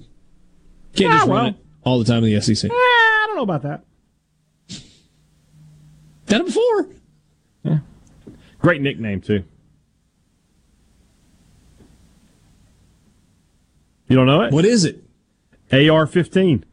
Can't 0.97 1.13
Ah, 1.13 1.19
just 1.19 1.29
run 1.29 1.37
well. 1.37 1.47
it 1.47 1.57
all 1.85 1.99
the 2.01 2.05
time 2.05 2.25
in 2.25 2.35
the 2.35 2.41
SEC. 2.41 2.69
I 2.69 3.25
don't 3.29 3.37
know 3.37 3.43
about 3.45 3.63
that. 3.63 3.85
Done 6.27 6.41
it 6.41 6.47
before. 6.47 6.89
Great 8.61 8.83
nickname 8.83 9.21
too. 9.21 9.45
You 14.09 14.17
don't 14.17 14.27
know 14.27 14.43
it? 14.43 14.53
What 14.53 14.65
is 14.65 14.85
it? 14.85 15.03
AR 15.73 16.07
fifteen. 16.07 16.65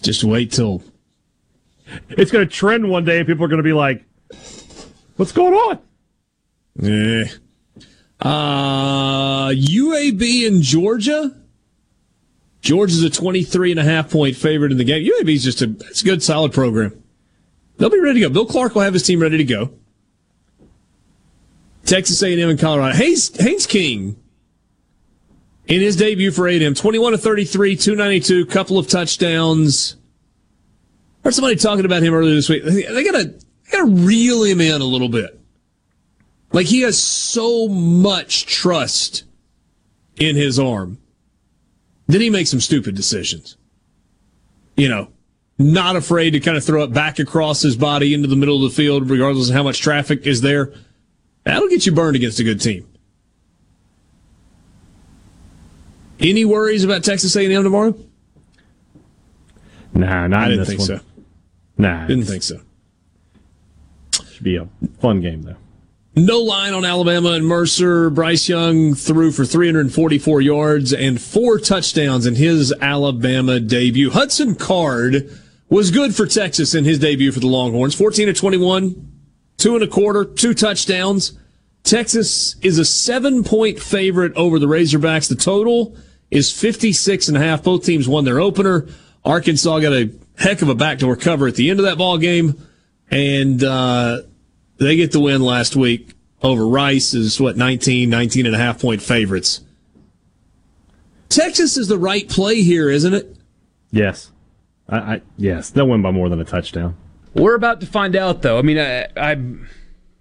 Just 0.00 0.24
wait 0.24 0.52
till 0.52 0.82
It's 2.10 2.30
going 2.30 2.46
to 2.46 2.52
trend 2.52 2.88
one 2.88 3.04
day, 3.04 3.18
and 3.18 3.26
people 3.26 3.44
are 3.44 3.48
going 3.48 3.58
to 3.58 3.64
be 3.64 3.72
like, 3.72 4.04
"What's 5.16 5.32
going 5.32 5.54
on?" 5.54 5.78
Eh. 6.82 7.24
Uh, 8.20 9.48
UAB 9.50 10.46
in 10.46 10.62
Georgia. 10.62 11.36
Georgia's 12.60 13.02
a 13.02 13.10
23 13.10 13.72
and 13.72 13.80
a 13.80 13.82
half 13.82 14.08
point 14.10 14.36
favorite 14.36 14.70
in 14.70 14.78
the 14.78 14.84
game. 14.84 15.04
UAB's 15.04 15.42
just 15.42 15.60
a, 15.62 15.74
it's 15.90 16.02
a 16.02 16.04
good, 16.04 16.22
solid 16.22 16.52
program. 16.52 17.01
They'll 17.82 17.90
be 17.90 17.98
ready 17.98 18.20
to 18.20 18.28
go. 18.28 18.32
Bill 18.32 18.46
Clark 18.46 18.76
will 18.76 18.82
have 18.82 18.94
his 18.94 19.02
team 19.02 19.18
ready 19.18 19.38
to 19.38 19.44
go. 19.44 19.72
Texas 21.84 22.22
A&M 22.22 22.48
and 22.48 22.56
Colorado. 22.56 22.96
Haynes, 22.96 23.36
Haynes 23.42 23.66
King 23.66 24.22
in 25.66 25.80
his 25.80 25.96
debut 25.96 26.30
for 26.30 26.46
A&M, 26.46 26.74
21 26.74 27.10
to 27.10 27.18
33, 27.18 27.74
292, 27.74 28.46
couple 28.46 28.78
of 28.78 28.86
touchdowns. 28.86 29.96
Heard 31.24 31.34
somebody 31.34 31.56
talking 31.56 31.84
about 31.84 32.04
him 32.04 32.14
earlier 32.14 32.36
this 32.36 32.48
week. 32.48 32.62
They 32.62 33.02
gotta, 33.02 33.24
they 33.24 33.72
gotta 33.72 33.90
reel 33.90 34.44
him 34.44 34.60
in 34.60 34.80
a 34.80 34.84
little 34.84 35.08
bit. 35.08 35.40
Like 36.52 36.66
he 36.66 36.82
has 36.82 36.96
so 37.02 37.66
much 37.66 38.46
trust 38.46 39.24
in 40.20 40.36
his 40.36 40.56
arm. 40.56 40.98
Then 42.06 42.20
he 42.20 42.30
makes 42.30 42.48
some 42.48 42.60
stupid 42.60 42.94
decisions. 42.94 43.56
You 44.76 44.88
know, 44.88 45.08
not 45.62 45.96
afraid 45.96 46.30
to 46.30 46.40
kind 46.40 46.56
of 46.56 46.64
throw 46.64 46.82
it 46.82 46.92
back 46.92 47.18
across 47.18 47.62
his 47.62 47.76
body 47.76 48.14
into 48.14 48.28
the 48.28 48.36
middle 48.36 48.64
of 48.64 48.70
the 48.70 48.76
field, 48.76 49.08
regardless 49.10 49.48
of 49.48 49.54
how 49.54 49.62
much 49.62 49.80
traffic 49.80 50.26
is 50.26 50.40
there. 50.40 50.72
That'll 51.44 51.68
get 51.68 51.86
you 51.86 51.92
burned 51.92 52.16
against 52.16 52.38
a 52.40 52.44
good 52.44 52.60
team. 52.60 52.86
Any 56.20 56.44
worries 56.44 56.84
about 56.84 57.02
Texas 57.04 57.34
A&M 57.34 57.62
tomorrow? 57.64 57.94
Nah, 59.94 60.26
not 60.28 60.40
I 60.40 60.44
in 60.44 60.50
didn't 60.50 60.58
this 60.60 60.68
think 60.68 60.78
one. 60.80 60.86
so. 60.86 61.00
Nah, 61.78 62.06
Didn't 62.06 62.24
think 62.24 62.42
so. 62.42 62.60
Should 64.32 64.44
be 64.44 64.56
a 64.56 64.68
fun 65.00 65.20
game 65.20 65.42
though. 65.42 65.56
No 66.14 66.40
line 66.40 66.74
on 66.74 66.84
Alabama 66.84 67.30
and 67.30 67.46
Mercer. 67.46 68.10
Bryce 68.10 68.48
Young 68.48 68.94
threw 68.94 69.32
for 69.32 69.44
344 69.46 70.40
yards 70.42 70.92
and 70.92 71.20
four 71.20 71.58
touchdowns 71.58 72.26
in 72.26 72.34
his 72.34 72.72
Alabama 72.80 73.58
debut. 73.58 74.10
Hudson 74.10 74.54
Card 74.54 75.30
was 75.72 75.90
good 75.90 76.14
for 76.14 76.26
Texas 76.26 76.74
in 76.74 76.84
his 76.84 76.98
debut 76.98 77.32
for 77.32 77.40
the 77.40 77.46
Longhorns. 77.46 77.94
14 77.94 78.26
to 78.26 78.34
21, 78.34 79.10
two 79.56 79.74
and 79.74 79.82
a 79.82 79.86
quarter, 79.86 80.26
two 80.26 80.52
touchdowns. 80.52 81.38
Texas 81.82 82.56
is 82.60 82.78
a 82.78 82.84
seven 82.84 83.42
point 83.42 83.80
favorite 83.80 84.34
over 84.36 84.58
the 84.58 84.66
Razorbacks. 84.66 85.30
The 85.30 85.34
total 85.34 85.96
is 86.30 86.52
56 86.52 87.28
and 87.28 87.36
a 87.38 87.40
half. 87.40 87.62
Both 87.62 87.84
teams 87.84 88.06
won 88.06 88.24
their 88.26 88.38
opener. 88.38 88.86
Arkansas 89.24 89.80
got 89.80 89.94
a 89.94 90.10
heck 90.36 90.60
of 90.60 90.68
a 90.68 90.74
backdoor 90.74 91.16
cover 91.16 91.46
at 91.46 91.54
the 91.54 91.70
end 91.70 91.78
of 91.78 91.86
that 91.86 91.96
ball 91.96 92.18
game. 92.18 92.60
And, 93.10 93.64
uh, 93.64 94.22
they 94.76 94.96
get 94.96 95.12
the 95.12 95.20
win 95.20 95.40
last 95.40 95.74
week 95.74 96.12
over 96.42 96.66
Rice 96.66 97.14
is 97.14 97.40
what 97.40 97.56
19, 97.56 98.10
19 98.10 98.46
and 98.46 98.54
a 98.54 98.58
half 98.58 98.80
point 98.80 99.00
favorites. 99.00 99.60
Texas 101.30 101.78
is 101.78 101.88
the 101.88 101.98
right 101.98 102.28
play 102.28 102.62
here, 102.62 102.90
isn't 102.90 103.14
it? 103.14 103.36
Yes, 103.90 104.32
I, 104.92 104.96
I 105.14 105.22
yes 105.36 105.70
they'll 105.70 105.88
win 105.88 106.02
by 106.02 106.12
more 106.12 106.28
than 106.28 106.40
a 106.40 106.44
touchdown. 106.44 106.96
We're 107.34 107.54
about 107.54 107.80
to 107.80 107.86
find 107.86 108.14
out, 108.14 108.42
though. 108.42 108.58
I 108.58 108.62
mean, 108.62 108.78
I, 108.78 109.08
I 109.16 109.42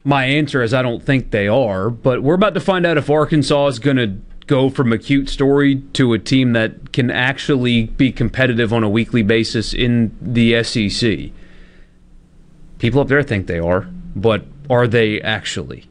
my 0.03 0.26
answer 0.26 0.64
is 0.64 0.73
I 0.73 0.81
don't 0.81 1.03
think 1.03 1.31
they 1.31 1.48
are, 1.48 1.89
but 1.89 2.23
we're 2.23 2.35
about 2.35 2.53
to 2.53 2.60
find 2.60 2.85
out 2.85 2.98
if 2.98 3.10
Arkansas 3.10 3.68
is 3.68 3.80
going 3.80 3.98
to 3.98 4.18
go 4.48 4.69
from 4.69 4.91
a 4.91 4.98
cute 4.98 5.30
story 5.30 5.81
to 5.93 6.14
a 6.14 6.19
team 6.19 6.53
that 6.53 6.91
can 6.91 7.11
actually 7.11 7.85
be 7.85 8.11
competitive 8.11 8.73
on 8.73 8.84
a 8.84 8.89
weekly 8.89 9.23
basis 9.23 9.73
in 9.73 10.15
the 10.22 10.64
SEC. 10.64 11.31
People 12.80 13.02
up 13.02 13.07
there 13.07 13.22
think 13.22 13.48
they 13.48 13.60
are, 13.60 13.81
but 14.15 14.45
are 14.69 14.88
they 14.88 15.22
actually? 15.22 15.88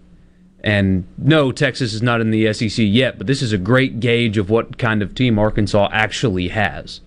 And 0.62 1.06
no, 1.16 1.52
Texas 1.52 1.94
is 1.94 2.02
not 2.02 2.20
in 2.20 2.30
the 2.30 2.52
SEC 2.52 2.84
yet, 2.86 3.16
but 3.16 3.26
this 3.26 3.40
is 3.40 3.52
a 3.52 3.58
great 3.58 4.00
gauge 4.00 4.36
of 4.36 4.50
what 4.50 4.76
kind 4.76 5.00
of 5.00 5.14
team 5.14 5.38
Arkansas 5.38 5.88
actually 5.92 6.48
has. 6.48 7.00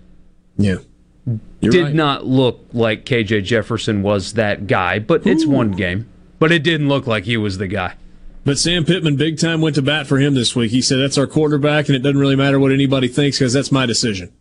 Yeah. 0.58 0.78
Did 1.26 1.84
right. 1.84 1.94
not 1.94 2.26
look 2.26 2.66
like 2.74 3.06
KJ 3.06 3.45
Jefferson 3.45 4.02
was 4.02 4.34
that 4.34 4.68
guy, 4.68 5.00
but 5.00 5.26
it's 5.26 5.45
one 5.45 5.72
game. 5.72 6.10
But 6.40 6.52
it 6.52 6.64
didn't 6.64 6.90
look 6.90 7.08
like 7.08 7.24
he 7.24 7.38
was 7.38 7.58
the 7.58 7.68
guy. 7.68 7.95
But 8.44 8.60
Sam 8.60 8.84
Pittman 8.84 9.16
big 9.16 9.40
time 9.40 9.62
went 9.62 9.76
to 9.76 9.82
bat 9.82 10.06
for 10.06 10.20
him 10.20 10.34
this 10.34 10.56
week. 10.56 10.72
He 10.72 10.82
said 10.82 10.98
that's 10.98 11.18
our 11.18 11.28
quarterback 11.28 11.88
and 11.88 11.95
it 11.95 12.00
doesn't 12.00 12.20
really 12.20 12.36
matter 12.36 12.60
what 12.60 12.74
anybody 12.74 13.08
thinks 13.08 13.40
because 13.40 13.54
that's 13.54 13.72
my 13.72 13.86
decision. 13.86 14.34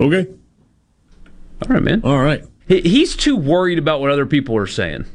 Okay. 0.00 0.26
All 1.62 1.74
right, 1.74 1.82
man. 1.82 2.00
All 2.02 2.18
right. 2.18 2.44
He's 2.66 3.16
too 3.16 3.36
worried 3.36 3.78
about 3.78 4.00
what 4.00 4.10
other 4.10 4.26
people 4.26 4.56
are 4.56 4.66
saying. 4.66 5.06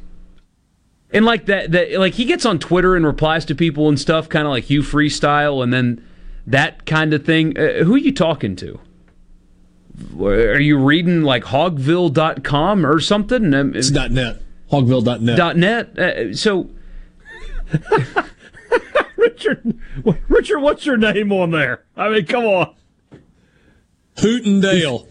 And 1.11 1.25
like 1.25 1.45
that, 1.45 1.71
that 1.71 1.91
like 1.99 2.13
he 2.13 2.25
gets 2.25 2.45
on 2.45 2.57
Twitter 2.57 2.95
and 2.95 3.05
replies 3.05 3.45
to 3.45 3.55
people 3.55 3.87
and 3.89 3.99
stuff, 3.99 4.27
kind 4.29 4.47
of 4.47 4.51
like 4.51 4.69
you 4.69 4.81
freestyle, 4.81 5.61
and 5.61 5.71
then 5.71 6.03
that 6.47 6.85
kind 6.85 7.13
of 7.13 7.23
thing. 7.23 7.57
Uh, 7.57 7.83
who 7.83 7.93
are 7.93 7.99
you 7.99 8.11
talking 8.11 8.55
to? 8.55 8.79
Are 10.19 10.59
you 10.59 10.77
reading 10.77 11.21
like 11.23 11.43
hogville.com 11.45 12.85
or 12.85 12.99
something? 12.99 13.53
Um, 13.53 13.75
It's 13.75 13.91
.net. 13.91 14.41
Hogville.net. 14.71 15.57
.net. 15.57 15.99
Uh, 15.99 16.33
so 16.33 16.69
Richard, 19.17 19.79
Richard, 20.27 20.59
what's 20.59 20.85
your 20.85 20.97
name 20.97 21.31
on 21.31 21.51
there? 21.51 21.83
I 21.95 22.09
mean, 22.09 22.25
come 22.25 22.45
on. 22.45 22.75
Hootendale. 24.17 25.07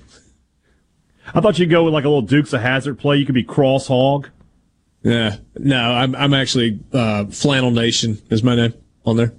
I 1.34 1.40
thought 1.40 1.58
you'd 1.58 1.70
go 1.70 1.84
with 1.84 1.94
like 1.94 2.04
a 2.04 2.08
little 2.08 2.22
Dukes 2.22 2.52
of 2.52 2.60
Hazzard 2.60 2.98
play. 2.98 3.16
You 3.16 3.24
could 3.26 3.34
be 3.34 3.42
Cross 3.44 3.86
Hog. 3.88 4.28
Yeah. 5.02 5.36
No, 5.56 5.78
I'm 5.92 6.14
I'm 6.14 6.34
actually 6.34 6.80
uh, 6.92 7.26
Flannel 7.26 7.70
Nation 7.70 8.20
is 8.30 8.42
my 8.42 8.54
name 8.54 8.74
on 9.04 9.16
there. 9.16 9.32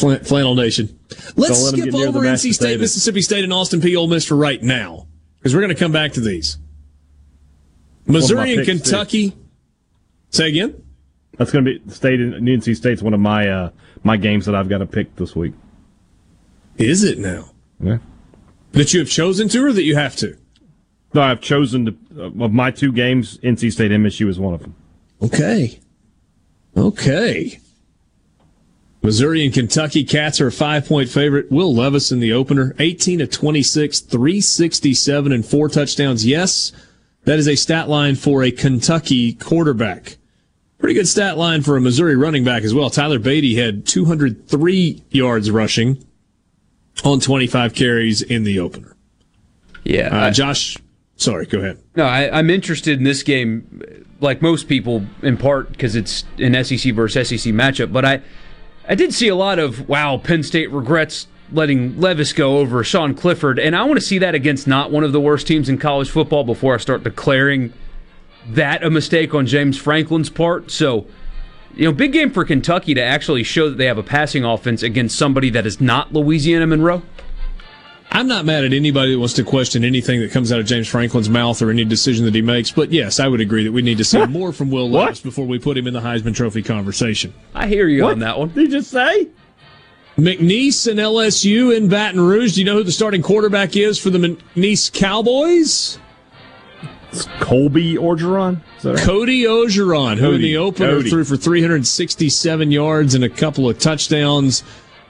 Flan- 0.00 0.24
Flannel 0.24 0.54
Nation. 0.54 0.98
Let's 1.36 1.60
Don't 1.62 1.72
skip 1.72 1.84
get 1.86 1.94
near 1.94 2.10
the 2.10 2.18
over 2.18 2.26
NC 2.26 2.52
State, 2.54 2.58
potatoes. 2.58 2.80
Mississippi 2.80 3.22
State, 3.22 3.44
and 3.44 3.52
Austin 3.52 3.80
Peay 3.80 3.96
Ole 3.96 4.08
Miss 4.08 4.24
for 4.26 4.36
right 4.36 4.62
now 4.62 5.06
because 5.38 5.54
we're 5.54 5.60
going 5.60 5.74
to 5.74 5.78
come 5.78 5.92
back 5.92 6.12
to 6.12 6.20
these. 6.20 6.58
Missouri 8.06 8.54
and 8.56 8.64
picks, 8.66 8.66
too. 8.66 8.72
Kentucky. 8.90 9.32
Say 10.30 10.48
again. 10.48 10.82
That's 11.38 11.50
going 11.50 11.64
to 11.64 11.78
be 11.78 11.90
State 11.90 12.20
and 12.20 12.34
NC 12.46 12.76
State's 12.76 13.02
one 13.02 13.14
of 13.14 13.20
my 13.20 13.48
uh, 13.48 13.70
my 14.02 14.16
games 14.16 14.46
that 14.46 14.54
I've 14.54 14.68
got 14.68 14.78
to 14.78 14.86
pick 14.86 15.16
this 15.16 15.34
week. 15.34 15.52
Is 16.76 17.04
it 17.04 17.18
now 17.18 17.50
Yeah. 17.82 17.98
that 18.72 18.92
you 18.94 19.00
have 19.00 19.08
chosen 19.08 19.48
to, 19.50 19.64
or 19.66 19.72
that 19.72 19.82
you 19.84 19.96
have 19.96 20.16
to? 20.16 20.36
No, 21.12 21.22
I've 21.22 21.40
chosen 21.40 21.86
to, 21.86 21.96
uh, 22.16 22.44
of 22.44 22.52
my 22.52 22.70
two 22.70 22.92
games, 22.92 23.38
NC 23.38 23.72
State 23.72 23.90
MSU 23.90 24.28
is 24.28 24.38
one 24.38 24.54
of 24.54 24.60
them. 24.60 24.74
Okay. 25.22 25.80
Okay. 26.76 27.58
Missouri 29.02 29.44
and 29.44 29.54
Kentucky 29.54 30.04
Cats 30.04 30.40
are 30.40 30.48
a 30.48 30.52
five 30.52 30.86
point 30.86 31.08
favorite. 31.08 31.50
Will 31.50 31.74
Levis 31.74 32.12
in 32.12 32.20
the 32.20 32.32
opener, 32.32 32.74
18 32.78 33.20
of 33.22 33.30
26, 33.30 34.00
367 34.00 35.32
and 35.32 35.44
four 35.46 35.68
touchdowns. 35.68 36.26
Yes, 36.26 36.72
that 37.24 37.38
is 37.38 37.48
a 37.48 37.56
stat 37.56 37.88
line 37.88 38.14
for 38.14 38.42
a 38.42 38.50
Kentucky 38.50 39.32
quarterback. 39.34 40.18
Pretty 40.78 40.94
good 40.94 41.08
stat 41.08 41.36
line 41.38 41.62
for 41.62 41.76
a 41.76 41.80
Missouri 41.80 42.16
running 42.16 42.44
back 42.44 42.62
as 42.62 42.74
well. 42.74 42.90
Tyler 42.90 43.18
Badie 43.18 43.56
had 43.56 43.86
203 43.86 45.04
yards 45.10 45.50
rushing 45.50 46.04
on 47.04 47.20
25 47.20 47.74
carries 47.74 48.22
in 48.22 48.44
the 48.44 48.58
opener. 48.58 48.96
Yeah. 49.84 50.08
Uh, 50.08 50.26
I- 50.26 50.30
Josh, 50.30 50.76
sorry, 51.16 51.46
go 51.46 51.58
ahead. 51.58 51.78
No, 51.96 52.04
I, 52.04 52.38
I'm 52.38 52.48
interested 52.50 52.98
in 52.98 53.04
this 53.04 53.22
game, 53.22 54.04
like 54.20 54.40
most 54.42 54.68
people, 54.68 55.04
in 55.22 55.36
part 55.36 55.70
because 55.70 55.96
it's 55.96 56.24
an 56.38 56.52
SEC 56.64 56.94
versus 56.94 57.28
SEC 57.28 57.52
matchup. 57.52 57.92
But 57.92 58.04
I, 58.06 58.22
I 58.90 58.96
did 58.96 59.14
see 59.14 59.28
a 59.28 59.36
lot 59.36 59.60
of 59.60 59.88
wow. 59.88 60.18
Penn 60.18 60.42
State 60.42 60.68
regrets 60.72 61.28
letting 61.52 62.00
Levis 62.00 62.32
go 62.32 62.58
over 62.58 62.82
Sean 62.82 63.14
Clifford, 63.14 63.56
and 63.60 63.76
I 63.76 63.84
want 63.84 64.00
to 64.00 64.04
see 64.04 64.18
that 64.18 64.34
against 64.34 64.66
not 64.66 64.90
one 64.90 65.04
of 65.04 65.12
the 65.12 65.20
worst 65.20 65.46
teams 65.46 65.68
in 65.68 65.78
college 65.78 66.10
football 66.10 66.42
before 66.42 66.74
I 66.74 66.78
start 66.78 67.04
declaring 67.04 67.72
that 68.48 68.82
a 68.82 68.90
mistake 68.90 69.32
on 69.32 69.46
James 69.46 69.78
Franklin's 69.78 70.28
part. 70.28 70.72
So, 70.72 71.06
you 71.76 71.84
know, 71.84 71.92
big 71.92 72.12
game 72.12 72.32
for 72.32 72.44
Kentucky 72.44 72.92
to 72.94 73.00
actually 73.00 73.44
show 73.44 73.68
that 73.68 73.78
they 73.78 73.86
have 73.86 73.96
a 73.98 74.02
passing 74.02 74.44
offense 74.44 74.82
against 74.82 75.16
somebody 75.16 75.50
that 75.50 75.66
is 75.66 75.80
not 75.80 76.12
Louisiana 76.12 76.66
Monroe. 76.66 77.02
I'm 78.12 78.26
not 78.26 78.44
mad 78.44 78.64
at 78.64 78.72
anybody 78.72 79.12
that 79.12 79.18
wants 79.18 79.34
to 79.34 79.44
question 79.44 79.84
anything 79.84 80.20
that 80.20 80.32
comes 80.32 80.50
out 80.50 80.58
of 80.58 80.66
James 80.66 80.88
Franklin's 80.88 81.28
mouth 81.28 81.62
or 81.62 81.70
any 81.70 81.84
decision 81.84 82.24
that 82.24 82.34
he 82.34 82.42
makes, 82.42 82.70
but 82.70 82.90
yes, 82.90 83.20
I 83.20 83.28
would 83.28 83.40
agree 83.40 83.64
that 83.64 83.72
we 83.72 83.82
need 83.82 83.98
to 83.98 84.04
see 84.04 84.24
more 84.26 84.52
from 84.52 84.70
Will 84.70 84.90
Levis 84.90 85.20
before 85.20 85.46
we 85.46 85.58
put 85.58 85.78
him 85.78 85.86
in 85.86 85.94
the 85.94 86.00
Heisman 86.00 86.34
Trophy 86.34 86.62
conversation. 86.62 87.32
I 87.54 87.68
hear 87.68 87.86
you 87.86 88.06
on 88.06 88.18
that 88.18 88.38
one. 88.38 88.48
Did 88.48 88.62
you 88.62 88.78
just 88.78 88.90
say? 88.90 89.28
McNeese 90.18 90.90
and 90.90 90.98
LSU 90.98 91.74
in 91.74 91.88
Baton 91.88 92.20
Rouge. 92.20 92.54
Do 92.54 92.60
you 92.60 92.66
know 92.66 92.74
who 92.74 92.84
the 92.84 92.92
starting 92.92 93.22
quarterback 93.22 93.76
is 93.76 93.98
for 93.98 94.10
the 94.10 94.18
McNeese 94.18 94.92
Cowboys? 94.92 95.98
It's 97.12 97.26
Colby 97.40 97.94
Orgeron. 97.94 98.60
Is 98.76 98.82
that 98.82 98.94
right? 98.96 99.04
Cody 99.04 99.44
Orgeron, 99.44 100.18
who 100.18 100.32
in 100.32 100.42
the 100.42 100.56
opener 100.56 100.96
Cody. 100.96 101.10
threw 101.10 101.24
for 101.24 101.36
367 101.36 102.70
yards 102.70 103.14
and 103.14 103.24
a 103.24 103.28
couple 103.28 103.68
of 103.68 103.78
touchdowns. 103.78 104.62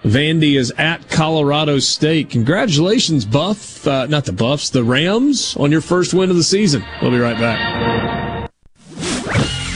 Vandy 0.03 0.57
is 0.59 0.71
at 0.73 1.09
Colorado 1.11 1.79
State. 1.79 2.31
Congratulations, 2.31 3.25
Buff. 3.25 3.87
Uh, 3.87 4.07
not 4.07 4.25
the 4.25 4.33
Buffs, 4.33 4.71
the 4.71 4.83
Rams 4.83 5.57
on 5.57 5.71
your 5.71 5.81
first 5.81 6.15
win 6.15 6.31
of 6.31 6.37
the 6.37 6.45
season. 6.45 6.85
We'll 7.03 7.11
be 7.11 7.19
right 7.19 7.39
back. 7.39 8.51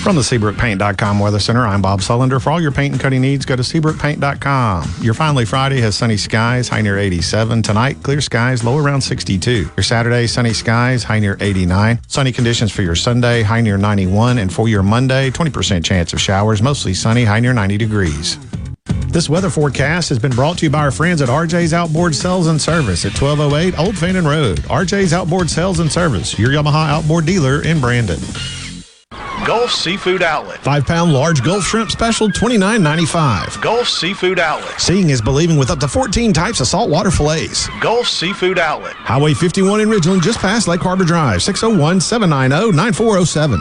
From 0.04 0.16
the 0.16 0.22
SeabrookPaint.com 0.22 1.18
Weather 1.18 1.38
Center, 1.38 1.66
I'm 1.66 1.80
Bob 1.80 2.00
Sullender. 2.00 2.38
For 2.38 2.50
all 2.50 2.60
your 2.60 2.72
paint 2.72 2.92
and 2.92 3.00
cutting 3.00 3.22
needs, 3.22 3.46
go 3.46 3.56
to 3.56 3.62
SeabrookPaint.com. 3.62 4.96
Your 5.00 5.14
Finally 5.14 5.46
Friday 5.46 5.80
has 5.80 5.96
sunny 5.96 6.18
skies, 6.18 6.68
high 6.68 6.82
near 6.82 6.98
87. 6.98 7.62
Tonight, 7.62 8.02
clear 8.02 8.20
skies, 8.20 8.62
low 8.62 8.76
around 8.76 9.00
62. 9.00 9.70
Your 9.74 9.82
Saturday, 9.82 10.26
sunny 10.26 10.52
skies, 10.52 11.04
high 11.04 11.20
near 11.20 11.38
89. 11.40 12.00
Sunny 12.06 12.32
conditions 12.32 12.70
for 12.70 12.82
your 12.82 12.94
Sunday, 12.94 13.40
high 13.40 13.62
near 13.62 13.78
91. 13.78 14.36
And 14.36 14.52
for 14.52 14.68
your 14.68 14.82
Monday, 14.82 15.30
20% 15.30 15.82
chance 15.82 16.12
of 16.12 16.20
showers, 16.20 16.60
mostly 16.60 16.92
sunny, 16.92 17.24
high 17.24 17.40
near 17.40 17.54
90 17.54 17.78
degrees. 17.78 18.38
This 19.14 19.28
weather 19.28 19.48
forecast 19.48 20.08
has 20.08 20.18
been 20.18 20.32
brought 20.32 20.58
to 20.58 20.66
you 20.66 20.70
by 20.70 20.80
our 20.80 20.90
friends 20.90 21.22
at 21.22 21.28
RJ's 21.28 21.72
Outboard 21.72 22.16
Sales 22.16 22.48
and 22.48 22.60
Service 22.60 23.04
at 23.04 23.12
1208 23.12 23.78
Old 23.78 23.96
Fannin 23.96 24.26
Road. 24.26 24.58
RJ's 24.62 25.12
Outboard 25.12 25.48
Sales 25.48 25.78
and 25.78 25.90
Service, 25.90 26.36
your 26.36 26.50
Yamaha 26.50 26.88
outboard 26.88 27.24
dealer 27.24 27.62
in 27.62 27.80
Brandon. 27.80 28.18
Gulf 29.46 29.70
Seafood 29.70 30.20
Outlet. 30.20 30.58
Five 30.64 30.84
pound 30.84 31.12
large 31.12 31.44
Gulf 31.44 31.62
shrimp 31.62 31.92
special, 31.92 32.26
$29.95. 32.26 33.62
Gulf 33.62 33.88
Seafood 33.88 34.40
Outlet. 34.40 34.80
Seeing 34.80 35.10
is 35.10 35.22
believing 35.22 35.58
with 35.58 35.70
up 35.70 35.78
to 35.78 35.86
14 35.86 36.32
types 36.32 36.58
of 36.58 36.66
saltwater 36.66 37.12
fillets. 37.12 37.68
Gulf 37.80 38.08
Seafood 38.08 38.58
Outlet. 38.58 38.94
Highway 38.94 39.34
51 39.34 39.80
in 39.80 39.90
Ridgeland, 39.90 40.22
just 40.22 40.40
past 40.40 40.66
Lake 40.66 40.80
Harbor 40.80 41.04
Drive, 41.04 41.40
601 41.40 42.00
790 42.00 42.76
9407. 42.76 43.60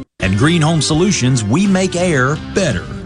At 0.21 0.37
Green 0.37 0.61
Home 0.61 0.83
Solutions, 0.83 1.43
we 1.43 1.65
make 1.65 1.95
air 1.95 2.35
better. 2.53 3.00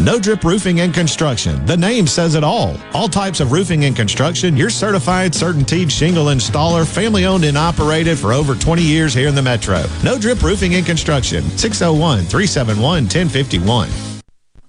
No 0.00 0.18
Drip 0.18 0.44
Roofing 0.44 0.80
and 0.80 0.92
Construction. 0.92 1.64
The 1.64 1.76
name 1.76 2.06
says 2.06 2.34
it 2.34 2.44
all. 2.44 2.76
All 2.92 3.08
types 3.08 3.40
of 3.40 3.50
roofing 3.50 3.86
and 3.86 3.96
construction. 3.96 4.54
Your 4.54 4.68
certified, 4.68 5.32
certainteed 5.32 5.90
shingle 5.90 6.26
installer, 6.26 6.86
family 6.86 7.24
owned 7.24 7.44
and 7.44 7.56
operated 7.56 8.18
for 8.18 8.34
over 8.34 8.54
20 8.54 8.82
years 8.82 9.14
here 9.14 9.26
in 9.26 9.34
the 9.34 9.42
Metro. 9.42 9.84
No 10.04 10.18
Drip 10.18 10.42
Roofing 10.42 10.74
and 10.74 10.84
Construction. 10.84 11.42
601 11.56 12.24
371 12.24 13.04
1051. 13.04 13.88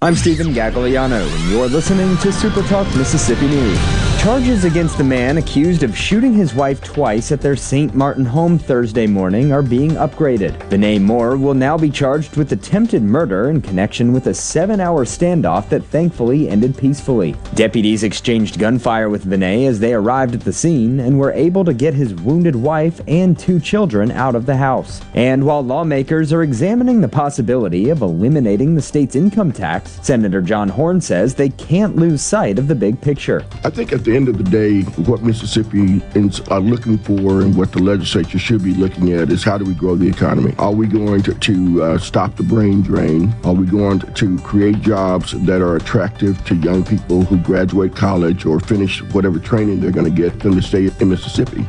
I'm 0.00 0.14
Stephen 0.14 0.54
Gagliano, 0.54 1.20
and 1.20 1.50
you're 1.50 1.68
listening 1.68 2.16
to 2.18 2.32
Super 2.32 2.62
Talk 2.62 2.86
Mississippi 2.96 3.48
News. 3.48 4.07
Charges 4.18 4.64
against 4.64 4.98
the 4.98 5.04
man 5.04 5.38
accused 5.38 5.84
of 5.84 5.96
shooting 5.96 6.34
his 6.34 6.52
wife 6.52 6.82
twice 6.82 7.30
at 7.30 7.40
their 7.40 7.54
St. 7.54 7.94
Martin 7.94 8.24
home 8.24 8.58
Thursday 8.58 9.06
morning 9.06 9.52
are 9.52 9.62
being 9.62 9.92
upgraded. 9.92 10.58
Vinay 10.68 11.00
Moore 11.00 11.36
will 11.36 11.54
now 11.54 11.78
be 11.78 11.88
charged 11.88 12.36
with 12.36 12.50
attempted 12.50 13.00
murder 13.00 13.48
in 13.48 13.62
connection 13.62 14.12
with 14.12 14.26
a 14.26 14.34
seven 14.34 14.80
hour 14.80 15.04
standoff 15.04 15.68
that 15.68 15.84
thankfully 15.84 16.48
ended 16.48 16.76
peacefully. 16.76 17.36
Deputies 17.54 18.02
exchanged 18.02 18.58
gunfire 18.58 19.08
with 19.08 19.24
Vinay 19.24 19.66
as 19.68 19.78
they 19.78 19.94
arrived 19.94 20.34
at 20.34 20.40
the 20.40 20.52
scene 20.52 20.98
and 20.98 21.16
were 21.16 21.32
able 21.32 21.64
to 21.64 21.72
get 21.72 21.94
his 21.94 22.12
wounded 22.16 22.56
wife 22.56 23.00
and 23.06 23.38
two 23.38 23.60
children 23.60 24.10
out 24.10 24.34
of 24.34 24.46
the 24.46 24.56
house. 24.56 25.00
And 25.14 25.46
while 25.46 25.62
lawmakers 25.62 26.32
are 26.32 26.42
examining 26.42 27.00
the 27.00 27.08
possibility 27.08 27.88
of 27.88 28.02
eliminating 28.02 28.74
the 28.74 28.82
state's 28.82 29.14
income 29.16 29.52
tax, 29.52 30.00
Senator 30.02 30.42
John 30.42 30.68
Horhn 30.68 31.00
says 31.00 31.34
they 31.36 31.50
can't 31.50 31.96
lose 31.96 32.20
sight 32.20 32.58
of 32.58 32.66
the 32.66 32.74
big 32.74 33.00
picture. 33.00 33.44
I 33.64 33.70
think 33.70 33.92
the 34.08 34.16
end 34.16 34.28
of 34.28 34.38
the 34.38 34.44
day, 34.44 34.80
what 35.02 35.22
Mississippians 35.22 36.40
are 36.48 36.60
looking 36.60 36.96
for 36.96 37.42
and 37.42 37.54
what 37.54 37.72
the 37.72 37.78
legislature 37.78 38.38
should 38.38 38.64
be 38.64 38.72
looking 38.72 39.12
at 39.12 39.30
is 39.30 39.44
how 39.44 39.58
do 39.58 39.66
we 39.66 39.74
grow 39.74 39.96
the 39.96 40.08
economy? 40.08 40.54
Are 40.58 40.72
we 40.72 40.86
going 40.86 41.22
to, 41.24 41.34
to 41.34 41.82
uh, 41.82 41.98
stop 41.98 42.34
the 42.36 42.42
brain 42.42 42.80
drain? 42.80 43.34
Are 43.44 43.52
we 43.52 43.66
going 43.66 44.00
to, 44.00 44.38
create 44.38 44.80
jobs 44.80 45.32
that 45.44 45.60
are 45.60 45.76
attractive 45.76 46.42
to 46.46 46.54
young 46.56 46.84
people 46.84 47.22
who 47.22 47.36
graduate 47.38 47.94
college 47.94 48.46
or 48.46 48.60
finish 48.60 49.02
whatever 49.12 49.38
training 49.38 49.80
they're 49.80 49.90
going 49.90 50.12
to 50.12 50.22
get 50.22 50.44
in 50.44 50.52
the 50.52 50.62
state 50.62 50.98
in 51.00 51.10
Mississippi? 51.10 51.62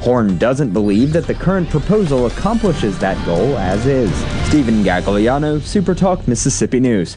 Horhn 0.00 0.38
doesn't 0.38 0.72
believe 0.72 1.12
that 1.12 1.26
the 1.26 1.34
current 1.34 1.68
proposal 1.70 2.26
accomplishes 2.26 2.98
that 2.98 3.24
goal 3.24 3.56
as 3.56 3.86
is. 3.86 4.10
Stephen 4.48 4.82
Gagliano, 4.82 5.58
SuperTalk, 5.58 6.28
Mississippi 6.28 6.80
News. 6.80 7.16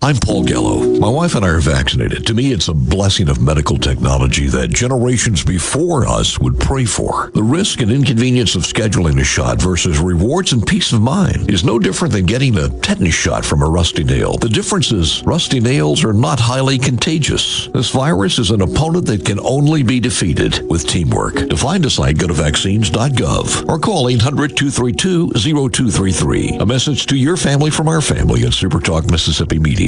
I'm 0.00 0.14
Paul 0.14 0.44
Gallo. 0.44 1.00
My 1.00 1.08
wife 1.08 1.34
and 1.34 1.44
I 1.44 1.48
are 1.48 1.58
vaccinated. 1.58 2.24
To 2.28 2.34
me, 2.34 2.52
it's 2.52 2.68
a 2.68 2.72
blessing 2.72 3.28
of 3.28 3.42
medical 3.42 3.76
technology 3.76 4.46
that 4.46 4.70
generations 4.70 5.42
before 5.42 6.06
us 6.06 6.38
would 6.38 6.60
pray 6.60 6.84
for. 6.84 7.32
The 7.34 7.42
risk 7.42 7.80
and 7.80 7.90
inconvenience 7.90 8.54
of 8.54 8.62
scheduling 8.62 9.20
a 9.20 9.24
shot 9.24 9.60
versus 9.60 9.98
rewards 9.98 10.52
and 10.52 10.64
peace 10.64 10.92
of 10.92 11.02
mind 11.02 11.50
is 11.50 11.64
no 11.64 11.80
different 11.80 12.14
than 12.14 12.26
getting 12.26 12.56
a 12.56 12.68
tetanus 12.68 13.12
shot 13.12 13.44
from 13.44 13.60
a 13.60 13.68
rusty 13.68 14.04
nail. 14.04 14.38
The 14.38 14.48
difference 14.48 14.92
is 14.92 15.24
rusty 15.24 15.58
nails 15.58 16.04
are 16.04 16.12
not 16.12 16.38
highly 16.38 16.78
contagious. 16.78 17.66
This 17.66 17.90
virus 17.90 18.38
is 18.38 18.52
an 18.52 18.62
opponent 18.62 19.06
that 19.06 19.24
can 19.24 19.40
only 19.40 19.82
be 19.82 19.98
defeated 19.98 20.64
with 20.70 20.86
teamwork. 20.86 21.48
To 21.48 21.56
find 21.56 21.84
a 21.84 21.90
site, 21.90 22.18
go 22.18 22.28
to 22.28 22.34
vaccines.gov 22.34 23.68
or 23.68 23.80
call 23.80 24.04
800-232-0233. 24.04 26.60
A 26.60 26.66
message 26.66 27.06
to 27.06 27.16
your 27.16 27.36
family 27.36 27.70
from 27.70 27.88
our 27.88 28.00
family 28.00 28.44
at 28.44 28.52
Supertalk 28.52 29.10
Mississippi 29.10 29.58
Media. 29.58 29.87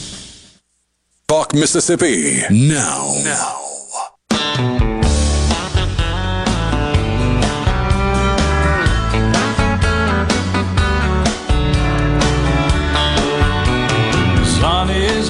Talk 1.31 1.53
Mississippi 1.53 2.41
now. 2.51 3.13
Now. 3.23 3.57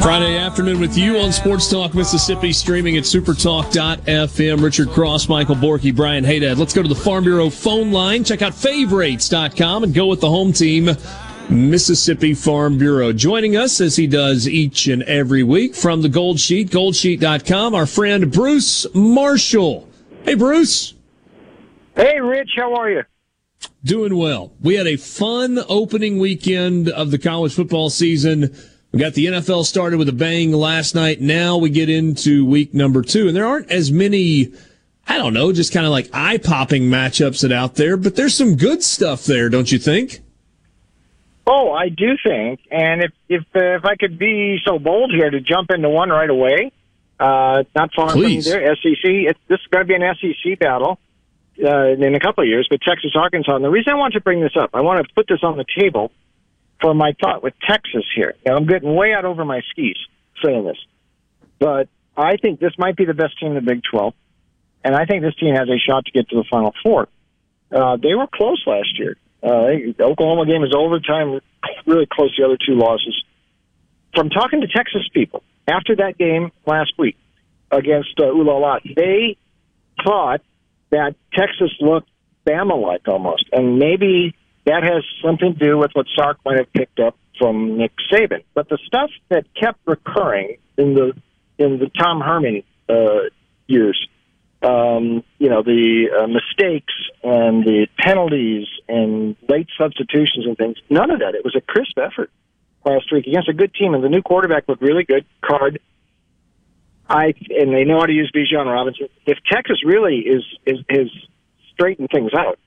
Friday 0.01 0.39
afternoon 0.39 0.79
with 0.79 0.97
you 0.97 1.19
on 1.19 1.31
Sports 1.31 1.69
Talk 1.69 1.93
Mississippi, 1.93 2.51
streaming 2.51 2.97
at 2.97 3.03
supertalk.fm. 3.03 4.63
Richard 4.63 4.89
Cross, 4.89 5.29
Michael 5.29 5.53
Borky, 5.53 5.95
Brian 5.95 6.23
Haydad. 6.23 6.57
Let's 6.57 6.73
go 6.73 6.81
to 6.81 6.89
the 6.89 6.95
Farm 6.95 7.23
Bureau 7.23 7.51
phone 7.51 7.91
line. 7.91 8.23
Check 8.23 8.41
out 8.41 8.55
favorites.com 8.55 9.83
and 9.83 9.93
go 9.93 10.07
with 10.07 10.19
the 10.19 10.29
home 10.29 10.51
team, 10.51 10.89
Mississippi 11.51 12.33
Farm 12.33 12.77
Bureau. 12.77 13.11
Joining 13.11 13.57
us 13.57 13.81
as 13.81 13.97
he 13.97 14.07
does 14.07 14.47
each 14.47 14.87
and 14.87 15.03
every 15.03 15.43
week 15.43 15.75
from 15.75 16.01
the 16.01 16.09
Gold 16.09 16.39
Sheet, 16.39 16.69
goldsheet.com, 16.69 17.75
our 17.75 17.85
friend 17.85 18.31
Bruce 18.31 18.87
Marshall. 18.95 19.87
Hey, 20.23 20.35
Bruce. 20.35 20.93
Hey, 21.95 22.21
Rich, 22.21 22.51
how 22.55 22.73
are 22.75 22.89
you? 22.89 23.03
Doing 23.83 24.17
well. 24.17 24.53
We 24.61 24.75
had 24.75 24.87
a 24.87 24.95
fun 24.95 25.59
opening 25.67 26.19
weekend 26.19 26.87
of 26.87 27.11
the 27.11 27.19
college 27.19 27.53
football 27.53 27.89
season. 27.89 28.55
We 28.93 28.99
got 28.99 29.13
the 29.13 29.25
NFL 29.25 29.65
started 29.65 29.97
with 29.97 30.07
a 30.07 30.13
bang 30.13 30.53
last 30.53 30.95
night. 30.95 31.19
Now 31.19 31.57
we 31.57 31.69
get 31.69 31.89
into 31.89 32.45
week 32.45 32.73
number 32.73 33.01
two, 33.01 33.27
and 33.27 33.35
there 33.35 33.45
aren't 33.45 33.69
as 33.69 33.91
many, 33.91 34.53
I 35.05 35.17
don't 35.17 35.33
know, 35.33 35.51
just 35.51 35.73
kind 35.73 35.85
of 35.85 35.91
like 35.91 36.09
eye 36.13 36.37
popping 36.37 36.83
matchups 36.83 37.41
that 37.41 37.51
out 37.51 37.75
there, 37.75 37.97
but 37.97 38.15
there's 38.15 38.35
some 38.35 38.55
good 38.55 38.83
stuff 38.83 39.25
there, 39.25 39.49
don't 39.49 39.71
you 39.71 39.79
think? 39.79 40.21
Oh, 41.45 41.71
I 41.71 41.89
do 41.89 42.17
think, 42.23 42.59
and 42.69 43.01
if 43.03 43.11
if 43.27 43.41
uh, 43.55 43.77
if 43.77 43.85
I 43.85 43.95
could 43.95 44.19
be 44.19 44.59
so 44.63 44.77
bold 44.77 45.11
here 45.11 45.29
to 45.29 45.41
jump 45.41 45.71
into 45.71 45.89
one 45.89 46.09
right 46.09 46.29
away, 46.29 46.71
uh, 47.19 47.63
not 47.75 47.93
far 47.95 48.11
Please. 48.11 48.49
from 48.49 48.61
there, 48.61 48.75
SEC. 48.75 49.03
It, 49.03 49.37
this 49.47 49.59
is 49.59 49.67
going 49.67 49.85
to 49.85 49.87
be 49.87 49.95
an 49.95 50.15
SEC 50.19 50.59
battle 50.59 50.99
uh, 51.63 51.87
in 51.87 52.15
a 52.15 52.19
couple 52.19 52.43
of 52.43 52.47
years, 52.47 52.67
but 52.69 52.81
Texas, 52.81 53.11
Arkansas. 53.15 53.55
And 53.55 53.63
the 53.63 53.69
reason 53.69 53.93
I 53.93 53.95
want 53.95 54.13
to 54.13 54.21
bring 54.21 54.41
this 54.41 54.55
up, 54.59 54.71
I 54.73 54.81
want 54.81 55.05
to 55.05 55.13
put 55.13 55.27
this 55.27 55.39
on 55.43 55.57
the 55.57 55.65
table 55.77 56.11
for 56.79 56.93
my 56.93 57.13
thought 57.21 57.43
with 57.43 57.53
Texas 57.67 58.05
here. 58.15 58.35
Now, 58.45 58.55
I'm 58.55 58.65
getting 58.65 58.95
way 58.95 59.13
out 59.13 59.25
over 59.25 59.45
my 59.45 59.61
skis 59.69 59.97
saying 60.43 60.65
this, 60.65 60.77
but 61.59 61.89
I 62.17 62.37
think 62.37 62.59
this 62.59 62.73
might 62.77 62.95
be 62.95 63.05
the 63.05 63.13
best 63.13 63.39
team 63.39 63.49
in 63.49 63.55
the 63.55 63.61
Big 63.61 63.81
12, 63.89 64.13
and 64.83 64.95
I 64.95 65.05
think 65.05 65.21
this 65.21 65.35
team 65.35 65.55
has 65.55 65.69
a 65.69 65.77
shot 65.77 66.05
to 66.05 66.11
get 66.11 66.29
to 66.29 66.35
the 66.35 66.45
Final 66.49 66.73
Four. 66.83 67.07
Uh, 67.71 67.97
they 67.97 68.15
were 68.15 68.27
close 68.27 68.61
last 68.65 68.97
year. 68.99 69.17
Uh, 69.43 69.93
the 69.97 70.03
Oklahoma 70.03 70.45
game 70.45 70.63
is 70.63 70.73
overtime, 70.75 71.39
really 71.85 72.07
close. 72.11 72.35
The 72.37 72.45
other 72.45 72.57
two 72.57 72.75
losses. 72.75 73.23
From 74.15 74.29
talking 74.29 74.61
to 74.61 74.67
Texas 74.67 75.07
people 75.13 75.43
after 75.67 75.95
that 75.95 76.17
game 76.17 76.51
last 76.65 76.93
week 76.97 77.17
against 77.71 78.19
uh, 78.19 78.23
Ulalat, 78.23 78.95
they 78.95 79.37
thought 80.03 80.41
that 80.91 81.15
Texas 81.33 81.71
looked 81.79 82.09
Bama-like 82.45 83.07
almost, 83.07 83.45
and 83.51 83.79
maybe 83.79 84.35
that 84.65 84.83
has 84.83 85.03
something 85.23 85.53
to 85.53 85.59
do 85.59 85.77
with 85.77 85.91
what 85.93 86.05
Sark 86.15 86.37
might 86.45 86.57
have 86.57 86.71
picked 86.73 86.99
up 86.99 87.15
from 87.39 87.77
Nick 87.77 87.93
Saban. 88.11 88.43
But 88.53 88.69
the 88.69 88.77
stuff 88.85 89.09
that 89.29 89.45
kept 89.59 89.79
recurring 89.85 90.57
in 90.77 90.93
the 90.93 91.13
in 91.57 91.79
the 91.79 91.89
Tom 91.97 92.21
Herman 92.21 92.63
uh, 92.89 93.29
years, 93.67 94.07
um, 94.61 95.23
you 95.39 95.49
know, 95.49 95.63
the 95.63 96.09
uh, 96.11 96.27
mistakes 96.27 96.93
and 97.23 97.63
the 97.65 97.87
penalties 97.97 98.67
and 98.87 99.35
late 99.49 99.67
substitutions 99.77 100.45
and 100.45 100.57
things, 100.57 100.77
none 100.89 101.11
of 101.11 101.19
that. 101.19 101.35
It 101.35 101.43
was 101.43 101.55
a 101.55 101.61
crisp 101.61 101.97
effort 101.97 102.29
last 102.85 103.11
week 103.11 103.27
against 103.27 103.49
a 103.49 103.53
good 103.53 103.73
team, 103.73 103.93
and 103.93 104.03
the 104.03 104.09
new 104.09 104.21
quarterback 104.21 104.67
looked 104.67 104.81
really 104.81 105.03
good. 105.03 105.25
Card. 105.43 105.79
I 107.09 107.33
and 107.49 107.73
they 107.73 107.83
know 107.83 107.99
how 107.99 108.05
to 108.05 108.13
use 108.13 108.31
Bijan 108.33 108.71
Robinson. 108.71 109.09
If 109.25 109.37
Texas 109.51 109.83
really 109.83 110.19
is 110.19 110.43
is 110.65 110.79
is 110.89 111.09
straightened 111.73 112.09
things 112.11 112.31
out, 112.37 112.57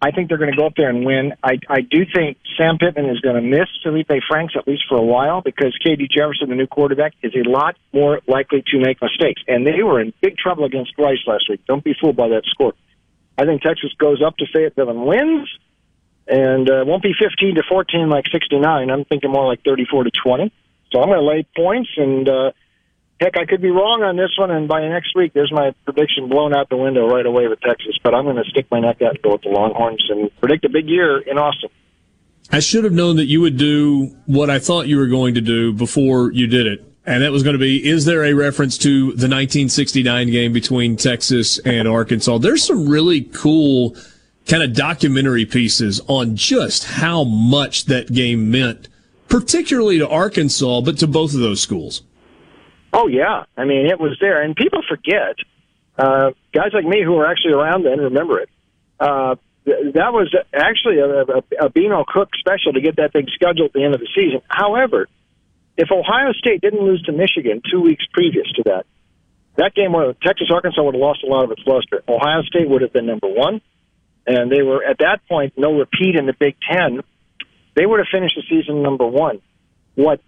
I 0.00 0.12
think 0.12 0.28
they're 0.28 0.38
going 0.38 0.52
to 0.52 0.56
go 0.56 0.66
up 0.66 0.74
there 0.76 0.88
and 0.88 1.04
win. 1.04 1.32
I, 1.42 1.58
I 1.68 1.80
do 1.80 2.06
think 2.14 2.38
Sam 2.56 2.78
Pittman 2.78 3.10
is 3.10 3.18
going 3.20 3.34
to 3.34 3.42
miss 3.42 3.68
Feleipe 3.84 4.20
Franks 4.28 4.54
at 4.56 4.68
least 4.68 4.84
for 4.88 4.96
a 4.96 5.02
while 5.02 5.40
because 5.40 5.76
KJ 5.84 6.08
Jefferson, 6.10 6.50
the 6.50 6.54
new 6.54 6.68
quarterback, 6.68 7.14
is 7.22 7.32
a 7.34 7.48
lot 7.48 7.76
more 7.92 8.20
likely 8.28 8.62
to 8.68 8.78
make 8.78 9.02
mistakes. 9.02 9.42
And 9.48 9.66
they 9.66 9.82
were 9.82 10.00
in 10.00 10.12
big 10.20 10.36
trouble 10.38 10.64
against 10.64 10.92
Rice 10.98 11.18
last 11.26 11.48
week. 11.50 11.62
Don't 11.66 11.82
be 11.82 11.94
fooled 12.00 12.14
by 12.14 12.28
that 12.28 12.42
score. 12.46 12.74
I 13.36 13.44
think 13.44 13.62
Texas 13.62 13.92
goes 13.98 14.22
up 14.24 14.36
to 14.36 14.46
Fayetteville 14.52 14.90
and 14.90 15.04
wins, 15.04 15.48
and 16.28 16.70
uh, 16.70 16.84
won't 16.86 17.02
be 17.02 17.14
15 17.18 17.56
to 17.56 17.62
14 17.68 18.08
like 18.08 18.26
69. 18.30 18.90
I'm 18.90 19.04
thinking 19.04 19.32
more 19.32 19.46
like 19.46 19.64
34 19.64 20.04
to 20.04 20.10
20. 20.10 20.52
So 20.92 21.00
I'm 21.00 21.08
going 21.08 21.18
to 21.18 21.26
lay 21.26 21.46
points, 21.56 21.90
and 21.96 22.28
uh, 22.28 22.52
Heck, 23.20 23.36
I 23.36 23.46
could 23.46 23.60
be 23.60 23.70
wrong 23.70 24.04
on 24.04 24.16
this 24.16 24.30
one, 24.38 24.52
and 24.52 24.68
by 24.68 24.86
next 24.86 25.16
week, 25.16 25.32
there's 25.32 25.52
my 25.52 25.74
prediction 25.84 26.28
blown 26.28 26.54
out 26.54 26.68
the 26.68 26.76
window 26.76 27.08
right 27.08 27.26
away 27.26 27.48
with 27.48 27.60
Texas. 27.60 27.98
But 28.02 28.14
I'm 28.14 28.24
going 28.24 28.36
to 28.36 28.44
stick 28.44 28.66
my 28.70 28.78
neck 28.78 29.02
out 29.02 29.10
and 29.10 29.22
go 29.22 29.32
with 29.32 29.42
the 29.42 29.48
Longhorns 29.48 30.06
and 30.08 30.30
predict 30.38 30.64
a 30.64 30.68
big 30.68 30.88
year 30.88 31.18
in 31.18 31.36
Austin. 31.36 31.70
I 32.52 32.60
should 32.60 32.84
have 32.84 32.92
known 32.92 33.16
that 33.16 33.26
you 33.26 33.40
would 33.40 33.56
do 33.56 34.16
what 34.26 34.50
I 34.50 34.60
thought 34.60 34.86
you 34.86 34.96
were 34.96 35.08
going 35.08 35.34
to 35.34 35.40
do 35.40 35.72
before 35.72 36.32
you 36.32 36.46
did 36.46 36.66
it. 36.66 36.84
And 37.04 37.22
that 37.22 37.32
was 37.32 37.42
going 37.42 37.54
to 37.54 37.58
be, 37.58 37.86
is 37.86 38.04
there 38.04 38.22
a 38.22 38.34
reference 38.34 38.78
to 38.78 39.06
the 39.06 39.28
1969 39.28 40.30
game 40.30 40.52
between 40.52 40.96
Texas 40.96 41.58
and 41.60 41.88
Arkansas? 41.88 42.38
There's 42.38 42.62
some 42.62 42.88
really 42.88 43.22
cool 43.22 43.96
kind 44.46 44.62
of 44.62 44.74
documentary 44.74 45.44
pieces 45.44 46.00
on 46.06 46.36
just 46.36 46.84
how 46.84 47.24
much 47.24 47.86
that 47.86 48.12
game 48.12 48.50
meant, 48.50 48.88
particularly 49.28 49.98
to 49.98 50.08
Arkansas, 50.08 50.82
but 50.82 50.98
to 50.98 51.06
both 51.06 51.34
of 51.34 51.40
those 51.40 51.60
schools. 51.60 52.02
Oh 52.92 53.06
yeah, 53.06 53.44
I 53.56 53.64
mean 53.64 53.86
it 53.86 54.00
was 54.00 54.16
there, 54.20 54.42
and 54.42 54.56
people 54.56 54.82
forget. 54.88 55.36
Uh, 55.98 56.30
guys 56.54 56.70
like 56.72 56.84
me 56.84 57.02
who 57.04 57.12
were 57.12 57.26
actually 57.26 57.52
around 57.52 57.84
then 57.84 57.98
remember 57.98 58.38
it. 58.38 58.48
Uh, 59.00 59.34
th- 59.64 59.94
that 59.94 60.12
was 60.12 60.32
actually 60.54 60.98
a, 60.98 61.06
a, 61.06 61.66
a 61.66 61.70
Beano 61.70 62.04
Cook 62.06 62.30
special 62.38 62.72
to 62.72 62.80
get 62.80 62.96
that 62.96 63.12
thing 63.12 63.26
scheduled 63.34 63.70
at 63.70 63.72
the 63.72 63.84
end 63.84 63.94
of 63.94 64.00
the 64.00 64.08
season. 64.14 64.40
However, 64.48 65.08
if 65.76 65.90
Ohio 65.90 66.32
State 66.32 66.60
didn't 66.60 66.82
lose 66.82 67.02
to 67.02 67.12
Michigan 67.12 67.62
two 67.70 67.80
weeks 67.80 68.04
previous 68.12 68.46
to 68.56 68.62
that, 68.66 68.86
that 69.56 69.74
game 69.74 69.92
would 69.92 70.20
Texas 70.20 70.48
Arkansas 70.52 70.82
would 70.82 70.94
have 70.94 71.00
lost 71.00 71.24
a 71.24 71.26
lot 71.26 71.44
of 71.44 71.50
its 71.50 71.62
luster. 71.66 72.02
Ohio 72.08 72.42
State 72.42 72.68
would 72.68 72.82
have 72.82 72.92
been 72.92 73.06
number 73.06 73.28
one, 73.28 73.60
and 74.26 74.50
they 74.50 74.62
were 74.62 74.84
at 74.84 74.98
that 74.98 75.20
point 75.28 75.54
no 75.56 75.76
repeat 75.76 76.14
in 76.14 76.26
the 76.26 76.34
Big 76.38 76.56
Ten. 76.70 77.02
They 77.74 77.84
would 77.84 77.98
have 77.98 78.08
finished 78.10 78.36
the 78.36 78.42
season 78.48 78.82
number 78.82 79.06
one. 79.06 79.40
What 79.94 80.20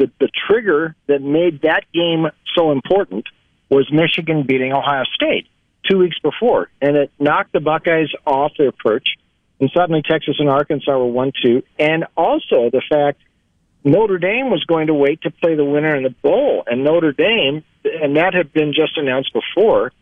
the, 0.00 0.10
the 0.18 0.30
trigger 0.48 0.96
that 1.08 1.20
made 1.20 1.60
that 1.62 1.84
game 1.92 2.26
so 2.56 2.72
important 2.72 3.26
was 3.68 3.92
Michigan 3.92 4.44
beating 4.44 4.72
Ohio 4.72 5.04
State 5.14 5.46
two 5.88 5.98
weeks 5.98 6.18
before, 6.20 6.70
and 6.80 6.96
it 6.96 7.12
knocked 7.18 7.52
the 7.52 7.60
Buckeyes 7.60 8.08
off 8.26 8.52
their 8.58 8.72
perch. 8.72 9.06
And 9.60 9.70
suddenly, 9.76 10.02
Texas 10.02 10.36
and 10.38 10.48
Arkansas 10.48 10.90
were 10.90 11.06
one 11.06 11.32
two, 11.42 11.62
and 11.78 12.06
also 12.16 12.70
the 12.70 12.82
fact 12.88 13.20
Notre 13.84 14.18
Dame 14.18 14.50
was 14.50 14.64
going 14.64 14.86
to 14.86 14.94
wait 14.94 15.20
to 15.22 15.30
play 15.30 15.54
the 15.54 15.64
winner 15.64 15.94
in 15.94 16.02
the 16.02 16.14
bowl, 16.22 16.64
and 16.66 16.82
Notre 16.82 17.12
Dame, 17.12 17.62
and 17.84 18.16
that 18.16 18.32
had 18.32 18.54
been 18.54 18.72
just 18.72 18.96
announced 18.96 19.34
before 19.34 19.92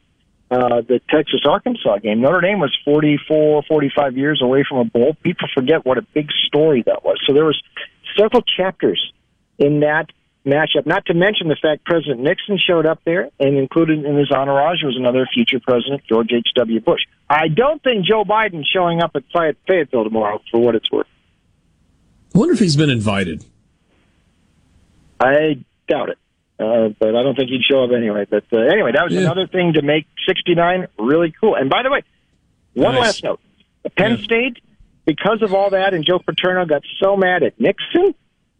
uh, 0.50 0.80
the 0.82 1.00
Texas 1.10 1.40
Arkansas 1.44 1.98
game. 1.98 2.20
Notre 2.20 2.40
Dame 2.40 2.60
was 2.60 2.76
44, 2.84 3.64
45 3.64 4.16
years 4.16 4.40
away 4.40 4.64
from 4.66 4.78
a 4.78 4.84
bowl. 4.84 5.16
People 5.24 5.48
forget 5.52 5.84
what 5.84 5.98
a 5.98 6.02
big 6.02 6.30
story 6.46 6.82
that 6.86 7.04
was. 7.04 7.18
So 7.26 7.34
there 7.34 7.44
was 7.44 7.60
several 8.16 8.42
chapters 8.42 9.12
in 9.58 9.80
that 9.80 10.10
matchup. 10.48 10.86
Not 10.86 11.06
to 11.06 11.14
mention 11.14 11.48
the 11.48 11.56
fact 11.60 11.84
President 11.84 12.20
Nixon 12.20 12.58
showed 12.58 12.86
up 12.86 13.00
there, 13.04 13.30
and 13.38 13.56
included 13.56 14.04
in 14.04 14.16
his 14.16 14.30
entourage 14.30 14.82
was 14.82 14.96
another 14.96 15.28
future 15.32 15.60
president, 15.60 16.02
George 16.08 16.32
H. 16.32 16.48
W. 16.56 16.80
Bush. 16.80 17.02
I 17.28 17.48
don't 17.48 17.82
think 17.82 18.06
Joe 18.06 18.24
Biden 18.24 18.64
showing 18.64 19.02
up 19.02 19.12
at 19.14 19.24
Fayetteville 19.32 20.04
tomorrow, 20.04 20.40
for 20.50 20.60
what 20.60 20.74
it's 20.74 20.90
worth. 20.90 21.06
I 22.34 22.38
wonder 22.38 22.54
if 22.54 22.60
he's 22.60 22.76
been 22.76 22.90
invited. 22.90 23.44
I 25.20 25.64
doubt 25.88 26.10
it, 26.10 26.18
uh, 26.60 26.90
but 26.98 27.16
I 27.16 27.22
don't 27.22 27.34
think 27.34 27.50
he'd 27.50 27.64
show 27.64 27.84
up 27.84 27.90
anyway. 27.90 28.26
But 28.28 28.44
uh, 28.52 28.58
anyway, 28.58 28.92
that 28.92 29.04
was 29.04 29.12
yeah. 29.12 29.20
another 29.20 29.46
thing 29.46 29.72
to 29.74 29.82
make 29.82 30.06
'69 30.26 30.86
really 30.98 31.34
cool. 31.40 31.56
And 31.56 31.68
by 31.68 31.82
the 31.82 31.90
way, 31.90 32.02
one 32.74 32.94
nice. 32.94 33.02
last 33.02 33.24
note: 33.24 33.40
Penn 33.96 34.18
yeah. 34.18 34.24
State, 34.24 34.58
because 35.04 35.42
of 35.42 35.54
all 35.54 35.70
that, 35.70 35.92
and 35.92 36.04
Joe 36.04 36.20
Paterno 36.20 36.66
got 36.66 36.82
so 37.00 37.16
mad 37.16 37.42
at 37.42 37.58
Nixon 37.60 38.14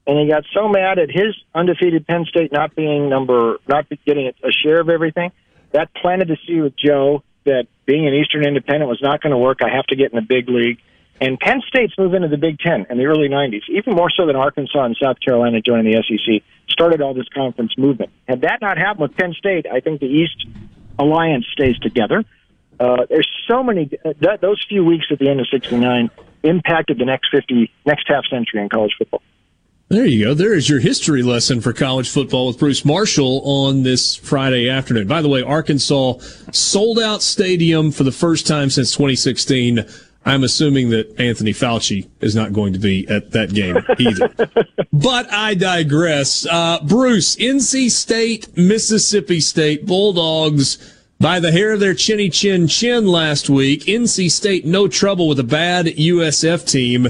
and 0.09 0.19
he 0.19 0.27
got 0.27 0.45
so 0.55 0.69
mad 0.69 0.99
at 0.99 1.11
his 1.11 1.37
undefeated 1.55 2.07
Penn 2.07 2.25
State 2.25 2.51
not 2.51 2.75
being 2.75 3.11
number, 3.11 3.59
not 3.69 3.87
getting 4.07 4.33
a 4.43 4.51
share 4.51 4.81
of 4.81 4.89
everything. 4.89 5.31
That 5.73 5.93
planted 5.95 6.29
the 6.29 6.39
seed 6.47 6.63
with 6.63 6.73
Joe 6.77 7.23
that 7.45 7.67
being 7.85 8.07
an 8.07 8.15
Eastern 8.15 8.47
Independent 8.47 8.89
was 8.89 9.01
not 9.03 9.21
going 9.21 9.33
to 9.33 9.39
work. 9.39 9.59
I 9.63 9.69
have 9.69 9.87
to 9.89 9.97
get 9.97 10.11
in 10.11 10.17
the 10.17 10.27
big 10.27 10.49
league. 10.49 10.79
And 11.21 11.39
Penn 11.39 11.61
State's 11.67 11.93
move 11.99 12.15
into 12.15 12.29
the 12.29 12.39
Big 12.39 12.59
Ten 12.59 12.87
in 12.89 12.97
the 12.97 13.05
early 13.05 13.29
90s, 13.29 13.63
even 13.69 13.95
more 13.95 14.09
so 14.09 14.27
than 14.27 14.37
Arkansas 14.37 14.83
and 14.83 14.97
South 15.03 15.17
Carolina 15.21 15.61
joining 15.61 15.93
the 15.93 16.03
SEC, 16.03 16.43
started 16.71 17.03
all 17.03 17.13
this 17.13 17.29
conference 17.35 17.77
movement. 17.77 18.11
Had 18.27 18.43
that 18.43 18.61
not 18.63 18.79
happened 18.79 19.01
with 19.01 19.17
Penn 19.17 19.35
State, 19.35 19.67
I 19.71 19.81
think 19.81 20.01
the 20.01 20.07
East 20.07 20.47
Alliance 20.99 21.45
stays 21.53 21.79
together. 21.81 22.25
Uh, 22.81 23.05
there's 23.11 23.29
so 23.49 23.63
many, 23.63 23.91
uh, 24.05 24.13
that, 24.21 24.41
those 24.41 24.65
few 24.69 24.85
weeks 24.85 25.07
at 25.11 25.19
the 25.19 25.29
end 25.29 25.41
of 25.41 25.49
69 25.51 26.11
impacted 26.45 26.99
the 26.99 27.05
next 27.05 27.31
50, 27.33 27.71
next 27.85 28.07
half 28.07 28.25
century 28.31 28.63
in 28.63 28.69
college 28.69 28.95
football. 28.97 29.23
There 29.91 30.05
you 30.05 30.27
go. 30.27 30.35
There 30.35 30.53
is 30.53 30.69
your 30.69 30.81
history 30.81 31.23
lesson 31.23 31.63
for 31.63 31.73
college 31.73 32.11
football 32.11 32.49
with 32.49 32.59
Bruce 32.59 32.85
Marshall 32.85 33.41
on 33.45 33.85
this 33.85 34.17
Friday 34.17 34.69
afternoon. 34.69 35.09
By 35.09 35.23
the 35.23 35.31
way, 35.31 35.41
Arkansas 35.41 36.19
sold 36.53 36.99
out 36.99 37.23
stadium 37.23 37.91
for 37.91 38.05
the 38.05 38.13
first 38.13 38.47
time 38.47 38.69
since 38.69 38.93
2016. 38.93 39.87
I'm 40.27 40.45
assuming 40.45 40.91
that 40.91 41.19
Anthony 41.19 41.55
Fauci 41.55 42.07
is 42.21 42.35
not 42.37 42.53
going 42.53 42.75
to 42.75 42.79
be 42.79 43.09
at 43.09 43.31
that 43.31 43.55
game 43.55 43.79
either. 43.99 44.29
but 44.93 45.33
I 45.33 45.55
digress. 45.55 46.45
Uh, 46.45 46.81
Bruce, 46.85 47.37
NC 47.37 47.91
State, 47.91 48.55
Mississippi 48.59 49.41
State 49.41 49.87
Bulldogs 49.87 50.77
by 51.19 51.41
the 51.41 51.51
hair 51.51 51.73
of 51.73 51.81
their 51.81 51.95
chinny 51.95 52.29
chin 52.29 52.69
chin 52.69 53.07
last 53.07 53.49
week. 53.49 53.85
NC 53.85 54.31
State 54.31 54.67
no 54.67 54.87
trouble 54.87 55.29
with 55.29 55.41
a 55.41 55.45
bad 55.45 55.87
USF 55.87 56.71
team. 56.71 57.09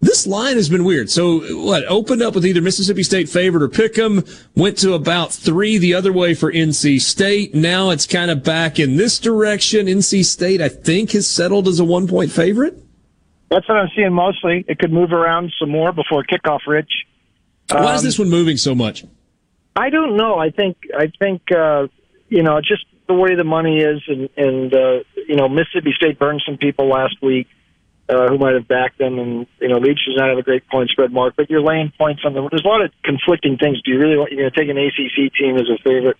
This 0.00 0.26
line 0.26 0.56
has 0.56 0.70
been 0.70 0.84
weird. 0.84 1.10
So 1.10 1.40
what 1.62 1.84
opened 1.86 2.22
up 2.22 2.34
with 2.34 2.46
either 2.46 2.62
Mississippi 2.62 3.02
State 3.02 3.28
favorite 3.28 3.62
or 3.62 3.68
Pick'em, 3.68 4.26
went 4.56 4.78
to 4.78 4.94
about 4.94 5.30
three 5.30 5.76
the 5.76 5.92
other 5.92 6.10
way 6.10 6.32
for 6.34 6.50
NC 6.50 7.02
State. 7.02 7.54
Now 7.54 7.90
it's 7.90 8.06
kind 8.06 8.30
of 8.30 8.42
back 8.42 8.78
in 8.78 8.96
this 8.96 9.18
direction. 9.18 9.86
NC 9.86 10.24
State, 10.24 10.62
I 10.62 10.70
think, 10.70 11.12
has 11.12 11.28
settled 11.28 11.68
as 11.68 11.80
a 11.80 11.84
one 11.84 12.08
point 12.08 12.32
favorite. 12.32 12.82
That's 13.50 13.68
what 13.68 13.76
I'm 13.76 13.90
seeing 13.94 14.12
mostly. 14.14 14.64
It 14.68 14.78
could 14.78 14.92
move 14.92 15.12
around 15.12 15.52
some 15.58 15.70
more 15.70 15.92
before 15.92 16.24
kickoff, 16.24 16.60
Rich. 16.66 16.90
Why 17.70 17.90
um, 17.90 17.94
is 17.94 18.02
this 18.02 18.18
one 18.18 18.30
moving 18.30 18.56
so 18.56 18.74
much? 18.74 19.04
I 19.76 19.90
don't 19.90 20.16
know. 20.16 20.38
I 20.38 20.50
think 20.50 20.78
I 20.96 21.12
think 21.18 21.42
uh, 21.52 21.88
you 22.28 22.42
know 22.42 22.58
just 22.60 22.86
the 23.06 23.14
way 23.14 23.34
the 23.34 23.44
money 23.44 23.80
is, 23.80 24.00
and 24.08 24.30
and 24.36 24.74
uh, 24.74 25.04
you 25.28 25.36
know 25.36 25.48
Mississippi 25.48 25.92
State 25.94 26.18
burned 26.18 26.42
some 26.46 26.56
people 26.56 26.88
last 26.88 27.20
week 27.20 27.48
uh, 28.10 28.28
who 28.28 28.38
might 28.38 28.54
have 28.54 28.66
backed 28.66 28.98
them. 28.98 29.18
And 29.18 29.46
you 29.60 29.68
know, 29.68 29.78
Leach 29.78 30.00
does 30.06 30.16
not 30.16 30.28
have 30.28 30.38
a 30.38 30.42
great 30.42 30.66
point 30.68 30.90
spread 30.90 31.12
mark, 31.12 31.34
but 31.36 31.48
you're 31.48 31.62
laying 31.62 31.92
points 31.96 32.22
on 32.24 32.34
them. 32.34 32.48
There's 32.50 32.64
a 32.64 32.68
lot 32.68 32.82
of 32.82 32.90
conflicting 33.04 33.56
things. 33.56 33.80
Do 33.82 33.92
you 33.92 33.98
really 33.98 34.16
want 34.16 34.32
you're 34.32 34.42
going 34.42 34.52
to 34.52 34.58
take 34.58 34.68
an 34.68 34.78
ACC 34.78 35.32
team 35.34 35.56
as 35.56 35.68
a 35.68 35.78
favorite 35.82 36.16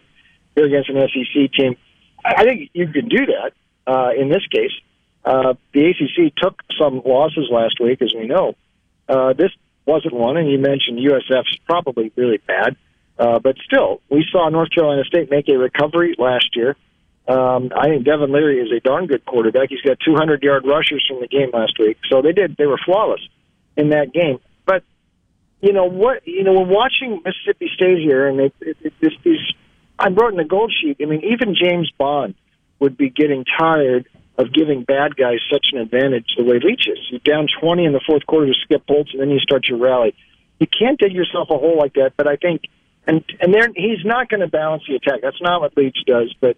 here 0.55 0.67
against 0.67 0.89
an 0.89 0.97
SEC 0.97 1.53
team? 1.53 1.77
I 2.25 2.45
think 2.45 2.71
you 2.73 2.87
could 2.87 3.09
do 3.09 3.27
that 3.27 3.53
uh, 3.87 4.11
in 4.17 4.29
this 4.29 4.47
case. 4.47 4.73
Uh, 5.25 5.55
the 5.75 5.91
ACC 5.91 6.35
took 6.37 6.63
some 6.79 7.03
losses 7.05 7.49
last 7.51 7.81
week, 7.81 8.01
as 8.03 8.15
we 8.15 8.27
know. 8.27 8.55
Uh, 9.09 9.33
this 9.33 9.51
wasn't 9.85 10.15
one, 10.15 10.37
and 10.37 10.51
you 10.51 10.59
mentioned 10.59 10.99
USF's 10.99 11.59
probably 11.67 12.13
really 12.17 12.39
bad. 12.39 12.77
Uh, 13.19 13.39
but 13.39 13.57
still, 13.65 14.01
we 14.09 14.25
saw 14.31 14.49
North 14.49 14.71
Carolina 14.71 15.05
State 15.05 15.31
make 15.31 15.49
a 15.49 15.59
recovery 15.59 16.15
last 16.19 16.57
year. 16.57 16.77
Um, 17.31 17.71
I 17.77 17.87
think 17.87 18.05
Devin 18.05 18.33
Leary 18.33 18.59
is 18.59 18.73
a 18.73 18.81
darn 18.81 19.07
good 19.07 19.25
quarterback. 19.25 19.69
He's 19.69 19.81
got 19.83 19.99
200 20.05 20.43
yard 20.43 20.67
rushers 20.67 21.05
from 21.09 21.21
the 21.21 21.29
game 21.29 21.51
last 21.53 21.79
week, 21.79 21.99
so 22.11 22.23
they 22.23 22.33
did. 22.33 22.57
They 22.57 22.67
were 22.67 22.81
flawless 22.85 23.21
in 23.77 23.91
that 23.91 24.13
game. 24.13 24.41
But 24.67 24.83
you 25.61 25.73
know 25.73 25.85
what? 25.85 26.27
You 26.27 26.43
know, 26.43 26.55
when 26.55 26.69
watching 26.69 27.23
Mississippi 27.25 27.71
State 27.73 27.99
here, 27.99 28.27
and 28.27 28.41
it, 28.41 28.55
it, 28.61 28.77
it, 28.81 28.95
this, 29.01 29.13
these, 29.23 29.39
I 29.97 30.09
wrote 30.09 30.33
in 30.33 30.39
the 30.39 30.45
gold 30.45 30.73
sheet. 30.83 30.97
I 31.01 31.05
mean, 31.05 31.23
even 31.23 31.55
James 31.55 31.89
Bond 31.97 32.35
would 32.81 32.97
be 32.97 33.11
getting 33.11 33.45
tired 33.45 34.09
of 34.37 34.53
giving 34.53 34.83
bad 34.83 35.15
guys 35.15 35.39
such 35.53 35.67
an 35.73 35.79
advantage 35.79 36.35
the 36.37 36.43
way 36.43 36.59
Leach 36.59 36.89
is. 36.89 36.99
You're 37.11 37.21
down 37.21 37.47
20 37.61 37.85
in 37.85 37.93
the 37.93 38.01
fourth 38.05 38.27
quarter 38.27 38.47
to 38.47 38.55
Skip 38.65 38.83
Holtz, 38.89 39.13
and 39.13 39.21
then 39.21 39.31
you 39.31 39.39
start 39.39 39.69
your 39.69 39.79
rally. 39.79 40.17
You 40.59 40.67
can't 40.67 40.99
dig 40.99 41.13
yourself 41.13 41.49
a 41.51 41.59
hole 41.59 41.79
like 41.79 41.95
that. 41.95 42.15
But 42.17 42.27
I 42.27 42.35
think, 42.35 42.63
and 43.07 43.23
and 43.39 43.55
there, 43.55 43.69
he's 43.77 44.05
not 44.05 44.29
going 44.29 44.41
to 44.41 44.49
balance 44.49 44.83
the 44.89 44.97
attack. 44.97 45.21
That's 45.23 45.41
not 45.41 45.61
what 45.61 45.77
Leach 45.77 45.99
does. 46.07 46.35
But 46.41 46.57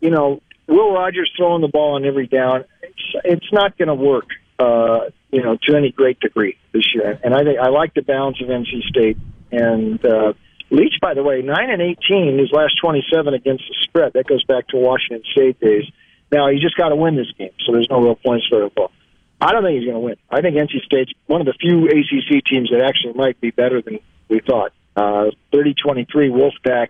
you 0.00 0.10
know, 0.10 0.40
Will 0.66 0.92
Rogers 0.92 1.30
throwing 1.36 1.62
the 1.62 1.68
ball 1.68 1.94
on 1.94 2.04
every 2.04 2.26
down, 2.26 2.64
it's, 2.82 3.14
it's 3.24 3.52
not 3.52 3.76
going 3.78 3.88
to 3.88 3.94
work, 3.94 4.26
uh, 4.58 5.10
you 5.30 5.42
know, 5.42 5.56
to 5.62 5.76
any 5.76 5.90
great 5.90 6.20
degree 6.20 6.58
this 6.72 6.94
year. 6.94 7.18
And 7.22 7.34
I 7.34 7.42
think 7.42 7.58
I 7.58 7.68
like 7.68 7.94
the 7.94 8.02
balance 8.02 8.40
of 8.42 8.48
NC 8.48 8.82
State 8.88 9.16
and 9.50 10.04
uh, 10.04 10.34
Leach. 10.70 10.94
By 11.00 11.14
the 11.14 11.22
way, 11.22 11.40
nine 11.42 11.70
and 11.70 11.80
eighteen, 11.80 12.38
his 12.38 12.50
last 12.52 12.74
twenty-seven 12.82 13.32
against 13.32 13.64
the 13.68 13.74
spread. 13.82 14.12
That 14.12 14.26
goes 14.26 14.44
back 14.44 14.68
to 14.68 14.76
Washington 14.76 15.22
State 15.32 15.58
days. 15.60 15.84
Now 16.30 16.48
you 16.48 16.60
just 16.60 16.76
got 16.76 16.90
to 16.90 16.96
win 16.96 17.16
this 17.16 17.32
game, 17.38 17.52
so 17.64 17.72
there's 17.72 17.88
no 17.90 18.02
real 18.02 18.16
points 18.16 18.46
for 18.48 18.60
the 18.60 18.68
ball. 18.68 18.92
I 19.40 19.52
don't 19.52 19.62
think 19.62 19.78
he's 19.78 19.84
going 19.84 19.94
to 19.94 20.00
win. 20.00 20.16
I 20.30 20.40
think 20.40 20.56
NC 20.56 20.82
State's 20.84 21.12
one 21.26 21.40
of 21.40 21.46
the 21.46 21.54
few 21.54 21.86
ACC 21.86 22.44
teams 22.44 22.70
that 22.70 22.82
actually 22.82 23.14
might 23.14 23.40
be 23.40 23.50
better 23.50 23.80
than 23.80 24.00
we 24.28 24.40
thought. 24.40 24.72
Uh, 24.96 25.30
30-23 25.52 26.06
Wolfpack 26.30 26.88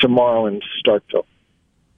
tomorrow 0.00 0.46
in 0.46 0.60
Starkville. 0.84 1.26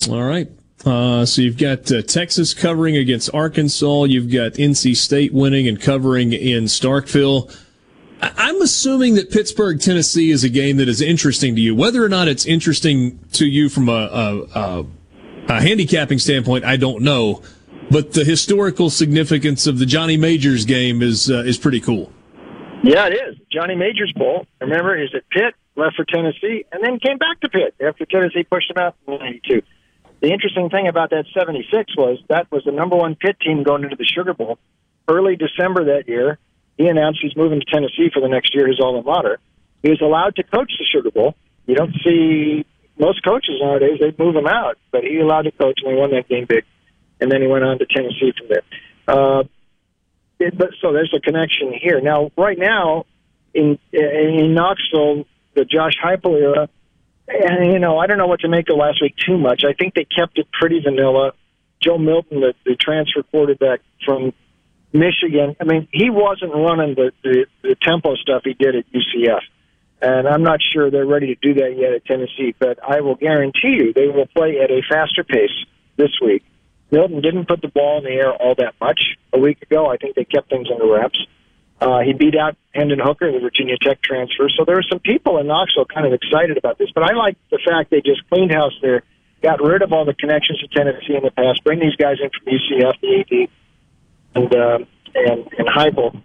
All 0.09 0.23
right. 0.23 0.49
Uh, 0.85 1.27
so 1.27 1.43
you've 1.43 1.59
got 1.59 1.91
uh, 1.91 2.03
Texas 2.03 2.55
covering 2.55 2.97
against 2.97 3.35
Arkansas. 3.35 4.05
You've 4.05 4.33
got 4.33 4.53
NC 4.53 4.97
State 4.97 5.35
winning 5.35 5.67
and 5.67 5.81
covering 5.81 6.33
in 6.33 6.65
Starkville. 6.65 7.55
I'm 8.21 8.61
assuming 8.63 9.15
that 9.15 9.31
Pittsburgh, 9.31 9.81
Tennessee 9.81 10.31
is 10.31 10.45
a 10.45 10.49
game 10.49 10.77
that 10.79 10.89
is 10.89 11.01
interesting 11.01 11.55
to 11.55 11.61
you. 11.61 11.75
Whether 11.75 12.05
or 12.05 12.09
not 12.09 12.29
it's 12.29 12.47
interesting 12.47 13.19
to 13.33 13.47
you 13.47 13.69
from 13.69 13.89
a, 13.89 13.93
a, 13.93 14.59
a, 14.59 14.87
a 15.49 15.61
handicapping 15.61 16.19
standpoint, 16.19 16.65
I 16.65 16.77
don't 16.77 17.03
know. 17.03 17.43
But 17.91 18.13
the 18.13 18.25
historical 18.25 18.91
significance 18.91 19.67
of 19.67 19.79
the 19.79 19.87
Johnny 19.87 20.17
Majors 20.17 20.65
game 20.65 21.01
is 21.01 21.31
uh, 21.31 21.39
is 21.39 21.57
pretty 21.57 21.81
cool. 21.81 22.13
Yeah, 22.83 23.07
it 23.07 23.15
is. 23.15 23.37
Johnny 23.51 23.75
Majors 23.75 24.13
Bowl. 24.15 24.47
Remember, 24.61 24.97
he's 25.01 25.15
at 25.15 25.29
Pitt, 25.31 25.55
left 25.75 25.97
for 25.97 26.05
Tennessee, 26.05 26.65
and 26.71 26.85
then 26.85 26.99
came 26.99 27.19
back 27.19 27.41
to 27.41 27.49
Pitt 27.49 27.75
after 27.81 28.05
Tennessee 28.05 28.45
pushed 28.45 28.71
him 28.71 28.77
out 28.79 28.95
in 29.07 29.19
92. 29.19 29.63
The 30.21 30.33
interesting 30.33 30.69
thing 30.69 30.89
about 30.89 31.11
that 31.11 31.27
76 31.33 31.97
was 31.97 32.19
that 32.29 32.51
was 32.51 32.65
the 32.65 32.73
number 32.73 32.97
one 32.97 33.15
Pitt 33.15 33.39
team 33.41 33.63
going 33.63 33.85
into 33.85 33.97
the 33.97 34.05
Sugar 34.05 34.35
Bowl. 34.35 34.59
Early 35.07 35.37
December 35.37 35.97
that 35.97 36.09
year, 36.09 36.39
he 36.77 36.87
announced 36.89 37.21
he's 37.23 37.37
moving 37.37 37.61
to 37.61 37.67
Tennessee 37.67 38.11
for 38.13 38.21
the 38.21 38.29
next 38.29 38.55
year, 38.55 38.67
his 38.67 38.81
alma 38.81 39.03
mater. 39.03 39.39
He 39.83 39.91
was 39.91 40.01
allowed 40.01 40.37
to 40.37 40.43
coach 40.43 40.73
the 40.79 40.85
Sugar 40.85 41.11
Bowl. 41.11 41.35
You 41.67 41.77
don't 41.77 41.95
see 42.05 42.67
most 42.99 43.25
coaches 43.25 43.61
nowadays, 43.61 44.01
they 44.01 44.13
move 44.23 44.35
him 44.35 44.47
out, 44.47 44.77
but 44.91 45.05
he 45.05 45.19
allowed 45.19 45.43
to 45.43 45.53
coach, 45.53 45.79
and 45.83 45.93
they 45.93 45.99
won 45.99 46.11
that 46.11 46.29
game 46.29 46.47
big. 46.49 46.65
And 47.21 47.31
then 47.31 47.41
he 47.41 47.47
went 47.47 47.65
on 47.65 47.79
to 47.79 47.87
Tennessee 47.87 48.33
from 48.37 48.49
there. 48.49 48.63
Uh, 49.07 49.45
it, 50.41 50.57
but 50.57 50.71
so 50.81 50.93
there's 50.93 51.13
a 51.17 51.21
connection 51.21 51.73
here. 51.73 52.01
Now, 52.01 52.31
right 52.37 52.59
now 52.59 53.07
in 53.55 53.79
in 53.93 54.55
Knoxville, 54.55 55.27
the 55.55 55.65
Josh 55.65 55.95
Heupel 56.03 56.41
era, 56.41 56.69
and 57.29 57.73
you 57.73 57.79
know, 57.79 57.99
I 57.99 58.07
don't 58.07 58.19
know 58.19 58.27
what 58.27 58.41
to 58.41 58.49
make 58.49 58.69
of 58.69 58.77
last 58.77 59.01
week 59.03 59.15
too 59.17 59.39
much. 59.39 59.63
I 59.65 59.73
think 59.73 59.95
they 59.95 60.05
kept 60.05 60.39
it 60.39 60.49
pretty 60.53 60.81
vanilla. 60.81 61.33
Joe 61.81 61.99
Milton, 61.99 62.41
the, 62.41 62.55
the 62.65 62.75
transfer 62.75 63.23
quarterback 63.23 63.81
from 64.05 64.33
Michigan, 64.93 65.55
I 65.61 65.65
mean, 65.65 65.87
he 65.93 66.11
wasn't 66.11 66.55
running 66.55 66.95
the, 66.95 67.13
the 67.23 67.47
the 67.63 67.77
tempo 67.83 68.17
stuff 68.17 68.43
he 68.45 68.55
did 68.55 68.75
at 68.75 68.85
UCF, 68.93 69.43
and 70.03 70.27
I'm 70.27 70.43
not 70.43 70.61
sure 70.73 70.91
they're 70.91 71.07
ready 71.07 71.35
to 71.35 71.41
do 71.41 71.61
that 71.61 71.77
yet 71.77 71.93
at 71.93 72.05
Tennessee. 72.05 72.55
But 72.59 72.79
I 72.83 73.01
will 73.01 73.17
guarantee 73.17 73.77
you, 73.79 73.93
they 73.93 74.09
will 74.09 74.27
play 74.27 74.59
at 74.61 74.71
a 74.71 74.83
faster 74.89 75.25
pace 75.25 75.55
this 75.97 76.11
week 76.25 76.45
Milton 76.91 77.21
didn't 77.21 77.47
put 77.47 77.61
the 77.61 77.69
ball 77.69 77.99
in 77.99 78.05
the 78.05 78.11
air 78.11 78.33
all 78.33 78.55
that 78.57 78.75
much 78.81 79.01
a 79.33 79.39
week 79.39 79.61
ago. 79.63 79.87
I 79.87 79.97
think 79.97 80.17
they 80.17 80.25
kept 80.25 80.49
things 80.49 80.69
under 80.71 80.91
wraps. 80.93 81.19
Uh, 81.81 82.01
he 82.01 82.13
beat 82.13 82.37
out 82.37 82.57
Hendon 82.75 82.99
Hooker, 82.99 83.31
the 83.31 83.39
Virginia 83.39 83.77
Tech 83.81 84.03
transfer. 84.03 84.49
So 84.49 84.65
there 84.65 84.75
were 84.75 84.85
some 84.89 84.99
people 84.99 85.39
in 85.39 85.47
Knoxville 85.47 85.87
kind 85.87 86.07
of 86.07 86.13
excited 86.13 86.57
about 86.59 86.79
this. 86.79 86.91
But 86.93 87.05
I 87.05 87.15
like 87.15 87.37
the 87.51 87.61
fact 87.65 87.91
they 87.91 88.01
just 88.01 88.29
cleaned 88.29 88.53
house 88.53 88.73
there, 88.83 89.03
got 89.43 89.63
rid 89.63 89.83
of 89.83 89.93
all 89.93 90.05
the 90.05 90.15
connections 90.15 90.59
to 90.61 90.69
Tennessee 90.69 91.15
in 91.15 91.23
the 91.23 91.31
past, 91.31 91.63
bring 91.63 91.79
these 91.79 91.95
guys 91.95 92.17
in 92.21 92.31
from 92.31 92.53
UCF, 92.53 93.01
the 93.01 93.21
AD, 93.21 93.51
and 94.35 94.55
uh, 94.55 94.79
and 95.15 95.49
and 95.57 95.69
Heupel. 95.69 96.23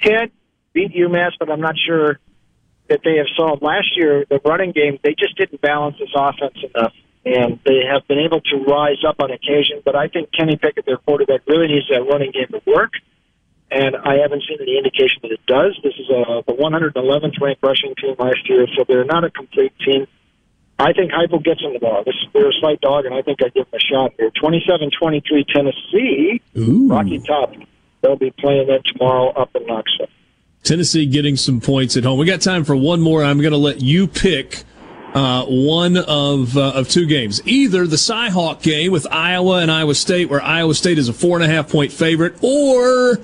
Pitt 0.00 0.32
beat 0.72 0.92
UMass, 0.92 1.32
but 1.38 1.50
I'm 1.50 1.60
not 1.60 1.74
sure 1.76 2.20
that 2.88 3.00
they 3.02 3.16
have 3.16 3.26
solved 3.36 3.62
last 3.62 3.96
year 3.96 4.24
the 4.28 4.40
running 4.44 4.72
game. 4.72 4.98
They 5.02 5.14
just 5.18 5.36
didn't 5.36 5.60
balance 5.60 5.96
this 5.98 6.10
offense 6.14 6.58
enough 6.74 6.92
and 7.24 7.58
they 7.64 7.80
have 7.90 8.06
been 8.06 8.18
able 8.18 8.40
to 8.40 8.56
rise 8.68 9.02
up 9.06 9.16
on 9.18 9.30
occasion. 9.30 9.80
But 9.84 9.96
I 9.96 10.08
think 10.08 10.30
Kenny 10.32 10.56
Pickett, 10.56 10.84
their 10.84 10.98
quarterback, 10.98 11.40
really 11.46 11.68
needs 11.68 11.88
that 11.88 12.02
running 12.02 12.32
game 12.32 12.48
to 12.50 12.60
work. 12.66 12.92
And 13.74 13.96
I 13.96 14.18
haven't 14.22 14.44
seen 14.48 14.58
any 14.60 14.78
indication 14.78 15.18
that 15.22 15.32
it 15.32 15.44
does. 15.46 15.76
This 15.82 15.94
is 15.98 16.08
a, 16.08 16.44
the 16.46 16.52
111th 16.52 17.40
ranked 17.40 17.60
rushing 17.60 17.92
team 17.96 18.14
last 18.20 18.48
year, 18.48 18.68
so 18.76 18.84
they're 18.86 19.04
not 19.04 19.24
a 19.24 19.30
complete 19.30 19.72
team. 19.84 20.06
I 20.78 20.92
think 20.92 21.10
Heupel 21.10 21.42
gets 21.42 21.60
them 21.60 21.72
the 21.72 21.80
ball. 21.80 22.04
This, 22.04 22.14
they're 22.32 22.48
a 22.48 22.52
slight 22.60 22.80
dog, 22.80 23.04
and 23.04 23.12
I 23.12 23.22
think 23.22 23.40
I 23.42 23.48
give 23.48 23.68
them 23.68 23.74
a 23.74 23.80
shot 23.80 24.12
here. 24.16 24.30
27-23 24.30 25.46
Tennessee, 25.48 26.40
Ooh. 26.56 26.88
Rocky 26.88 27.18
Top. 27.18 27.52
They'll 28.00 28.16
be 28.16 28.30
playing 28.30 28.68
that 28.68 28.82
tomorrow 28.84 29.30
up 29.30 29.50
in 29.56 29.66
Knoxville. 29.66 30.08
Tennessee 30.62 31.06
getting 31.06 31.36
some 31.36 31.60
points 31.60 31.96
at 31.96 32.04
home. 32.04 32.18
We 32.18 32.26
got 32.26 32.40
time 32.40 32.62
for 32.62 32.76
one 32.76 33.00
more. 33.00 33.24
I'm 33.24 33.40
going 33.40 33.52
to 33.52 33.58
let 33.58 33.80
you 33.80 34.06
pick 34.06 34.62
uh, 35.14 35.46
one 35.46 35.96
of 35.96 36.56
uh, 36.56 36.72
of 36.74 36.88
two 36.88 37.06
games. 37.06 37.40
Either 37.46 37.86
the 37.86 37.96
Cyhawk 37.96 38.62
game 38.62 38.92
with 38.92 39.06
Iowa 39.10 39.58
and 39.58 39.70
Iowa 39.70 39.94
State, 39.94 40.28
where 40.28 40.42
Iowa 40.42 40.74
State 40.74 40.98
is 40.98 41.08
a 41.08 41.12
four 41.12 41.36
and 41.40 41.44
a 41.44 41.54
half 41.54 41.70
point 41.70 41.92
favorite, 41.92 42.36
or 42.42 43.18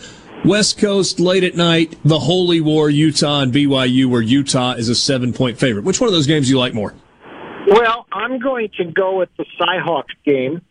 West 0.45 0.79
Coast 0.79 1.21
late 1.21 1.45
at 1.45 1.55
night, 1.55 1.97
the 2.05 2.19
Holy 2.19 2.61
War, 2.61 2.89
Utah 2.89 3.41
and 3.41 3.53
BYU, 3.53 4.07
where 4.07 4.23
Utah 4.23 4.73
is 4.73 4.89
a 4.89 4.95
seven 4.95 5.33
point 5.33 5.59
favorite. 5.59 5.85
Which 5.85 6.01
one 6.01 6.09
of 6.09 6.15
those 6.15 6.27
games 6.27 6.47
do 6.47 6.53
you 6.53 6.59
like 6.59 6.75
more? 6.75 6.95
Well, 7.67 8.07
I'm 8.11 8.39
going 8.39 8.71
to 8.79 8.85
go 8.85 9.19
with 9.19 9.29
the 9.37 9.45
Cyhawks 9.61 10.15
game 10.25 10.62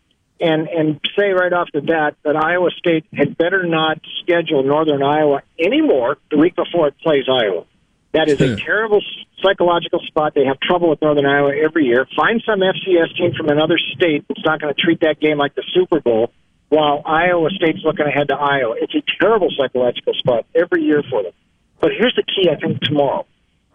and 0.42 0.68
and 0.68 1.00
say 1.18 1.32
right 1.32 1.54
off 1.54 1.70
the 1.74 1.82
bat 1.82 2.16
that 2.24 2.36
Iowa 2.36 2.72
State 2.72 3.06
had 3.14 3.38
better 3.38 3.64
not 3.64 4.00
schedule 4.22 4.64
Northern 4.64 5.04
Iowa 5.04 5.44
anymore 5.60 6.18
the 6.32 6.38
week 6.38 6.56
before 6.56 6.88
it 6.88 6.96
plays 7.00 7.26
Iowa. 7.30 7.66
That 8.12 8.28
is 8.28 8.42
a 8.42 8.56
hmm. 8.56 8.56
terrible 8.56 9.02
psychological 9.44 10.00
spot. 10.00 10.34
They 10.34 10.46
have 10.46 10.60
trouble 10.60 10.90
with 10.90 11.02
Northern 11.02 11.28
Iowa 11.28 11.54
every 11.56 11.86
year. 11.86 12.08
Find 12.16 12.42
some 12.44 12.60
FCS 12.60 13.16
team 13.16 13.34
from 13.38 13.50
another 13.50 13.78
state 13.78 14.26
that's 14.28 14.44
not 14.44 14.60
going 14.60 14.74
to 14.74 14.82
treat 14.82 15.02
that 15.02 15.20
game 15.20 15.38
like 15.38 15.54
the 15.54 15.64
Super 15.74 16.00
Bowl 16.00 16.32
while 16.70 17.02
Iowa 17.06 17.50
State's 17.52 17.84
looking 17.84 18.06
ahead 18.06 18.30
to 18.30 18.36
Iowa. 18.36 18.76
It's 18.80 18.94
a 18.96 19.04
terrible 19.20 19.50
psychological 19.58 20.14
spot 20.14 20.46
every 20.56 20.84
year 20.84 21.04
for 21.10 21.24
them. 21.24 21.34
But 21.80 21.92
here's 21.98 22.16
the 22.16 22.24
key, 22.24 22.50
I 22.50 22.56
think, 22.56 22.82
tomorrow. 22.82 23.26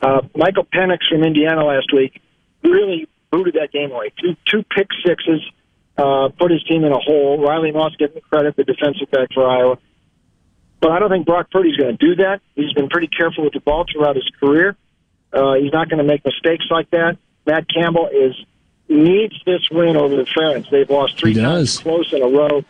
Uh, 0.01 0.23
Michael 0.35 0.65
Penix 0.65 0.99
from 1.09 1.25
Indiana 1.25 1.65
last 1.65 1.93
week 1.93 2.21
really 2.62 3.09
booted 3.31 3.55
that 3.55 3.73
game 3.73 3.91
away. 3.91 4.12
Two, 4.21 4.37
two 4.45 4.62
pick 4.62 4.89
sixes, 5.05 5.41
uh, 5.97 6.29
put 6.39 6.51
his 6.51 6.62
team 6.65 6.85
in 6.85 6.93
a 6.93 6.99
hole. 6.99 7.41
Riley 7.41 7.73
Moss 7.73 7.95
getting 7.97 8.21
credit, 8.23 8.57
the 8.57 8.65
defensive 8.65 9.11
back 9.11 9.29
for 9.33 9.49
Iowa. 9.49 9.79
But 10.81 10.93
I 10.93 10.99
don't 10.99 11.11
think 11.11 11.27
Brock 11.27 11.51
Purdy's 11.51 11.77
going 11.77 11.97
to 11.97 12.07
do 12.07 12.16
that. 12.16 12.43
He's 12.55 12.73
been 12.75 12.89
pretty 12.89 13.09
careful 13.09 13.45
with 13.45 13.55
the 13.55 13.61
ball 13.61 13.87
throughout 13.91 14.16
his 14.16 14.31
career. 14.39 14.77
Uh, 15.33 15.55
he's 15.55 15.73
not 15.73 15.89
going 15.89 15.99
to 15.99 16.05
make 16.05 16.25
mistakes 16.25 16.66
like 16.71 16.91
that. 16.91 17.16
Matt 17.47 17.66
Campbell 17.69 18.09
is 18.12 18.35
needs 18.89 19.35
this 19.47 19.62
win 19.71 19.97
over 19.97 20.15
the 20.16 20.27
Ferns. 20.27 20.69
They've 20.71 20.89
lost 20.89 21.19
three 21.19 21.35
times 21.35 21.79
close 21.79 22.12
in 22.12 22.23
a 22.23 22.29
row. 22.29 22.65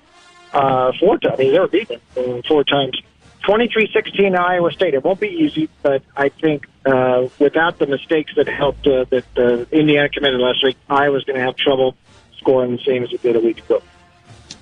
Uh, 0.55 0.93
four 1.01 1.18
times. 1.18 1.35
I 1.39 1.43
mean, 1.43 1.52
they 1.52 1.59
were 1.59 1.68
beaten 1.68 2.01
uh, 2.16 2.40
four 2.47 2.62
times. 2.64 3.01
23-16 3.43 4.39
Iowa 4.39 4.72
State. 4.72 4.94
It 4.94 5.05
won't 5.05 5.20
be 5.20 5.28
easy, 5.28 5.68
but 5.82 6.02
I 6.16 6.28
think 6.31 6.66
uh, 6.86 7.28
without 7.39 7.78
the 7.78 7.86
mistakes 7.86 8.32
that 8.36 8.48
helped 8.48 8.86
uh, 8.86 9.05
that 9.10 9.24
uh, 9.36 9.64
Indiana 9.70 10.09
committed 10.09 10.40
last 10.40 10.64
week, 10.64 10.76
Iowa's 10.89 11.24
going 11.24 11.39
to 11.39 11.44
have 11.44 11.56
trouble 11.56 11.97
scoring 12.39 12.76
the 12.76 12.82
same 12.85 13.02
as 13.02 13.12
it 13.12 13.22
did 13.22 13.36
a 13.36 13.40
week 13.40 13.59
ago. 13.59 13.82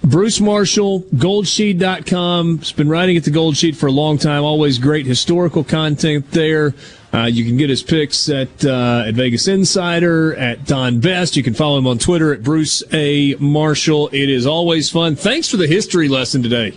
Bruce 0.02 0.40
Marshall, 0.40 1.02
goldsheet.com. 1.14 2.59
Has 2.59 2.73
been 2.73 2.89
writing 2.89 3.16
at 3.16 3.24
the 3.24 3.31
Gold 3.31 3.56
Sheet 3.56 3.77
for 3.77 3.86
a 3.86 3.93
long 3.93 4.19
time. 4.19 4.43
Always 4.43 4.78
great 4.78 5.06
historical 5.06 5.62
content 5.62 6.31
there. 6.32 6.74
Uh, 7.14 7.26
you 7.26 7.44
can 7.44 7.59
get 7.59 7.68
his 7.68 7.82
picks 7.82 8.28
at 8.30 8.64
uh, 8.64 9.05
at 9.06 9.14
Vegas 9.14 9.47
Insider, 9.47 10.34
at 10.36 10.64
Don 10.64 10.98
Best. 10.98 11.36
You 11.36 11.43
can 11.43 11.52
follow 11.52 11.76
him 11.76 11.86
on 11.86 11.98
Twitter 11.98 12.32
at 12.32 12.43
Bruce 12.43 12.82
A. 12.93 13.34
Marshall. 13.39 14.09
It 14.12 14.30
is 14.30 14.47
always 14.47 14.90
fun. 14.90 15.14
Thanks 15.14 15.48
for 15.48 15.59
the 15.59 15.66
history 15.66 16.09
lesson 16.09 16.43
today. 16.43 16.72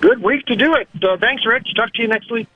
Good 0.00 0.22
week 0.22 0.46
to 0.46 0.56
do 0.56 0.74
it. 0.74 0.88
Uh, 1.02 1.16
thanks, 1.18 1.44
Rich. 1.44 1.68
Talk 1.76 1.92
to 1.94 2.02
you 2.02 2.08
next 2.08 2.30
week. 2.30 2.48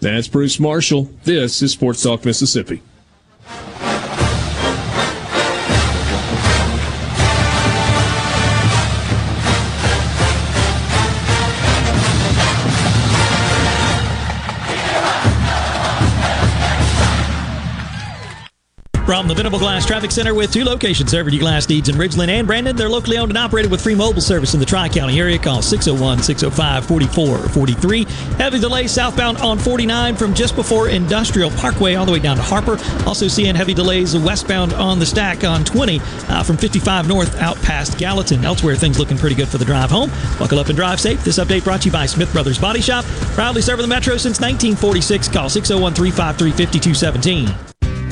That's 0.00 0.26
Bruce 0.26 0.58
Marshall. 0.58 1.10
This 1.24 1.62
is 1.62 1.72
Sports 1.72 2.02
Talk 2.02 2.24
Mississippi. 2.24 2.82
From 19.12 19.28
the 19.28 19.34
Venable 19.34 19.58
Glass 19.58 19.84
Traffic 19.84 20.10
Center 20.10 20.32
with 20.32 20.54
two 20.54 20.64
locations 20.64 21.10
serving 21.10 21.34
you 21.34 21.40
glass 21.40 21.68
needs 21.68 21.90
in 21.90 21.96
Ridgeland 21.96 22.28
and 22.28 22.46
Brandon. 22.46 22.74
They're 22.74 22.88
locally 22.88 23.18
owned 23.18 23.30
and 23.30 23.36
operated 23.36 23.70
with 23.70 23.82
free 23.82 23.94
mobile 23.94 24.22
service 24.22 24.54
in 24.54 24.60
the 24.60 24.64
Tri 24.64 24.88
County 24.88 25.20
area. 25.20 25.38
Call 25.38 25.60
601 25.60 26.22
605 26.22 26.86
4443. 26.86 28.04
Heavy 28.38 28.58
delay 28.58 28.86
southbound 28.86 29.36
on 29.36 29.58
49 29.58 30.16
from 30.16 30.32
just 30.32 30.56
before 30.56 30.88
Industrial 30.88 31.50
Parkway 31.50 31.94
all 31.94 32.06
the 32.06 32.12
way 32.12 32.20
down 32.20 32.36
to 32.36 32.42
Harper. 32.42 32.78
Also 33.06 33.28
seeing 33.28 33.54
heavy 33.54 33.74
delays 33.74 34.16
westbound 34.16 34.72
on 34.72 34.98
the 34.98 35.04
stack 35.04 35.44
on 35.44 35.62
20 35.62 36.00
uh, 36.00 36.42
from 36.42 36.56
55 36.56 37.06
north 37.06 37.38
out 37.38 37.60
past 37.60 37.98
Gallatin. 37.98 38.42
Elsewhere, 38.46 38.76
things 38.76 38.98
looking 38.98 39.18
pretty 39.18 39.36
good 39.36 39.48
for 39.48 39.58
the 39.58 39.66
drive 39.66 39.90
home. 39.90 40.10
Buckle 40.38 40.58
up 40.58 40.68
and 40.68 40.76
drive 40.76 40.98
safe. 40.98 41.22
This 41.22 41.38
update 41.38 41.64
brought 41.64 41.82
to 41.82 41.88
you 41.88 41.92
by 41.92 42.06
Smith 42.06 42.32
Brothers 42.32 42.58
Body 42.58 42.80
Shop. 42.80 43.04
Proudly 43.34 43.60
serving 43.60 43.82
the 43.82 43.88
Metro 43.88 44.16
since 44.16 44.40
1946. 44.40 45.28
Call 45.28 45.50
601 45.50 45.92
353 45.92 46.50
5217. 46.64 47.71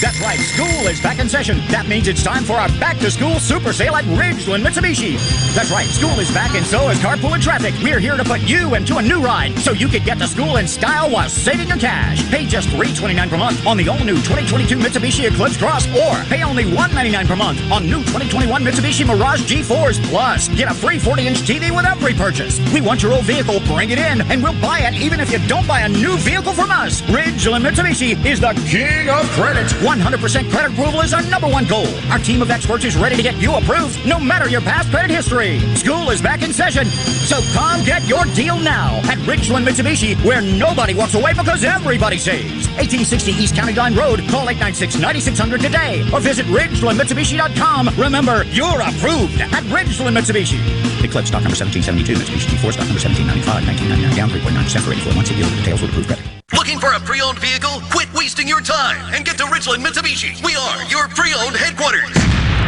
That's 0.00 0.20
right, 0.20 0.38
school 0.40 0.88
is 0.88 1.00
back 1.00 1.20
in 1.20 1.28
session. 1.28 1.58
That 1.68 1.86
means 1.86 2.08
it's 2.08 2.22
time 2.22 2.42
for 2.42 2.54
our 2.54 2.68
back 2.80 2.98
to 2.98 3.10
school 3.12 3.38
super 3.38 3.72
sale 3.72 3.94
at 3.94 4.04
Ridgeland 4.18 4.66
Mitsubishi. 4.66 5.14
That's 5.54 5.70
right, 5.70 5.86
school 5.86 6.18
is 6.18 6.30
back 6.34 6.56
and 6.56 6.66
so 6.66 6.88
is 6.88 6.98
carpool 6.98 7.32
and 7.32 7.42
traffic. 7.42 7.74
We're 7.80 8.00
here 8.00 8.16
to 8.16 8.24
put 8.24 8.40
you 8.40 8.74
into 8.74 8.96
a 8.96 9.02
new 9.02 9.22
ride 9.22 9.56
so 9.60 9.70
you 9.70 9.86
can 9.86 10.02
get 10.02 10.18
to 10.18 10.26
school 10.26 10.56
in 10.56 10.66
style 10.66 11.10
while 11.10 11.28
saving 11.28 11.68
your 11.68 11.78
cash. 11.78 12.28
Pay 12.28 12.46
just 12.46 12.70
329 12.70 13.30
per 13.30 13.38
month 13.38 13.64
on 13.68 13.76
the 13.76 13.88
all 13.88 14.02
new 14.02 14.16
2022 14.16 14.76
Mitsubishi 14.76 15.30
Eclipse 15.30 15.56
Cross 15.56 15.86
or 15.94 16.18
pay 16.24 16.42
only 16.42 16.64
199 16.64 17.26
per 17.28 17.36
month 17.36 17.60
on 17.70 17.84
new 17.84 18.02
2021 18.10 18.64
Mitsubishi 18.64 19.06
Mirage 19.06 19.42
G4s. 19.42 20.02
Plus, 20.10 20.48
get 20.48 20.68
a 20.68 20.74
free 20.74 20.98
40 20.98 21.28
inch 21.28 21.38
TV 21.42 21.70
with 21.70 21.86
every 21.86 22.14
purchase. 22.14 22.58
We 22.74 22.80
want 22.80 23.00
your 23.00 23.12
old 23.12 23.26
vehicle, 23.26 23.60
bring 23.60 23.90
it 23.90 24.00
in, 24.00 24.22
and 24.22 24.42
we'll 24.42 24.60
buy 24.60 24.80
it 24.80 24.94
even 24.94 25.20
if 25.20 25.30
you 25.30 25.38
don't 25.46 25.68
buy 25.68 25.80
a 25.80 25.88
new 25.88 26.16
vehicle 26.18 26.52
from 26.52 26.72
us. 26.72 27.00
Ridgeland 27.02 27.62
Mitsubishi 27.62 28.18
is 28.26 28.40
the 28.40 28.54
king 28.66 29.08
of 29.08 29.24
credit. 29.38 29.70
100% 29.84 30.50
credit 30.50 30.72
approval 30.72 31.02
is 31.02 31.12
our 31.12 31.22
number 31.28 31.46
one 31.46 31.66
goal. 31.66 31.86
Our 32.10 32.18
team 32.18 32.40
of 32.40 32.50
experts 32.50 32.86
is 32.86 32.96
ready 32.96 33.16
to 33.16 33.22
get 33.22 33.36
you 33.36 33.54
approved 33.54 34.00
no 34.06 34.18
matter 34.18 34.48
your 34.48 34.62
past 34.62 34.88
credit 34.90 35.10
history. 35.10 35.60
School 35.76 36.08
is 36.08 36.22
back 36.22 36.40
in 36.40 36.54
session, 36.54 36.86
so 36.86 37.40
come 37.52 37.84
get 37.84 38.02
your 38.08 38.24
deal 38.34 38.58
now 38.58 38.96
at 39.04 39.18
Ridgeland 39.28 39.68
Mitsubishi, 39.68 40.16
where 40.24 40.40
nobody 40.40 40.94
walks 40.94 41.14
away 41.14 41.34
because 41.34 41.64
everybody 41.64 42.16
saves. 42.16 42.66
1860 42.80 43.32
East 43.32 43.54
County 43.54 43.74
Line 43.74 43.94
Road. 43.94 44.20
Call 44.30 44.46
896-9600 44.46 45.60
today 45.60 46.00
or 46.14 46.20
visit 46.20 46.46
RidgelandMitsubishi.com. 46.46 47.90
Remember, 47.98 48.44
you're 48.44 48.80
approved 48.80 49.40
at 49.42 49.62
Ridgeland 49.68 50.16
Mitsubishi. 50.16 50.64
Eclipse 51.04 51.28
stock 51.28 51.44
number 51.44 51.60
1772, 51.60 52.16
Mitsubishi 52.16 52.56
G4 52.56 52.72
stock 52.72 52.88
number 52.88 53.04
1795, 53.04 53.68
1999 53.68 54.16
down 54.16 54.30
3.9% 54.32 54.80
for 54.80 54.92
84 54.92 55.12
months. 55.12 55.30
Dealer 55.30 55.50
details 55.60 55.82
with 55.82 55.90
approved 55.90 56.08
credit. 56.08 56.33
Looking 56.52 56.78
for 56.78 56.92
a 56.92 57.00
pre-owned 57.00 57.38
vehicle? 57.38 57.80
Quit 57.90 58.12
wasting 58.12 58.46
your 58.46 58.60
time 58.60 59.00
and 59.14 59.24
get 59.24 59.38
to 59.38 59.44
Ridgeland 59.44 59.82
Mitsubishi. 59.82 60.44
We 60.44 60.54
are 60.54 60.84
your 60.90 61.08
pre-owned 61.08 61.56
headquarters. 61.56 62.12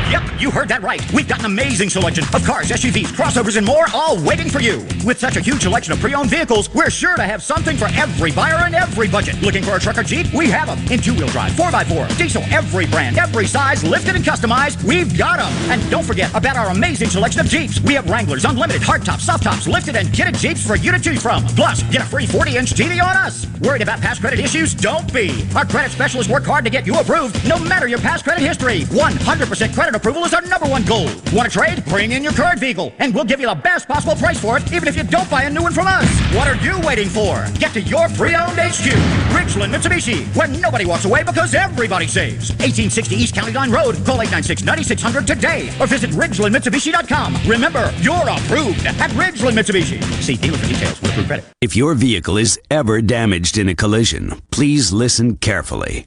Yep, 0.08 0.22
you 0.40 0.52
heard 0.52 0.68
that 0.68 0.82
right. 0.82 1.02
We've 1.12 1.26
got 1.26 1.40
an 1.40 1.46
amazing 1.46 1.90
selection 1.90 2.22
of 2.32 2.44
cars, 2.44 2.70
SUVs, 2.70 3.08
crossovers, 3.08 3.56
and 3.56 3.66
more, 3.66 3.86
all 3.92 4.16
waiting 4.22 4.48
for 4.48 4.60
you. 4.60 4.86
With 5.04 5.18
such 5.18 5.34
a 5.34 5.40
huge 5.40 5.62
selection 5.62 5.92
of 5.92 5.98
pre-owned 5.98 6.30
vehicles, 6.30 6.72
we're 6.72 6.90
sure 6.90 7.16
to 7.16 7.24
have 7.24 7.42
something 7.42 7.76
for 7.76 7.86
every 7.86 8.30
buyer 8.30 8.64
and 8.64 8.76
every 8.76 9.08
budget. 9.08 9.42
Looking 9.42 9.64
for 9.64 9.74
a 9.74 9.80
truck 9.80 9.98
or 9.98 10.04
Jeep? 10.04 10.32
We 10.32 10.48
have 10.50 10.68
them. 10.68 10.78
In 10.92 11.00
two-wheel 11.00 11.26
drive, 11.28 11.50
4x4, 11.52 12.16
diesel, 12.16 12.44
every 12.52 12.86
brand, 12.86 13.18
every 13.18 13.48
size, 13.48 13.82
lifted 13.82 14.14
and 14.14 14.24
customized, 14.24 14.80
we've 14.84 15.18
got 15.18 15.38
them. 15.38 15.52
And 15.72 15.90
don't 15.90 16.04
forget 16.04 16.32
about 16.36 16.56
our 16.56 16.68
amazing 16.70 17.08
selection 17.08 17.40
of 17.40 17.48
Jeeps. 17.48 17.80
We 17.80 17.94
have 17.94 18.08
Wranglers, 18.08 18.44
unlimited, 18.44 18.82
hardtops, 18.82 19.22
soft 19.22 19.42
tops, 19.42 19.66
lifted 19.66 19.96
and 19.96 20.08
kitted 20.10 20.38
Jeeps 20.38 20.64
for 20.64 20.76
you 20.76 20.92
to 20.92 21.00
choose 21.00 21.20
from. 21.20 21.44
Plus, 21.46 21.82
get 21.90 22.00
a 22.00 22.04
free 22.04 22.26
40-inch 22.26 22.74
TV 22.74 23.02
on 23.02 23.16
us. 23.16 23.44
Worried 23.60 23.82
about 23.82 24.00
past 24.00 24.20
credit 24.20 24.38
issues? 24.38 24.72
Don't 24.72 25.12
be. 25.12 25.44
Our 25.56 25.64
credit 25.64 25.90
specialists 25.90 26.30
work 26.30 26.44
hard 26.44 26.62
to 26.64 26.70
get 26.70 26.86
you 26.86 26.96
approved, 27.00 27.48
no 27.48 27.58
matter 27.58 27.88
your 27.88 27.98
past 27.98 28.22
credit 28.22 28.46
history. 28.46 28.82
100% 28.82 29.74
credit 29.74 29.95
approval 29.96 30.24
is 30.24 30.32
our 30.32 30.42
number 30.42 30.66
one 30.66 30.84
goal. 30.84 31.06
Want 31.32 31.50
to 31.50 31.50
trade? 31.50 31.84
Bring 31.86 32.12
in 32.12 32.22
your 32.22 32.32
current 32.32 32.60
vehicle, 32.60 32.92
and 32.98 33.14
we'll 33.14 33.24
give 33.24 33.40
you 33.40 33.48
the 33.48 33.54
best 33.54 33.88
possible 33.88 34.14
price 34.14 34.40
for 34.40 34.58
it, 34.58 34.72
even 34.72 34.88
if 34.88 34.96
you 34.96 35.02
don't 35.02 35.28
buy 35.28 35.44
a 35.44 35.50
new 35.50 35.62
one 35.62 35.72
from 35.72 35.86
us. 35.86 36.06
What 36.34 36.46
are 36.46 36.56
you 36.56 36.78
waiting 36.86 37.08
for? 37.08 37.44
Get 37.58 37.72
to 37.72 37.80
your 37.80 38.08
pre-owned 38.10 38.58
HQ, 38.58 38.86
Ridgeland 39.34 39.74
Mitsubishi, 39.74 40.24
where 40.36 40.48
nobody 40.48 40.84
walks 40.84 41.04
away 41.04 41.22
because 41.22 41.54
everybody 41.54 42.06
saves. 42.06 42.50
1860 42.50 43.16
East 43.16 43.34
County 43.34 43.52
Line 43.52 43.70
Road. 43.70 43.96
Call 44.04 44.18
896-9600 44.18 45.26
today, 45.26 45.68
or 45.80 45.86
visit 45.86 46.10
RidgelandMitsubishi.com. 46.10 47.36
Remember, 47.46 47.92
you're 48.00 48.28
approved 48.28 48.86
at 48.86 49.10
Ridgeland 49.12 49.58
Mitsubishi. 49.58 50.02
See 50.22 50.36
dealer 50.36 50.58
for 50.58 50.66
details 50.66 51.00
with 51.00 51.10
approved 51.10 51.28
credit. 51.28 51.44
If 51.60 51.74
your 51.74 51.94
vehicle 51.94 52.36
is 52.36 52.60
ever 52.70 53.00
damaged 53.00 53.58
in 53.58 53.68
a 53.68 53.74
collision, 53.74 54.40
please 54.50 54.92
listen 54.92 55.36
carefully. 55.36 56.06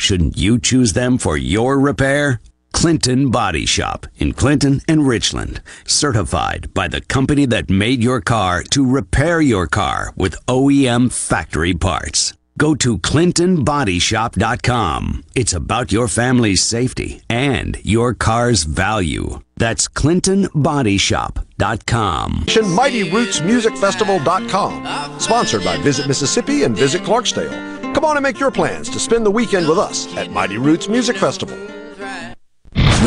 Shouldn't 0.01 0.35
you 0.35 0.57
choose 0.57 0.93
them 0.93 1.19
for 1.19 1.37
your 1.37 1.79
repair? 1.79 2.41
Clinton 2.73 3.29
Body 3.29 3.67
Shop 3.67 4.07
in 4.17 4.33
Clinton 4.33 4.81
and 4.87 5.07
Richland. 5.07 5.61
Certified 5.85 6.73
by 6.73 6.87
the 6.87 7.01
company 7.01 7.45
that 7.45 7.69
made 7.69 8.01
your 8.01 8.19
car 8.19 8.63
to 8.71 8.83
repair 8.83 9.41
your 9.41 9.67
car 9.67 10.11
with 10.17 10.43
OEM 10.47 11.13
factory 11.13 11.75
parts. 11.75 12.33
Go 12.57 12.73
to 12.73 12.97
ClintonBodyShop.com. 12.97 15.23
It's 15.35 15.53
about 15.53 15.91
your 15.91 16.07
family's 16.07 16.63
safety 16.63 17.21
and 17.29 17.77
your 17.83 18.15
car's 18.15 18.63
value. 18.63 19.39
That's 19.57 19.87
ClintonBodyShop.com. 19.87 22.45
MightyRootsMusicFestival.com. 22.47 25.19
Sponsored 25.19 25.63
by 25.63 25.77
Visit 25.77 26.07
Mississippi 26.07 26.63
and 26.63 26.75
Visit 26.75 27.03
Clarksdale. 27.03 27.80
Come 27.93 28.05
on 28.05 28.17
and 28.17 28.23
make 28.23 28.39
your 28.39 28.51
plans 28.51 28.89
to 28.89 28.99
spend 28.99 29.25
the 29.25 29.31
weekend 29.31 29.67
with 29.67 29.77
us 29.77 30.15
at 30.15 30.31
Mighty 30.31 30.57
Roots 30.57 30.87
Music 30.87 31.17
Festival. 31.17 31.57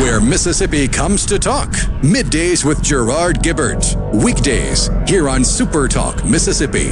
Where 0.01 0.21
Mississippi 0.21 0.87
comes 0.87 1.25
to 1.25 1.39
talk. 1.39 1.69
Middays 2.01 2.63
with 2.63 2.83
Gerard 2.83 3.41
Gibert. 3.41 3.95
Weekdays 4.13 4.89
here 5.07 5.27
on 5.27 5.43
Super 5.43 5.87
Talk 5.87 6.23
Mississippi. 6.23 6.89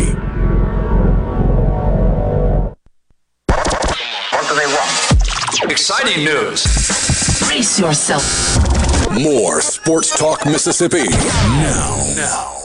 What 4.32 4.48
do 4.48 4.56
they 4.56 4.65
want? 4.65 5.72
Exciting 5.72 6.26
news. 6.26 6.64
Brace 7.48 7.80
yourself. 7.80 8.24
More 9.11 9.61
Sports 9.61 10.18
Talk 10.18 10.45
Mississippi. 10.45 11.10
Now. 11.10 12.14
Now. 12.15 12.62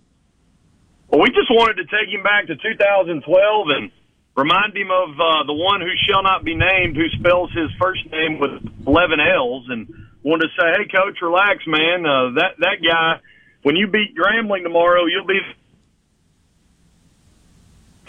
Well, 1.09 1.21
we 1.21 1.29
just 1.29 1.49
wanted 1.49 1.81
to 1.81 1.85
take 1.85 2.13
him 2.13 2.21
back 2.21 2.47
to 2.47 2.55
2012 2.55 3.67
and 3.69 3.91
remind 4.35 4.75
him 4.77 4.91
of 4.91 5.09
uh, 5.19 5.43
the 5.47 5.53
one 5.53 5.81
who 5.81 5.91
shall 6.07 6.21
not 6.21 6.43
be 6.43 6.53
named, 6.55 6.95
who 6.95 7.09
spells 7.17 7.51
his 7.53 7.71
first 7.79 8.05
name 8.11 8.37
with 8.37 8.51
11 8.85 9.19
L's, 9.19 9.65
and 9.69 9.87
wanted 10.23 10.49
to 10.49 10.61
say, 10.61 10.67
"Hey, 10.77 10.87
coach, 10.93 11.21
relax, 11.21 11.65
man. 11.65 12.05
Uh, 12.05 12.31
that 12.35 12.59
that 12.59 12.77
guy, 12.83 13.19
when 13.63 13.75
you 13.75 13.87
beat 13.87 14.15
Grambling 14.15 14.63
tomorrow, 14.63 15.05
you'll 15.05 15.25
be 15.25 15.39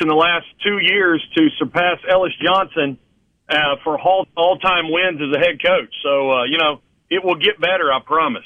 in 0.01 0.09
the 0.09 0.15
last 0.15 0.47
two 0.63 0.79
years 0.79 1.27
to 1.37 1.49
surpass 1.59 1.99
Ellis 2.09 2.33
Johnson 2.43 2.99
uh, 3.49 3.77
for 3.85 3.99
all 3.99 4.27
all 4.37 4.59
time 4.59 4.91
wins 4.91 5.21
as 5.21 5.35
a 5.35 5.39
head 5.39 5.63
coach. 5.63 5.95
So 6.03 6.31
uh, 6.33 6.45
you 6.45 6.59
know 6.59 6.81
it 7.11 7.25
will 7.25 7.37
get 7.37 7.61
better, 7.61 7.93
I 7.93 8.01
promise." 8.01 8.45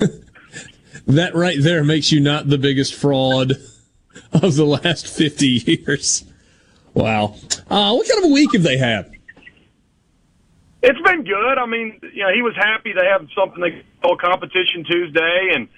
that 1.06 1.34
right 1.34 1.58
there 1.60 1.84
makes 1.84 2.10
you 2.12 2.20
not 2.20 2.48
the 2.48 2.58
biggest 2.58 2.94
fraud 2.94 3.52
of 4.32 4.56
the 4.56 4.64
last 4.64 5.06
50 5.06 5.46
years. 5.46 6.24
Wow. 6.94 7.36
Uh, 7.68 7.94
what 7.94 8.08
kind 8.08 8.24
of 8.24 8.30
a 8.30 8.32
week 8.32 8.52
have 8.52 8.62
they 8.62 8.78
had? 8.78 9.12
It's 10.82 11.00
been 11.02 11.24
good. 11.24 11.58
I 11.58 11.66
mean, 11.66 12.00
you 12.14 12.24
know, 12.24 12.32
he 12.34 12.42
was 12.42 12.54
happy 12.56 12.92
to 12.92 13.00
have 13.04 13.28
something 13.36 13.60
they 13.60 13.84
call 14.02 14.16
competition 14.16 14.84
Tuesday, 14.84 15.50
and 15.54 15.68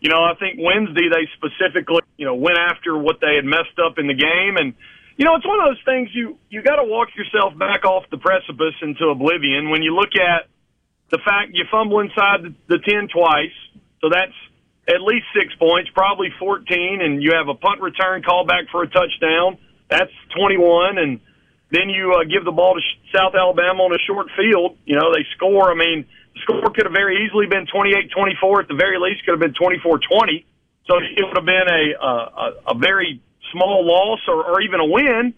you 0.00 0.08
know, 0.08 0.24
I 0.24 0.34
think 0.34 0.58
Wednesday 0.58 1.08
they 1.12 1.28
specifically, 1.36 2.00
you 2.16 2.26
know, 2.26 2.34
went 2.34 2.58
after 2.58 2.96
what 2.96 3.20
they 3.20 3.36
had 3.36 3.44
messed 3.44 3.78
up 3.84 3.98
in 3.98 4.06
the 4.06 4.14
game, 4.14 4.56
and 4.56 4.74
you 5.16 5.24
know, 5.24 5.36
it's 5.36 5.46
one 5.46 5.60
of 5.60 5.68
those 5.68 5.84
things 5.84 6.08
you 6.12 6.38
you 6.48 6.62
got 6.62 6.76
to 6.76 6.84
walk 6.84 7.08
yourself 7.16 7.56
back 7.58 7.84
off 7.84 8.04
the 8.10 8.18
precipice 8.18 8.74
into 8.82 9.08
oblivion 9.08 9.70
when 9.70 9.82
you 9.82 9.94
look 9.94 10.16
at 10.16 10.48
the 11.10 11.18
fact 11.18 11.52
you 11.52 11.64
fumble 11.70 12.00
inside 12.00 12.42
the, 12.42 12.54
the 12.68 12.78
ten 12.78 13.08
twice, 13.12 13.56
so 14.00 14.08
that's 14.08 14.36
at 14.88 15.02
least 15.02 15.26
six 15.36 15.54
points, 15.54 15.90
probably 15.94 16.28
14, 16.38 17.00
and 17.02 17.22
you 17.22 17.32
have 17.34 17.48
a 17.48 17.54
punt 17.54 17.80
return 17.80 18.22
call 18.22 18.44
back 18.44 18.64
for 18.72 18.82
a 18.82 18.88
touchdown. 18.88 19.58
That's 19.88 20.10
21, 20.36 20.98
and 20.98 21.20
then 21.70 21.90
you 21.90 22.14
uh, 22.14 22.24
give 22.24 22.44
the 22.44 22.52
ball 22.52 22.74
to 22.74 22.80
South 23.14 23.34
Alabama 23.34 23.84
on 23.84 23.92
a 23.92 24.02
short 24.06 24.28
field. 24.36 24.78
You 24.84 24.96
know, 24.96 25.12
they 25.12 25.26
score. 25.36 25.70
I 25.70 25.74
mean, 25.74 26.06
score 26.42 26.70
could 26.70 26.84
have 26.84 26.92
very 26.92 27.24
easily 27.24 27.46
been 27.46 27.66
28-24. 27.66 28.62
At 28.62 28.68
the 28.68 28.74
very 28.74 28.98
least, 28.98 29.24
could 29.24 29.32
have 29.32 29.40
been 29.40 29.54
24-20. 29.54 30.44
So 30.86 30.98
it 30.98 31.22
would 31.22 31.36
have 31.36 31.46
been 31.46 31.68
a 31.68 32.04
a, 32.04 32.74
a 32.74 32.78
very 32.78 33.22
small 33.52 33.86
loss 33.86 34.20
or, 34.28 34.44
or 34.44 34.60
even 34.60 34.80
a 34.80 34.86
win. 34.86 35.34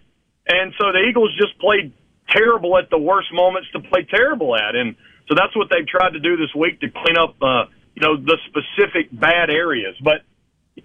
And 0.49 0.73
so 0.79 0.93
the 0.93 1.05
Eagles 1.09 1.31
just 1.37 1.59
played 1.59 1.93
terrible 2.31 2.77
at 2.79 2.91
the 2.91 2.99
worst 2.99 3.29
moments 3.33 3.69
to 3.73 3.81
play 3.81 4.07
terrible 4.09 4.57
at, 4.57 4.75
and 4.75 4.97
so 5.29 5.35
that's 5.37 5.55
what 5.55 5.69
they've 5.71 5.87
tried 5.87 6.11
to 6.11 6.21
do 6.21 6.37
this 6.37 6.53
week 6.55 6.81
to 6.81 6.89
clean 6.91 7.17
up. 7.17 7.37
Uh, 7.41 7.67
you 7.95 8.03
know, 8.03 8.17
the 8.17 8.39
specific 8.49 9.09
bad 9.13 9.51
areas. 9.51 9.95
But 10.03 10.23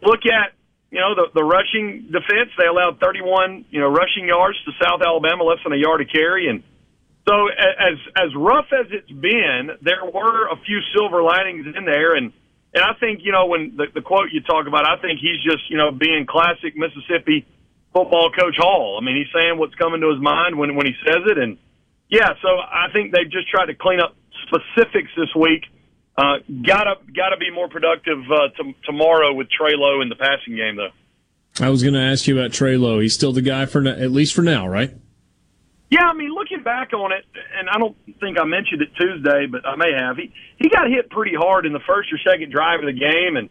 look 0.01 0.25
at, 0.25 0.53
you 0.91 0.99
know, 0.99 1.15
the, 1.15 1.27
the 1.33 1.43
rushing 1.43 2.11
defense. 2.11 2.51
They 2.57 2.67
allowed 2.67 2.99
31, 2.99 3.65
you 3.69 3.79
know, 3.79 3.87
rushing 3.87 4.27
yards 4.27 4.57
to 4.65 4.71
South 4.83 5.01
Alabama, 5.01 5.43
less 5.43 5.59
than 5.63 5.73
a 5.73 5.77
yard 5.77 6.03
to 6.03 6.05
carry. 6.05 6.49
And 6.49 6.63
so 7.27 7.47
as, 7.47 7.97
as 8.15 8.29
rough 8.35 8.67
as 8.71 8.87
it's 8.91 9.11
been, 9.11 9.71
there 9.81 10.05
were 10.05 10.47
a 10.47 10.55
few 10.65 10.79
silver 10.95 11.21
linings 11.21 11.65
in 11.75 11.85
there. 11.85 12.15
And, 12.15 12.31
and 12.73 12.83
I 12.83 12.93
think, 12.99 13.19
you 13.23 13.31
know, 13.31 13.47
when 13.47 13.75
the, 13.75 13.87
the 13.93 14.01
quote 14.01 14.31
you 14.31 14.41
talk 14.41 14.67
about, 14.67 14.85
I 14.85 15.01
think 15.01 15.19
he's 15.19 15.43
just, 15.43 15.69
you 15.69 15.77
know, 15.77 15.91
being 15.91 16.25
classic 16.27 16.75
Mississippi 16.75 17.45
football 17.93 18.31
coach 18.31 18.55
Hall. 18.57 18.97
I 19.01 19.03
mean, 19.03 19.17
he's 19.17 19.31
saying 19.33 19.57
what's 19.57 19.75
coming 19.75 20.01
to 20.01 20.09
his 20.09 20.21
mind 20.21 20.57
when, 20.57 20.75
when 20.75 20.85
he 20.85 20.93
says 21.05 21.23
it. 21.25 21.37
And 21.37 21.57
yeah, 22.09 22.29
so 22.41 22.47
I 22.47 22.87
think 22.93 23.11
they've 23.11 23.29
just 23.29 23.49
tried 23.49 23.67
to 23.67 23.75
clean 23.75 23.99
up 23.99 24.15
specifics 24.47 25.11
this 25.17 25.33
week 25.35 25.65
uh, 26.17 26.37
gotta 26.65 26.95
gotta 27.15 27.37
be 27.37 27.51
more 27.51 27.69
productive 27.69 28.19
uh, 28.31 28.49
t- 28.57 28.75
tomorrow 28.85 29.33
with 29.33 29.47
Trey 29.51 29.75
Lowe 29.75 30.01
in 30.01 30.09
the 30.09 30.15
passing 30.15 30.55
game, 30.55 30.75
though. 30.75 30.89
I 31.63 31.69
was 31.69 31.81
going 31.81 31.95
to 31.95 32.01
ask 32.01 32.27
you 32.27 32.37
about 32.39 32.53
Trey 32.53 32.77
Lowe. 32.77 32.99
He's 32.99 33.13
still 33.13 33.33
the 33.33 33.41
guy 33.41 33.65
for 33.65 33.85
at 33.87 34.11
least 34.11 34.33
for 34.35 34.41
now, 34.41 34.67
right? 34.67 34.93
Yeah, 35.89 36.05
I 36.05 36.13
mean, 36.13 36.33
looking 36.33 36.63
back 36.63 36.91
on 36.93 37.11
it, 37.13 37.23
and 37.57 37.69
I 37.69 37.79
don't 37.79 37.95
think 38.19 38.37
I 38.37 38.43
mentioned 38.43 38.81
it 38.81 38.89
Tuesday, 38.99 39.47
but 39.47 39.65
I 39.65 39.75
may 39.77 39.93
have. 39.97 40.17
He 40.17 40.33
he 40.57 40.69
got 40.69 40.89
hit 40.89 41.09
pretty 41.09 41.33
hard 41.33 41.65
in 41.65 41.71
the 41.71 41.83
first 41.87 42.11
or 42.11 42.19
second 42.19 42.51
drive 42.51 42.79
of 42.79 42.87
the 42.87 42.99
game, 42.99 43.37
and 43.37 43.49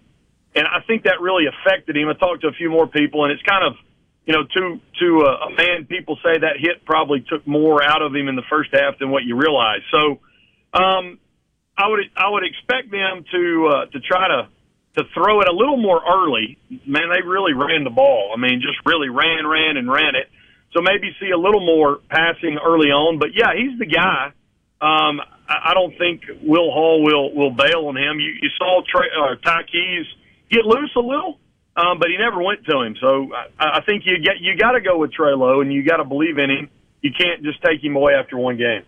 and 0.55 0.67
I 0.67 0.81
think 0.87 1.05
that 1.05 1.21
really 1.21 1.45
affected 1.47 1.97
him. 1.97 2.09
I 2.09 2.15
talked 2.15 2.43
to 2.43 2.49
a 2.49 2.53
few 2.53 2.71
more 2.71 2.87
people, 2.87 3.25
and 3.25 3.33
it's 3.33 3.43
kind 3.43 3.65
of 3.65 3.75
you 4.27 4.35
know 4.35 4.45
to 4.45 4.81
to 5.01 5.09
a, 5.25 5.49
a 5.49 5.51
man, 5.57 5.87
people 5.87 6.19
say 6.23 6.39
that 6.39 6.61
hit 6.61 6.85
probably 6.85 7.25
took 7.27 7.47
more 7.47 7.83
out 7.83 8.03
of 8.03 8.15
him 8.15 8.29
in 8.29 8.37
the 8.37 8.47
first 8.51 8.69
half 8.73 8.99
than 8.99 9.11
what 9.11 9.25
you 9.25 9.37
realize. 9.37 9.81
So. 9.91 10.21
Um, 10.75 11.19
I 11.79 11.89
would 11.89 12.01
I 12.17 12.31
would 12.31 12.45
expect 12.45 12.91
them 12.91 13.25
to 13.33 13.69
uh, 13.69 13.87
to 13.93 14.01
try 14.01 14.29
to 14.29 14.49
to 14.97 15.05
throw 15.13 15.41
it 15.43 15.49
a 15.49 15.53
little 15.53 15.77
more 15.77 16.01
early. 16.09 16.59
Man, 16.87 17.11
they 17.13 17.21
really 17.27 17.53
ran 17.53 17.85
the 17.85 17.91
ball. 17.91 18.33
I 18.35 18.41
mean, 18.41 18.63
just 18.63 18.79
really 18.87 19.11
ran, 19.11 19.47
ran, 19.47 19.77
and 19.77 19.91
ran 19.91 20.15
it. 20.17 20.29
So 20.77 20.83
maybe 20.83 21.17
see 21.19 21.31
a 21.31 21.39
little 21.39 21.65
more 21.65 22.01
passing 22.11 22.59
early 22.63 22.89
on. 22.89 23.19
But 23.19 23.31
yeah, 23.35 23.57
he's 23.57 23.79
the 23.79 23.87
guy. 23.87 24.33
Um, 24.79 25.23
I, 25.49 25.73
don't 25.73 25.97
think 25.97 26.25
Will 26.43 26.71
Hall 26.71 27.03
will 27.03 27.35
will 27.35 27.51
bail 27.51 27.87
on 27.89 27.97
him. 27.97 28.21
You, 28.21 28.35
you 28.43 28.51
saw 28.59 28.83
Trey, 28.87 29.07
uh, 29.19 29.37
Ty 29.37 29.63
Keyes 29.73 30.05
get 30.51 30.67
loose 30.67 30.93
a 30.97 31.01
little, 31.01 31.39
um, 31.77 31.99
but 31.99 32.09
he 32.11 32.19
never 32.19 32.43
went 32.43 32.67
to 32.67 32.83
him. 32.83 32.95
So 33.01 33.33
I, 33.59 33.79
I 33.79 33.81
think 33.87 34.03
you 34.05 34.19
get 34.19 34.39
you 34.41 34.55
got 34.59 34.73
to 34.73 34.83
go 34.83 34.99
with 34.99 35.13
Trey 35.13 35.33
Lowe, 35.33 35.63
and 35.63 35.73
you 35.73 35.83
got 35.83 35.97
to 35.97 36.05
believe 36.05 36.37
in 36.37 36.51
him. 36.51 36.69
You 37.01 37.11
can't 37.19 37.43
just 37.43 37.63
take 37.63 37.83
him 37.83 37.97
away 37.97 38.13
after 38.13 38.37
one 38.37 38.59
game. 38.59 38.83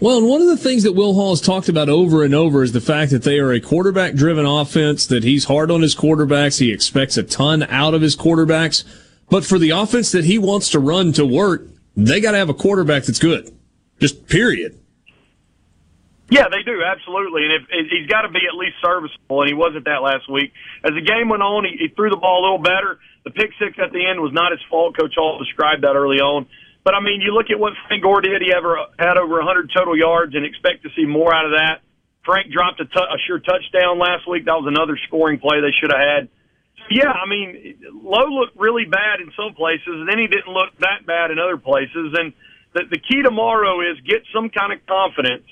Well, 0.00 0.18
and 0.18 0.28
one 0.28 0.42
of 0.42 0.46
the 0.46 0.56
things 0.56 0.84
that 0.84 0.92
Will 0.92 1.14
Hall 1.14 1.30
has 1.30 1.40
talked 1.40 1.68
about 1.68 1.88
over 1.88 2.22
and 2.22 2.34
over 2.34 2.62
is 2.62 2.70
the 2.70 2.80
fact 2.80 3.10
that 3.10 3.24
they 3.24 3.40
are 3.40 3.52
a 3.52 3.60
quarterback 3.60 4.14
driven 4.14 4.46
offense, 4.46 5.06
that 5.06 5.24
he's 5.24 5.44
hard 5.46 5.72
on 5.72 5.82
his 5.82 5.96
quarterbacks. 5.96 6.60
He 6.60 6.72
expects 6.72 7.16
a 7.16 7.24
ton 7.24 7.64
out 7.64 7.94
of 7.94 8.00
his 8.00 8.16
quarterbacks. 8.16 8.84
But 9.32 9.46
for 9.46 9.58
the 9.58 9.70
offense 9.70 10.12
that 10.12 10.26
he 10.26 10.36
wants 10.36 10.68
to 10.76 10.78
run 10.78 11.14
to 11.14 11.24
work, 11.24 11.64
they 11.96 12.20
got 12.20 12.32
to 12.32 12.36
have 12.36 12.50
a 12.50 12.54
quarterback 12.54 13.04
that's 13.04 13.18
good. 13.18 13.48
Just 13.98 14.28
period. 14.28 14.78
Yeah, 16.28 16.52
they 16.52 16.60
do 16.60 16.84
absolutely, 16.84 17.48
and 17.48 17.52
if, 17.56 17.62
if 17.72 17.86
he's 17.88 18.08
got 18.12 18.22
to 18.22 18.28
be 18.28 18.44
at 18.44 18.52
least 18.52 18.76
serviceable, 18.84 19.40
and 19.40 19.48
he 19.48 19.56
wasn't 19.56 19.86
that 19.86 20.04
last 20.04 20.28
week. 20.28 20.52
As 20.84 20.92
the 20.92 21.00
game 21.00 21.30
went 21.32 21.40
on, 21.40 21.64
he, 21.64 21.80
he 21.80 21.88
threw 21.88 22.10
the 22.10 22.20
ball 22.20 22.40
a 22.40 22.52
little 22.52 22.60
better. 22.60 23.00
The 23.24 23.32
pick 23.32 23.56
six 23.56 23.80
at 23.80 23.88
the 23.96 24.04
end 24.04 24.20
was 24.20 24.36
not 24.36 24.52
his 24.52 24.60
fault. 24.68 25.00
Coach 25.00 25.16
Hall 25.16 25.40
described 25.40 25.80
that 25.84 25.96
early 25.96 26.20
on. 26.20 26.44
But 26.84 26.92
I 26.92 27.00
mean, 27.00 27.24
you 27.24 27.32
look 27.32 27.48
at 27.48 27.58
what 27.58 27.72
Frank 27.88 28.02
Gore 28.02 28.20
did. 28.20 28.36
He 28.44 28.52
ever 28.52 28.84
had 28.98 29.16
over 29.16 29.40
100 29.40 29.72
total 29.72 29.96
yards, 29.96 30.36
and 30.36 30.44
expect 30.44 30.84
to 30.84 30.90
see 30.92 31.08
more 31.08 31.32
out 31.32 31.46
of 31.48 31.52
that. 31.56 31.80
Frank 32.28 32.52
dropped 32.52 32.80
a, 32.80 32.84
t- 32.84 33.00
a 33.00 33.16
sure 33.24 33.40
touchdown 33.40 33.96
last 33.96 34.28
week. 34.28 34.44
That 34.44 34.60
was 34.60 34.68
another 34.68 35.00
scoring 35.08 35.40
play 35.40 35.64
they 35.64 35.72
should 35.80 35.88
have 35.88 36.04
had. 36.04 36.28
Yeah, 36.92 37.10
I 37.10 37.26
mean, 37.26 37.78
Lowe 37.92 38.26
looked 38.26 38.56
really 38.56 38.84
bad 38.84 39.20
in 39.20 39.32
some 39.36 39.54
places, 39.54 39.86
and 39.86 40.08
then 40.08 40.18
he 40.18 40.26
didn't 40.26 40.52
look 40.52 40.76
that 40.80 41.06
bad 41.06 41.30
in 41.30 41.38
other 41.38 41.56
places. 41.56 42.14
And 42.18 42.32
the, 42.74 42.82
the 42.90 42.98
key 42.98 43.22
tomorrow 43.22 43.80
is 43.80 43.98
get 44.00 44.22
some 44.34 44.50
kind 44.50 44.72
of 44.72 44.84
confidence 44.86 45.46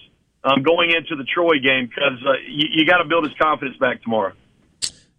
um, 0.44 0.62
going 0.62 0.90
into 0.90 1.16
the 1.16 1.24
Troy 1.24 1.58
game 1.62 1.86
because 1.86 2.18
uh, 2.26 2.32
you, 2.46 2.68
you 2.72 2.86
got 2.86 2.98
to 2.98 3.04
build 3.04 3.24
his 3.24 3.32
confidence 3.40 3.76
back 3.78 4.02
tomorrow. 4.02 4.32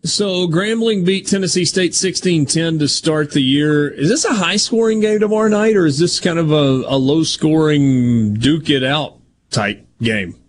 So 0.03 0.47
Grambling 0.47 1.05
beat 1.05 1.27
Tennessee 1.27 1.65
State 1.65 1.91
16-10 1.91 2.79
to 2.79 2.87
start 2.87 3.31
the 3.31 3.41
year. 3.41 3.87
Is 3.87 4.09
this 4.09 4.25
a 4.25 4.33
high 4.33 4.55
scoring 4.55 4.99
game 4.99 5.19
tomorrow 5.19 5.47
night 5.47 5.75
or 5.75 5.85
is 5.85 5.99
this 5.99 6.19
kind 6.19 6.39
of 6.39 6.51
a, 6.51 6.83
a 6.87 6.97
low 6.97 7.21
scoring 7.23 8.33
duke 8.33 8.69
it 8.71 8.83
out 8.83 9.19
type 9.51 9.85
game? 10.01 10.40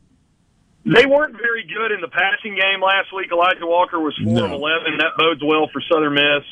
They 0.85 1.07
weren't 1.07 1.37
very 1.37 1.65
good 1.65 1.93
in 1.93 2.01
the 2.01 2.09
passing 2.09 2.57
game 2.57 2.81
last 2.83 3.15
week. 3.15 3.31
Elijah 3.31 3.67
Walker 3.67 4.01
was 4.01 4.19
4 4.23 4.33
no. 4.33 4.45
of 4.47 4.53
11. 4.53 4.99
That 4.99 5.17
bodes 5.17 5.43
well 5.43 5.69
for 5.73 5.81
Southern 5.91 6.15
Miss 6.15 6.45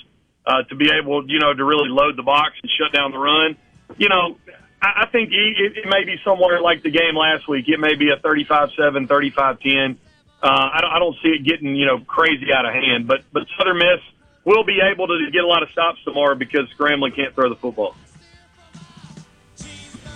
uh, 0.47 0.63
to 0.69 0.77
be 0.77 0.91
able, 0.91 1.29
you 1.29 1.41
know, 1.41 1.53
to 1.53 1.65
really 1.65 1.89
load 1.89 2.17
the 2.17 2.23
box 2.23 2.55
and 2.63 2.71
shut 2.79 2.93
down 2.93 3.11
the 3.11 3.19
run. 3.19 3.57
You 3.99 4.09
know, 4.09 4.39
I, 4.81 5.03
I 5.03 5.07
think 5.11 5.31
it, 5.33 5.77
it 5.77 5.87
may 5.89 6.05
be 6.05 6.17
somewhere 6.25 6.61
like 6.61 6.83
the 6.83 6.91
game 6.91 7.17
last 7.17 7.49
week. 7.49 7.67
It 7.69 7.81
may 7.81 7.97
be 7.97 8.11
a 8.11 8.17
35-7, 8.17 9.09
35-10 9.09 9.97
uh, 10.43 10.47
I, 10.47 10.81
don't, 10.81 10.91
I 10.91 10.99
don't 10.99 11.17
see 11.23 11.29
it 11.29 11.45
getting 11.45 11.77
you 11.77 11.87
know 11.87 12.01
crazy 12.01 12.53
out 12.53 12.65
of 12.65 12.73
hand. 12.73 13.07
But 13.07 13.25
but 13.33 13.43
Southern 13.59 13.79
Miss 13.79 14.01
will 14.45 14.65
be 14.65 14.81
able 14.81 15.07
to 15.07 15.31
get 15.31 15.45
a 15.45 15.47
lot 15.47 15.63
of 15.63 15.71
stops 15.71 16.03
tomorrow 16.05 16.35
because 16.35 16.67
Grambling 16.79 17.15
can't 17.15 17.35
throw 17.35 17.49
the 17.49 17.57
football. 17.57 17.95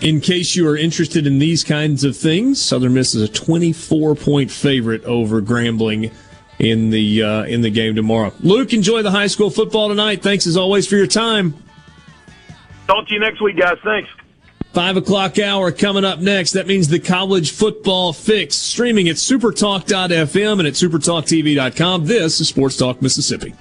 In 0.05 0.21
case 0.21 0.55
you 0.55 0.69
are 0.69 0.77
interested 0.77 1.27
in 1.27 1.39
these 1.39 1.65
kinds 1.65 2.05
of 2.05 2.15
things, 2.15 2.61
Southern 2.61 2.93
Miss 2.93 3.15
is 3.15 3.23
a 3.23 3.29
24 3.29 4.15
point 4.15 4.51
favorite 4.51 5.03
over 5.05 5.41
Grambling 5.41 6.13
in 6.59 6.91
the 6.91 7.23
uh, 7.23 7.45
in 7.45 7.63
the 7.63 7.71
game 7.71 7.95
tomorrow. 7.95 8.31
Luke, 8.41 8.75
enjoy 8.75 9.01
the 9.01 9.11
high 9.11 9.29
school 9.29 9.49
football 9.49 9.89
tonight. 9.89 10.23
Thanks 10.23 10.47
as 10.47 10.59
always 10.59 10.87
for 10.87 10.97
your 10.97 11.07
time. 11.07 11.55
Talk 12.87 13.09
to 13.09 13.15
you 13.15 13.21
next 13.21 13.41
week, 13.41 13.57
guys. 13.57 13.79
Thanks. 13.83 14.11
Five 14.75 14.99
o'clock 14.99 15.39
hour 15.39 15.73
coming 15.73 16.05
up 16.05 16.19
next. 16.19 16.53
That 16.53 16.67
means 16.67 16.89
the 16.89 16.99
college 16.99 17.53
football 17.53 18.13
fix 18.13 18.57
streaming 18.57 19.09
at 19.09 19.17
supertalk.fm 19.17 20.59
and 20.59 20.69
at 20.69 20.75
supertalktv.com. 20.75 22.05
This 22.05 22.41
is 22.43 22.49
Sports 22.49 22.77
Talk 22.77 23.01
Mississippi. 23.01 23.55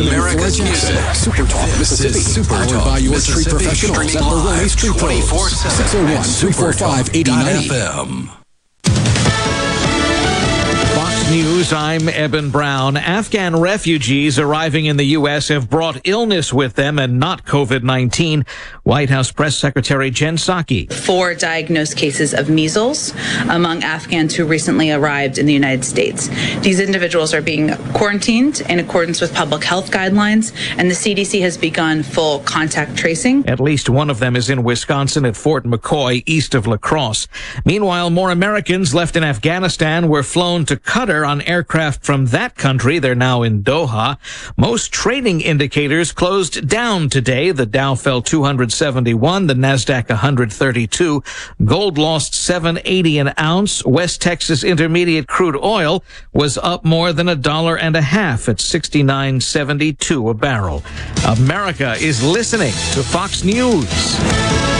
America's 0.00 0.60
music. 0.60 0.96
Super 1.14 1.46
Talk 1.46 1.68
Mississippi. 1.78 2.20
Super 2.20 2.64
Talk 2.66 2.84
by 2.84 2.98
your 2.98 3.18
street 3.18 3.48
professionals 3.48 4.16
at 4.16 4.22
Barone 4.22 4.68
Street 4.68 4.96
Pros. 4.96 5.60
601 5.60 6.22
345 6.22 7.14
8090. 7.14 8.49
News, 11.30 11.72
I'm 11.72 12.08
Eben 12.08 12.50
Brown. 12.50 12.96
Afghan 12.96 13.54
refugees 13.54 14.36
arriving 14.36 14.86
in 14.86 14.96
the 14.96 15.04
U.S. 15.04 15.46
have 15.46 15.70
brought 15.70 16.00
illness 16.02 16.52
with 16.52 16.74
them 16.74 16.98
and 16.98 17.20
not 17.20 17.44
COVID-19. 17.44 18.48
White 18.82 19.10
House 19.10 19.30
Press 19.30 19.56
Secretary 19.56 20.10
Jen 20.10 20.36
Psaki. 20.36 20.92
Four 20.92 21.34
diagnosed 21.34 21.96
cases 21.96 22.34
of 22.34 22.50
measles 22.50 23.14
among 23.48 23.84
Afghans 23.84 24.34
who 24.34 24.44
recently 24.44 24.90
arrived 24.90 25.38
in 25.38 25.46
the 25.46 25.52
United 25.52 25.84
States. 25.84 26.26
These 26.62 26.80
individuals 26.80 27.32
are 27.32 27.42
being 27.42 27.76
quarantined 27.92 28.62
in 28.62 28.80
accordance 28.80 29.20
with 29.20 29.32
public 29.32 29.62
health 29.62 29.92
guidelines, 29.92 30.52
and 30.78 30.90
the 30.90 30.96
CDC 30.96 31.42
has 31.42 31.56
begun 31.56 32.02
full 32.02 32.40
contact 32.40 32.96
tracing. 32.96 33.48
At 33.48 33.60
least 33.60 33.88
one 33.88 34.10
of 34.10 34.18
them 34.18 34.34
is 34.34 34.50
in 34.50 34.64
Wisconsin 34.64 35.24
at 35.24 35.36
Fort 35.36 35.62
McCoy, 35.62 36.24
east 36.26 36.56
of 36.56 36.66
La 36.66 36.76
Crosse. 36.76 37.28
Meanwhile, 37.64 38.10
more 38.10 38.32
Americans 38.32 38.96
left 38.96 39.14
in 39.14 39.22
Afghanistan 39.22 40.08
were 40.08 40.24
flown 40.24 40.64
to 40.64 40.74
Qatar 40.74 41.19
on 41.24 41.40
aircraft 41.42 42.04
from 42.04 42.26
that 42.26 42.56
country. 42.56 42.98
They're 42.98 43.14
now 43.14 43.42
in 43.42 43.62
Doha. 43.62 44.18
Most 44.56 44.92
trading 44.92 45.40
indicators 45.40 46.12
closed 46.12 46.68
down 46.68 47.08
today. 47.08 47.50
The 47.50 47.66
Dow 47.66 47.94
fell 47.94 48.22
271, 48.22 49.46
the 49.46 49.54
Nasdaq 49.54 50.08
132. 50.08 51.22
Gold 51.64 51.98
lost 51.98 52.34
780 52.34 53.18
an 53.18 53.34
ounce. 53.38 53.84
West 53.84 54.20
Texas 54.20 54.64
Intermediate 54.64 55.26
crude 55.26 55.56
oil 55.56 56.02
was 56.32 56.58
up 56.58 56.84
more 56.84 57.12
than 57.12 57.28
a 57.28 57.36
dollar 57.36 57.76
and 57.76 57.96
a 57.96 58.02
half 58.02 58.48
at 58.48 58.56
69.72 58.56 60.30
a 60.30 60.34
barrel. 60.34 60.82
America 61.26 61.94
is 61.98 62.24
listening 62.24 62.72
to 62.92 63.02
Fox 63.02 63.44
News. 63.44 64.79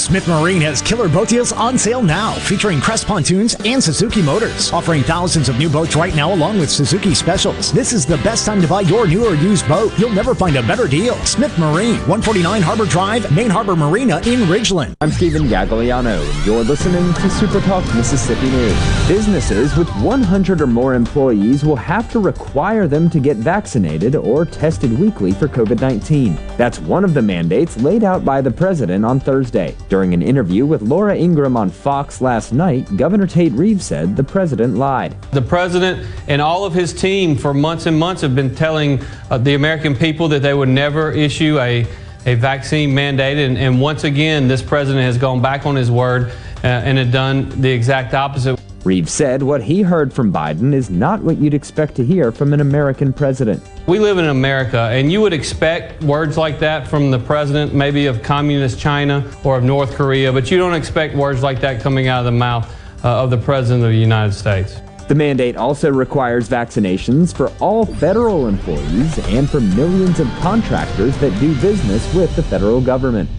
Smith 0.01 0.27
Marine 0.27 0.61
has 0.61 0.81
killer 0.81 1.07
boat 1.07 1.29
deals 1.29 1.51
on 1.51 1.77
sale 1.77 2.01
now, 2.01 2.33
featuring 2.33 2.81
Crest 2.81 3.05
pontoons 3.05 3.55
and 3.65 3.81
Suzuki 3.83 4.19
motors, 4.19 4.73
offering 4.73 5.03
thousands 5.03 5.47
of 5.47 5.59
new 5.59 5.69
boats 5.69 5.95
right 5.95 6.15
now 6.15 6.33
along 6.33 6.57
with 6.57 6.71
Suzuki 6.71 7.13
specials. 7.13 7.71
This 7.71 7.93
is 7.93 8.03
the 8.03 8.17
best 8.17 8.43
time 8.43 8.63
to 8.63 8.67
buy 8.67 8.81
your 8.81 9.05
new 9.05 9.23
or 9.23 9.35
used 9.35 9.67
boat. 9.67 9.93
You'll 9.99 10.09
never 10.09 10.33
find 10.33 10.55
a 10.55 10.63
better 10.63 10.87
deal. 10.87 11.13
Smith 11.17 11.55
Marine, 11.59 11.97
149 12.09 12.63
Harbor 12.63 12.87
Drive, 12.87 13.31
Main 13.31 13.51
Harbor 13.51 13.75
Marina 13.75 14.17
in 14.25 14.39
Ridgeland. 14.49 14.95
I'm 15.01 15.11
Stephen 15.11 15.43
Gagliano, 15.43 16.19
you're 16.47 16.63
listening 16.63 17.13
to 17.13 17.29
Super 17.29 17.61
Talk 17.61 17.85
Mississippi 17.93 18.49
News. 18.49 19.07
Businesses 19.07 19.77
with 19.77 19.89
100 19.97 20.61
or 20.61 20.67
more 20.67 20.95
employees 20.95 21.63
will 21.63 21.75
have 21.75 22.11
to 22.11 22.19
require 22.19 22.87
them 22.87 23.07
to 23.11 23.19
get 23.19 23.37
vaccinated 23.37 24.15
or 24.15 24.45
tested 24.45 24.97
weekly 24.97 25.31
for 25.31 25.47
COVID 25.47 25.79
19. 25.79 26.39
That's 26.57 26.79
one 26.79 27.03
of 27.03 27.13
the 27.13 27.21
mandates 27.21 27.77
laid 27.77 28.03
out 28.03 28.25
by 28.25 28.41
the 28.41 28.51
president 28.51 29.05
on 29.05 29.19
Thursday. 29.19 29.75
During 29.91 30.13
an 30.13 30.21
interview 30.21 30.65
with 30.65 30.81
Laura 30.83 31.17
Ingraham 31.17 31.57
on 31.57 31.69
Fox 31.69 32.21
last 32.21 32.53
night, 32.53 32.95
Governor 32.95 33.27
Tate 33.27 33.51
Reeves 33.51 33.85
said 33.85 34.15
the 34.15 34.23
president 34.23 34.77
lied. 34.77 35.21
The 35.33 35.41
president 35.41 36.07
and 36.29 36.41
all 36.41 36.63
of 36.63 36.73
his 36.73 36.93
team 36.93 37.35
for 37.35 37.53
months 37.53 37.87
and 37.87 37.99
months 37.99 38.21
have 38.21 38.33
been 38.33 38.55
telling 38.55 39.01
uh, 39.29 39.37
the 39.37 39.55
American 39.55 39.93
people 39.93 40.29
that 40.29 40.41
they 40.41 40.53
would 40.53 40.69
never 40.69 41.11
issue 41.11 41.59
a, 41.59 41.85
a 42.25 42.35
vaccine 42.35 42.95
mandate. 42.95 43.37
And, 43.37 43.57
and 43.57 43.81
once 43.81 44.05
again, 44.05 44.47
this 44.47 44.61
president 44.61 45.03
has 45.03 45.17
gone 45.17 45.41
back 45.41 45.65
on 45.65 45.75
his 45.75 45.91
word 45.91 46.31
uh, 46.63 46.67
and 46.67 46.97
had 46.97 47.11
done 47.11 47.49
the 47.59 47.69
exact 47.69 48.13
opposite. 48.13 48.60
Reeves 48.83 49.11
said 49.11 49.43
what 49.43 49.61
he 49.61 49.83
heard 49.83 50.11
from 50.11 50.33
Biden 50.33 50.73
is 50.73 50.89
not 50.89 51.21
what 51.21 51.37
you'd 51.37 51.53
expect 51.53 51.95
to 51.95 52.05
hear 52.05 52.31
from 52.31 52.51
an 52.51 52.61
American 52.61 53.13
president. 53.13 53.61
We 53.85 53.99
live 53.99 54.17
in 54.17 54.25
America, 54.25 54.89
and 54.91 55.11
you 55.11 55.21
would 55.21 55.33
expect 55.33 56.01
words 56.03 56.35
like 56.35 56.59
that 56.59 56.87
from 56.87 57.11
the 57.11 57.19
president, 57.19 57.75
maybe 57.75 58.07
of 58.07 58.23
communist 58.23 58.79
China 58.79 59.23
or 59.43 59.57
of 59.57 59.63
North 59.63 59.93
Korea, 59.93 60.33
but 60.33 60.49
you 60.49 60.57
don't 60.57 60.73
expect 60.73 61.15
words 61.15 61.43
like 61.43 61.61
that 61.61 61.79
coming 61.81 62.07
out 62.07 62.19
of 62.19 62.25
the 62.25 62.31
mouth 62.31 62.73
uh, 63.03 63.21
of 63.23 63.29
the 63.29 63.37
president 63.37 63.83
of 63.83 63.91
the 63.91 63.97
United 63.97 64.33
States. 64.33 64.81
The 65.07 65.15
mandate 65.15 65.57
also 65.57 65.91
requires 65.91 66.49
vaccinations 66.49 67.35
for 67.35 67.49
all 67.59 67.85
federal 67.85 68.47
employees 68.47 69.19
and 69.27 69.47
for 69.47 69.59
millions 69.59 70.19
of 70.19 70.27
contractors 70.39 71.15
that 71.17 71.37
do 71.39 71.53
business 71.61 72.11
with 72.15 72.35
the 72.35 72.41
federal 72.41 72.81
government. 72.81 73.29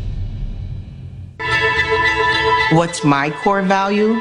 What's 2.73 3.05
my 3.05 3.31
core 3.43 3.63
value? 3.63 4.21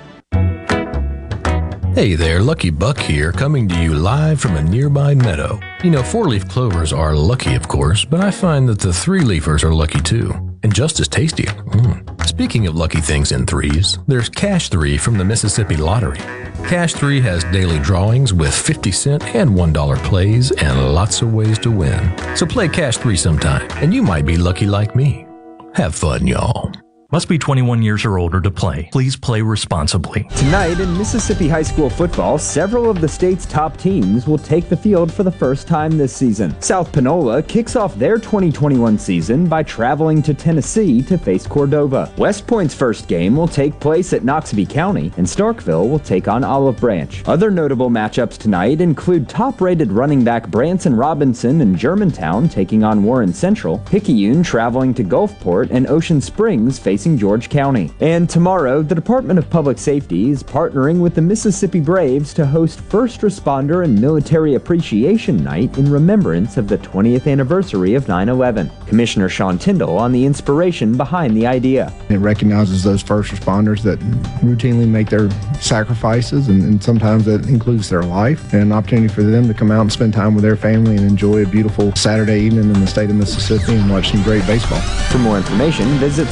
Hey 1.93 2.15
there, 2.15 2.41
Lucky 2.41 2.69
Buck 2.69 2.97
here, 2.97 3.33
coming 3.33 3.67
to 3.67 3.77
you 3.83 3.93
live 3.93 4.39
from 4.39 4.55
a 4.55 4.63
nearby 4.63 5.13
meadow. 5.13 5.59
You 5.83 5.89
know, 5.89 6.01
four 6.01 6.23
leaf 6.23 6.47
clovers 6.47 6.93
are 6.93 7.13
lucky, 7.13 7.53
of 7.55 7.67
course, 7.67 8.05
but 8.05 8.21
I 8.21 8.31
find 8.31 8.69
that 8.69 8.79
the 8.79 8.93
three 8.93 9.19
leafers 9.19 9.61
are 9.65 9.73
lucky 9.73 9.99
too, 9.99 10.29
and 10.63 10.73
just 10.73 11.01
as 11.01 11.09
tasty. 11.09 11.43
Mm. 11.43 12.25
Speaking 12.25 12.65
of 12.65 12.77
lucky 12.77 13.01
things 13.01 13.33
in 13.33 13.45
threes, 13.45 13.99
there's 14.07 14.29
Cash 14.29 14.69
3 14.69 14.95
from 14.95 15.17
the 15.17 15.25
Mississippi 15.25 15.75
Lottery. 15.75 16.19
Cash 16.65 16.93
3 16.93 17.19
has 17.19 17.43
daily 17.51 17.79
drawings 17.79 18.33
with 18.33 18.55
50 18.55 18.93
cent 18.93 19.35
and 19.35 19.49
$1 19.49 19.97
plays 20.05 20.51
and 20.51 20.93
lots 20.95 21.21
of 21.21 21.33
ways 21.33 21.59
to 21.59 21.71
win. 21.71 22.15
So 22.37 22.45
play 22.45 22.69
Cash 22.69 22.99
3 22.99 23.17
sometime, 23.17 23.67
and 23.83 23.93
you 23.93 24.01
might 24.01 24.25
be 24.25 24.37
lucky 24.37 24.65
like 24.65 24.95
me. 24.95 25.27
Have 25.75 25.93
fun, 25.93 26.25
y'all. 26.25 26.71
Must 27.13 27.27
be 27.27 27.37
21 27.37 27.81
years 27.81 28.05
or 28.05 28.17
older 28.17 28.39
to 28.39 28.49
play. 28.49 28.87
Please 28.93 29.17
play 29.17 29.41
responsibly. 29.41 30.23
Tonight 30.37 30.79
in 30.79 30.97
Mississippi 30.97 31.49
high 31.49 31.61
school 31.61 31.89
football, 31.89 32.37
several 32.37 32.89
of 32.89 33.01
the 33.01 33.07
state's 33.09 33.45
top 33.45 33.75
teams 33.75 34.25
will 34.25 34.37
take 34.37 34.69
the 34.69 34.77
field 34.77 35.11
for 35.11 35.23
the 35.23 35.31
first 35.31 35.67
time 35.67 35.97
this 35.97 36.15
season. 36.15 36.55
South 36.61 36.89
Panola 36.93 37.43
kicks 37.43 37.75
off 37.75 37.93
their 37.95 38.17
2021 38.17 38.97
season 38.97 39.45
by 39.45 39.61
traveling 39.61 40.21
to 40.21 40.33
Tennessee 40.33 41.01
to 41.01 41.17
face 41.17 41.45
Cordova. 41.45 42.09
West 42.17 42.47
Point's 42.47 42.73
first 42.73 43.09
game 43.09 43.35
will 43.35 43.45
take 43.45 43.77
place 43.81 44.13
at 44.13 44.21
Noxubee 44.21 44.69
County, 44.69 45.11
and 45.17 45.27
Starkville 45.27 45.89
will 45.89 45.99
take 45.99 46.29
on 46.29 46.45
Olive 46.45 46.77
Branch. 46.77 47.27
Other 47.27 47.51
notable 47.51 47.89
matchups 47.89 48.37
tonight 48.37 48.79
include 48.79 49.27
top-rated 49.27 49.91
running 49.91 50.23
back 50.23 50.47
Branson 50.47 50.95
Robinson 50.95 51.59
and 51.59 51.77
Germantown 51.77 52.47
taking 52.47 52.85
on 52.85 53.03
Warren 53.03 53.33
Central, 53.33 53.79
Picayune 53.79 54.43
traveling 54.43 54.93
to 54.93 55.03
Gulfport, 55.03 55.71
and 55.71 55.87
Ocean 55.87 56.21
Springs 56.21 56.79
facing 56.79 57.00
George 57.01 57.49
County. 57.49 57.91
And 57.99 58.29
tomorrow, 58.29 58.81
the 58.81 58.95
Department 58.95 59.39
of 59.39 59.49
Public 59.49 59.77
Safety 59.77 60.29
is 60.29 60.43
partnering 60.43 60.99
with 60.99 61.15
the 61.15 61.21
Mississippi 61.21 61.79
Braves 61.79 62.33
to 62.35 62.45
host 62.45 62.79
First 62.79 63.21
Responder 63.21 63.83
and 63.83 63.99
Military 63.99 64.55
Appreciation 64.55 65.43
Night 65.43 65.77
in 65.77 65.91
remembrance 65.91 66.57
of 66.57 66.67
the 66.67 66.77
20th 66.77 67.31
anniversary 67.31 67.95
of 67.95 68.07
9 68.07 68.29
11. 68.29 68.69
Commissioner 68.85 69.29
Sean 69.29 69.57
Tindell 69.57 69.97
on 69.97 70.11
the 70.11 70.25
inspiration 70.25 70.95
behind 70.95 71.35
the 71.35 71.47
idea. 71.47 71.91
It 72.09 72.17
recognizes 72.17 72.83
those 72.83 73.01
first 73.01 73.31
responders 73.31 73.81
that 73.81 73.99
routinely 74.41 74.87
make 74.87 75.09
their 75.09 75.29
sacrifices, 75.61 76.49
and, 76.49 76.61
and 76.63 76.83
sometimes 76.83 77.25
that 77.25 77.47
includes 77.47 77.89
their 77.89 78.03
life, 78.03 78.53
and 78.53 78.61
an 78.61 78.71
opportunity 78.71 79.07
for 79.07 79.23
them 79.23 79.47
to 79.47 79.53
come 79.53 79.71
out 79.71 79.81
and 79.81 79.91
spend 79.91 80.13
time 80.13 80.35
with 80.35 80.43
their 80.43 80.55
family 80.55 80.95
and 80.95 81.05
enjoy 81.05 81.43
a 81.43 81.47
beautiful 81.47 81.95
Saturday 81.95 82.41
evening 82.41 82.65
in 82.65 82.79
the 82.79 82.87
state 82.87 83.09
of 83.09 83.15
Mississippi 83.15 83.75
and 83.75 83.89
watch 83.89 84.11
some 84.11 84.21
great 84.23 84.45
baseball. 84.45 84.81
For 85.09 85.17
more 85.17 85.37
information, 85.37 85.87
visit 85.99 86.27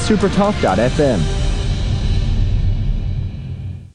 supertalk.fm. 0.60 1.59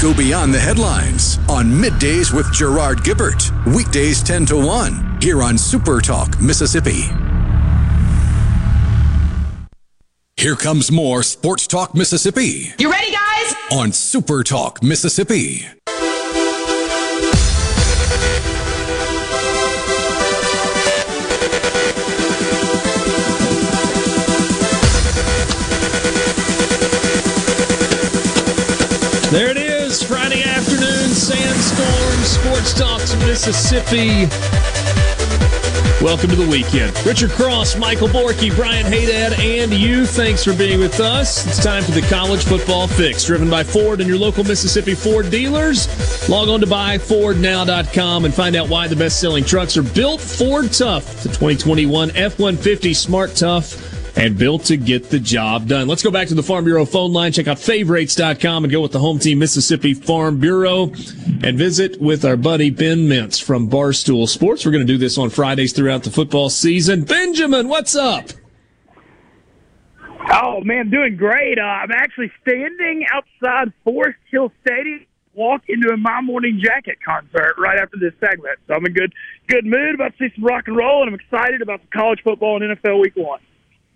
Go 0.00 0.14
beyond 0.14 0.54
the 0.54 0.58
headlines 0.58 1.38
on 1.46 1.66
Middays 1.66 2.32
with 2.32 2.50
Gerard 2.54 3.00
Gibert. 3.00 3.50
Weekdays 3.74 4.22
10 4.22 4.46
to 4.46 4.56
1 4.56 5.18
here 5.20 5.42
on 5.42 5.58
Super 5.58 6.00
Talk, 6.00 6.40
Mississippi. 6.40 7.02
Here 10.38 10.56
comes 10.56 10.90
more 10.90 11.22
Sports 11.22 11.66
Talk 11.66 11.94
Mississippi 11.94 12.72
You 12.78 12.90
ready, 12.90 13.12
guys? 13.12 13.54
on 13.72 13.92
Super 13.92 14.42
Talk, 14.42 14.82
Mississippi. 14.82 15.66
Sandstorm, 31.30 32.24
sports 32.24 32.74
talks, 32.74 33.14
Mississippi. 33.24 34.26
Welcome 36.02 36.30
to 36.30 36.36
the 36.36 36.48
weekend. 36.50 36.96
Richard 37.06 37.30
Cross, 37.30 37.76
Michael 37.76 38.08
Borky, 38.08 38.52
Brian 38.56 38.84
Haydad, 38.84 39.38
and 39.38 39.72
you. 39.72 40.06
Thanks 40.06 40.42
for 40.42 40.52
being 40.54 40.80
with 40.80 40.98
us. 40.98 41.46
It's 41.46 41.62
time 41.62 41.84
for 41.84 41.92
the 41.92 42.00
college 42.02 42.42
football 42.42 42.88
fix, 42.88 43.24
driven 43.24 43.48
by 43.48 43.62
Ford 43.62 44.00
and 44.00 44.08
your 44.08 44.18
local 44.18 44.42
Mississippi 44.42 44.94
Ford 44.94 45.30
dealers. 45.30 45.86
Log 46.28 46.48
on 46.48 46.60
to 46.60 46.66
buyfordnow.com 46.66 48.24
and 48.24 48.34
find 48.34 48.56
out 48.56 48.68
why 48.68 48.88
the 48.88 48.96
best-selling 48.96 49.44
trucks 49.44 49.76
are 49.76 49.84
built 49.84 50.20
Ford 50.20 50.72
Tough. 50.72 51.22
The 51.22 51.28
2021 51.28 52.10
F-150 52.16 52.96
Smart 52.96 53.36
Tough 53.36 53.99
and 54.16 54.38
built 54.38 54.64
to 54.66 54.76
get 54.76 55.10
the 55.10 55.18
job 55.18 55.68
done. 55.68 55.88
Let's 55.88 56.02
go 56.02 56.10
back 56.10 56.28
to 56.28 56.34
the 56.34 56.42
Farm 56.42 56.64
Bureau 56.64 56.84
phone 56.84 57.12
line. 57.12 57.32
Check 57.32 57.48
out 57.48 57.58
favorites.com 57.58 58.64
and 58.64 58.72
go 58.72 58.80
with 58.80 58.92
the 58.92 58.98
home 58.98 59.18
team 59.18 59.38
Mississippi 59.38 59.94
Farm 59.94 60.38
Bureau 60.38 60.92
and 61.42 61.58
visit 61.58 62.00
with 62.00 62.24
our 62.24 62.36
buddy 62.36 62.70
Ben 62.70 63.08
Mintz 63.08 63.42
from 63.42 63.68
Barstool 63.68 64.28
Sports. 64.28 64.64
We're 64.64 64.72
going 64.72 64.86
to 64.86 64.92
do 64.92 64.98
this 64.98 65.18
on 65.18 65.30
Fridays 65.30 65.72
throughout 65.72 66.02
the 66.02 66.10
football 66.10 66.50
season. 66.50 67.04
Benjamin, 67.04 67.68
what's 67.68 67.94
up? 67.94 68.30
Oh 70.32 70.60
man, 70.62 70.90
doing 70.90 71.16
great. 71.16 71.58
Uh, 71.58 71.62
I'm 71.62 71.90
actually 71.90 72.30
standing 72.42 73.04
outside 73.12 73.72
Forest 73.84 74.18
Hill 74.30 74.52
Stadium. 74.64 75.06
Walk 75.32 75.62
into 75.68 75.88
a 75.92 75.96
My 75.96 76.20
Morning 76.20 76.60
Jacket 76.62 76.98
concert 77.04 77.54
right 77.56 77.78
after 77.78 77.96
this 77.98 78.12
segment, 78.20 78.58
so 78.66 78.74
I'm 78.74 78.84
in 78.84 78.92
good 78.92 79.12
good 79.48 79.64
mood 79.64 79.94
about 79.94 80.16
to 80.18 80.28
see 80.28 80.34
some 80.34 80.44
rock 80.44 80.64
and 80.66 80.76
roll, 80.76 81.02
and 81.02 81.08
I'm 81.08 81.18
excited 81.18 81.62
about 81.62 81.80
the 81.80 81.86
college 81.96 82.20
football 82.22 82.62
and 82.62 82.76
NFL 82.76 83.00
Week 83.00 83.14
One. 83.16 83.40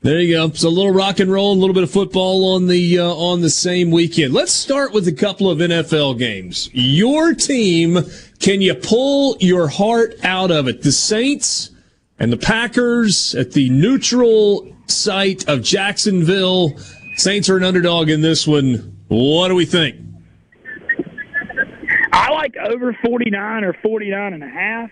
There 0.04 0.20
you 0.20 0.34
go. 0.34 0.50
So 0.50 0.68
a 0.68 0.70
little 0.70 0.92
rock 0.92 1.18
and 1.18 1.32
roll, 1.32 1.54
a 1.54 1.56
little 1.56 1.72
bit 1.72 1.82
of 1.82 1.90
football 1.90 2.56
on 2.56 2.66
the 2.66 2.98
uh, 2.98 3.06
on 3.06 3.40
the 3.40 3.48
same 3.48 3.90
weekend. 3.90 4.34
Let's 4.34 4.52
start 4.52 4.92
with 4.92 5.08
a 5.08 5.12
couple 5.12 5.48
of 5.48 5.60
NFL 5.60 6.18
games. 6.18 6.68
Your 6.74 7.32
team, 7.32 8.00
can 8.38 8.60
you 8.60 8.74
pull 8.74 9.38
your 9.40 9.66
heart 9.66 10.16
out 10.22 10.50
of 10.50 10.68
it? 10.68 10.82
The 10.82 10.92
Saints 10.92 11.70
and 12.18 12.30
the 12.30 12.36
Packers 12.36 13.34
at 13.34 13.52
the 13.52 13.70
neutral 13.70 14.76
site 14.88 15.48
of 15.48 15.62
Jacksonville. 15.62 16.76
Saints 17.16 17.48
are 17.48 17.56
an 17.56 17.64
underdog 17.64 18.10
in 18.10 18.20
this 18.20 18.46
one. 18.46 18.98
What 19.08 19.48
do 19.48 19.54
we 19.54 19.64
think? 19.64 19.96
I 22.12 22.30
like 22.30 22.58
over 22.58 22.94
49 23.06 23.64
or 23.64 23.72
49 23.82 24.34
and 24.34 24.44
a 24.44 24.48
half. 24.50 24.90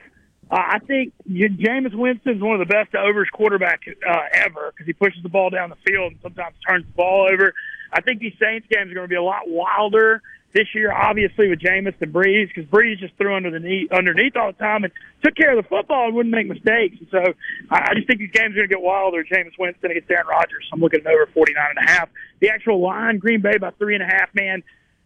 Uh, 0.53 0.57
I 0.57 0.79
think 0.81 1.15
Jameis 1.27 1.95
Winston's 1.95 2.43
one 2.43 2.61
of 2.61 2.69
the 2.69 2.71
best 2.71 2.95
overs 2.95 3.29
quarterback 3.33 3.81
uh, 3.89 4.19
ever 4.35 4.71
because 4.71 4.87
he 4.87 4.93
pushes 4.93 5.23
the 5.23 5.31
ball 5.31 5.49
down 5.49 5.71
the 5.71 5.91
field 5.91 6.13
and 6.13 6.21
sometimes 6.21 6.55
turns 6.69 6.85
the 6.85 6.93
ball 6.93 7.27
over. 7.33 7.55
I 7.91 8.03
think 8.03 8.21
these 8.21 8.35
Saints 8.39 8.67
games 8.69 8.91
are 8.91 8.95
going 8.95 9.07
to 9.07 9.09
be 9.09 9.17
a 9.17 9.23
lot 9.23 9.49
wilder 9.49 10.21
this 10.53 10.69
year, 10.75 10.93
obviously 10.93 11.49
with 11.49 11.59
Jameis 11.59 11.95
and 12.03 12.13
Brees 12.13 12.49
because 12.49 12.67
Brees 12.67 12.99
just 12.99 13.17
threw 13.17 13.35
under 13.35 13.51
the 13.51 13.61
knee, 13.61 13.89
underneath 13.91 14.37
all 14.37 14.53
the 14.53 14.59
time 14.59 14.85
and 14.85 14.93
took 15.25 15.35
care 15.35 15.57
of 15.57 15.65
the 15.65 15.67
football 15.67 16.05
and 16.05 16.15
wouldn't 16.15 16.35
make 16.35 16.47
mistakes. 16.47 16.97
And 17.01 17.09
so 17.11 17.33
I, 17.71 17.89
I 17.91 17.95
just 17.95 18.07
think 18.07 18.19
these 18.21 18.33
games 18.33 18.53
are 18.53 18.61
going 18.61 18.69
to 18.69 18.75
get 18.75 18.83
wilder. 18.83 19.25
Jameis 19.25 19.59
Winston 19.59 19.91
against 19.91 20.11
Aaron 20.11 20.27
Rodgers. 20.27 20.69
I'm 20.71 20.81
looking 20.81 21.01
at 21.01 21.07
over 21.07 21.31
49 21.33 21.65
and 21.77 21.89
a 21.89 21.91
half. 21.91 22.11
The 22.41 22.51
actual 22.51 22.79
line, 22.83 23.17
Green 23.17 23.41
Bay 23.41 23.57
by 23.57 23.71
three 23.79 23.95
and 23.95 24.03
a 24.03 24.07
half. 24.07 24.29
Man, 24.35 24.63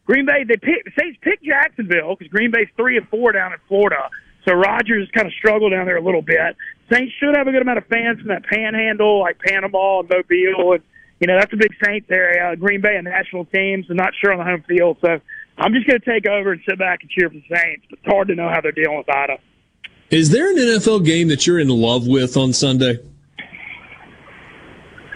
Green 0.07 0.27
Bay 0.27 0.43
they 0.43 0.57
pick 0.57 0.93
Saints 0.99 1.19
pick 1.23 1.41
Jacksonville 1.43 2.17
because 2.17 2.33
Green 2.33 2.51
Bay's 2.51 2.69
three 2.77 2.97
and 2.97 3.09
four 3.09 3.31
down 3.31 3.53
in 3.53 3.61
Florida. 3.69 4.11
So 4.47 4.55
Rodgers 4.55 5.09
kind 5.13 5.27
of 5.27 5.33
struggled 5.35 5.73
down 5.73 5.87
there 5.87 5.97
a 5.97 6.03
little 6.03 6.23
bit. 6.23 6.57
Saints 6.93 7.13
should 7.19 7.37
have 7.37 7.49
a 7.49 7.53
good 7.53 7.63
amount 7.63 7.79
of 7.79 7.87
fans 7.87 8.21
from 8.21 8.29
that 8.29 8.45
Panhandle, 8.45 9.21
like 9.21 9.39
Panama 9.41 10.01
and 10.01 10.09
Mobile, 10.09 10.75
and 10.75 10.83
you 11.19 11.27
know 11.27 11.37
that's 11.39 11.53
a 11.53 11.57
big 11.57 11.73
Saints 11.85 12.07
area. 12.11 12.55
Green 12.57 12.81
Bay, 12.81 12.97
a 12.97 13.03
national 13.03 13.47
team, 13.47 13.85
so 13.89 13.95
not 13.95 14.13
sure 14.21 14.33
on 14.33 14.39
the 14.39 14.45
home 14.45 14.63
field. 14.69 14.99
So 15.01 15.19
I'm 15.59 15.73
just 15.73 15.87
going 15.87 16.01
to 16.01 16.07
take 16.07 16.29
over 16.29 16.53
and 16.53 16.61
sit 16.69 16.79
back 16.79 17.01
and 17.03 17.11
cheer 17.11 17.29
for 17.29 17.35
the 17.35 17.43
Saints. 17.51 17.87
But 17.91 17.99
it's 17.99 18.07
hard 18.07 18.29
to 18.29 18.35
know 18.37 18.49
how 18.49 18.61
they're 18.61 18.73
dealing 18.73 18.99
with 18.99 19.09
Ida. 19.09 19.39
Is 20.11 20.31
there 20.31 20.51
an 20.51 20.57
NFL 20.57 21.05
game 21.05 21.29
that 21.29 21.47
you're 21.47 21.59
in 21.59 21.69
love 21.69 22.07
with 22.07 22.37
on 22.37 22.53
Sunday? 22.53 23.01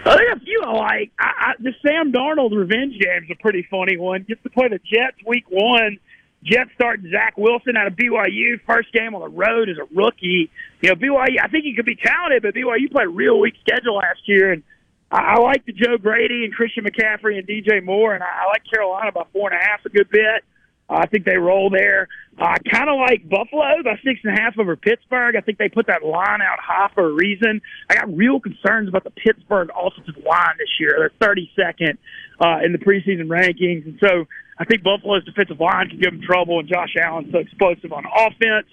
Oh, 0.04 0.10
I 0.10 0.16
think 0.16 0.36
a 0.36 0.40
few 0.40 0.62
I 0.66 0.72
like. 0.72 1.12
I, 1.20 1.30
I, 1.38 1.52
the 1.60 1.72
Sam 1.86 2.10
Darnold 2.10 2.56
revenge 2.56 2.98
game 2.98 3.24
is 3.24 3.30
a 3.30 3.40
pretty 3.40 3.66
funny 3.70 3.96
one. 3.96 4.24
Gets 4.26 4.42
to 4.42 4.50
play 4.50 4.66
the 4.66 4.78
Jets 4.78 5.18
week 5.24 5.44
one. 5.48 5.98
Jets 6.42 6.70
start 6.74 7.00
Zach 7.10 7.36
Wilson 7.36 7.76
out 7.76 7.86
of 7.86 7.94
BYU. 7.94 8.60
First 8.66 8.92
game 8.92 9.14
on 9.14 9.20
the 9.20 9.28
road 9.28 9.68
as 9.68 9.76
a 9.76 9.94
rookie. 9.94 10.50
You 10.80 10.88
know, 10.88 10.94
BYU, 10.94 11.36
I 11.42 11.48
think 11.48 11.64
he 11.64 11.74
could 11.74 11.84
be 11.84 11.96
talented, 11.96 12.42
but 12.42 12.54
BYU 12.54 12.90
played 12.90 13.06
a 13.06 13.10
real 13.10 13.38
weak 13.38 13.54
schedule 13.60 13.96
last 13.96 14.20
year. 14.26 14.52
And 14.52 14.62
I, 15.10 15.34
I 15.36 15.40
like 15.40 15.66
the 15.66 15.72
Joe 15.72 15.98
Brady 15.98 16.44
and 16.44 16.54
Christian 16.54 16.84
McCaffrey 16.84 17.38
and 17.38 17.46
DJ 17.46 17.84
Moore, 17.84 18.14
and 18.14 18.22
I, 18.22 18.26
I 18.26 18.46
like 18.48 18.62
Carolina 18.72 19.12
by 19.12 19.24
four 19.32 19.50
and 19.52 19.60
a 19.60 19.64
half 19.64 19.84
a 19.84 19.90
good 19.90 20.08
bit. 20.10 20.44
Uh, 20.88 21.00
I 21.02 21.06
think 21.06 21.24
they 21.24 21.36
roll 21.36 21.70
there. 21.70 22.08
Uh, 22.40 22.46
I 22.46 22.56
kind 22.68 22.88
of 22.88 22.96
like 22.98 23.28
Buffalo 23.28 23.82
by 23.84 23.94
six 24.02 24.20
and 24.24 24.36
a 24.36 24.40
half 24.40 24.58
over 24.58 24.74
Pittsburgh. 24.76 25.36
I 25.36 25.40
think 25.40 25.58
they 25.58 25.68
put 25.68 25.86
that 25.86 26.02
line 26.02 26.40
out 26.42 26.58
high 26.58 26.90
for 26.94 27.08
a 27.08 27.12
reason. 27.12 27.60
I 27.88 27.94
got 27.94 28.14
real 28.14 28.40
concerns 28.40 28.88
about 28.88 29.04
the 29.04 29.10
Pittsburgh 29.10 29.70
offensive 29.70 30.16
line 30.24 30.56
this 30.58 30.68
year. 30.80 30.96
They're 30.98 31.28
32nd 31.28 31.98
uh, 32.40 32.64
in 32.64 32.72
the 32.72 32.78
preseason 32.78 33.26
rankings, 33.28 33.84
and 33.84 33.98
so 34.00 34.26
I 34.60 34.64
think 34.66 34.82
Buffalo's 34.82 35.24
defensive 35.24 35.58
line 35.58 35.88
can 35.88 35.98
give 35.98 36.12
them 36.12 36.20
trouble. 36.20 36.60
And 36.60 36.68
Josh 36.68 36.94
Allen's 37.00 37.32
so 37.32 37.38
explosive 37.38 37.92
on 37.92 38.04
offense. 38.04 38.66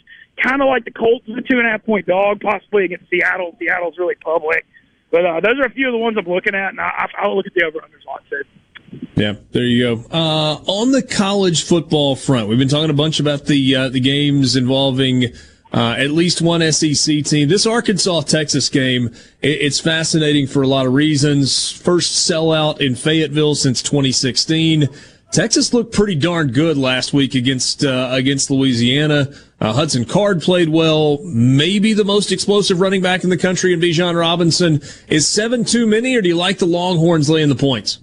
Kind 0.43 0.61
of 0.61 0.67
like 0.67 0.85
the 0.85 0.91
Colts 0.91 1.25
as 1.31 1.37
a 1.37 1.41
two 1.41 1.57
and 1.57 1.65
a 1.65 1.71
half 1.71 1.85
point 1.85 2.05
dog, 2.05 2.41
possibly 2.41 2.85
against 2.85 3.09
Seattle. 3.09 3.55
Seattle's 3.57 3.97
really 3.97 4.15
public. 4.15 4.65
But 5.09 5.25
uh, 5.25 5.39
those 5.39 5.57
are 5.59 5.65
a 5.65 5.71
few 5.71 5.87
of 5.87 5.93
the 5.93 5.97
ones 5.97 6.17
I'm 6.19 6.27
looking 6.27 6.53
at, 6.53 6.69
and 6.69 6.81
I, 6.81 7.07
I'll 7.17 7.35
look 7.35 7.47
at 7.47 7.53
the 7.53 7.63
over-unders 7.63 8.05
like 8.05 8.21
I 8.25 8.29
said. 8.29 9.01
Yeah, 9.15 9.33
there 9.51 9.63
you 9.63 9.95
go. 9.95 10.03
Uh, 10.11 10.61
on 10.67 10.91
the 10.91 11.01
college 11.01 11.63
football 11.63 12.15
front, 12.15 12.49
we've 12.49 12.59
been 12.59 12.67
talking 12.67 12.89
a 12.89 12.93
bunch 12.93 13.19
about 13.19 13.45
the 13.45 13.75
uh, 13.75 13.89
the 13.89 13.99
games 13.99 14.55
involving 14.55 15.33
uh, 15.73 15.95
at 15.97 16.11
least 16.11 16.41
one 16.41 16.71
SEC 16.71 17.23
team. 17.23 17.49
This 17.49 17.65
Arkansas 17.65 18.21
Texas 18.21 18.69
game, 18.69 19.07
it, 19.41 19.61
it's 19.61 19.79
fascinating 19.79 20.45
for 20.47 20.61
a 20.61 20.67
lot 20.67 20.85
of 20.85 20.93
reasons. 20.93 21.71
First 21.71 22.29
sellout 22.29 22.79
in 22.79 22.95
Fayetteville 22.95 23.55
since 23.55 23.81
2016. 23.81 24.87
Texas 25.31 25.73
looked 25.73 25.93
pretty 25.93 26.15
darn 26.15 26.51
good 26.51 26.77
last 26.77 27.13
week 27.13 27.35
against 27.35 27.83
uh, 27.83 28.09
against 28.11 28.49
Louisiana. 28.49 29.33
Uh, 29.59 29.73
Hudson 29.73 30.05
Card 30.05 30.41
played 30.41 30.69
well, 30.69 31.21
maybe 31.23 31.93
the 31.93 32.05
most 32.05 32.31
explosive 32.31 32.79
running 32.79 33.01
back 33.01 33.23
in 33.23 33.29
the 33.29 33.37
country 33.37 33.73
in 33.73 33.79
Bijan 33.79 34.17
Robinson. 34.17 34.81
Is 35.07 35.27
seven 35.27 35.65
too 35.65 35.85
many, 35.85 36.15
or 36.15 36.21
do 36.21 36.29
you 36.29 36.35
like 36.35 36.59
the 36.59 36.65
Longhorns 36.65 37.29
laying 37.29 37.49
the 37.49 37.55
points? 37.55 37.99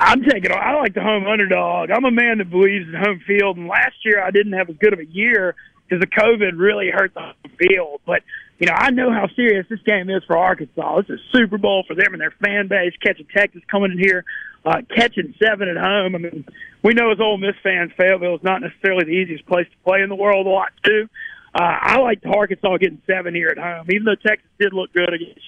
I'm 0.00 0.22
taking. 0.22 0.50
I 0.50 0.74
like 0.76 0.94
the 0.94 1.02
home 1.02 1.26
underdog. 1.26 1.90
I'm 1.90 2.06
a 2.06 2.10
man 2.10 2.38
that 2.38 2.48
believes 2.48 2.88
in 2.88 2.94
home 2.94 3.20
field. 3.26 3.58
And 3.58 3.68
last 3.68 3.96
year 4.02 4.22
I 4.22 4.30
didn't 4.30 4.54
have 4.54 4.70
as 4.70 4.76
good 4.76 4.94
of 4.94 4.98
a 4.98 5.04
year 5.04 5.54
because 5.86 6.00
the 6.00 6.06
COVID 6.06 6.52
really 6.58 6.90
hurt 6.90 7.12
the 7.12 7.34
field. 7.58 8.00
But 8.06 8.22
you 8.60 8.66
know, 8.66 8.74
I 8.76 8.90
know 8.90 9.10
how 9.10 9.26
serious 9.34 9.66
this 9.70 9.80
game 9.86 10.10
is 10.10 10.22
for 10.26 10.36
Arkansas. 10.36 10.98
It's 10.98 11.10
a 11.10 11.16
Super 11.32 11.56
Bowl 11.56 11.82
for 11.88 11.94
them 11.94 12.12
and 12.12 12.20
their 12.20 12.34
fan 12.44 12.68
base. 12.68 12.92
Catching 13.02 13.26
Texas 13.34 13.62
coming 13.70 13.92
in 13.92 13.98
here, 13.98 14.22
uh, 14.66 14.82
catching 14.94 15.34
seven 15.42 15.68
at 15.68 15.78
home. 15.78 16.14
I 16.14 16.18
mean, 16.18 16.44
we 16.84 16.92
know 16.92 17.10
as 17.10 17.18
Ole 17.20 17.38
Miss 17.38 17.56
fans, 17.62 17.90
Fayetteville 17.96 18.36
is 18.36 18.42
not 18.42 18.60
necessarily 18.60 19.04
the 19.04 19.12
easiest 19.12 19.46
place 19.46 19.66
to 19.66 19.76
play 19.82 20.02
in 20.02 20.10
the 20.10 20.14
world 20.14 20.46
a 20.46 20.50
lot 20.50 20.72
too. 20.84 21.08
Uh, 21.54 21.62
I 21.80 21.98
like 22.00 22.20
Arkansas 22.26 22.76
getting 22.76 23.00
seven 23.06 23.34
here 23.34 23.48
at 23.48 23.56
home, 23.56 23.86
even 23.90 24.04
though 24.04 24.14
Texas 24.14 24.48
did 24.58 24.74
look 24.74 24.92
good 24.92 25.12
against. 25.12 25.40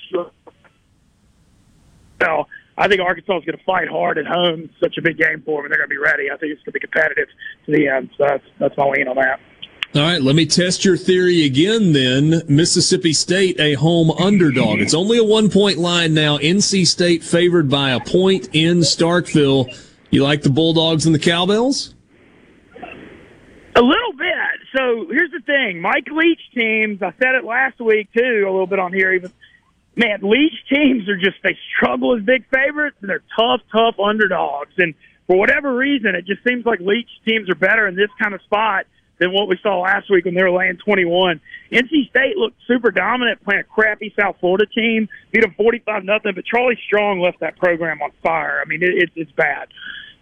So 2.22 2.46
I 2.78 2.88
think 2.88 3.02
Arkansas 3.02 3.38
is 3.38 3.44
going 3.44 3.58
to 3.58 3.64
fight 3.64 3.88
hard 3.88 4.16
at 4.16 4.26
home. 4.26 4.62
It's 4.62 4.80
such 4.80 4.96
a 4.96 5.02
big 5.02 5.18
game 5.18 5.42
for 5.44 5.58
them, 5.58 5.66
and 5.66 5.72
they're 5.72 5.86
going 5.86 5.90
to 5.90 5.94
be 5.94 5.98
ready. 5.98 6.30
I 6.32 6.38
think 6.38 6.52
it's 6.52 6.62
going 6.62 6.72
to 6.72 6.80
be 6.80 6.80
competitive 6.80 7.28
to 7.66 7.72
the 7.72 7.88
end. 7.88 8.08
So 8.16 8.24
that's 8.26 8.44
that's 8.58 8.76
my 8.78 8.86
lean 8.86 9.06
on 9.06 9.16
that. 9.16 9.38
All 9.94 10.00
right, 10.00 10.22
let 10.22 10.34
me 10.34 10.46
test 10.46 10.86
your 10.86 10.96
theory 10.96 11.44
again 11.44 11.92
then. 11.92 12.40
Mississippi 12.48 13.12
State, 13.12 13.60
a 13.60 13.74
home 13.74 14.10
underdog. 14.10 14.78
It's 14.78 14.94
only 14.94 15.18
a 15.18 15.24
one 15.24 15.50
point 15.50 15.76
line 15.76 16.14
now. 16.14 16.38
NC 16.38 16.86
State 16.86 17.22
favored 17.22 17.68
by 17.68 17.90
a 17.90 18.00
point 18.00 18.48
in 18.54 18.78
Starkville. 18.78 19.66
You 20.10 20.22
like 20.22 20.40
the 20.40 20.48
Bulldogs 20.48 21.04
and 21.04 21.14
the 21.14 21.18
Cowbells? 21.18 21.94
A 22.74 23.82
little 23.82 24.12
bit. 24.16 24.60
So 24.74 25.08
here's 25.10 25.30
the 25.30 25.42
thing 25.44 25.82
Mike 25.82 26.08
Leach 26.10 26.40
teams, 26.54 27.02
I 27.02 27.12
said 27.22 27.34
it 27.34 27.44
last 27.44 27.78
week 27.78 28.08
too, 28.16 28.44
a 28.46 28.50
little 28.50 28.66
bit 28.66 28.78
on 28.78 28.94
here 28.94 29.12
even 29.12 29.30
man, 29.94 30.20
Leach 30.22 30.54
teams 30.72 31.06
are 31.06 31.18
just 31.18 31.36
they 31.42 31.54
struggle 31.76 32.16
as 32.16 32.22
big 32.22 32.46
favorites 32.48 32.96
and 33.02 33.10
they're 33.10 33.24
tough, 33.38 33.60
tough 33.70 33.96
underdogs. 34.02 34.72
And 34.78 34.94
for 35.26 35.38
whatever 35.38 35.76
reason, 35.76 36.14
it 36.14 36.24
just 36.24 36.40
seems 36.48 36.64
like 36.64 36.80
Leach 36.80 37.10
teams 37.28 37.50
are 37.50 37.54
better 37.54 37.86
in 37.86 37.94
this 37.94 38.08
kind 38.18 38.32
of 38.32 38.40
spot 38.40 38.86
than 39.22 39.32
what 39.32 39.46
we 39.46 39.56
saw 39.62 39.80
last 39.80 40.10
week 40.10 40.24
when 40.24 40.34
they 40.34 40.42
were 40.42 40.50
laying 40.50 40.76
21. 40.78 41.40
NC 41.70 42.10
State 42.10 42.36
looked 42.36 42.56
super 42.66 42.90
dominant 42.90 43.42
playing 43.44 43.60
a 43.60 43.64
crappy 43.64 44.12
South 44.18 44.36
Florida 44.40 44.66
team, 44.66 45.08
beat 45.30 45.42
them 45.42 45.54
45 45.56 46.04
nothing. 46.04 46.32
But 46.34 46.44
Charlie 46.44 46.78
Strong 46.86 47.20
left 47.20 47.38
that 47.40 47.56
program 47.56 48.02
on 48.02 48.10
fire. 48.22 48.60
I 48.60 48.68
mean, 48.68 48.82
it, 48.82 48.90
it, 48.90 49.10
it's 49.14 49.30
bad. 49.32 49.68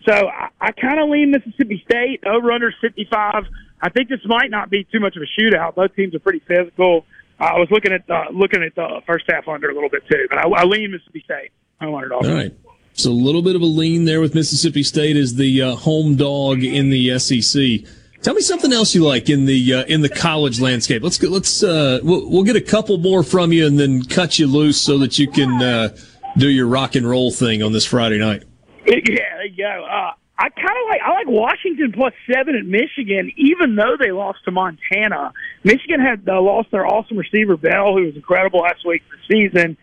So 0.06 0.12
I, 0.12 0.48
I 0.60 0.72
kind 0.72 1.00
of 1.00 1.08
lean 1.08 1.30
Mississippi 1.30 1.82
State 1.84 2.24
over 2.26 2.52
under 2.52 2.72
55. 2.80 3.44
I 3.80 3.88
think 3.88 4.10
this 4.10 4.20
might 4.26 4.50
not 4.50 4.68
be 4.68 4.84
too 4.84 5.00
much 5.00 5.16
of 5.16 5.22
a 5.22 5.40
shootout. 5.40 5.74
Both 5.74 5.96
teams 5.96 6.14
are 6.14 6.20
pretty 6.20 6.42
physical. 6.46 7.06
I 7.38 7.58
was 7.58 7.68
looking 7.70 7.92
at 7.92 8.08
uh, 8.10 8.26
looking 8.30 8.62
at 8.62 8.74
the 8.74 9.00
first 9.06 9.24
half 9.26 9.48
under 9.48 9.70
a 9.70 9.74
little 9.74 9.88
bit 9.88 10.02
too, 10.10 10.26
but 10.28 10.38
I, 10.38 10.42
I 10.42 10.64
lean 10.64 10.90
Mississippi 10.90 11.22
State. 11.24 11.52
I 11.80 11.86
want 11.86 12.04
it 12.04 12.12
all. 12.12 12.26
All 12.26 12.34
right. 12.34 12.52
So 12.92 13.10
a 13.10 13.12
little 13.12 13.40
bit 13.40 13.56
of 13.56 13.62
a 13.62 13.66
lean 13.66 14.04
there 14.04 14.20
with 14.20 14.34
Mississippi 14.34 14.82
State 14.82 15.16
as 15.16 15.36
the 15.36 15.62
uh, 15.62 15.74
home 15.74 16.16
dog 16.16 16.62
in 16.62 16.90
the 16.90 17.18
SEC. 17.18 17.88
Tell 18.22 18.34
me 18.34 18.42
something 18.42 18.70
else 18.70 18.94
you 18.94 19.02
like 19.02 19.30
in 19.30 19.46
the 19.46 19.74
uh, 19.74 19.84
in 19.84 20.02
the 20.02 20.08
college 20.08 20.60
landscape. 20.60 21.02
Let's 21.02 21.16
get, 21.16 21.30
let's 21.30 21.62
uh, 21.62 22.00
we'll, 22.02 22.28
we'll, 22.28 22.42
get 22.42 22.54
a 22.54 22.60
couple 22.60 22.98
more 22.98 23.22
from 23.22 23.50
you 23.50 23.66
and 23.66 23.78
then 23.78 24.02
cut 24.02 24.38
you 24.38 24.46
loose 24.46 24.78
so 24.78 24.98
that 24.98 25.18
you 25.18 25.26
can 25.26 25.62
uh, 25.62 25.96
do 26.36 26.48
your 26.48 26.66
rock 26.66 26.96
and 26.96 27.08
roll 27.08 27.30
thing 27.30 27.62
on 27.62 27.72
this 27.72 27.86
Friday 27.86 28.18
night. 28.18 28.44
Yeah, 28.86 28.98
there 29.06 29.46
you 29.46 29.56
go. 29.56 29.86
Uh, 29.90 30.12
I 30.38 30.48
kind 30.50 30.68
of 30.68 30.88
like 30.90 31.00
I 31.02 31.12
like 31.12 31.28
Washington 31.28 31.92
plus 31.92 32.12
seven 32.30 32.56
at 32.56 32.66
Michigan, 32.66 33.32
even 33.36 33.74
though 33.74 33.96
they 33.98 34.12
lost 34.12 34.44
to 34.44 34.50
Montana. 34.50 35.32
Michigan 35.64 36.00
had 36.00 36.28
uh, 36.28 36.42
lost 36.42 36.70
their 36.72 36.86
awesome 36.86 37.16
receiver 37.16 37.56
Bell, 37.56 37.94
who 37.94 38.04
was 38.04 38.16
incredible 38.16 38.60
last 38.60 38.86
week 38.86 39.02
for 39.08 39.16
the 39.16 39.48
season. 39.48 39.78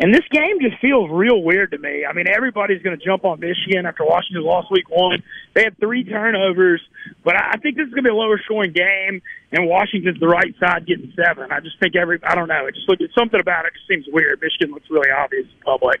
And 0.00 0.14
this 0.14 0.22
game 0.30 0.60
just 0.60 0.80
feels 0.80 1.10
real 1.10 1.42
weird 1.42 1.72
to 1.72 1.78
me. 1.78 2.06
I 2.08 2.12
mean, 2.12 2.26
everybody's 2.28 2.80
going 2.82 2.96
to 2.96 3.04
jump 3.04 3.24
on 3.24 3.40
Michigan 3.40 3.84
after 3.84 4.04
Washington 4.04 4.44
lost 4.44 4.70
week 4.70 4.88
one. 4.88 5.24
They 5.54 5.64
had 5.64 5.76
three 5.78 6.04
turnovers, 6.04 6.80
but 7.24 7.34
I 7.34 7.56
think 7.60 7.76
this 7.76 7.88
is 7.88 7.90
going 7.90 8.04
to 8.04 8.10
be 8.10 8.14
a 8.14 8.14
lower 8.14 8.40
scoring 8.44 8.72
game, 8.72 9.20
and 9.50 9.66
Washington's 9.66 10.20
the 10.20 10.28
right 10.28 10.54
side 10.60 10.86
getting 10.86 11.12
seven. 11.16 11.50
I 11.50 11.58
just 11.58 11.80
think 11.80 11.96
every, 11.96 12.20
I 12.22 12.36
don't 12.36 12.46
know, 12.46 12.66
it 12.66 12.76
just 12.76 12.88
look, 12.88 13.00
something 13.18 13.40
about 13.40 13.66
it 13.66 13.72
just 13.74 13.88
seems 13.88 14.06
weird. 14.12 14.40
Michigan 14.40 14.72
looks 14.72 14.86
really 14.88 15.10
obvious 15.10 15.46
in 15.46 15.60
public. 15.64 16.00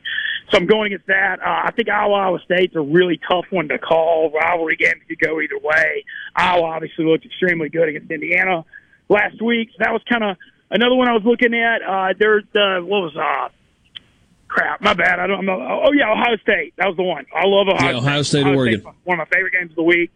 So 0.50 0.58
I'm 0.58 0.66
going 0.66 0.92
against 0.92 1.08
that. 1.08 1.40
Uh, 1.40 1.66
I 1.66 1.72
think 1.72 1.88
Iowa, 1.88 2.14
Iowa 2.14 2.38
State's 2.44 2.76
a 2.76 2.80
really 2.80 3.18
tough 3.28 3.46
one 3.50 3.66
to 3.68 3.78
call. 3.78 4.30
Rivalry 4.30 4.76
game 4.76 4.94
could 5.08 5.18
go 5.18 5.40
either 5.40 5.58
way. 5.58 6.04
Iowa 6.36 6.66
obviously 6.66 7.04
looked 7.04 7.26
extremely 7.26 7.68
good 7.68 7.88
against 7.88 8.10
Indiana 8.12 8.64
last 9.08 9.42
week. 9.42 9.70
So 9.72 9.78
that 9.80 9.92
was 9.92 10.02
kind 10.08 10.22
of 10.22 10.36
another 10.70 10.94
one 10.94 11.08
I 11.08 11.12
was 11.12 11.24
looking 11.24 11.52
at. 11.52 11.82
Uh, 11.82 12.14
there's 12.16 12.44
the, 12.52 12.78
what 12.80 13.02
was, 13.02 13.16
uh, 13.16 13.48
crap. 14.48 14.80
My 14.80 14.94
bad. 14.94 15.20
I 15.20 15.26
don't 15.26 15.46
know. 15.46 15.60
Oh 15.60 15.92
yeah, 15.92 16.10
Ohio 16.12 16.36
State. 16.42 16.74
That 16.76 16.88
was 16.88 16.96
the 16.96 17.02
one. 17.02 17.26
I 17.34 17.46
love 17.46 17.68
Ohio. 17.68 17.92
Yeah, 17.92 17.98
Ohio 17.98 18.22
State, 18.22 18.40
State 18.40 18.46
Ohio 18.46 18.56
Oregon. 18.56 18.80
State, 18.80 18.94
one 19.04 19.20
of 19.20 19.28
my 19.28 19.36
favorite 19.36 19.52
games 19.52 19.70
of 19.70 19.76
the 19.76 19.82
week. 19.82 20.10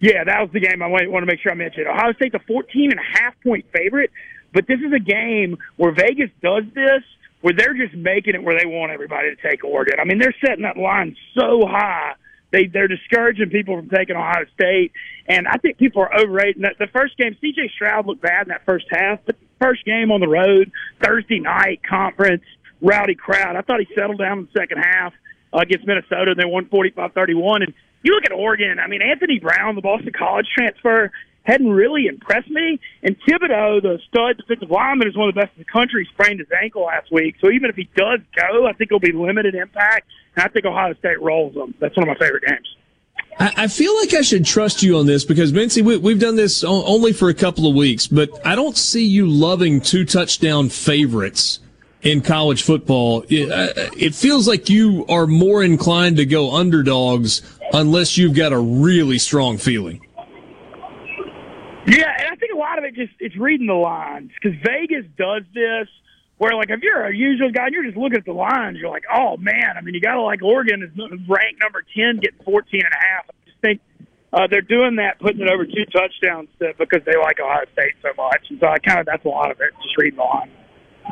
Yeah, 0.00 0.24
that 0.24 0.40
was 0.40 0.50
the 0.52 0.60
game 0.60 0.82
I 0.82 0.86
want 0.86 1.22
to 1.22 1.26
make 1.26 1.40
sure 1.40 1.50
I 1.50 1.56
mentioned. 1.56 1.88
Ohio 1.88 2.12
State's 2.14 2.34
a 2.34 2.38
14 2.40 2.92
and 2.92 3.00
a 3.00 3.20
half 3.20 3.34
point 3.42 3.66
favorite, 3.72 4.10
but 4.52 4.66
this 4.68 4.78
is 4.78 4.92
a 4.92 5.00
game 5.00 5.58
where 5.76 5.92
Vegas 5.92 6.30
does 6.40 6.64
this, 6.72 7.02
where 7.40 7.52
they're 7.52 7.74
just 7.74 7.94
making 7.94 8.34
it 8.34 8.42
where 8.42 8.58
they 8.58 8.66
want 8.66 8.92
everybody 8.92 9.34
to 9.34 9.48
take 9.48 9.64
Oregon. 9.64 9.98
I 10.00 10.04
mean, 10.04 10.18
they're 10.18 10.34
setting 10.44 10.62
that 10.62 10.76
line 10.76 11.16
so 11.36 11.66
high. 11.66 12.14
They 12.50 12.66
they're 12.66 12.88
discouraging 12.88 13.50
people 13.50 13.76
from 13.76 13.90
taking 13.90 14.16
Ohio 14.16 14.46
State, 14.54 14.92
and 15.26 15.46
I 15.46 15.56
think 15.58 15.76
people 15.76 16.02
are 16.02 16.18
overrating 16.18 16.62
that. 16.62 16.76
The 16.78 16.86
first 16.86 17.16
game, 17.18 17.36
C.J. 17.40 17.70
Stroud 17.74 18.06
looked 18.06 18.22
bad 18.22 18.46
in 18.46 18.48
that 18.48 18.64
first 18.64 18.86
half, 18.90 19.18
but 19.26 19.38
the 19.38 19.46
first 19.60 19.84
game 19.84 20.10
on 20.10 20.20
the 20.20 20.28
road, 20.28 20.70
Thursday 21.02 21.40
night 21.40 21.80
conference, 21.88 22.44
rowdy 22.80 23.14
crowd. 23.14 23.56
I 23.56 23.62
thought 23.62 23.80
he 23.80 23.88
settled 23.94 24.18
down 24.18 24.38
in 24.38 24.48
the 24.52 24.60
second 24.60 24.78
half 24.78 25.12
uh, 25.52 25.58
against 25.58 25.86
Minnesota, 25.86 26.32
and 26.32 26.40
they 26.40 26.44
won 26.44 26.66
45-31. 26.66 27.64
And 27.64 27.74
you 28.02 28.12
look 28.12 28.24
at 28.24 28.32
Oregon. 28.32 28.78
I 28.78 28.86
mean, 28.86 29.02
Anthony 29.02 29.38
Brown, 29.38 29.74
the 29.74 29.80
Boston 29.80 30.12
College 30.16 30.46
transfer, 30.56 31.10
hadn't 31.44 31.70
really 31.70 32.06
impressed 32.06 32.50
me. 32.50 32.78
And 33.02 33.16
Thibodeaux, 33.20 33.82
the 33.82 33.98
stud 34.08 34.36
defensive 34.36 34.70
lineman, 34.70 35.08
is 35.08 35.16
one 35.16 35.28
of 35.28 35.34
the 35.34 35.40
best 35.40 35.52
in 35.56 35.62
the 35.62 35.72
country. 35.72 36.06
Sprained 36.12 36.40
his 36.40 36.48
ankle 36.62 36.82
last 36.84 37.10
week, 37.10 37.36
so 37.40 37.50
even 37.50 37.70
if 37.70 37.76
he 37.76 37.88
does 37.96 38.20
go, 38.36 38.66
I 38.66 38.72
think 38.74 38.90
it'll 38.90 39.00
be 39.00 39.12
limited 39.12 39.54
impact. 39.54 40.06
And 40.36 40.44
I 40.44 40.48
think 40.48 40.66
Ohio 40.66 40.94
State 40.94 41.20
rolls 41.20 41.54
them. 41.54 41.74
That's 41.80 41.96
one 41.96 42.08
of 42.08 42.18
my 42.18 42.24
favorite 42.24 42.44
games. 42.46 42.76
I 43.40 43.68
feel 43.68 43.96
like 43.98 44.14
I 44.14 44.22
should 44.22 44.44
trust 44.44 44.82
you 44.82 44.98
on 44.98 45.06
this 45.06 45.24
because, 45.24 45.52
Mintzy, 45.52 45.80
we, 45.80 46.12
have 46.12 46.20
done 46.20 46.34
this 46.34 46.64
only 46.64 47.12
for 47.12 47.28
a 47.28 47.34
couple 47.34 47.68
of 47.68 47.74
weeks, 47.74 48.08
but 48.08 48.30
I 48.44 48.56
don't 48.56 48.76
see 48.76 49.06
you 49.06 49.28
loving 49.28 49.80
two 49.80 50.04
touchdown 50.04 50.68
favorites 50.70 51.60
in 52.02 52.20
college 52.20 52.62
football. 52.62 53.24
It, 53.28 53.50
uh, 53.50 53.90
it 53.96 54.14
feels 54.14 54.46
like 54.46 54.68
you 54.68 55.04
are 55.08 55.26
more 55.26 55.62
inclined 55.62 56.16
to 56.18 56.26
go 56.26 56.54
underdogs 56.54 57.42
unless 57.72 58.16
you've 58.16 58.34
got 58.34 58.52
a 58.52 58.58
really 58.58 59.18
strong 59.18 59.58
feeling. 59.58 60.00
Yeah, 61.86 62.12
and 62.18 62.28
I 62.28 62.36
think 62.36 62.52
a 62.52 62.58
lot 62.58 62.78
of 62.78 62.84
it 62.84 62.94
just 62.94 63.12
it's 63.18 63.36
reading 63.36 63.66
the 63.66 63.74
lines 63.74 64.30
because 64.40 64.58
Vegas 64.64 65.04
does 65.16 65.42
this. 65.54 65.88
Where 66.36 66.54
like 66.54 66.70
if 66.70 66.82
you're 66.82 67.04
a 67.04 67.14
usual 67.14 67.50
guy 67.50 67.66
and 67.66 67.74
you're 67.74 67.84
just 67.84 67.96
looking 67.96 68.18
at 68.18 68.24
the 68.24 68.32
lines, 68.32 68.78
you're 68.78 68.90
like, 68.90 69.04
oh 69.12 69.36
man, 69.38 69.74
I 69.76 69.80
mean 69.80 69.94
you 69.94 70.00
got 70.00 70.14
to 70.14 70.22
like 70.22 70.40
Oregon 70.42 70.82
is 70.82 70.90
ranked 70.96 71.60
number 71.60 71.82
ten, 71.96 72.18
getting 72.18 72.38
14 72.44 72.80
and 72.84 72.92
a 72.92 73.06
half. 73.06 73.24
I 73.28 73.32
just 73.44 73.58
think 73.60 73.80
uh, 74.32 74.46
they're 74.48 74.60
doing 74.60 74.96
that, 74.96 75.18
putting 75.18 75.40
it 75.40 75.50
over 75.50 75.64
two 75.64 75.84
touchdowns 75.90 76.48
to, 76.60 76.74
because 76.78 77.02
they 77.04 77.16
like 77.16 77.40
Ohio 77.40 77.64
State 77.72 77.94
so 78.02 78.10
much, 78.16 78.44
and 78.50 78.60
so 78.60 78.68
I 78.68 78.78
kind 78.78 79.00
of 79.00 79.06
that's 79.06 79.24
a 79.24 79.28
lot 79.28 79.50
of 79.50 79.60
it, 79.60 79.70
just 79.82 79.96
reading 79.96 80.18
the 80.18 80.24
line. 80.24 80.50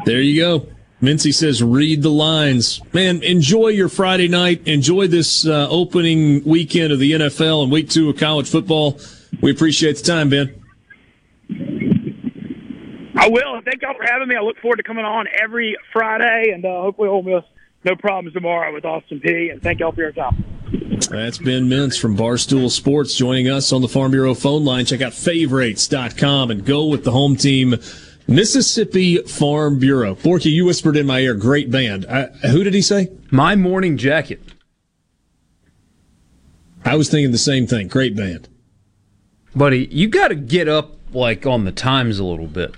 There 0.04 0.20
you 0.20 0.40
go. 0.40 0.68
Mintzy 1.02 1.34
says, 1.34 1.62
read 1.62 2.02
the 2.02 2.10
lines. 2.10 2.80
Man, 2.92 3.22
enjoy 3.22 3.68
your 3.68 3.88
Friday 3.88 4.28
night. 4.28 4.66
Enjoy 4.66 5.06
this 5.06 5.46
uh, 5.46 5.68
opening 5.68 6.42
weekend 6.44 6.92
of 6.92 6.98
the 6.98 7.12
NFL 7.12 7.64
and 7.64 7.72
week 7.72 7.90
two 7.90 8.08
of 8.08 8.16
college 8.16 8.48
football. 8.48 8.98
We 9.42 9.50
appreciate 9.50 9.98
the 9.98 10.04
time, 10.04 10.30
Ben. 10.30 10.62
I 13.18 13.28
will. 13.28 13.60
Thank 13.62 13.82
y'all 13.82 13.94
for 13.94 14.04
having 14.04 14.28
me. 14.28 14.36
I 14.36 14.40
look 14.40 14.58
forward 14.58 14.76
to 14.76 14.82
coming 14.82 15.04
on 15.04 15.26
every 15.42 15.76
Friday, 15.92 16.52
and 16.52 16.64
uh, 16.64 16.80
hopefully 16.80 17.08
we'll 17.08 17.22
miss 17.22 17.44
no 17.84 17.96
problems 17.96 18.34
tomorrow 18.34 18.72
with 18.72 18.84
Austin 18.84 19.20
Peay 19.20 19.52
And 19.52 19.62
thank 19.62 19.80
y'all 19.80 19.92
for 19.92 20.00
your 20.00 20.12
time. 20.12 20.44
That's 21.10 21.38
Ben 21.38 21.68
Mintz 21.68 21.98
from 22.00 22.16
Barstool 22.16 22.70
Sports 22.70 23.14
joining 23.14 23.48
us 23.48 23.72
on 23.72 23.80
the 23.80 23.88
Farm 23.88 24.10
Bureau 24.10 24.34
phone 24.34 24.64
line. 24.64 24.86
Check 24.86 25.02
out 25.02 25.12
favorites.com 25.12 26.50
and 26.50 26.64
go 26.64 26.86
with 26.86 27.04
the 27.04 27.12
home 27.12 27.36
team, 27.36 27.76
Mississippi 28.28 29.18
Farm 29.22 29.78
Bureau. 29.78 30.14
Forky, 30.14 30.50
you 30.50 30.64
whispered 30.64 30.96
in 30.96 31.06
my 31.06 31.20
ear, 31.20 31.34
great 31.34 31.70
band. 31.70 32.06
I, 32.06 32.26
who 32.48 32.64
did 32.64 32.74
he 32.74 32.82
say? 32.82 33.10
My 33.30 33.54
Morning 33.54 33.96
Jacket. 33.96 34.40
I 36.84 36.96
was 36.96 37.08
thinking 37.08 37.32
the 37.32 37.38
same 37.38 37.66
thing. 37.66 37.88
Great 37.88 38.16
band. 38.16 38.48
Buddy, 39.54 39.86
you 39.90 40.08
got 40.08 40.28
to 40.28 40.34
get 40.34 40.68
up 40.68 40.92
like 41.12 41.46
on 41.46 41.64
the 41.64 41.72
times 41.72 42.18
a 42.18 42.24
little 42.24 42.46
bit. 42.46 42.74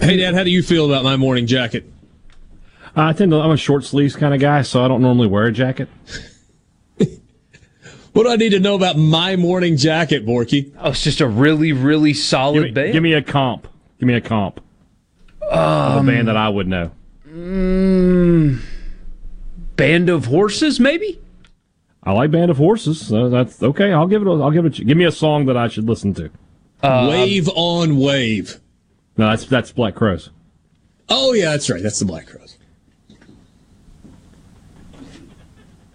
Hey, 0.00 0.16
Dad, 0.16 0.34
how 0.34 0.42
do 0.42 0.50
you 0.50 0.62
feel 0.62 0.86
about 0.86 1.04
my 1.04 1.16
morning 1.16 1.46
jacket? 1.46 1.90
I 2.96 3.12
tend 3.12 3.32
to, 3.32 3.40
I'm 3.40 3.50
a 3.50 3.56
short 3.56 3.84
sleeves 3.84 4.16
kind 4.16 4.34
of 4.34 4.40
guy, 4.40 4.62
so 4.62 4.84
I 4.84 4.88
don't 4.88 5.02
normally 5.02 5.28
wear 5.28 5.44
a 5.46 5.52
jacket. 5.52 5.88
what 8.14 8.22
do 8.22 8.30
I 8.30 8.36
need 8.36 8.50
to 8.50 8.60
know 8.60 8.74
about 8.74 8.96
my 8.96 9.36
morning 9.36 9.76
jacket, 9.76 10.24
Borky? 10.24 10.72
Oh, 10.78 10.90
it's 10.90 11.02
just 11.02 11.20
a 11.20 11.26
really, 11.26 11.72
really 11.72 12.14
solid 12.14 12.54
give 12.54 12.64
me, 12.64 12.70
band. 12.70 12.92
Give 12.92 13.02
me 13.02 13.12
a 13.12 13.22
comp. 13.22 13.68
Give 13.98 14.06
me 14.06 14.14
a 14.14 14.20
comp. 14.20 14.60
Um, 15.50 16.08
a 16.08 16.12
band 16.12 16.28
that 16.28 16.36
I 16.36 16.48
would 16.48 16.66
know. 16.66 16.90
Mm, 17.28 18.60
band 19.76 20.08
of 20.08 20.26
Horses, 20.26 20.80
maybe. 20.80 21.20
I 22.04 22.12
like 22.12 22.30
Band 22.30 22.50
of 22.50 22.58
Horses. 22.58 23.06
So 23.06 23.28
that's 23.28 23.62
okay. 23.62 23.92
I'll 23.92 24.06
give 24.06 24.22
it. 24.22 24.28
A, 24.28 24.32
I'll 24.32 24.50
give 24.50 24.64
it. 24.66 24.74
Give 24.74 24.96
me 24.96 25.04
a 25.04 25.12
song 25.12 25.46
that 25.46 25.56
I 25.56 25.68
should 25.68 25.88
listen 25.88 26.14
to. 26.14 26.30
Uh, 26.82 27.08
wave 27.10 27.48
on 27.54 27.98
wave. 27.98 28.60
No, 29.16 29.30
that's 29.30 29.46
that's 29.46 29.72
Black 29.72 29.94
Crowes. 29.94 30.30
Oh 31.08 31.32
yeah, 31.32 31.50
that's 31.50 31.68
right. 31.70 31.82
That's 31.82 31.98
the 31.98 32.04
Black 32.04 32.26
Crowes. 32.26 32.58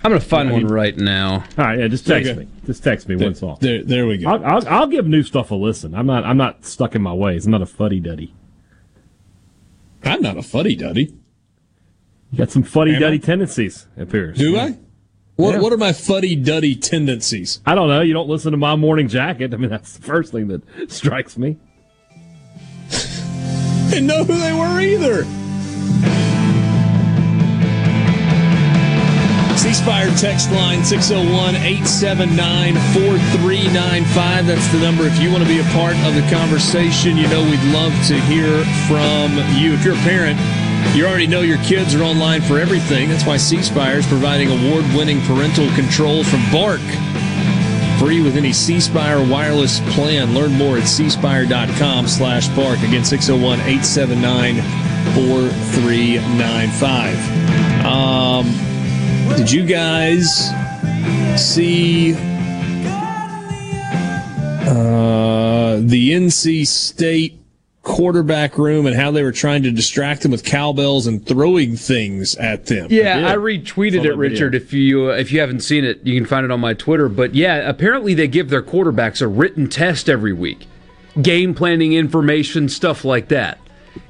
I'm 0.03 0.11
gonna 0.11 0.21
find 0.21 0.47
yeah, 0.49 0.55
one 0.55 0.67
right 0.67 0.95
now. 0.95 1.43
All 1.57 1.65
right, 1.65 1.79
yeah, 1.79 1.87
just 1.89 2.07
text 2.07 2.35
me. 2.37 2.47
Just 2.65 2.83
text 2.83 3.09
me 3.09 3.15
there, 3.15 3.27
one 3.27 3.35
song. 3.35 3.57
There, 3.59 3.83
there 3.83 4.07
we 4.07 4.17
go. 4.17 4.29
I'll, 4.29 4.45
I'll, 4.45 4.67
I'll, 4.69 4.87
give 4.87 5.05
new 5.05 5.23
stuff 5.23 5.51
a 5.51 5.55
listen. 5.55 5.93
I'm 5.93 6.05
not. 6.05 6.23
I'm 6.23 6.37
not 6.37 6.65
stuck 6.65 6.95
in 6.95 7.01
my 7.01 7.13
ways. 7.13 7.45
I'm 7.45 7.51
not 7.51 7.61
a 7.61 7.65
fuddy 7.65 7.99
duddy. 7.99 8.33
I'm 10.03 10.21
not 10.21 10.37
a 10.37 10.41
fuddy 10.41 10.77
duddy. 10.77 11.13
You 12.31 12.37
got 12.37 12.49
some 12.49 12.63
fuddy 12.63 12.97
duddy 12.97 13.19
tendencies. 13.19 13.87
It 13.97 14.03
appears. 14.03 14.37
Do 14.37 14.57
I? 14.57 14.77
What 15.35 15.55
yeah. 15.55 15.61
What 15.61 15.73
are 15.73 15.77
my 15.77 15.91
fuddy 15.91 16.35
duddy 16.35 16.75
tendencies? 16.75 17.59
I 17.65 17.75
don't 17.75 17.89
know. 17.89 17.99
You 17.99 18.13
don't 18.13 18.29
listen 18.29 18.51
to 18.51 18.57
my 18.57 18.77
morning 18.77 19.09
jacket. 19.09 19.53
I 19.53 19.57
mean, 19.57 19.69
that's 19.69 19.97
the 19.97 20.05
first 20.05 20.31
thing 20.31 20.47
that 20.47 20.61
strikes 20.91 21.37
me. 21.37 21.57
Didn't 23.89 24.07
know 24.07 24.23
who 24.23 24.37
they 24.37 24.53
were 24.53 24.79
either. 24.79 26.18
C 29.59 29.73
Spire 29.73 30.09
text 30.15 30.49
line 30.51 30.85
601 30.85 31.55
879 31.55 32.75
4395. 32.95 34.47
That's 34.47 34.65
the 34.71 34.79
number 34.79 35.05
if 35.05 35.19
you 35.19 35.29
want 35.31 35.43
to 35.43 35.49
be 35.49 35.59
a 35.59 35.65
part 35.75 35.97
of 36.07 36.15
the 36.15 36.25
conversation. 36.31 37.17
You 37.17 37.27
know, 37.27 37.43
we'd 37.43 37.61
love 37.75 37.91
to 38.07 38.17
hear 38.21 38.63
from 38.87 39.35
you. 39.59 39.73
If 39.73 39.83
you're 39.83 39.95
a 39.95 40.07
parent, 40.07 40.39
you 40.95 41.05
already 41.05 41.27
know 41.27 41.41
your 41.41 41.57
kids 41.57 41.93
are 41.93 42.03
online 42.03 42.41
for 42.41 42.57
everything. 42.57 43.09
That's 43.09 43.25
why 43.25 43.35
C 43.35 43.61
Spire 43.61 43.97
is 43.97 44.07
providing 44.07 44.47
award 44.47 44.85
winning 44.95 45.19
parental 45.23 45.67
control 45.75 46.23
from 46.23 46.39
Bark. 46.53 46.79
Free 47.99 48.21
with 48.21 48.37
any 48.37 48.53
C 48.53 48.79
Spire 48.79 49.21
wireless 49.21 49.81
plan. 49.93 50.33
Learn 50.33 50.53
more 50.53 50.77
at 50.77 50.83
cspire.com 50.83 52.07
slash 52.07 52.47
bark. 52.55 52.79
Again, 52.79 53.03
601 53.03 53.59
879 53.59 54.61
4395. 55.15 57.85
Um, 57.85 58.68
Did 59.37 59.51
you 59.51 59.65
guys 59.65 60.49
see 61.37 62.13
uh, 64.67 65.77
the 65.81 66.11
NC 66.11 66.67
State 66.67 67.39
quarterback 67.81 68.57
room 68.57 68.85
and 68.85 68.95
how 68.95 69.09
they 69.11 69.23
were 69.23 69.31
trying 69.31 69.63
to 69.63 69.71
distract 69.71 70.21
them 70.21 70.31
with 70.31 70.43
cowbells 70.43 71.07
and 71.07 71.25
throwing 71.25 71.75
things 71.75 72.35
at 72.35 72.67
them? 72.67 72.87
Yeah, 72.89 73.27
I, 73.27 73.33
I 73.33 73.35
retweeted 73.37 74.05
it, 74.05 74.15
Richard. 74.15 74.53
If 74.55 74.73
you 74.73 75.11
uh, 75.11 75.15
if 75.15 75.31
you 75.31 75.39
haven't 75.39 75.61
seen 75.61 75.85
it, 75.85 76.05
you 76.05 76.15
can 76.19 76.27
find 76.27 76.45
it 76.45 76.51
on 76.51 76.59
my 76.59 76.73
Twitter. 76.73 77.09
But 77.09 77.33
yeah, 77.33 77.67
apparently 77.67 78.13
they 78.13 78.27
give 78.27 78.49
their 78.49 78.61
quarterbacks 78.61 79.21
a 79.21 79.27
written 79.27 79.67
test 79.69 80.09
every 80.09 80.33
week, 80.33 80.67
game 81.21 81.53
planning 81.55 81.93
information, 81.93 82.69
stuff 82.69 83.03
like 83.03 83.29
that. 83.29 83.59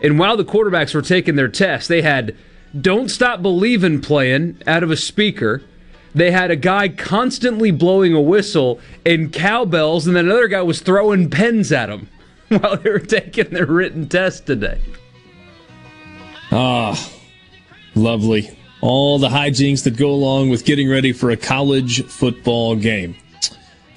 And 0.02 0.20
while 0.20 0.38
the 0.38 0.46
quarterbacks 0.46 0.94
were 0.94 1.02
taking 1.02 1.36
their 1.36 1.48
test, 1.48 1.88
they 1.88 2.02
had 2.02 2.36
don't 2.80 3.10
Stop 3.10 3.42
Believin' 3.42 4.02
playing 4.02 4.62
out 4.68 4.84
of 4.84 4.92
a 4.92 4.98
speaker. 4.98 5.64
They 6.14 6.32
had 6.32 6.52
a 6.52 6.56
guy 6.56 6.90
constantly 6.90 7.72
blowing 7.72 8.14
a 8.14 8.22
whistle 8.22 8.80
and 9.06 9.32
cowbells, 9.32 10.08
and 10.08 10.16
then 10.16 10.26
another 10.26 10.48
guy 10.48 10.62
was 10.62 10.82
throwing 10.82 11.30
pens 11.30 11.72
at 11.72 11.88
them 11.88 12.10
while 12.50 12.78
they 12.78 12.90
were 12.90 13.00
taking 13.00 13.50
their 13.50 13.66
written 13.66 14.08
test 14.08 14.46
today. 14.46 14.82
Ah, 16.52 17.12
lovely. 17.96 18.58
All 18.82 19.20
the 19.20 19.30
hijinks 19.30 19.84
that 19.84 19.98
go 19.98 20.10
along 20.10 20.50
with 20.50 20.66
getting 20.66 20.90
ready 20.90 21.12
for 21.12 21.30
a 21.32 21.38
college 21.38 22.04
football 22.06 22.76
game. 22.76 23.16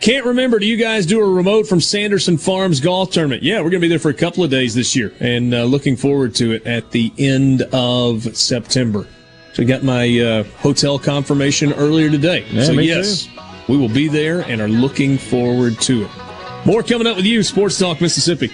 Can't 0.03 0.27
remember. 0.27 0.59
Do 0.59 0.67
you 0.67 0.77
guys 0.77 1.07
do 1.07 1.21
a 1.21 1.33
remote 1.33 1.69
from 1.69 1.81
Sanderson 1.81 2.37
Farms 2.37 2.81
golf 2.81 3.13
tournament? 3.13 3.45
Yeah, 3.45 3.59
we're 3.59 3.71
going 3.71 3.81
to 3.81 3.87
be 3.87 3.89
there 3.89 4.01
for 4.01 4.09
a 4.09 4.15
couple 4.15 4.43
of 4.43 4.51
days 4.51 4.75
this 4.75 4.97
year, 4.97 5.15
and 5.21 5.55
uh, 5.55 5.63
looking 5.63 5.95
forward 5.95 6.35
to 6.35 6.51
it 6.51 6.67
at 6.67 6.91
the 6.91 7.13
end 7.19 7.63
of 7.73 8.37
September. 8.37 9.07
So, 9.53 9.63
I 9.63 9.67
got 9.67 9.85
my 9.85 10.19
uh, 10.19 10.43
hotel 10.59 10.99
confirmation 10.99 11.73
earlier 11.75 12.11
today. 12.11 12.45
Yeah, 12.51 12.65
so, 12.65 12.73
yes, 12.73 13.27
too. 13.27 13.41
we 13.69 13.77
will 13.77 13.89
be 13.89 14.09
there 14.09 14.41
and 14.41 14.61
are 14.61 14.67
looking 14.67 15.19
forward 15.19 15.81
to 15.83 16.03
it. 16.03 16.11
More 16.67 16.83
coming 16.83 17.07
up 17.07 17.15
with 17.15 17.25
you, 17.25 17.45
Sports 17.45 17.79
Talk 17.79 18.01
Mississippi. 18.01 18.51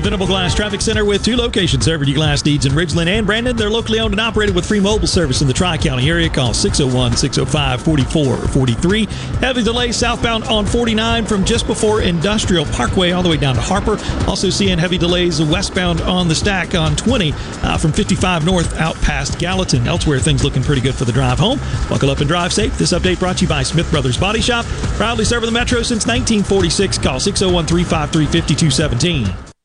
The 0.00 0.04
Venable 0.04 0.26
Glass 0.26 0.54
Traffic 0.54 0.80
Center 0.80 1.04
with 1.04 1.22
two 1.22 1.36
locations 1.36 1.84
serving 1.84 2.08
you 2.08 2.14
glass 2.14 2.44
needs 2.44 2.64
in 2.64 2.72
Ridgeland 2.72 3.08
and 3.08 3.26
Brandon. 3.26 3.54
They're 3.54 3.68
locally 3.68 4.00
owned 4.00 4.14
and 4.14 4.20
operated 4.20 4.54
with 4.54 4.64
free 4.64 4.80
mobile 4.80 5.06
service 5.06 5.42
in 5.42 5.48
the 5.48 5.52
Tri 5.52 5.76
County 5.76 6.08
area. 6.08 6.30
Call 6.30 6.54
601 6.54 7.16
605 7.16 7.82
4443. 7.82 9.06
Heavy 9.40 9.62
delay 9.62 9.92
southbound 9.92 10.44
on 10.44 10.64
49 10.64 11.26
from 11.26 11.44
just 11.44 11.66
before 11.66 12.00
Industrial 12.00 12.64
Parkway 12.66 13.10
all 13.10 13.22
the 13.22 13.28
way 13.28 13.36
down 13.36 13.56
to 13.56 13.60
Harper. 13.60 13.98
Also 14.26 14.48
seeing 14.48 14.78
heavy 14.78 14.96
delays 14.96 15.42
westbound 15.42 16.00
on 16.02 16.28
the 16.28 16.34
stack 16.34 16.74
on 16.74 16.96
20 16.96 17.32
uh, 17.34 17.76
from 17.76 17.92
55 17.92 18.46
north 18.46 18.78
out 18.78 18.94
past 19.02 19.38
Gallatin. 19.38 19.86
Elsewhere, 19.86 20.18
things 20.18 20.44
looking 20.44 20.62
pretty 20.62 20.80
good 20.80 20.94
for 20.94 21.04
the 21.04 21.12
drive 21.12 21.38
home. 21.38 21.58
Buckle 21.90 22.10
up 22.10 22.20
and 22.20 22.28
drive 22.28 22.52
safe. 22.52 22.76
This 22.78 22.92
update 22.92 23.18
brought 23.18 23.36
to 23.38 23.42
you 23.42 23.48
by 23.48 23.62
Smith 23.62 23.90
Brothers 23.90 24.16
Body 24.16 24.40
Shop. 24.40 24.64
Proudly 24.96 25.26
serving 25.26 25.46
the 25.46 25.52
Metro 25.52 25.82
since 25.82 26.06
1946. 26.06 26.98
Call 26.98 27.20
601 27.20 27.66
353 27.66 28.40
5217. 28.40 29.49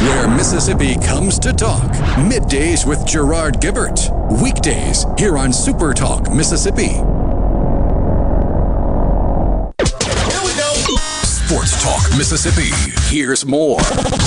where 0.00 0.28
Mississippi 0.28 0.94
comes 0.96 1.38
to 1.40 1.52
talk. 1.52 1.90
Middays 2.16 2.86
with 2.86 3.04
Gerard 3.06 3.60
Gibert. 3.60 4.10
Weekdays 4.42 5.04
here 5.18 5.36
on 5.36 5.52
Super 5.52 5.92
Talk 5.92 6.32
Mississippi. 6.32 6.88
Here 6.88 7.04
we 10.42 10.52
go. 10.56 10.72
Sports 11.24 11.82
Talk 11.82 12.02
Mississippi. 12.16 12.70
Here's 13.14 13.44
more. 13.44 13.80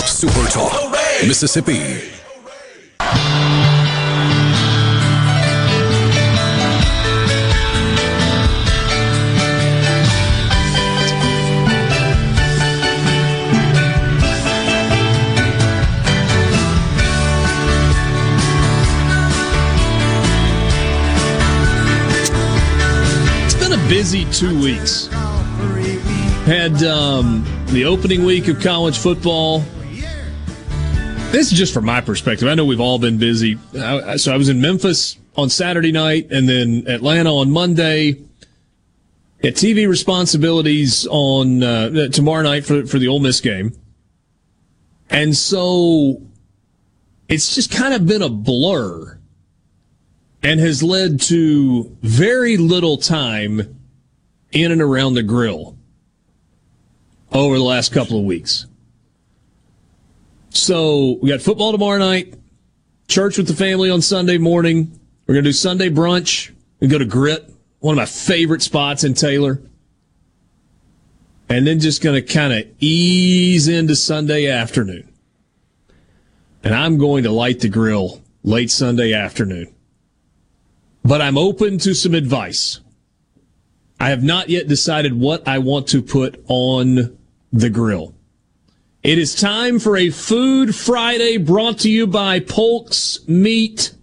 Super 0.05 0.45
Talk 0.49 0.91
Mississippi. 1.25 2.11
Busy 23.93 24.25
two 24.31 24.59
weeks. 24.59 25.05
Had 26.45 26.81
um, 26.81 27.45
the 27.67 27.85
opening 27.85 28.25
week 28.25 28.47
of 28.47 28.59
college 28.59 28.97
football. 28.97 29.59
This 31.29 31.51
is 31.51 31.53
just 31.55 31.75
from 31.75 31.85
my 31.85 32.01
perspective. 32.01 32.47
I 32.47 32.55
know 32.55 32.65
we've 32.65 32.79
all 32.79 32.97
been 32.97 33.19
busy. 33.19 33.59
I, 33.79 34.15
so 34.15 34.33
I 34.33 34.37
was 34.37 34.49
in 34.49 34.59
Memphis 34.59 35.19
on 35.37 35.47
Saturday 35.51 35.91
night 35.91 36.31
and 36.31 36.49
then 36.49 36.85
Atlanta 36.87 37.35
on 37.35 37.51
Monday. 37.51 38.19
At 39.43 39.53
TV 39.53 39.87
responsibilities 39.87 41.05
on 41.11 41.61
uh, 41.61 42.07
tomorrow 42.07 42.41
night 42.41 42.65
for 42.65 42.87
for 42.87 42.97
the 42.97 43.07
Ole 43.09 43.19
Miss 43.19 43.41
game, 43.41 43.73
and 45.11 45.37
so 45.37 46.19
it's 47.29 47.53
just 47.53 47.69
kind 47.69 47.93
of 47.93 48.07
been 48.07 48.23
a 48.23 48.29
blur 48.29 49.19
and 50.41 50.59
has 50.59 50.81
led 50.81 51.21
to 51.21 51.95
very 52.01 52.57
little 52.57 52.97
time 52.97 53.81
in 54.53 54.71
and 54.71 54.81
around 54.81 55.15
the 55.15 55.23
grill 55.23 55.77
over 57.31 57.57
the 57.57 57.63
last 57.63 57.91
couple 57.91 58.17
of 58.17 58.25
weeks. 58.25 58.67
So 60.49 61.17
we 61.21 61.29
got 61.29 61.41
football 61.41 61.71
tomorrow 61.71 61.97
night, 61.97 62.35
church 63.07 63.37
with 63.37 63.47
the 63.47 63.55
family 63.55 63.89
on 63.89 64.01
Sunday 64.01 64.37
morning. 64.37 64.99
We're 65.25 65.33
going 65.33 65.43
to 65.43 65.49
do 65.49 65.53
Sunday 65.53 65.89
brunch. 65.89 66.51
We 66.79 66.87
go 66.87 66.99
to 66.99 67.05
Grit, 67.05 67.51
one 67.79 67.93
of 67.93 67.97
my 67.97 68.05
favorite 68.05 68.61
spots 68.61 69.03
in 69.03 69.15
Taylor. 69.15 69.61
And 71.49 71.65
then 71.65 71.79
just 71.79 72.01
going 72.01 72.15
to 72.15 72.33
kind 72.33 72.53
of 72.53 72.65
ease 72.79 73.67
into 73.67 73.95
Sunday 73.95 74.49
afternoon. 74.49 75.11
And 76.63 76.73
I'm 76.73 76.97
going 76.97 77.23
to 77.23 77.31
light 77.31 77.59
the 77.59 77.69
grill 77.69 78.21
late 78.43 78.71
Sunday 78.71 79.13
afternoon. 79.13 79.73
But 81.03 81.21
I'm 81.21 81.37
open 81.37 81.77
to 81.79 81.93
some 81.93 82.13
advice. 82.13 82.79
I 83.99 84.09
have 84.09 84.23
not 84.23 84.49
yet 84.49 84.67
decided 84.67 85.13
what 85.13 85.47
I 85.47 85.59
want 85.59 85.87
to 85.89 86.01
put 86.01 86.43
on 86.47 87.17
the 87.51 87.69
grill. 87.69 88.13
It 89.03 89.17
is 89.17 89.35
time 89.35 89.79
for 89.79 89.97
a 89.97 90.09
Food 90.09 90.75
Friday 90.75 91.37
brought 91.37 91.79
to 91.79 91.89
you 91.89 92.07
by 92.07 92.39
Polk's 92.39 93.19
Meat. 93.27 93.93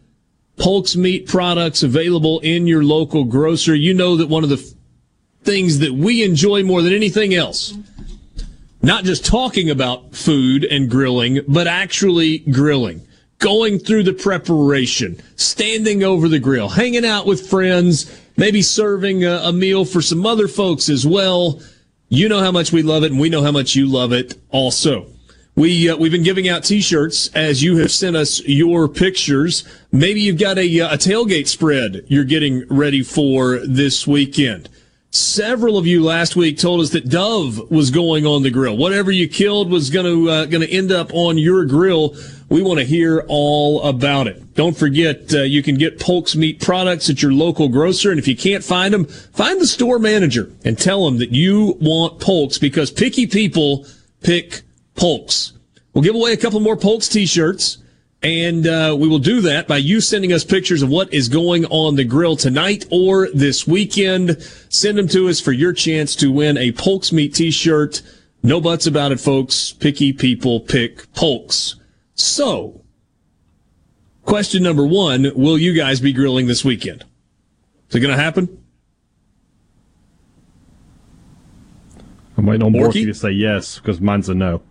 Polk's 0.59 0.95
Meat 0.95 1.27
products 1.27 1.83
available 1.83 2.41
in 2.41 2.67
your 2.67 2.85
local 2.85 3.25
grocer. 3.25 3.75
You 3.75 3.95
know 3.95 4.17
that 4.17 4.29
one 4.29 4.45
of 4.45 4.51
the 4.51 4.57
f- 4.57 4.75
things 5.43 5.79
that 5.79 5.93
we 5.93 6.23
enjoy 6.23 6.63
more 6.63 6.83
than 6.83 6.93
anything 6.93 7.35
else, 7.35 7.75
not 8.83 9.05
just 9.05 9.25
talking 9.25 9.71
about 9.71 10.15
food 10.15 10.65
and 10.65 10.91
grilling, 10.91 11.41
but 11.49 11.67
actually 11.67 12.39
grilling 12.39 13.07
going 13.41 13.79
through 13.79 14.05
the 14.05 14.13
preparation, 14.13 15.21
standing 15.35 16.05
over 16.05 16.29
the 16.29 16.39
grill, 16.39 16.69
hanging 16.69 17.05
out 17.05 17.27
with 17.27 17.49
friends, 17.49 18.17
maybe 18.41 18.63
serving 18.63 19.23
a, 19.23 19.37
a, 19.45 19.53
meal 19.53 19.85
for 19.85 20.01
some 20.01 20.25
other 20.25 20.49
folks 20.49 20.89
as 20.89 21.07
well. 21.07 21.61
You 22.09 22.27
know 22.27 22.41
how 22.41 22.51
much 22.51 22.73
we 22.73 22.83
love 22.83 23.05
it, 23.05 23.13
and 23.13 23.21
we 23.21 23.29
know 23.29 23.43
how 23.43 23.53
much 23.53 23.77
you 23.77 23.87
love 23.87 24.13
it 24.13 24.41
also. 24.49 25.07
We, 25.57 25.91
uh, 25.91 25.97
we've 25.99 26.11
been 26.11 26.23
giving 26.23 26.49
out 26.49 26.65
t-shirts 26.65 27.29
as 27.35 27.63
you 27.63 27.77
have 27.77 27.93
sent 27.93 28.17
us 28.17 28.43
your 28.47 28.89
pictures. 28.89 29.69
Maybe 29.93 30.23
you've 30.23 30.41
got 30.41 30.57
a, 30.57 30.81
uh, 30.81 30.95
a 30.95 30.97
tailgate 30.97 31.49
spread 31.49 32.07
you're 32.09 32.25
getting 32.25 32.67
ready 32.69 33.03
for 33.03 33.59
this 33.59 34.07
weekend. 34.07 34.71
Several 35.11 35.77
of 35.77 35.87
you 35.87 36.03
last 36.03 36.35
week 36.35 36.57
told 36.57 36.81
us 36.81 36.91
that 36.91 37.11
Dove 37.11 37.71
was 37.71 37.91
going 37.91 38.25
on 38.27 38.43
the 38.43 38.51
grill. 38.51 38.77
Whatever 38.77 39.11
you 39.11 39.29
killed 39.29 39.71
was 39.71 39.91
going 39.91 40.07
to 40.07 40.31
uh, 40.31 40.47
going 40.47 40.67
to 40.67 40.73
end 40.73 40.93
up 40.93 41.11
on 41.13 41.37
your 41.37 41.67
grill. 41.67 42.17
We 42.51 42.63
want 42.63 42.81
to 42.81 42.85
hear 42.85 43.25
all 43.29 43.81
about 43.85 44.27
it. 44.27 44.55
Don't 44.55 44.77
forget, 44.77 45.33
uh, 45.33 45.43
you 45.43 45.63
can 45.63 45.77
get 45.77 46.01
Polk's 46.01 46.35
meat 46.35 46.61
products 46.61 47.09
at 47.09 47.23
your 47.23 47.33
local 47.33 47.69
grocer, 47.69 48.11
and 48.11 48.19
if 48.19 48.27
you 48.27 48.37
can't 48.37 48.65
find 48.65 48.93
them, 48.93 49.05
find 49.05 49.61
the 49.61 49.69
store 49.69 50.01
manager 50.01 50.51
and 50.65 50.77
tell 50.77 51.05
them 51.05 51.19
that 51.19 51.31
you 51.31 51.79
want 51.81 52.21
Polk's 52.21 52.59
because 52.59 52.91
picky 52.91 53.29
people 53.29 53.87
pick 54.23 54.63
Polk's. 54.97 55.53
We'll 55.95 56.03
give 56.03 56.17
away 56.17 56.33
a 56.33 56.37
couple 56.37 56.59
more 56.59 56.77
Polk's 56.77 57.09
t-shirts. 57.09 57.79
And 58.23 58.67
uh, 58.67 58.95
we 58.99 59.09
will 59.09 59.19
do 59.19 59.41
that 59.43 59.67
by 59.67 59.79
you 59.79 60.03
sending 60.03 60.31
us 60.31 60.45
pictures 60.45 60.83
of 60.83 60.91
what 60.91 61.11
is 61.15 61.31
going 61.31 61.65
on 61.67 61.95
the 61.95 62.05
grill 62.05 62.37
tonight 62.37 62.85
or 62.91 63.31
this 63.33 63.67
weekend. 63.67 64.43
Send 64.69 64.99
them 64.99 65.09
to 65.09 65.31
us 65.31 65.41
for 65.41 65.53
your 65.53 65.73
chance 65.73 66.15
to 66.17 66.31
win 66.31 66.59
a 66.59 66.73
Polk's 66.73 67.13
Meat 67.13 67.33
t-shirt. 67.33 68.03
No 68.43 68.61
buts 68.61 68.87
about 68.87 69.13
it, 69.13 69.21
folks. 69.21 69.73
Picky 69.73 70.13
people 70.13 70.61
pick 70.61 71.11
Polk's. 71.15 71.80
So, 72.21 72.83
question 74.25 74.63
number 74.63 74.87
one, 74.87 75.33
will 75.35 75.57
you 75.59 75.73
guys 75.75 76.01
be 76.01 76.13
grilling 76.13 76.47
this 76.47 76.63
weekend? 76.65 77.05
Is 77.89 77.97
it 77.97 78.01
going 78.01 78.15
to 78.15 78.23
happen? 78.23 78.63
I'm 82.37 82.47
waiting 82.47 82.63
on 82.63 82.73
Borky 82.73 83.07
to 83.07 83.15
say 83.15 83.31
yes 83.31 83.79
because 83.79 84.01
mine's 84.01 84.29
a 84.29 84.35
no. 84.35 84.63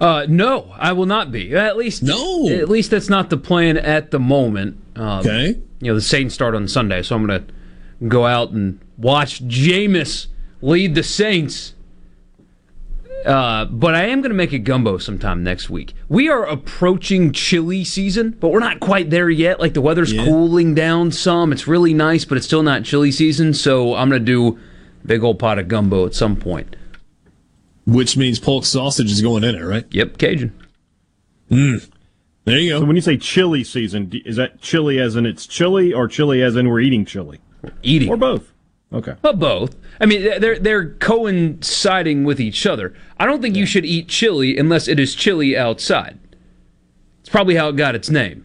Uh, 0.00 0.26
no, 0.28 0.72
I 0.76 0.92
will 0.92 1.06
not 1.06 1.30
be. 1.30 1.54
At 1.54 1.76
least 1.76 2.02
no. 2.02 2.48
At 2.48 2.68
least 2.68 2.90
that's 2.90 3.08
not 3.08 3.30
the 3.30 3.36
plan 3.36 3.76
at 3.76 4.10
the 4.10 4.18
moment. 4.18 4.78
Um, 4.96 5.20
Okay. 5.20 5.60
You 5.80 5.88
know, 5.90 5.94
the 5.94 6.00
Saints 6.00 6.34
start 6.34 6.54
on 6.54 6.66
Sunday, 6.68 7.02
so 7.02 7.16
I'm 7.16 7.26
going 7.26 7.44
to 7.46 8.06
go 8.06 8.26
out 8.26 8.50
and 8.50 8.80
watch 8.96 9.44
Jameis 9.46 10.28
lead 10.60 10.94
the 10.94 11.02
Saints. 11.02 11.74
Uh, 13.24 13.66
but 13.66 13.94
I 13.94 14.04
am 14.06 14.20
going 14.20 14.30
to 14.30 14.36
make 14.36 14.52
a 14.52 14.58
gumbo 14.58 14.98
sometime 14.98 15.42
next 15.42 15.70
week. 15.70 15.94
We 16.08 16.28
are 16.28 16.44
approaching 16.44 17.32
chili 17.32 17.84
season, 17.84 18.36
but 18.40 18.48
we're 18.50 18.60
not 18.60 18.80
quite 18.80 19.10
there 19.10 19.30
yet. 19.30 19.60
Like 19.60 19.74
the 19.74 19.80
weather's 19.80 20.12
cooling 20.12 20.74
down 20.74 21.12
some. 21.12 21.52
It's 21.52 21.66
really 21.66 21.94
nice, 21.94 22.24
but 22.24 22.36
it's 22.36 22.46
still 22.46 22.62
not 22.62 22.84
chili 22.84 23.12
season. 23.12 23.54
So 23.54 23.94
I'm 23.94 24.08
going 24.08 24.20
to 24.20 24.26
do 24.26 24.58
a 25.04 25.06
big 25.06 25.22
old 25.22 25.38
pot 25.38 25.58
of 25.58 25.68
gumbo 25.68 26.06
at 26.06 26.14
some 26.14 26.36
point. 26.36 26.74
Which 27.86 28.16
means 28.16 28.38
pork 28.38 28.64
sausage 28.64 29.10
is 29.10 29.22
going 29.22 29.44
in 29.44 29.54
it, 29.54 29.62
right? 29.62 29.86
Yep, 29.90 30.18
Cajun. 30.18 30.52
Mm. 31.50 31.90
There 32.44 32.58
you 32.58 32.72
go. 32.72 32.80
So 32.80 32.86
when 32.86 32.96
you 32.96 33.02
say 33.02 33.16
chili 33.16 33.64
season, 33.64 34.10
is 34.24 34.36
that 34.36 34.60
chili 34.60 34.98
as 34.98 35.16
in 35.16 35.26
it's 35.26 35.46
chili, 35.46 35.92
or 35.92 36.08
chili 36.08 36.42
as 36.42 36.56
in 36.56 36.68
we're 36.68 36.80
eating 36.80 37.04
chili? 37.04 37.40
Eating 37.82 38.08
or 38.08 38.16
both? 38.16 38.51
Okay. 38.92 39.14
But 39.22 39.38
both. 39.38 39.76
I 40.00 40.06
mean, 40.06 40.22
they're 40.40 40.58
they're 40.58 40.90
coinciding 40.94 42.24
with 42.24 42.40
each 42.40 42.66
other. 42.66 42.94
I 43.18 43.26
don't 43.26 43.40
think 43.40 43.56
you 43.56 43.66
should 43.66 43.86
eat 43.86 44.08
chili 44.08 44.58
unless 44.58 44.88
it 44.88 45.00
is 45.00 45.14
chilly 45.14 45.56
outside. 45.56 46.18
It's 47.20 47.28
probably 47.28 47.54
how 47.54 47.68
it 47.68 47.76
got 47.76 47.94
its 47.94 48.10
name. 48.10 48.44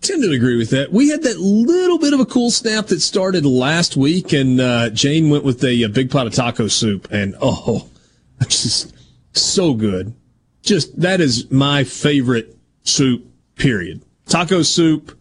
tend 0.00 0.22
to 0.22 0.32
agree 0.32 0.56
with 0.56 0.70
that. 0.70 0.92
We 0.92 1.08
had 1.08 1.22
that 1.22 1.38
little 1.38 1.98
bit 1.98 2.12
of 2.12 2.20
a 2.20 2.26
cool 2.26 2.50
snap 2.50 2.88
that 2.88 3.00
started 3.00 3.46
last 3.46 3.96
week, 3.96 4.32
and 4.32 4.60
uh, 4.60 4.90
Jane 4.90 5.30
went 5.30 5.44
with 5.44 5.62
a, 5.64 5.84
a 5.84 5.88
big 5.88 6.10
pot 6.10 6.26
of 6.26 6.34
taco 6.34 6.66
soup, 6.66 7.08
and 7.10 7.34
oh, 7.40 7.88
just 8.42 8.94
so 9.32 9.74
good. 9.74 10.14
Just 10.62 11.00
that 11.00 11.20
is 11.20 11.50
my 11.50 11.84
favorite 11.84 12.56
soup. 12.82 13.26
Period. 13.54 14.02
Taco 14.26 14.62
soup 14.62 15.16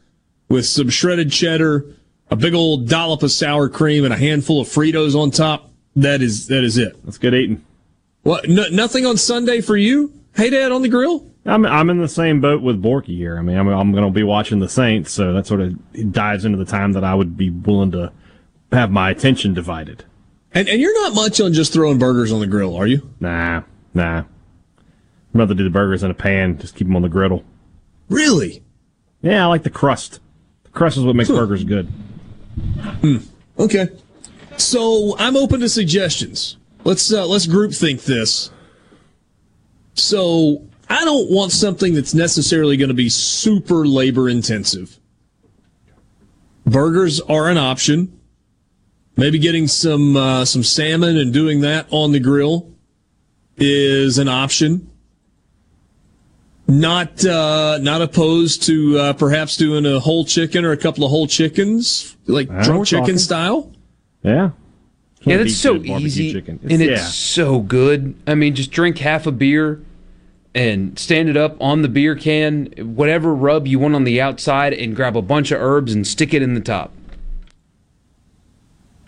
with 0.49 0.65
some 0.65 0.89
shredded 0.89 1.31
cheddar, 1.31 1.85
a 2.31 2.35
big 2.35 2.53
old 2.53 2.87
dollop 2.87 3.21
of 3.21 3.31
sour 3.31 3.69
cream, 3.69 4.05
and 4.05 4.13
a 4.13 4.17
handful 4.17 4.61
of 4.61 4.67
Fritos 4.67 5.15
on 5.15 5.29
top. 5.29 5.69
That 5.95 6.21
is 6.21 6.47
that 6.47 6.63
is 6.63 6.77
it. 6.77 7.03
That's 7.03 7.17
good 7.17 7.35
eating. 7.35 7.63
What? 8.23 8.47
No, 8.47 8.65
nothing 8.71 9.05
on 9.05 9.17
Sunday 9.17 9.61
for 9.61 9.75
you? 9.75 10.13
Hey, 10.35 10.49
Dad, 10.49 10.71
on 10.71 10.81
the 10.81 10.89
grill? 10.89 11.27
I'm 11.45 11.65
I'm 11.65 11.89
in 11.89 11.97
the 11.99 12.07
same 12.07 12.39
boat 12.39 12.61
with 12.61 12.81
Borky 12.81 13.17
here. 13.17 13.37
I 13.37 13.41
mean, 13.41 13.57
I'm 13.57 13.67
I'm 13.67 13.91
going 13.91 14.05
to 14.05 14.11
be 14.11 14.23
watching 14.23 14.59
the 14.59 14.69
Saints, 14.69 15.11
so 15.11 15.33
that 15.33 15.47
sort 15.47 15.59
of 15.59 16.11
dives 16.11 16.45
into 16.45 16.57
the 16.57 16.65
time 16.65 16.93
that 16.93 17.03
I 17.03 17.13
would 17.13 17.35
be 17.35 17.49
willing 17.49 17.91
to 17.91 18.11
have 18.71 18.91
my 18.91 19.09
attention 19.09 19.53
divided. 19.53 20.05
And 20.53 20.69
and 20.69 20.79
you're 20.79 20.99
not 21.01 21.13
much 21.13 21.41
on 21.41 21.51
just 21.51 21.73
throwing 21.73 21.99
burgers 21.99 22.31
on 22.31 22.39
the 22.39 22.47
grill, 22.47 22.75
are 22.75 22.87
you? 22.87 23.09
Nah, 23.19 23.63
nah. 23.93 24.19
I'd 24.19 25.39
rather 25.39 25.53
do 25.53 25.63
the 25.63 25.69
burgers 25.69 26.03
in 26.03 26.11
a 26.11 26.13
pan, 26.13 26.57
just 26.57 26.75
keep 26.75 26.87
them 26.87 26.95
on 26.95 27.01
the 27.01 27.09
griddle. 27.09 27.43
Really? 28.09 28.61
Yeah, 29.21 29.45
I 29.45 29.47
like 29.47 29.63
the 29.63 29.69
crust. 29.69 30.19
The 30.63 30.69
crust 30.71 30.97
is 30.97 31.03
what 31.03 31.15
makes 31.15 31.29
burgers 31.29 31.63
good. 31.63 31.91
Hmm. 33.01 33.17
Okay. 33.57 33.89
So 34.57 35.15
I'm 35.17 35.35
open 35.35 35.59
to 35.61 35.69
suggestions. 35.69 36.57
Let's 36.83 37.11
uh, 37.11 37.25
let's 37.25 37.47
group 37.47 37.73
think 37.73 38.03
this. 38.03 38.51
So 39.93 40.67
I 40.89 41.05
don't 41.05 41.31
want 41.31 41.51
something 41.51 41.93
that's 41.93 42.13
necessarily 42.13 42.77
going 42.77 42.89
to 42.89 42.93
be 42.93 43.09
super 43.09 43.87
labor 43.87 44.29
intensive. 44.29 44.99
Burgers 46.65 47.21
are 47.21 47.49
an 47.49 47.57
option. 47.57 48.19
Maybe 49.17 49.39
getting 49.39 49.67
some 49.67 50.17
uh, 50.17 50.45
some 50.45 50.63
salmon 50.63 51.17
and 51.17 51.33
doing 51.33 51.61
that 51.61 51.87
on 51.91 52.11
the 52.11 52.19
grill 52.19 52.71
is 53.57 54.17
an 54.17 54.27
option. 54.27 54.90
Not 56.67 57.25
uh, 57.25 57.79
not 57.81 58.01
opposed 58.01 58.63
to 58.63 58.97
uh, 58.97 59.13
perhaps 59.13 59.57
doing 59.57 59.85
a 59.85 59.99
whole 59.99 60.23
chicken 60.23 60.63
or 60.63 60.71
a 60.71 60.77
couple 60.77 61.03
of 61.03 61.09
whole 61.09 61.27
chickens, 61.27 62.15
like 62.27 62.47
Ah, 62.49 62.63
drunk 62.63 62.85
chicken 62.87 63.03
talking. 63.03 63.17
style. 63.17 63.71
Yeah. 64.23 64.51
yeah, 65.23 65.37
that's 65.37 65.55
so 65.57 65.75
easy, 65.77 66.31
chicken. 66.31 66.59
and 66.63 66.71
It's- 66.71 66.89
it's 66.89 67.01
yeah. 67.01 67.07
so 67.07 67.59
good. 67.59 68.13
I 68.25 68.35
mean, 68.35 68.55
just 68.55 68.71
drink 68.71 68.99
half 68.99 69.25
a 69.27 69.31
beer 69.31 69.81
and 70.55 70.97
stand 70.97 71.27
it 71.29 71.35
up 71.35 71.57
on 71.59 71.81
the 71.81 71.87
beer 71.89 72.15
can, 72.15 72.67
whatever 72.77 73.33
rub 73.33 73.67
you 73.67 73.79
want 73.79 73.95
on 73.95 74.03
the 74.05 74.21
outside, 74.21 74.73
and 74.73 74.95
grab 74.95 75.17
a 75.17 75.21
bunch 75.21 75.51
of 75.51 75.59
herbs 75.61 75.93
and 75.93 76.05
stick 76.07 76.33
it 76.33 76.41
in 76.41 76.53
the 76.53 76.61
top. 76.61 76.91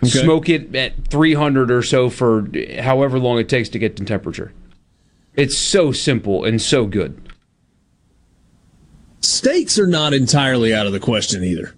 Okay. 0.03 0.19
Smoke 0.23 0.49
it 0.49 0.75
at 0.75 1.05
300 1.07 1.71
or 1.71 1.81
so 1.81 2.09
for 2.09 2.47
however 2.81 3.19
long 3.19 3.39
it 3.39 3.47
takes 3.47 3.69
to 3.69 3.79
get 3.79 3.95
to 3.97 4.03
temperature. 4.03 4.51
It's 5.35 5.57
so 5.57 5.91
simple 5.93 6.43
and 6.43 6.61
so 6.61 6.85
good. 6.85 7.19
Steaks 9.23 9.79
are 9.79 9.87
not 9.87 10.13
entirely 10.13 10.73
out 10.73 10.85
of 10.85 10.91
the 10.91 10.99
question 10.99 11.43
either. 11.43 11.73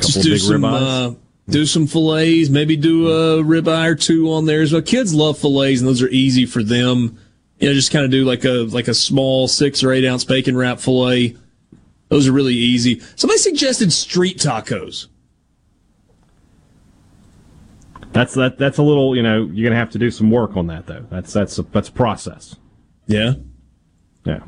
Just 0.00 0.22
do 0.22 0.38
some 0.38 0.64
uh, 0.64 1.12
do 1.48 1.66
some 1.66 1.86
fillets, 1.86 2.48
maybe 2.48 2.76
do 2.76 3.08
a 3.08 3.42
ribeye 3.42 3.90
or 3.90 3.94
two 3.94 4.32
on 4.32 4.46
there 4.46 4.62
as 4.62 4.72
well. 4.72 4.82
Kids 4.82 5.14
love 5.14 5.38
fillets, 5.38 5.80
and 5.80 5.88
those 5.88 6.02
are 6.02 6.08
easy 6.08 6.46
for 6.46 6.62
them. 6.62 7.18
You 7.58 7.68
know, 7.68 7.74
just 7.74 7.92
kind 7.92 8.04
of 8.04 8.10
do 8.10 8.24
like 8.24 8.44
a 8.44 8.64
like 8.64 8.88
a 8.88 8.94
small 8.94 9.46
six 9.46 9.84
or 9.84 9.92
eight 9.92 10.06
ounce 10.06 10.24
bacon 10.24 10.56
wrap 10.56 10.80
fillet. 10.80 11.36
Those 12.08 12.28
are 12.28 12.32
really 12.32 12.54
easy. 12.54 13.00
Somebody 13.16 13.38
suggested 13.38 13.92
street 13.92 14.38
tacos. 14.38 15.08
That's 18.12 18.34
that. 18.34 18.56
That's 18.56 18.78
a 18.78 18.82
little. 18.82 19.14
You 19.14 19.22
know, 19.22 19.50
you're 19.52 19.68
gonna 19.68 19.78
have 19.78 19.90
to 19.90 19.98
do 19.98 20.10
some 20.10 20.30
work 20.30 20.56
on 20.56 20.66
that 20.68 20.86
though. 20.86 21.04
That's 21.10 21.32
that's 21.32 21.58
a, 21.58 21.62
that's 21.62 21.90
a 21.90 21.92
process. 21.92 22.56
Yeah. 23.06 23.34
Yeah. 24.26 24.40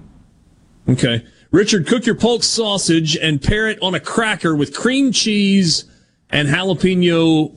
Okay. 0.88 1.24
Richard, 1.50 1.86
cook 1.86 2.04
your 2.04 2.14
pork 2.14 2.42
sausage 2.42 3.16
and 3.16 3.40
pair 3.40 3.68
it 3.68 3.78
on 3.80 3.94
a 3.94 4.00
cracker 4.00 4.54
with 4.54 4.76
cream 4.76 5.12
cheese 5.12 5.84
and 6.28 6.48
jalapeno 6.48 7.54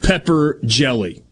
pepper 0.00 0.60
jelly. 0.64 1.24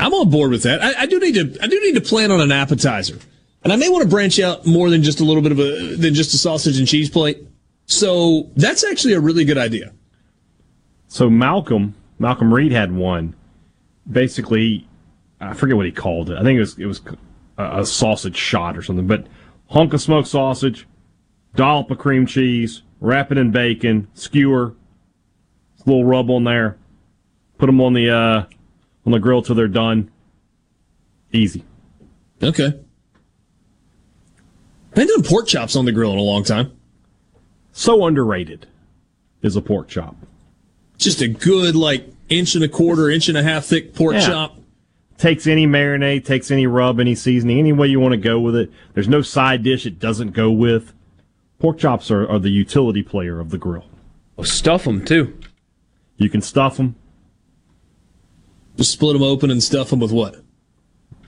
I'm 0.00 0.14
on 0.14 0.30
board 0.30 0.50
with 0.50 0.62
that. 0.62 0.82
I, 0.82 1.02
I 1.02 1.06
do 1.06 1.18
need 1.20 1.34
to. 1.34 1.62
I 1.62 1.66
do 1.66 1.80
need 1.80 1.94
to 1.94 2.00
plan 2.00 2.30
on 2.30 2.40
an 2.40 2.52
appetizer, 2.52 3.18
and 3.64 3.72
I 3.72 3.76
may 3.76 3.88
want 3.88 4.02
to 4.02 4.08
branch 4.08 4.38
out 4.38 4.64
more 4.64 4.90
than 4.90 5.02
just 5.02 5.20
a 5.20 5.24
little 5.24 5.42
bit 5.42 5.52
of 5.52 5.58
a 5.58 5.96
than 5.96 6.14
just 6.14 6.34
a 6.34 6.38
sausage 6.38 6.78
and 6.78 6.86
cheese 6.86 7.10
plate. 7.10 7.44
So 7.86 8.50
that's 8.54 8.84
actually 8.84 9.14
a 9.14 9.20
really 9.20 9.44
good 9.44 9.58
idea. 9.58 9.92
So 11.08 11.28
Malcolm 11.28 11.94
Malcolm 12.18 12.54
Reed 12.54 12.70
had 12.70 12.92
one. 12.92 13.34
Basically, 14.10 14.86
I 15.40 15.54
forget 15.54 15.76
what 15.76 15.86
he 15.86 15.92
called 15.92 16.30
it. 16.30 16.38
I 16.38 16.42
think 16.42 16.56
it 16.56 16.60
was 16.60 16.78
it 16.78 16.86
was 16.86 17.00
a, 17.58 17.80
a 17.80 17.86
sausage 17.86 18.36
shot 18.36 18.76
or 18.78 18.82
something. 18.82 19.06
But 19.06 19.26
hunk 19.70 19.92
of 19.92 20.00
smoked 20.00 20.28
sausage, 20.28 20.86
dollop 21.54 21.90
of 21.90 21.98
cream 21.98 22.24
cheese, 22.26 22.82
wrap 23.00 23.30
it 23.30 23.38
in 23.38 23.50
bacon, 23.50 24.08
skewer, 24.14 24.74
a 25.84 25.90
little 25.90 26.04
rub 26.04 26.30
on 26.30 26.44
there, 26.44 26.78
put 27.58 27.66
them 27.66 27.80
on 27.80 27.92
the 27.92 28.10
uh, 28.10 28.44
on 29.04 29.12
the 29.12 29.18
grill 29.18 29.42
till 29.42 29.54
they're 29.54 29.68
done. 29.68 30.10
Easy. 31.32 31.62
Okay. 32.42 32.72
Haven't 34.94 35.08
done 35.08 35.22
pork 35.22 35.46
chops 35.46 35.76
on 35.76 35.84
the 35.84 35.92
grill 35.92 36.12
in 36.12 36.18
a 36.18 36.22
long 36.22 36.42
time. 36.44 36.72
So 37.72 38.04
underrated 38.06 38.66
is 39.42 39.54
a 39.54 39.60
pork 39.60 39.88
chop. 39.88 40.16
Just 40.96 41.20
a 41.20 41.28
good 41.28 41.76
like 41.76 42.08
inch 42.28 42.54
and 42.54 42.64
a 42.64 42.68
quarter, 42.68 43.08
inch 43.08 43.28
and 43.28 43.38
a 43.38 43.42
half 43.42 43.66
thick 43.66 43.94
pork 43.94 44.14
Yeah. 44.14 44.26
chop. 44.26 44.57
Takes 45.18 45.46
any 45.48 45.66
marinade, 45.66 46.24
takes 46.24 46.50
any 46.50 46.66
rub, 46.66 47.00
any 47.00 47.14
seasoning, 47.14 47.58
any 47.58 47.72
way 47.72 47.88
you 47.88 47.98
want 48.00 48.12
to 48.12 48.18
go 48.18 48.38
with 48.38 48.54
it. 48.54 48.70
There's 48.94 49.08
no 49.08 49.20
side 49.20 49.62
dish 49.64 49.84
it 49.84 49.98
doesn't 49.98 50.30
go 50.30 50.50
with. 50.50 50.94
Pork 51.58 51.78
chops 51.78 52.10
are, 52.10 52.26
are 52.28 52.38
the 52.38 52.50
utility 52.50 53.02
player 53.02 53.40
of 53.40 53.50
the 53.50 53.58
grill. 53.58 53.84
Well, 54.36 54.44
stuff 54.44 54.84
them 54.84 55.04
too. 55.04 55.36
You 56.16 56.30
can 56.30 56.40
stuff 56.40 56.76
them. 56.76 56.94
Just 58.76 58.92
split 58.92 59.14
them 59.14 59.22
open 59.22 59.50
and 59.50 59.60
stuff 59.60 59.90
them 59.90 59.98
with 59.98 60.12
what? 60.12 60.36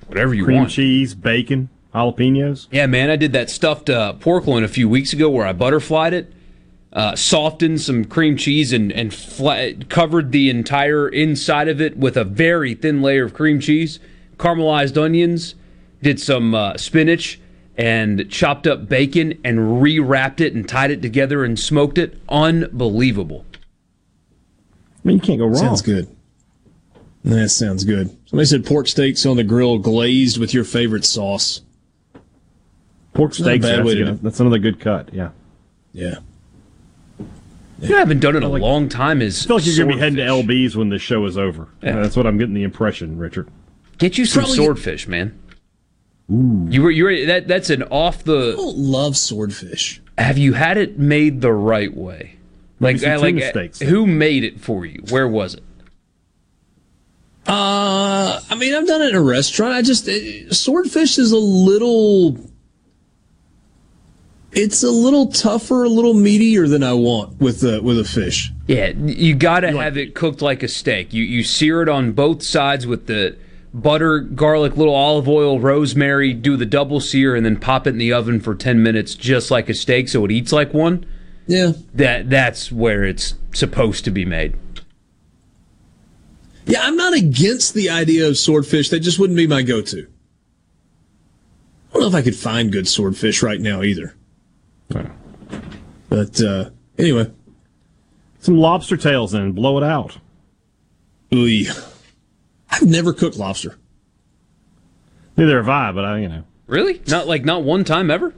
Whatever 0.06 0.34
you 0.34 0.42
want. 0.42 0.46
Cream 0.46 0.58
want. 0.58 0.70
cheese, 0.70 1.14
bacon, 1.16 1.68
jalapenos. 1.92 2.68
Yeah, 2.70 2.86
man, 2.86 3.10
I 3.10 3.16
did 3.16 3.32
that 3.32 3.50
stuffed 3.50 3.90
uh, 3.90 4.12
pork 4.12 4.46
loin 4.46 4.62
a 4.62 4.68
few 4.68 4.88
weeks 4.88 5.12
ago 5.12 5.28
where 5.28 5.44
I 5.46 5.52
butterflied 5.52 6.14
it, 6.14 6.32
uh, 6.92 7.14
softened 7.14 7.80
some 7.80 8.04
cream 8.04 8.36
cheese, 8.36 8.72
and 8.72 8.90
and 8.92 9.14
flat, 9.14 9.88
covered 9.88 10.32
the 10.32 10.50
entire 10.50 11.08
inside 11.08 11.68
of 11.68 11.80
it 11.80 11.96
with 11.96 12.16
a 12.16 12.24
very 12.24 12.74
thin 12.74 13.00
layer 13.02 13.24
of 13.24 13.34
cream 13.34 13.60
cheese, 13.60 14.00
caramelized 14.38 15.00
onions, 15.00 15.54
did 16.02 16.18
some 16.18 16.54
uh, 16.54 16.76
spinach, 16.76 17.40
and 17.76 18.28
chopped 18.30 18.66
up 18.66 18.88
bacon, 18.88 19.38
and 19.44 19.58
rewrapped 19.82 20.40
it 20.40 20.52
and 20.54 20.68
tied 20.68 20.90
it 20.90 21.00
together 21.02 21.44
and 21.44 21.58
smoked 21.58 21.96
it. 21.98 22.20
Unbelievable. 22.28 23.44
I 25.02 25.08
mean, 25.08 25.16
you 25.16 25.22
can't 25.22 25.38
go 25.38 25.46
wrong. 25.46 25.54
Sounds 25.56 25.82
good. 25.82 26.08
That 27.24 27.50
sounds 27.50 27.84
good. 27.84 28.16
Somebody 28.26 28.46
said 28.46 28.64
pork 28.66 28.88
steaks 28.88 29.24
on 29.26 29.36
the 29.36 29.44
grill 29.44 29.78
glazed 29.78 30.38
with 30.38 30.52
your 30.54 30.64
favorite 30.64 31.04
sauce. 31.04 31.60
Pork 33.12 33.30
Not 33.32 33.40
a 33.40 33.42
steaks. 33.42 33.66
bad 33.66 33.78
That's, 33.78 33.86
way 33.86 33.94
to 33.96 34.04
good. 34.04 34.22
that's 34.22 34.40
another 34.40 34.58
good 34.58 34.80
cut. 34.80 35.12
Yeah. 35.12 35.30
Yeah. 35.92 36.16
You 37.80 37.88
know, 37.90 37.96
I 37.96 38.00
haven't 38.00 38.20
done 38.20 38.34
it 38.34 38.38
in 38.38 38.44
a 38.44 38.48
long 38.48 38.88
time. 38.88 39.22
Is 39.22 39.44
I 39.44 39.48
feel 39.48 39.56
like 39.56 39.66
you're 39.66 39.76
going 39.76 39.88
to 39.88 39.94
be 39.94 40.00
heading 40.00 40.16
to. 40.16 40.22
LB's 40.22 40.76
when 40.76 40.90
this 40.90 41.02
show 41.02 41.24
is 41.24 41.38
over. 41.38 41.68
Yeah. 41.82 41.96
That's 42.00 42.16
what 42.16 42.26
I'm 42.26 42.36
getting 42.38 42.54
the 42.54 42.62
impression, 42.62 43.16
Richard. 43.18 43.48
Get 43.98 44.18
you 44.18 44.26
some 44.26 44.42
Probably- 44.42 44.56
swordfish, 44.56 45.08
man. 45.08 45.38
Ooh. 46.30 46.66
You 46.70 46.82
were 46.82 46.90
you 46.92 47.04
were 47.04 47.26
that 47.26 47.48
that's 47.48 47.70
an 47.70 47.82
off 47.84 48.22
the. 48.22 48.52
I 48.52 48.56
don't 48.56 48.76
love 48.76 49.16
swordfish. 49.16 50.00
Have 50.16 50.38
you 50.38 50.52
had 50.52 50.76
it 50.76 50.98
made 50.98 51.40
the 51.40 51.52
right 51.52 51.94
way? 51.94 52.36
Like 52.78 52.98
some 52.98 53.12
uh, 53.12 53.18
like 53.18 53.36
uh, 53.36 53.50
steaks. 53.50 53.80
who 53.80 54.06
made 54.06 54.44
it 54.44 54.60
for 54.60 54.86
you? 54.86 55.02
Where 55.08 55.26
was 55.26 55.54
it? 55.54 55.62
Uh, 57.46 58.40
I 58.48 58.54
mean, 58.54 58.74
I've 58.74 58.86
done 58.86 59.02
it 59.02 59.08
in 59.10 59.14
a 59.16 59.22
restaurant. 59.22 59.72
I 59.74 59.82
just 59.82 60.08
eh, 60.08 60.44
swordfish 60.50 61.18
is 61.18 61.32
a 61.32 61.38
little. 61.38 62.38
It's 64.52 64.82
a 64.82 64.90
little 64.90 65.28
tougher, 65.28 65.84
a 65.84 65.88
little 65.88 66.14
meatier 66.14 66.68
than 66.68 66.82
I 66.82 66.92
want 66.92 67.40
with 67.40 67.62
a 67.62 67.80
with 67.80 67.98
a 67.98 68.04
fish. 68.04 68.50
Yeah, 68.66 68.88
you 68.88 69.34
got 69.34 69.60
to 69.60 69.72
have 69.72 69.96
it 69.96 70.14
cooked 70.14 70.42
like 70.42 70.62
a 70.62 70.68
steak. 70.68 71.12
You 71.12 71.22
you 71.22 71.44
sear 71.44 71.82
it 71.82 71.88
on 71.88 72.12
both 72.12 72.42
sides 72.42 72.86
with 72.86 73.06
the 73.06 73.36
butter, 73.72 74.18
garlic, 74.18 74.76
little 74.76 74.94
olive 74.94 75.28
oil, 75.28 75.60
rosemary. 75.60 76.32
Do 76.32 76.56
the 76.56 76.66
double 76.66 76.98
sear 76.98 77.36
and 77.36 77.46
then 77.46 77.58
pop 77.58 77.86
it 77.86 77.90
in 77.90 77.98
the 77.98 78.12
oven 78.12 78.40
for 78.40 78.56
ten 78.56 78.82
minutes, 78.82 79.14
just 79.14 79.52
like 79.52 79.68
a 79.68 79.74
steak, 79.74 80.08
so 80.08 80.24
it 80.24 80.32
eats 80.32 80.52
like 80.52 80.74
one. 80.74 81.06
Yeah, 81.46 81.72
that 81.94 82.28
that's 82.28 82.72
where 82.72 83.04
it's 83.04 83.34
supposed 83.52 84.04
to 84.04 84.10
be 84.10 84.24
made. 84.24 84.56
Yeah, 86.66 86.80
I'm 86.82 86.96
not 86.96 87.14
against 87.14 87.74
the 87.74 87.88
idea 87.90 88.28
of 88.28 88.36
swordfish. 88.36 88.88
That 88.90 89.00
just 89.00 89.18
wouldn't 89.18 89.36
be 89.36 89.46
my 89.46 89.62
go-to. 89.62 90.06
I 91.88 91.92
don't 91.92 92.02
know 92.02 92.08
if 92.08 92.14
I 92.14 92.22
could 92.22 92.36
find 92.36 92.70
good 92.70 92.86
swordfish 92.86 93.42
right 93.42 93.60
now 93.60 93.82
either. 93.82 94.14
But 96.08 96.40
uh, 96.42 96.70
anyway, 96.98 97.30
some 98.40 98.56
lobster 98.58 98.96
tails 98.96 99.32
and 99.34 99.54
blow 99.54 99.78
it 99.78 99.84
out. 99.84 100.18
Ooh, 101.32 101.64
I've 102.70 102.82
never 102.82 103.12
cooked 103.12 103.36
lobster. 103.36 103.78
Neither 105.36 105.58
have 105.58 105.68
I, 105.68 105.92
but 105.92 106.04
I, 106.04 106.18
you 106.18 106.28
know. 106.28 106.44
Really? 106.66 107.00
Not 107.06 107.26
like 107.28 107.44
not 107.44 107.62
one 107.62 107.84
time 107.84 108.10
ever. 108.10 108.34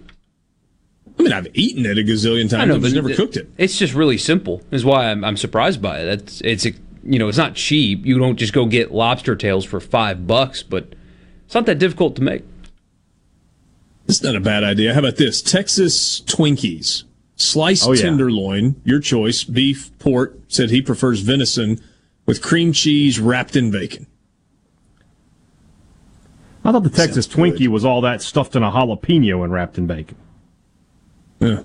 I 1.19 1.23
mean, 1.23 1.33
I've 1.33 1.49
eaten 1.55 1.85
it 1.87 1.99
a 1.99 2.03
gazillion 2.03 2.49
times. 2.49 2.55
I 2.55 2.65
know, 2.65 2.77
I've 2.77 2.83
but 2.83 2.93
never 2.93 3.11
it- 3.11 3.17
cooked 3.17 3.37
it. 3.37 3.51
It's 3.59 3.79
just 3.79 3.95
really 3.95 4.19
simple. 4.19 4.63
Is 4.71 4.85
why 4.85 5.11
I'm, 5.11 5.25
I'm 5.25 5.37
surprised 5.37 5.81
by 5.83 6.01
it. 6.01 6.05
That's 6.07 6.41
it's 6.43 6.67
a, 6.67 6.73
you 7.05 7.19
know 7.19 7.29
it's 7.29 7.39
not 7.39 7.55
cheap. 7.55 8.05
You 8.07 8.19
don't 8.19 8.37
just 8.37 8.53
go 8.53 8.67
get 8.67 8.93
lobster 8.93 9.37
tails 9.37 9.65
for 9.65 9.81
five 9.81 10.27
bucks, 10.27 10.63
but 10.63 10.95
it's 11.47 11.55
not 11.55 11.67
that 11.67 11.79
difficult 11.79 12.17
to 12.17 12.23
make. 12.23 12.45
It's 14.09 14.23
not 14.23 14.35
a 14.37 14.41
bad 14.41 14.65
idea. 14.65 14.93
How 14.93 15.01
about 15.01 15.17
this? 15.17 15.41
Texas 15.41 16.21
Twinkies. 16.23 17.05
Sliced 17.37 17.89
Oh, 17.89 17.93
yeah. 17.93 18.03
tenderloin, 18.03 18.81
your 18.85 19.01
choice, 19.01 19.43
beef, 19.43 19.91
pork, 19.99 20.39
said 20.49 20.71
he 20.71 20.83
prefers 20.83 21.21
venison 21.21 21.81
with 22.27 22.41
cream 22.43 22.73
cheese 22.73 23.19
wrapped 23.19 23.57
in 23.57 23.71
bacon. 23.71 24.07
I 26.65 26.71
thought 26.71 26.85
the 26.85 26.91
Texas 26.91 27.27
Twinkie 27.27 27.67
was 27.67 27.85
all 27.85 28.01
that 28.03 28.23
stuffed 28.23 28.55
in 28.55 28.63
a 28.63 28.71
jalapeno 28.71 29.43
and 29.43 29.53
wrapped 29.53 29.79
in 29.79 29.87
bacon. 29.89 30.17
Yeah. 31.41 31.63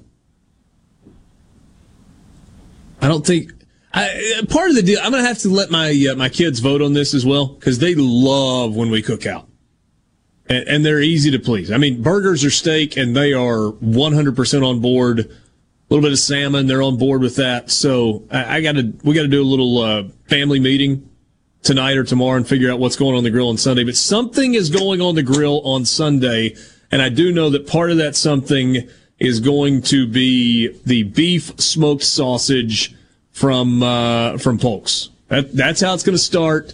I 3.01 3.07
don't 3.07 3.25
think. 3.25 3.51
I, 3.93 4.39
uh, 4.41 4.45
part 4.47 4.69
of 4.69 4.75
the 4.75 4.81
deal, 4.81 4.99
I'm 5.03 5.11
going 5.11 5.21
to 5.23 5.27
have 5.27 5.37
to 5.39 5.49
let 5.49 5.69
my 5.69 5.89
uh, 6.11 6.15
my 6.15 6.29
kids 6.29 6.59
vote 6.59 6.81
on 6.81 6.93
this 6.93 7.13
as 7.13 7.25
well 7.25 7.47
because 7.47 7.77
they 7.77 7.93
love 7.95 8.75
when 8.75 8.89
we 8.89 9.01
cook 9.03 9.27
out, 9.27 9.46
and, 10.49 10.67
and 10.67 10.85
they're 10.85 11.01
easy 11.01 11.31
to 11.31 11.39
please. 11.39 11.71
I 11.71 11.77
mean, 11.77 12.01
burgers 12.01 12.43
are 12.43 12.49
steak, 12.49 12.97
and 12.97 13.15
they 13.15 13.33
are 13.33 13.69
100 13.69 14.35
percent 14.35 14.63
on 14.63 14.79
board. 14.79 15.19
A 15.19 15.93
little 15.93 16.03
bit 16.03 16.11
of 16.11 16.19
salmon, 16.19 16.67
they're 16.67 16.81
on 16.81 16.97
board 16.97 17.21
with 17.21 17.37
that. 17.37 17.71
So 17.71 18.23
I, 18.29 18.57
I 18.57 18.61
got 18.61 18.73
to 18.73 18.93
we 19.03 19.15
got 19.15 19.21
to 19.21 19.27
do 19.27 19.41
a 19.41 19.45
little 19.45 19.77
uh, 19.79 20.03
family 20.27 20.59
meeting 20.59 21.09
tonight 21.63 21.97
or 21.97 22.03
tomorrow 22.03 22.37
and 22.37 22.47
figure 22.47 22.71
out 22.71 22.79
what's 22.79 22.95
going 22.95 23.15
on 23.15 23.23
the 23.23 23.29
grill 23.29 23.49
on 23.49 23.57
Sunday. 23.57 23.83
But 23.83 23.95
something 23.95 24.53
is 24.53 24.69
going 24.69 25.01
on 25.01 25.15
the 25.15 25.23
grill 25.23 25.61
on 25.65 25.85
Sunday, 25.85 26.55
and 26.91 27.01
I 27.01 27.09
do 27.09 27.31
know 27.31 27.49
that 27.49 27.67
part 27.67 27.91
of 27.91 27.97
that 27.97 28.15
something 28.15 28.87
is 29.19 29.39
going 29.39 29.81
to 29.81 30.07
be 30.07 30.69
the 30.85 31.03
beef 31.03 31.59
smoked 31.59 32.03
sausage 32.03 32.95
from 33.31 33.83
uh, 33.83 34.37
from 34.37 34.57
Polk's. 34.57 35.09
That, 35.27 35.53
that's 35.53 35.81
how 35.81 35.93
it's 35.93 36.03
going 36.03 36.17
to 36.17 36.23
start, 36.23 36.73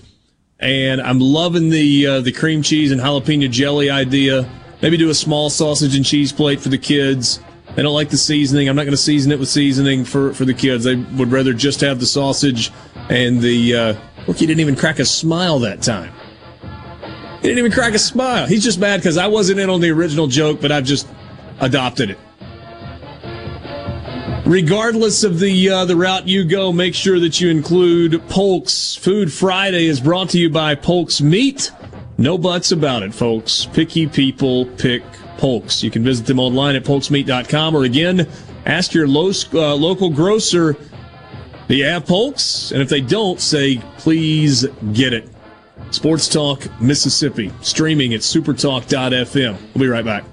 and 0.63 1.01
I'm 1.01 1.19
loving 1.19 1.69
the 1.69 2.07
uh, 2.07 2.21
the 2.21 2.31
cream 2.31 2.61
cheese 2.61 2.91
and 2.91 3.01
jalapeno 3.01 3.51
jelly 3.51 3.89
idea. 3.89 4.49
Maybe 4.81 4.97
do 4.97 5.09
a 5.09 5.13
small 5.13 5.49
sausage 5.49 5.95
and 5.95 6.05
cheese 6.05 6.31
plate 6.31 6.61
for 6.61 6.69
the 6.69 6.77
kids. 6.77 7.39
They 7.75 7.81
don't 7.81 7.93
like 7.93 8.09
the 8.09 8.17
seasoning. 8.17 8.69
I'm 8.69 8.75
not 8.75 8.83
going 8.83 8.91
to 8.91 8.97
season 8.97 9.31
it 9.31 9.39
with 9.39 9.49
seasoning 9.49 10.05
for, 10.05 10.33
for 10.33 10.45
the 10.45 10.53
kids. 10.53 10.83
They 10.83 10.95
would 10.95 11.31
rather 11.31 11.53
just 11.53 11.81
have 11.81 11.99
the 11.99 12.05
sausage 12.05 12.71
and 13.09 13.41
the. 13.41 13.75
Uh, 13.75 13.95
Rookie 14.27 14.45
didn't 14.45 14.61
even 14.61 14.75
crack 14.75 14.99
a 14.99 15.05
smile 15.05 15.59
that 15.59 15.81
time. 15.81 16.13
He 17.41 17.49
didn't 17.49 17.59
even 17.59 17.71
crack 17.71 17.93
a 17.93 17.99
smile. 17.99 18.47
He's 18.47 18.63
just 18.63 18.79
mad 18.79 18.97
because 18.97 19.17
I 19.17 19.27
wasn't 19.27 19.59
in 19.59 19.69
on 19.69 19.81
the 19.81 19.89
original 19.91 20.27
joke, 20.27 20.61
but 20.61 20.71
I've 20.71 20.85
just 20.85 21.07
adopted 21.59 22.11
it. 22.11 22.17
Regardless 24.45 25.23
of 25.23 25.39
the 25.39 25.69
uh, 25.69 25.85
the 25.85 25.95
route 25.95 26.27
you 26.27 26.43
go, 26.43 26.73
make 26.73 26.93
sure 26.93 27.19
that 27.19 27.39
you 27.39 27.49
include 27.49 28.21
Polk's. 28.27 28.95
Food 28.95 29.31
Friday 29.31 29.85
is 29.85 30.01
brought 30.01 30.29
to 30.31 30.39
you 30.39 30.49
by 30.49 30.75
Polk's 30.75 31.21
Meat. 31.21 31.71
No 32.17 32.37
buts 32.37 32.71
about 32.71 33.03
it, 33.03 33.13
folks. 33.13 33.65
Picky 33.65 34.05
people 34.05 34.65
pick 34.65 35.03
Polk's. 35.37 35.81
You 35.83 35.91
can 35.91 36.03
visit 36.03 36.25
them 36.25 36.39
online 36.39 36.75
at 36.75 36.83
polksmeat.com 36.83 37.75
or 37.75 37.83
again, 37.83 38.27
ask 38.65 38.93
your 38.93 39.07
lo- 39.07 39.31
uh, 39.53 39.75
local 39.75 40.09
grocer, 40.09 40.77
do 41.67 41.75
you 41.75 41.85
have 41.85 42.05
Polk's? 42.05 42.71
And 42.71 42.81
if 42.81 42.89
they 42.89 43.01
don't, 43.01 43.39
say, 43.39 43.77
please 43.97 44.65
get 44.93 45.13
it. 45.13 45.29
Sports 45.91 46.27
Talk 46.27 46.67
Mississippi, 46.81 47.51
streaming 47.61 48.13
at 48.13 48.21
supertalk.fm. 48.21 49.57
We'll 49.73 49.81
be 49.81 49.87
right 49.87 50.05
back. 50.05 50.23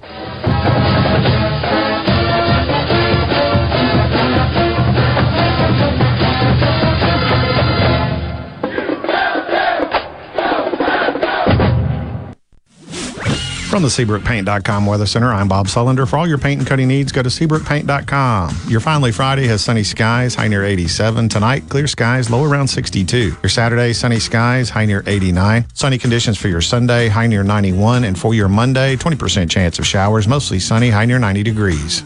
From 13.70 13.82
the 13.82 13.88
SeabrookPaint.com 13.88 14.84
Weather 14.84 15.06
Center, 15.06 15.32
I'm 15.32 15.46
Bob 15.46 15.68
Sullender. 15.68 16.06
For 16.06 16.18
all 16.18 16.26
your 16.26 16.38
paint 16.38 16.58
and 16.58 16.68
cutting 16.68 16.88
needs, 16.88 17.12
go 17.12 17.22
to 17.22 17.28
SeabrookPaint.com. 17.28 18.56
Your 18.66 18.80
finally 18.80 19.12
Friday 19.12 19.46
has 19.46 19.62
sunny 19.62 19.84
skies, 19.84 20.34
high 20.34 20.48
near 20.48 20.64
87. 20.64 21.28
Tonight, 21.28 21.68
clear 21.68 21.86
skies, 21.86 22.30
low 22.30 22.42
around 22.44 22.66
62. 22.66 23.36
Your 23.40 23.48
Saturday, 23.48 23.92
sunny 23.92 24.18
skies, 24.18 24.70
high 24.70 24.86
near 24.86 25.04
89. 25.06 25.66
Sunny 25.72 25.98
conditions 25.98 26.36
for 26.36 26.48
your 26.48 26.60
Sunday, 26.60 27.06
high 27.06 27.28
near 27.28 27.44
91. 27.44 28.02
And 28.02 28.18
for 28.18 28.34
your 28.34 28.48
Monday, 28.48 28.96
20% 28.96 29.48
chance 29.48 29.78
of 29.78 29.86
showers, 29.86 30.26
mostly 30.26 30.58
sunny, 30.58 30.90
high 30.90 31.04
near 31.04 31.20
90 31.20 31.44
degrees. 31.44 32.02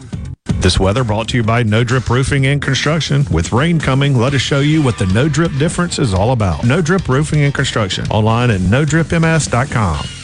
This 0.57 0.79
weather 0.79 1.03
brought 1.03 1.29
to 1.31 1.39
you 1.39 1.43
by 1.43 1.63
No 1.63 1.83
Drip 1.83 2.11
Roofing 2.11 2.45
and 2.45 2.61
Construction. 2.61 3.25
With 3.33 3.53
rain 3.53 3.81
coming, 3.81 4.19
let 4.19 4.35
us 4.35 4.43
show 4.43 4.61
you 4.61 4.83
what 4.83 4.99
the 4.99 5.07
No 5.07 5.31
Drip 5.31 5.53
difference 5.59 5.99
is 5.99 6.13
all 6.13 6.33
about. 6.33 6.63
No 6.63 6.83
Drip 6.83 7.09
Roofing 7.09 7.41
and 7.41 7.55
Construction. 7.55 8.07
Online 8.11 8.51
at 8.51 8.61
NoDripMS.com. 8.61 10.24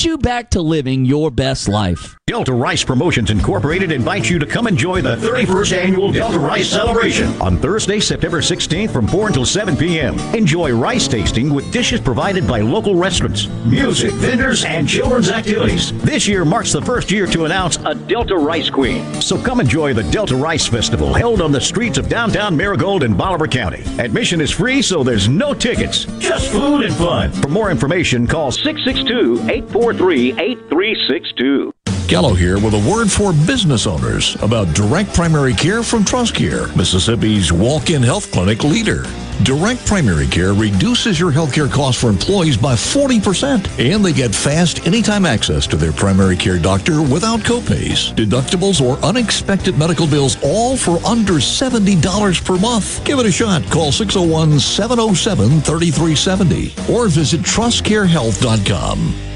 you 0.03 0.17
back 0.17 0.49
to 0.51 0.61
living 0.61 1.05
your 1.05 1.31
best 1.31 1.67
life. 1.67 2.15
Delta 2.27 2.53
Rice 2.53 2.83
Promotions 2.83 3.29
Incorporated 3.29 3.91
invites 3.91 4.29
you 4.29 4.39
to 4.39 4.45
come 4.45 4.65
enjoy 4.65 5.01
the 5.01 5.17
31st 5.17 5.77
annual 5.77 6.11
Delta 6.11 6.39
Rice 6.39 6.69
celebration 6.69 7.27
on 7.41 7.57
Thursday, 7.57 7.99
September 7.99 8.39
16th 8.39 8.91
from 8.91 9.05
4 9.05 9.27
until 9.27 9.45
7 9.45 9.75
p.m. 9.75 10.17
Enjoy 10.33 10.71
rice 10.71 11.09
tasting 11.09 11.53
with 11.53 11.69
dishes 11.73 11.99
provided 11.99 12.47
by 12.47 12.61
local 12.61 12.95
restaurants, 12.95 13.47
music, 13.65 14.11
vendors, 14.13 14.63
and 14.63 14.87
children's 14.87 15.29
activities. 15.29 15.91
This 16.03 16.27
year 16.27 16.45
marks 16.45 16.71
the 16.71 16.81
first 16.81 17.11
year 17.11 17.27
to 17.27 17.43
announce 17.43 17.77
a 17.85 17.93
Delta 17.93 18.37
Rice 18.37 18.69
Queen. 18.69 19.21
So 19.21 19.41
come 19.41 19.59
enjoy 19.59 19.93
the 19.93 20.03
Delta 20.03 20.35
Rice 20.35 20.67
Festival 20.67 21.13
held 21.13 21.41
on 21.41 21.51
the 21.51 21.59
streets 21.59 21.97
of 21.97 22.07
downtown 22.07 22.55
Marigold 22.55 23.03
in 23.03 23.13
Bolivar 23.13 23.47
County. 23.47 23.83
Admission 23.99 24.39
is 24.39 24.51
free, 24.51 24.81
so 24.81 25.03
there's 25.03 25.27
no 25.27 25.53
tickets, 25.53 26.05
just 26.19 26.49
food 26.49 26.85
and 26.85 26.95
fun. 26.95 27.31
For 27.31 27.49
more 27.49 27.71
information, 27.71 28.25
call 28.25 28.51
662 28.51 29.49
843 29.91 30.31
8362. 30.39 31.73
Gallo 32.07 32.33
here 32.33 32.55
with 32.59 32.73
a 32.73 32.89
word 32.89 33.11
for 33.11 33.33
business 33.45 33.85
owners 33.85 34.35
about 34.41 34.73
direct 34.73 35.13
primary 35.13 35.53
care 35.53 35.83
from 35.83 36.03
TrustCare, 36.05 36.73
Mississippi's 36.77 37.51
walk-in 37.51 38.01
health 38.01 38.31
clinic 38.31 38.63
leader. 38.63 39.03
Direct 39.43 39.85
primary 39.85 40.27
care 40.27 40.53
reduces 40.53 41.19
your 41.19 41.31
healthcare 41.31 41.69
costs 41.69 41.99
for 42.01 42.09
employees 42.09 42.55
by 42.55 42.73
40%, 42.73 43.67
and 43.79 44.03
they 44.03 44.13
get 44.13 44.33
fast 44.33 44.87
anytime 44.87 45.25
access 45.25 45.67
to 45.67 45.75
their 45.75 45.91
primary 45.91 46.37
care 46.37 46.59
doctor 46.59 47.01
without 47.01 47.41
copays, 47.41 48.13
deductibles, 48.15 48.81
or 48.81 48.97
unexpected 49.05 49.77
medical 49.77 50.07
bills, 50.07 50.37
all 50.41 50.77
for 50.77 51.05
under 51.05 51.33
$70 51.33 52.45
per 52.45 52.57
month. 52.59 53.03
Give 53.03 53.19
it 53.19 53.25
a 53.25 53.31
shot. 53.31 53.63
Call 53.69 53.91
601 53.91 54.59
707 54.59 55.61
3370 55.61 56.93
or 56.93 57.07
visit 57.09 57.41
trustcarehealth.com. 57.41 59.30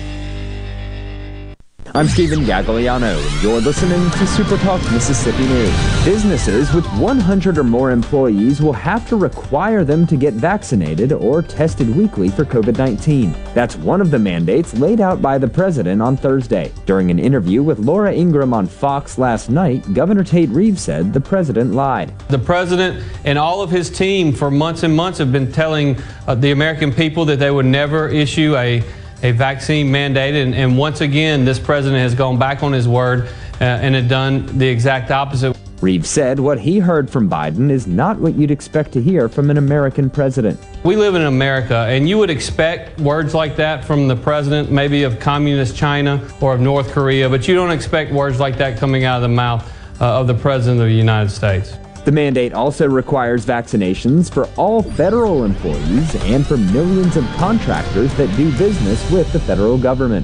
I'm 1.95 2.09
Stephen 2.09 2.39
Gagliano, 2.39 3.25
and 3.25 3.41
you're 3.41 3.61
listening 3.61 4.11
to 4.11 4.27
Super 4.27 4.57
Talk 4.57 4.81
Mississippi 4.91 5.47
News. 5.47 6.03
Businesses 6.03 6.73
with 6.73 6.85
100 6.97 7.57
or 7.57 7.63
more 7.63 7.91
employees 7.91 8.61
will 8.61 8.73
have 8.73 9.07
to 9.07 9.15
require 9.15 9.85
them 9.85 10.05
to 10.07 10.17
get 10.17 10.33
vaccinated 10.33 11.13
or 11.13 11.41
tested 11.41 11.95
weekly 11.95 12.27
for 12.27 12.43
COVID 12.43 12.77
19. 12.77 13.33
That's 13.53 13.77
one 13.77 14.01
of 14.01 14.11
the 14.11 14.19
mandates 14.19 14.73
laid 14.73 14.99
out 14.99 15.21
by 15.21 15.37
the 15.37 15.47
president 15.47 16.01
on 16.01 16.17
Thursday. 16.17 16.69
During 16.85 17.11
an 17.11 17.17
interview 17.17 17.63
with 17.63 17.79
Laura 17.79 18.13
Ingraham 18.13 18.53
on 18.53 18.67
Fox 18.67 19.17
last 19.17 19.49
night, 19.49 19.93
Governor 19.93 20.25
Tate 20.25 20.49
Reeves 20.49 20.81
said 20.81 21.13
the 21.13 21.21
president 21.21 21.75
lied. 21.75 22.11
The 22.27 22.39
president 22.39 23.05
and 23.23 23.39
all 23.39 23.61
of 23.61 23.71
his 23.71 23.89
team 23.89 24.33
for 24.33 24.51
months 24.51 24.83
and 24.83 24.93
months 24.93 25.17
have 25.19 25.31
been 25.31 25.49
telling 25.49 25.95
uh, 26.27 26.35
the 26.35 26.51
American 26.51 26.91
people 26.91 27.23
that 27.23 27.39
they 27.39 27.51
would 27.51 27.65
never 27.65 28.09
issue 28.09 28.53
a 28.57 28.83
a 29.23 29.31
vaccine 29.31 29.91
mandate. 29.91 30.35
And, 30.35 30.53
and, 30.55 30.77
once 30.77 31.01
again, 31.01 31.45
this 31.45 31.59
president 31.59 32.01
has 32.01 32.15
gone 32.15 32.37
back 32.37 32.63
on 32.63 32.71
his 32.71 32.87
word 32.87 33.27
uh, 33.61 33.63
and 33.63 33.95
had 33.95 34.07
done 34.07 34.45
the 34.57 34.67
exact 34.67 35.11
opposite. 35.11 35.55
Reeves 35.81 36.09
said 36.09 36.39
what 36.39 36.57
he 36.57 36.79
heard 36.79 37.09
from 37.09 37.29
Biden 37.29 37.69
is 37.69 37.85
not 37.85 38.17
what 38.17 38.33
you'd 38.35 38.49
expect 38.49 38.93
to 38.93 39.01
hear 39.01 39.27
from 39.27 39.49
an 39.51 39.57
American 39.57 40.09
president. 40.09 40.59
We 40.83 40.95
live 40.95 41.15
in 41.15 41.23
America, 41.23 41.75
and 41.89 42.07
you 42.07 42.17
would 42.17 42.29
expect 42.29 42.99
words 42.99 43.33
like 43.33 43.57
that 43.57 43.83
from 43.83 44.07
the 44.07 44.15
president, 44.15 44.71
maybe 44.71 45.03
of 45.03 45.19
communist 45.19 45.75
China 45.75 46.25
or 46.39 46.53
of 46.53 46.61
North 46.61 46.91
Korea, 46.91 47.29
but 47.29 47.47
you 47.47 47.55
don't 47.55 47.71
expect 47.71 48.11
words 48.11 48.39
like 48.39 48.57
that 48.57 48.79
coming 48.79 49.03
out 49.03 49.17
of 49.17 49.21
the 49.23 49.27
mouth 49.27 49.69
uh, 50.01 50.19
of 50.19 50.27
the 50.27 50.33
president 50.33 50.81
of 50.81 50.87
the 50.87 50.93
United 50.93 51.29
States. 51.29 51.77
The 52.05 52.11
mandate 52.11 52.53
also 52.53 52.87
requires 52.87 53.47
vaccinations 53.47 54.31
for 54.31 54.47
all 54.57 54.83
federal 54.83 55.43
employees 55.43 56.13
and 56.25 56.45
for 56.45 56.55
millions 56.55 57.17
of 57.17 57.25
contractors 57.37 58.13
that 58.13 58.27
do 58.37 58.55
business 58.59 59.09
with 59.09 59.33
the 59.33 59.39
federal 59.39 59.75
government. 59.75 60.23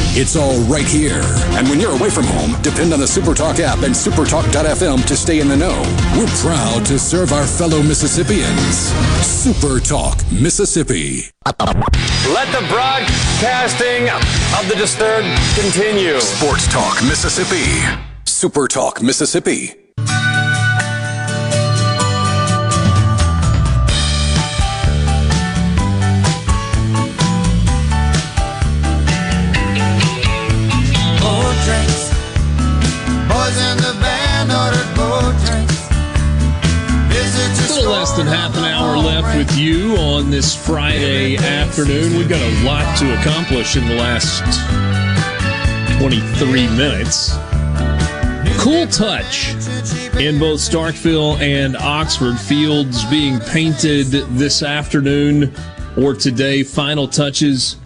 It's 0.13 0.35
all 0.35 0.59
right 0.63 0.85
here. 0.85 1.21
And 1.55 1.69
when 1.69 1.79
you're 1.79 1.95
away 1.95 2.09
from 2.09 2.25
home, 2.25 2.61
depend 2.61 2.91
on 2.91 2.99
the 2.99 3.05
Supertalk 3.05 3.59
app 3.59 3.83
and 3.83 3.95
supertalk.fm 3.95 5.05
to 5.07 5.15
stay 5.15 5.39
in 5.39 5.47
the 5.47 5.55
know. 5.55 5.81
We're 6.17 6.27
proud 6.41 6.85
to 6.87 6.99
serve 6.99 7.31
our 7.31 7.47
fellow 7.47 7.81
Mississippians. 7.81 8.91
Supertalk, 9.23 10.19
Mississippi. 10.29 11.29
Let 11.45 12.51
the 12.51 12.65
broadcasting 12.67 14.09
of 14.59 14.67
the 14.67 14.75
disturbed 14.75 15.27
continue. 15.55 16.19
Sports 16.19 16.67
Talk, 16.67 17.01
Mississippi. 17.03 17.79
Supertalk, 18.25 19.01
Mississippi. 19.01 19.80
With 39.51 39.59
you 39.59 39.95
on 39.97 40.29
this 40.29 40.55
Friday 40.55 41.35
afternoon. 41.37 42.17
We've 42.17 42.29
got 42.29 42.41
a 42.41 42.63
lot 42.63 42.97
to 42.99 43.19
accomplish 43.19 43.75
in 43.75 43.85
the 43.87 43.95
last 43.95 44.43
23 45.99 46.67
minutes. 46.69 47.35
Cool 48.61 48.87
touch 48.87 49.49
in 50.19 50.39
both 50.39 50.59
Starkville 50.59 51.39
and 51.39 51.75
Oxford. 51.77 52.37
Fields 52.37 53.03
being 53.05 53.39
painted 53.39 54.07
this 54.07 54.63
afternoon 54.63 55.53
or 55.97 56.13
today. 56.13 56.63
Final 56.63 57.07
touches. 57.07 57.77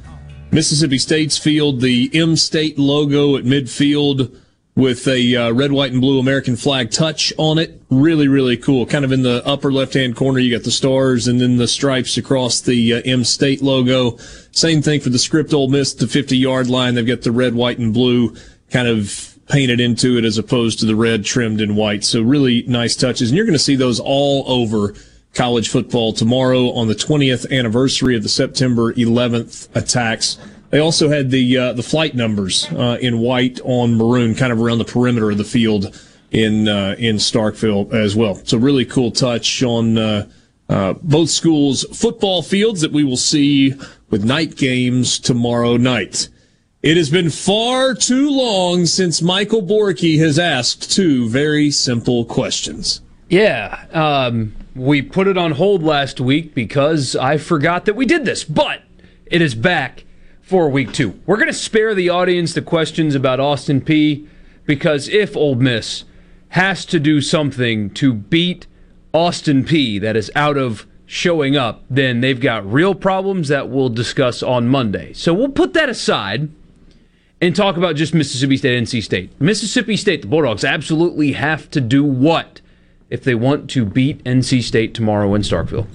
Mississippi 0.51 0.97
State's 0.97 1.37
field, 1.37 1.81
the 1.81 2.11
M 2.13 2.35
State 2.35 2.77
logo 2.77 3.37
at 3.37 3.43
midfield 3.43 4.35
with 4.75 5.07
a 5.07 5.35
uh, 5.35 5.51
red, 5.51 5.71
white, 5.71 5.93
and 5.93 6.01
blue 6.01 6.19
American 6.19 6.55
flag 6.55 6.91
touch 6.91 7.31
on 7.37 7.57
it. 7.57 7.81
Really, 7.89 8.27
really 8.27 8.57
cool. 8.57 8.85
Kind 8.85 9.05
of 9.05 9.11
in 9.11 9.23
the 9.23 9.45
upper 9.45 9.71
left 9.71 9.93
hand 9.93 10.15
corner, 10.15 10.39
you 10.39 10.55
got 10.55 10.65
the 10.65 10.71
stars 10.71 11.27
and 11.27 11.39
then 11.39 11.55
the 11.55 11.67
stripes 11.67 12.17
across 12.17 12.59
the 12.59 12.95
uh, 12.95 13.01
M 13.05 13.23
State 13.23 13.61
logo. 13.61 14.17
Same 14.51 14.81
thing 14.81 14.99
for 14.99 15.09
the 15.09 15.19
script 15.19 15.53
Ole 15.53 15.69
Miss, 15.69 15.93
the 15.93 16.07
50 16.07 16.37
yard 16.37 16.69
line. 16.69 16.95
They've 16.95 17.07
got 17.07 17.21
the 17.21 17.31
red, 17.31 17.55
white, 17.55 17.79
and 17.79 17.93
blue 17.93 18.35
kind 18.69 18.87
of 18.87 19.37
painted 19.47 19.79
into 19.79 20.17
it 20.17 20.25
as 20.25 20.37
opposed 20.37 20.79
to 20.79 20.85
the 20.85 20.95
red 20.95 21.23
trimmed 21.23 21.61
in 21.61 21.75
white. 21.75 22.03
So 22.03 22.21
really 22.21 22.63
nice 22.63 22.95
touches. 22.95 23.29
And 23.29 23.37
you're 23.37 23.45
going 23.45 23.53
to 23.53 23.59
see 23.59 23.75
those 23.75 23.99
all 23.99 24.43
over 24.47 24.93
college 25.33 25.69
football 25.69 26.13
tomorrow 26.13 26.71
on 26.71 26.87
the 26.87 26.95
20th 26.95 27.51
anniversary 27.51 28.15
of 28.15 28.23
the 28.23 28.29
September 28.29 28.93
11th 28.93 29.67
attacks. 29.75 30.37
They 30.69 30.79
also 30.79 31.09
had 31.09 31.31
the 31.31 31.57
uh, 31.57 31.73
the 31.73 31.83
flight 31.83 32.15
numbers 32.15 32.67
uh, 32.71 32.97
in 33.01 33.19
white 33.19 33.59
on 33.63 33.95
maroon, 33.95 34.35
kind 34.35 34.51
of 34.51 34.59
around 34.59 34.79
the 34.79 34.85
perimeter 34.85 35.31
of 35.31 35.37
the 35.37 35.43
field 35.43 35.97
in 36.31 36.67
uh, 36.67 36.95
in 36.97 37.17
Starkville 37.17 37.93
as 37.93 38.15
well. 38.15 38.35
So 38.43 38.57
really 38.57 38.85
cool 38.85 39.11
touch 39.11 39.63
on 39.63 39.97
uh, 39.97 40.27
uh, 40.67 40.93
both 41.01 41.29
schools' 41.29 41.85
football 41.97 42.41
fields 42.41 42.81
that 42.81 42.91
we 42.91 43.03
will 43.03 43.17
see 43.17 43.73
with 44.09 44.23
night 44.23 44.55
games 44.55 45.19
tomorrow 45.19 45.77
night. 45.77 46.29
It 46.81 46.97
has 46.97 47.09
been 47.09 47.31
far 47.31 47.95
too 47.95 48.29
long 48.29 48.85
since 48.85 49.21
Michael 49.21 49.63
Borky 49.63 50.19
has 50.19 50.37
asked 50.37 50.91
two 50.91 51.27
very 51.29 51.71
simple 51.71 52.25
questions. 52.25 53.01
Yeah, 53.27 53.85
um, 53.91 54.55
we 54.75 55.01
put 55.01 55.27
it 55.27 55.37
on 55.37 55.53
hold 55.53 55.81
last 55.81 56.19
week 56.21 56.53
because 56.53 57.15
I 57.15 57.37
forgot 57.37 57.85
that 57.85 57.95
we 57.95 58.05
did 58.05 58.25
this, 58.25 58.43
but 58.43 58.83
it 59.25 59.41
is 59.41 59.55
back 59.55 60.04
for 60.45 60.69
week 60.69 60.93
two. 60.93 61.19
We're 61.25 61.37
going 61.37 61.47
to 61.47 61.53
spare 61.53 61.95
the 61.95 62.09
audience 62.09 62.53
the 62.53 62.61
questions 62.61 63.15
about 63.15 63.39
Austin 63.39 63.81
Peay 63.81 64.27
because 64.65 65.09
if 65.09 65.35
Ole 65.35 65.55
Miss 65.55 66.05
has 66.49 66.85
to 66.85 66.99
do 66.99 67.19
something 67.19 67.89
to 67.95 68.13
beat 68.13 68.67
Austin 69.11 69.63
Peay 69.63 69.99
that 69.99 70.15
is 70.15 70.31
out 70.35 70.55
of 70.55 70.85
showing 71.07 71.57
up, 71.57 71.83
then 71.89 72.21
they've 72.21 72.39
got 72.39 72.71
real 72.71 72.93
problems 72.93 73.47
that 73.47 73.69
we'll 73.69 73.89
discuss 73.89 74.43
on 74.43 74.67
Monday. 74.67 75.13
So 75.13 75.33
we'll 75.33 75.49
put 75.49 75.73
that 75.73 75.89
aside 75.89 76.49
and 77.41 77.55
talk 77.55 77.75
about 77.75 77.95
just 77.95 78.13
Mississippi 78.13 78.57
State, 78.57 78.83
NC 78.83 79.01
State. 79.03 79.41
Mississippi 79.41 79.97
State, 79.97 80.21
the 80.21 80.27
Bulldogs 80.27 80.63
absolutely 80.63 81.31
have 81.33 81.71
to 81.71 81.81
do 81.81 82.03
what 82.03 82.61
if 83.09 83.23
they 83.23 83.35
want 83.35 83.67
to 83.71 83.83
beat 83.83 84.23
NC 84.23 84.61
State 84.61 84.93
tomorrow 84.93 85.33
in 85.33 85.41
Starkville? 85.41 85.87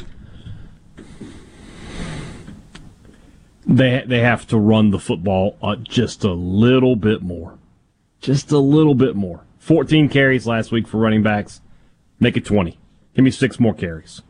They 3.70 4.02
they 4.04 4.18
have 4.18 4.48
to 4.48 4.58
run 4.58 4.90
the 4.90 4.98
football 4.98 5.56
uh, 5.62 5.76
just 5.76 6.24
a 6.24 6.32
little 6.32 6.96
bit 6.96 7.22
more, 7.22 7.56
just 8.20 8.50
a 8.50 8.58
little 8.58 8.96
bit 8.96 9.14
more. 9.14 9.44
14 9.60 10.08
carries 10.08 10.44
last 10.44 10.72
week 10.72 10.88
for 10.88 10.98
running 10.98 11.22
backs. 11.22 11.60
Make 12.18 12.36
it 12.36 12.44
20. 12.44 12.76
Give 13.14 13.24
me 13.24 13.30
six 13.30 13.60
more 13.60 13.72
carries. 13.72 14.22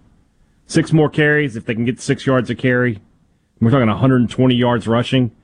Six 0.66 0.92
more 0.92 1.08
carries. 1.08 1.56
If 1.56 1.64
they 1.64 1.74
can 1.74 1.86
get 1.86 2.02
six 2.02 2.26
yards 2.26 2.50
a 2.50 2.54
carry, 2.54 3.00
we're 3.60 3.70
talking 3.70 3.88
120 3.88 4.54
yards 4.54 4.86
rushing. 4.86 5.34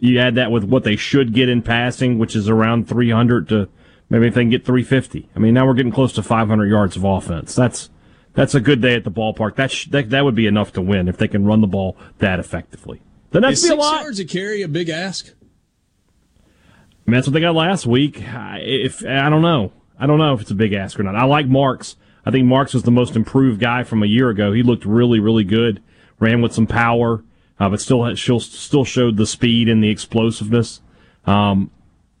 You 0.00 0.18
add 0.18 0.34
that 0.34 0.50
with 0.50 0.64
what 0.64 0.82
they 0.82 0.96
should 0.96 1.32
get 1.32 1.48
in 1.48 1.62
passing, 1.62 2.18
which 2.18 2.34
is 2.34 2.48
around 2.48 2.88
300 2.88 3.48
to 3.50 3.68
maybe 4.10 4.26
if 4.26 4.34
they 4.34 4.42
can 4.42 4.50
get 4.50 4.66
350. 4.66 5.28
I 5.36 5.38
mean, 5.38 5.54
now 5.54 5.64
we're 5.64 5.74
getting 5.74 5.92
close 5.92 6.12
to 6.14 6.24
500 6.24 6.66
yards 6.66 6.96
of 6.96 7.04
offense. 7.04 7.54
That's 7.54 7.88
that's 8.34 8.56
a 8.56 8.60
good 8.60 8.82
day 8.82 8.96
at 8.96 9.04
the 9.04 9.12
ballpark. 9.12 9.54
That 9.54 9.70
sh- 9.70 9.86
that, 9.90 10.10
that 10.10 10.24
would 10.24 10.34
be 10.34 10.48
enough 10.48 10.72
to 10.72 10.82
win 10.82 11.06
if 11.06 11.18
they 11.18 11.28
can 11.28 11.44
run 11.44 11.60
the 11.60 11.68
ball 11.68 11.96
that 12.18 12.40
effectively. 12.40 13.00
Then 13.30 13.42
that's 13.42 13.62
be 13.62 13.68
a 13.68 13.76
lot. 13.76 14.02
yards 14.02 14.18
a 14.20 14.24
carry 14.24 14.62
a 14.62 14.68
big 14.68 14.88
ask? 14.88 15.28
I 15.28 17.10
mean, 17.10 17.16
that's 17.16 17.26
what 17.26 17.34
they 17.34 17.40
got 17.40 17.54
last 17.54 17.86
week. 17.86 18.22
If 18.22 19.04
I 19.04 19.28
don't 19.28 19.42
know, 19.42 19.72
I 19.98 20.06
don't 20.06 20.18
know 20.18 20.34
if 20.34 20.42
it's 20.42 20.50
a 20.50 20.54
big 20.54 20.72
ask 20.72 20.98
or 20.98 21.02
not. 21.02 21.16
I 21.16 21.24
like 21.24 21.46
Marks. 21.46 21.96
I 22.24 22.30
think 22.30 22.46
Marks 22.46 22.74
was 22.74 22.82
the 22.82 22.90
most 22.90 23.16
improved 23.16 23.60
guy 23.60 23.84
from 23.84 24.02
a 24.02 24.06
year 24.06 24.28
ago. 24.28 24.52
He 24.52 24.62
looked 24.62 24.84
really, 24.84 25.18
really 25.18 25.44
good. 25.44 25.82
Ran 26.20 26.42
with 26.42 26.52
some 26.52 26.66
power, 26.66 27.24
uh, 27.58 27.68
but 27.68 27.80
still 27.80 28.14
still 28.14 28.84
showed 28.84 29.16
the 29.16 29.26
speed 29.26 29.68
and 29.68 29.82
the 29.82 29.88
explosiveness. 29.88 30.80
Um, 31.26 31.70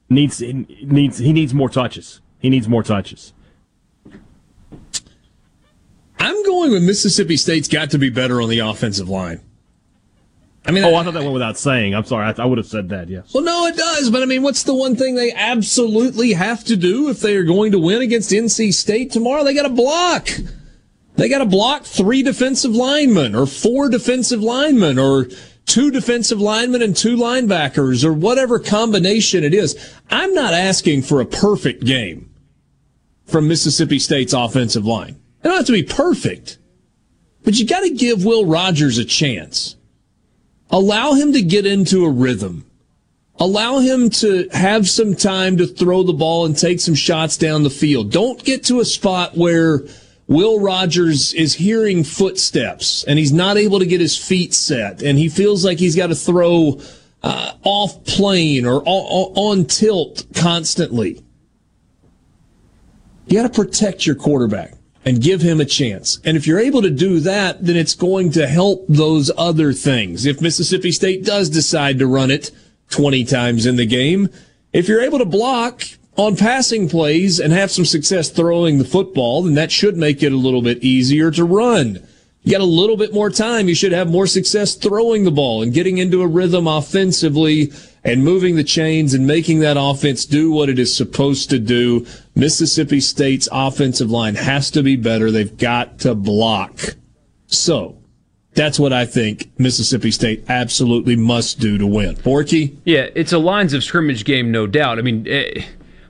needs 0.08 0.40
needs 0.40 1.18
he 1.18 1.32
needs 1.32 1.52
more 1.52 1.68
touches. 1.68 2.20
He 2.38 2.48
needs 2.48 2.68
more 2.68 2.82
touches. 2.82 3.32
I'm 6.20 6.42
going 6.44 6.72
with 6.72 6.82
Mississippi 6.82 7.36
State's 7.36 7.68
got 7.68 7.90
to 7.90 7.98
be 7.98 8.10
better 8.10 8.40
on 8.40 8.48
the 8.48 8.60
offensive 8.60 9.08
line. 9.08 9.40
I 10.68 10.70
mean, 10.70 10.84
oh, 10.84 10.94
I 10.94 11.02
thought 11.02 11.14
that 11.14 11.22
went 11.22 11.32
without 11.32 11.56
saying. 11.56 11.94
I'm 11.94 12.04
sorry. 12.04 12.26
I, 12.26 12.42
I, 12.42 12.44
would 12.44 12.58
have 12.58 12.66
said 12.66 12.90
that. 12.90 13.08
Yes. 13.08 13.32
Well, 13.32 13.42
no, 13.42 13.64
it 13.66 13.76
does. 13.76 14.10
But 14.10 14.22
I 14.22 14.26
mean, 14.26 14.42
what's 14.42 14.64
the 14.64 14.74
one 14.74 14.96
thing 14.96 15.14
they 15.14 15.32
absolutely 15.32 16.34
have 16.34 16.62
to 16.64 16.76
do 16.76 17.08
if 17.08 17.20
they 17.20 17.36
are 17.36 17.42
going 17.42 17.72
to 17.72 17.78
win 17.78 18.02
against 18.02 18.30
NC 18.30 18.74
State 18.74 19.10
tomorrow? 19.10 19.44
They 19.44 19.54
got 19.54 19.62
to 19.62 19.70
block. 19.70 20.28
They 21.16 21.30
got 21.30 21.38
to 21.38 21.46
block 21.46 21.84
three 21.84 22.22
defensive 22.22 22.72
linemen 22.72 23.34
or 23.34 23.46
four 23.46 23.88
defensive 23.88 24.42
linemen 24.42 24.98
or 24.98 25.28
two 25.64 25.90
defensive 25.90 26.40
linemen 26.40 26.82
and 26.82 26.94
two 26.94 27.16
linebackers 27.16 28.04
or 28.04 28.12
whatever 28.12 28.58
combination 28.58 29.44
it 29.44 29.54
is. 29.54 29.94
I'm 30.10 30.34
not 30.34 30.52
asking 30.52 31.02
for 31.02 31.22
a 31.22 31.26
perfect 31.26 31.82
game 31.86 32.30
from 33.24 33.48
Mississippi 33.48 33.98
State's 33.98 34.34
offensive 34.34 34.84
line. 34.84 35.18
It 35.42 35.48
don't 35.48 35.56
have 35.56 35.66
to 35.66 35.72
be 35.72 35.82
perfect, 35.82 36.58
but 37.42 37.54
you 37.54 37.66
got 37.66 37.80
to 37.80 37.90
give 37.90 38.26
Will 38.26 38.44
Rogers 38.44 38.98
a 38.98 39.04
chance. 39.04 39.76
Allow 40.70 41.14
him 41.14 41.32
to 41.32 41.42
get 41.42 41.66
into 41.66 42.04
a 42.04 42.10
rhythm. 42.10 42.64
Allow 43.40 43.78
him 43.78 44.10
to 44.10 44.48
have 44.52 44.88
some 44.88 45.14
time 45.14 45.56
to 45.58 45.66
throw 45.66 46.02
the 46.02 46.12
ball 46.12 46.44
and 46.44 46.56
take 46.56 46.80
some 46.80 46.94
shots 46.94 47.36
down 47.36 47.62
the 47.62 47.70
field. 47.70 48.10
Don't 48.10 48.42
get 48.44 48.64
to 48.64 48.80
a 48.80 48.84
spot 48.84 49.36
where 49.36 49.82
Will 50.26 50.60
Rogers 50.60 51.32
is 51.34 51.54
hearing 51.54 52.04
footsteps 52.04 53.04
and 53.04 53.18
he's 53.18 53.32
not 53.32 53.56
able 53.56 53.78
to 53.78 53.86
get 53.86 54.00
his 54.00 54.16
feet 54.16 54.52
set 54.52 55.02
and 55.02 55.18
he 55.18 55.28
feels 55.28 55.64
like 55.64 55.78
he's 55.78 55.96
got 55.96 56.08
to 56.08 56.14
throw 56.14 56.80
uh, 57.22 57.52
off 57.62 58.04
plane 58.04 58.66
or 58.66 58.82
on 58.84 59.64
tilt 59.64 60.26
constantly. 60.34 61.22
You 63.26 63.42
got 63.42 63.54
to 63.54 63.62
protect 63.62 64.04
your 64.04 64.16
quarterback 64.16 64.77
and 65.04 65.22
give 65.22 65.42
him 65.42 65.60
a 65.60 65.64
chance. 65.64 66.18
And 66.24 66.36
if 66.36 66.46
you're 66.46 66.58
able 66.58 66.82
to 66.82 66.90
do 66.90 67.20
that, 67.20 67.64
then 67.64 67.76
it's 67.76 67.94
going 67.94 68.30
to 68.32 68.46
help 68.46 68.84
those 68.88 69.30
other 69.36 69.72
things. 69.72 70.26
If 70.26 70.40
Mississippi 70.40 70.92
State 70.92 71.24
does 71.24 71.48
decide 71.48 71.98
to 71.98 72.06
run 72.06 72.30
it 72.30 72.50
20 72.90 73.24
times 73.24 73.66
in 73.66 73.76
the 73.76 73.86
game, 73.86 74.28
if 74.72 74.88
you're 74.88 75.02
able 75.02 75.18
to 75.18 75.24
block 75.24 75.82
on 76.16 76.36
passing 76.36 76.88
plays 76.88 77.38
and 77.38 77.52
have 77.52 77.70
some 77.70 77.84
success 77.84 78.28
throwing 78.28 78.78
the 78.78 78.84
football, 78.84 79.42
then 79.42 79.54
that 79.54 79.70
should 79.70 79.96
make 79.96 80.22
it 80.22 80.32
a 80.32 80.36
little 80.36 80.62
bit 80.62 80.82
easier 80.82 81.30
to 81.30 81.44
run. 81.44 82.06
You 82.42 82.52
got 82.52 82.60
a 82.60 82.64
little 82.64 82.96
bit 82.96 83.12
more 83.12 83.30
time. 83.30 83.68
You 83.68 83.74
should 83.74 83.92
have 83.92 84.10
more 84.10 84.26
success 84.26 84.74
throwing 84.74 85.24
the 85.24 85.30
ball 85.30 85.62
and 85.62 85.72
getting 85.72 85.98
into 85.98 86.22
a 86.22 86.26
rhythm 86.26 86.66
offensively 86.66 87.72
and 88.04 88.24
moving 88.24 88.56
the 88.56 88.64
chains 88.64 89.14
and 89.14 89.26
making 89.26 89.60
that 89.60 89.76
offense 89.78 90.24
do 90.24 90.50
what 90.50 90.68
it 90.68 90.78
is 90.78 90.96
supposed 90.96 91.50
to 91.50 91.58
do. 91.58 92.06
Mississippi 92.34 93.00
State's 93.00 93.48
offensive 93.50 94.10
line 94.10 94.36
has 94.36 94.70
to 94.70 94.82
be 94.82 94.96
better. 94.96 95.30
They've 95.30 95.56
got 95.56 95.98
to 96.00 96.14
block. 96.14 96.96
So 97.46 97.98
that's 98.54 98.78
what 98.78 98.92
I 98.92 99.06
think 99.06 99.50
Mississippi 99.58 100.10
State 100.10 100.44
absolutely 100.48 101.16
must 101.16 101.60
do 101.60 101.78
to 101.78 101.86
win. 101.86 102.16
Borky? 102.16 102.76
Yeah, 102.84 103.08
it's 103.14 103.32
a 103.32 103.38
lines 103.38 103.72
of 103.72 103.84
scrimmage 103.84 104.24
game, 104.24 104.50
no 104.50 104.66
doubt. 104.66 104.98
I 104.98 105.02
mean, 105.02 105.26
eh, 105.28 105.64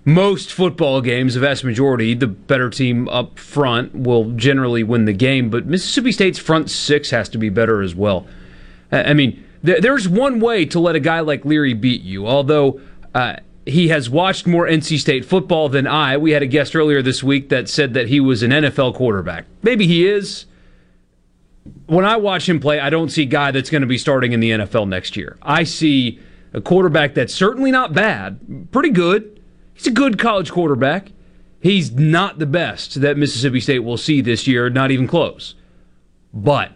most 0.04 0.52
football 0.52 1.02
games, 1.02 1.34
the 1.34 1.40
vast 1.40 1.64
majority, 1.64 2.14
the 2.14 2.26
better 2.26 2.70
team 2.70 3.08
up 3.10 3.38
front 3.38 3.94
will 3.94 4.30
generally 4.32 4.82
win 4.82 5.04
the 5.04 5.12
game, 5.12 5.50
but 5.50 5.66
Mississippi 5.66 6.12
State's 6.12 6.38
front 6.38 6.70
six 6.70 7.10
has 7.10 7.28
to 7.28 7.38
be 7.38 7.50
better 7.50 7.82
as 7.82 7.94
well. 7.94 8.26
I 8.90 9.12
mean, 9.12 9.44
there's 9.62 10.08
one 10.08 10.40
way 10.40 10.64
to 10.66 10.80
let 10.80 10.96
a 10.96 11.00
guy 11.00 11.20
like 11.20 11.44
Leary 11.44 11.74
beat 11.74 12.02
you, 12.02 12.26
although. 12.26 12.80
Uh, 13.14 13.36
he 13.66 13.88
has 13.88 14.08
watched 14.08 14.46
more 14.46 14.66
NC 14.66 14.98
State 14.98 15.26
football 15.26 15.68
than 15.68 15.86
I. 15.86 16.16
We 16.16 16.30
had 16.30 16.42
a 16.42 16.46
guest 16.46 16.74
earlier 16.74 17.02
this 17.02 17.22
week 17.22 17.50
that 17.50 17.68
said 17.68 17.92
that 17.94 18.08
he 18.08 18.18
was 18.18 18.42
an 18.42 18.50
NFL 18.50 18.94
quarterback. 18.94 19.44
Maybe 19.62 19.86
he 19.86 20.08
is. 20.08 20.46
When 21.86 22.06
I 22.06 22.16
watch 22.16 22.48
him 22.48 22.60
play, 22.60 22.80
I 22.80 22.88
don't 22.88 23.10
see 23.10 23.24
a 23.24 23.26
guy 23.26 23.50
that's 23.50 23.68
going 23.68 23.82
to 23.82 23.86
be 23.86 23.98
starting 23.98 24.32
in 24.32 24.40
the 24.40 24.52
NFL 24.52 24.88
next 24.88 25.18
year. 25.18 25.36
I 25.42 25.64
see 25.64 26.18
a 26.54 26.62
quarterback 26.62 27.12
that's 27.12 27.34
certainly 27.34 27.70
not 27.70 27.92
bad, 27.92 28.70
pretty 28.72 28.90
good. 28.90 29.42
He's 29.74 29.86
a 29.86 29.92
good 29.92 30.18
college 30.18 30.50
quarterback. 30.50 31.12
He's 31.60 31.92
not 31.92 32.38
the 32.38 32.46
best 32.46 33.00
that 33.00 33.18
Mississippi 33.18 33.60
State 33.60 33.80
will 33.80 33.96
see 33.96 34.20
this 34.20 34.46
year, 34.46 34.70
not 34.70 34.90
even 34.90 35.06
close. 35.06 35.54
But 36.32 36.72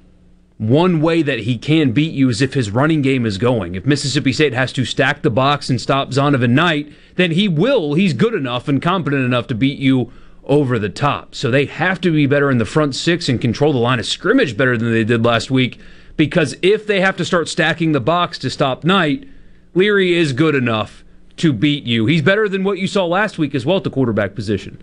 one 0.63 1.01
way 1.01 1.23
that 1.23 1.41
he 1.41 1.59
can 1.59 1.91
beat 1.91 2.13
you 2.13 2.29
is 2.29 2.41
if 2.41 2.55
his 2.55 2.71
running 2.71 3.03
game 3.03 3.27
is 3.27 3.37
going. 3.37 3.75
If 3.75 3.85
Mississippi 3.85 4.33
State 4.33 4.53
has 4.53 4.73
to 4.75 4.85
stack 4.85 5.23
the 5.23 5.31
box 5.31 5.69
and 5.69 5.81
stop 5.81 6.11
Zonovan 6.11 6.51
Knight, 6.51 6.93
then 7.17 7.33
he 7.33 7.49
will. 7.49 7.95
He's 7.95 8.13
good 8.13 8.33
enough 8.33 8.69
and 8.69 8.81
competent 8.81 9.25
enough 9.25 9.49
to 9.49 9.55
beat 9.57 9.79
you 9.79 10.13
over 10.45 10.79
the 10.79 10.89
top. 10.89 11.35
So 11.35 11.51
they 11.51 11.65
have 11.65 12.01
to 12.03 12.13
be 12.13 12.27
better 12.27 12.51
in 12.51 12.59
the 12.59 12.65
front 12.65 12.95
six 12.95 13.29
and 13.29 13.41
control 13.41 13.73
the 13.73 13.79
line 13.79 13.99
of 13.99 14.07
scrimmage 14.07 14.57
better 14.57 14.79
than 14.79 14.93
they 14.93 15.05
did 15.05 15.25
last 15.25 15.51
week. 15.51 15.81
Because 16.17 16.57
if 16.63 16.87
they 16.87 17.01
have 17.01 17.17
to 17.17 17.25
start 17.25 17.49
stacking 17.49 17.93
the 17.93 18.01
box 18.01 18.39
to 18.39 18.51
stop 18.51 18.85
Knight, 18.85 19.29
Leary 19.75 20.13
is 20.13 20.33
good 20.33 20.55
enough 20.55 21.03
to 21.39 21.53
beat 21.53 21.85
you. 21.85 22.07
He's 22.07 22.23
better 22.23 22.49
than 22.49 22.63
what 22.63 22.79
you 22.79 22.87
saw 22.87 23.07
last 23.07 23.39
week 23.39 23.55
as 23.55 23.67
well 23.67 23.79
at 23.79 23.85
the 23.85 23.91
quarterback 23.91 24.35
position. 24.35 24.81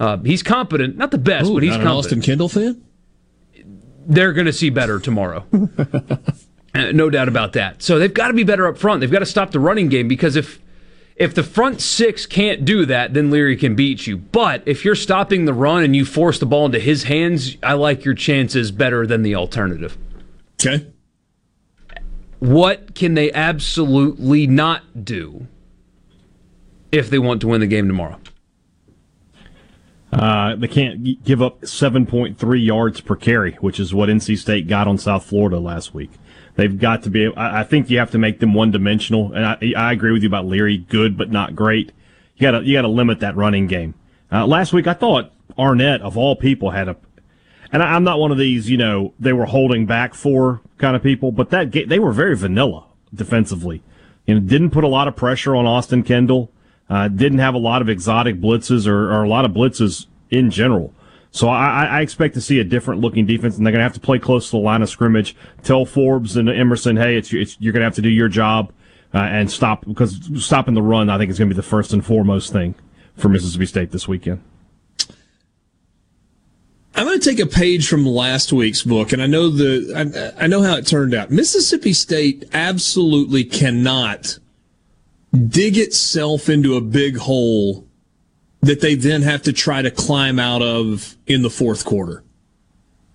Uh, 0.00 0.16
he's 0.18 0.42
competent, 0.42 0.96
not 0.96 1.10
the 1.10 1.18
best, 1.18 1.50
Ooh, 1.50 1.54
but 1.54 1.62
he's 1.62 1.72
not 1.72 1.82
an 1.82 1.86
competent. 1.86 2.06
Austin 2.06 2.22
Kendall 2.22 2.48
fan. 2.48 2.82
They're 4.06 4.32
going 4.32 4.46
to 4.46 4.52
see 4.52 4.70
better 4.70 4.98
tomorrow. 4.98 5.44
Uh, 6.72 6.92
no 6.92 7.10
doubt 7.10 7.26
about 7.26 7.52
that. 7.54 7.82
So 7.82 7.98
they've 7.98 8.14
got 8.14 8.28
to 8.28 8.32
be 8.32 8.44
better 8.44 8.68
up 8.68 8.78
front. 8.78 9.00
They've 9.00 9.10
got 9.10 9.18
to 9.20 9.26
stop 9.26 9.50
the 9.50 9.58
running 9.58 9.88
game 9.88 10.06
because 10.06 10.36
if 10.36 10.60
if 11.16 11.34
the 11.34 11.42
front 11.42 11.80
six 11.80 12.24
can't 12.24 12.64
do 12.64 12.86
that, 12.86 13.12
then 13.12 13.30
Leary 13.30 13.56
can 13.56 13.74
beat 13.74 14.06
you. 14.06 14.16
But 14.16 14.62
if 14.66 14.84
you're 14.84 14.94
stopping 14.94 15.44
the 15.44 15.52
run 15.52 15.82
and 15.82 15.94
you 15.94 16.04
force 16.04 16.38
the 16.38 16.46
ball 16.46 16.66
into 16.66 16.78
his 16.78 17.02
hands, 17.02 17.56
I 17.62 17.74
like 17.74 18.04
your 18.04 18.14
chances 18.14 18.70
better 18.70 19.06
than 19.06 19.22
the 19.22 19.34
alternative. 19.34 19.98
Okay. 20.64 20.86
What 22.38 22.94
can 22.94 23.14
they 23.14 23.30
absolutely 23.32 24.46
not 24.46 25.04
do 25.04 25.46
if 26.90 27.10
they 27.10 27.18
want 27.18 27.42
to 27.42 27.48
win 27.48 27.60
the 27.60 27.66
game 27.66 27.86
tomorrow? 27.86 28.18
Uh, 30.12 30.56
they 30.56 30.68
can't 30.68 31.24
give 31.24 31.40
up 31.40 31.60
7.3 31.60 32.64
yards 32.64 33.00
per 33.00 33.14
carry, 33.14 33.52
which 33.60 33.78
is 33.78 33.94
what 33.94 34.08
NC 34.08 34.38
State 34.38 34.66
got 34.66 34.88
on 34.88 34.98
South 34.98 35.24
Florida 35.24 35.60
last 35.60 35.94
week. 35.94 36.10
They've 36.56 36.78
got 36.78 37.04
to 37.04 37.10
be. 37.10 37.32
I, 37.36 37.62
think 37.62 37.90
you 37.90 37.98
have 37.98 38.10
to 38.10 38.18
make 38.18 38.40
them 38.40 38.52
one 38.52 38.72
dimensional, 38.72 39.32
and 39.32 39.46
I, 39.46 39.72
I 39.76 39.92
agree 39.92 40.12
with 40.12 40.22
you 40.22 40.28
about 40.28 40.46
Leary. 40.46 40.78
Good, 40.78 41.16
but 41.16 41.30
not 41.30 41.54
great. 41.54 41.92
You 42.36 42.42
got 42.42 42.58
to 42.58 42.64
you 42.64 42.74
got 42.74 42.82
to 42.82 42.88
limit 42.88 43.20
that 43.20 43.36
running 43.36 43.66
game. 43.66 43.94
Uh, 44.32 44.46
last 44.46 44.72
week, 44.72 44.86
I 44.86 44.94
thought 44.94 45.32
Arnett 45.56 46.02
of 46.02 46.18
all 46.18 46.34
people 46.34 46.70
had 46.70 46.88
a, 46.88 46.96
and 47.72 47.82
I, 47.82 47.94
I'm 47.94 48.04
not 48.04 48.18
one 48.18 48.32
of 48.32 48.38
these, 48.38 48.68
you 48.68 48.76
know, 48.76 49.14
they 49.18 49.32
were 49.32 49.46
holding 49.46 49.86
back 49.86 50.12
for 50.12 50.60
kind 50.78 50.96
of 50.96 51.02
people, 51.02 51.30
but 51.30 51.50
that 51.50 51.70
they 51.70 51.98
were 51.98 52.12
very 52.12 52.36
vanilla 52.36 52.84
defensively. 53.14 53.82
Know, 54.26 54.40
didn't 54.40 54.70
put 54.70 54.84
a 54.84 54.88
lot 54.88 55.08
of 55.08 55.16
pressure 55.16 55.56
on 55.56 55.66
Austin 55.66 56.02
Kendall. 56.02 56.52
Uh, 56.90 57.06
didn't 57.06 57.38
have 57.38 57.54
a 57.54 57.58
lot 57.58 57.80
of 57.80 57.88
exotic 57.88 58.40
blitzes 58.40 58.86
or, 58.86 59.12
or 59.12 59.22
a 59.22 59.28
lot 59.28 59.44
of 59.44 59.52
blitzes 59.52 60.06
in 60.28 60.50
general. 60.50 60.92
So 61.30 61.48
I, 61.48 61.84
I 61.84 62.00
expect 62.00 62.34
to 62.34 62.40
see 62.40 62.58
a 62.58 62.64
different 62.64 63.00
looking 63.00 63.24
defense, 63.24 63.56
and 63.56 63.64
they're 63.64 63.72
going 63.72 63.78
to 63.78 63.84
have 63.84 63.94
to 63.94 64.00
play 64.00 64.18
close 64.18 64.46
to 64.46 64.56
the 64.56 64.62
line 64.62 64.82
of 64.82 64.88
scrimmage. 64.88 65.36
Tell 65.62 65.84
Forbes 65.84 66.36
and 66.36 66.48
Emerson, 66.48 66.96
hey, 66.96 67.16
it's, 67.16 67.32
it's 67.32 67.56
you're 67.60 67.72
going 67.72 67.82
to 67.82 67.86
have 67.86 67.94
to 67.94 68.02
do 68.02 68.08
your 68.08 68.28
job 68.28 68.72
uh, 69.14 69.18
and 69.18 69.48
stop 69.50 69.84
because 69.86 70.18
stopping 70.44 70.74
the 70.74 70.82
run, 70.82 71.08
I 71.08 71.18
think, 71.18 71.30
is 71.30 71.38
going 71.38 71.48
to 71.48 71.54
be 71.54 71.56
the 71.56 71.62
first 71.62 71.92
and 71.92 72.04
foremost 72.04 72.52
thing 72.52 72.74
for 73.16 73.28
Mississippi 73.28 73.66
State 73.66 73.92
this 73.92 74.08
weekend. 74.08 74.42
I'm 76.96 77.06
going 77.06 77.20
to 77.20 77.30
take 77.30 77.38
a 77.38 77.46
page 77.46 77.88
from 77.88 78.04
last 78.04 78.52
week's 78.52 78.82
book, 78.82 79.12
and 79.12 79.22
I 79.22 79.26
know 79.26 79.48
the 79.48 80.34
I, 80.36 80.44
I 80.44 80.46
know 80.48 80.62
how 80.62 80.76
it 80.76 80.86
turned 80.88 81.14
out. 81.14 81.30
Mississippi 81.30 81.92
State 81.92 82.44
absolutely 82.52 83.44
cannot 83.44 84.38
dig 85.32 85.76
itself 85.76 86.48
into 86.48 86.76
a 86.76 86.80
big 86.80 87.16
hole 87.16 87.86
that 88.62 88.80
they 88.80 88.94
then 88.94 89.22
have 89.22 89.42
to 89.42 89.52
try 89.52 89.82
to 89.82 89.90
climb 89.90 90.38
out 90.38 90.62
of 90.62 91.16
in 91.26 91.42
the 91.42 91.50
fourth 91.50 91.84
quarter. 91.84 92.22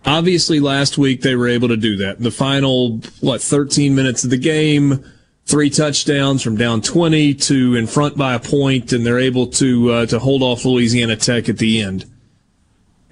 Obviously, 0.06 0.60
last 0.60 0.98
week 0.98 1.22
they 1.22 1.36
were 1.36 1.48
able 1.48 1.68
to 1.68 1.78
do 1.78 1.98
that. 1.98 2.20
The 2.20 2.32
final, 2.32 3.00
what, 3.22 3.42
13 3.42 3.96
minutes 3.96 4.24
of 4.24 4.30
the 4.30 4.38
game, 4.38 5.04
three 5.46 5.70
touchdowns 5.70 6.42
from 6.42 6.58
down 6.58 6.82
20 6.82 7.34
to 7.34 7.76
in 7.76 7.88
front 7.88 8.18
by 8.18 8.34
a 8.34 8.40
point, 8.40 8.94
and 8.94 9.06
they're 9.06 9.20
able 9.20 9.48
to, 9.48 9.92
uh, 9.92 10.06
to 10.08 10.20
hold 10.20 10.42
off 10.42 10.66
Louisiana 10.66 11.16
Tech 11.16 11.50
at 11.50 11.58
the 11.58 11.82
end. 11.82 12.06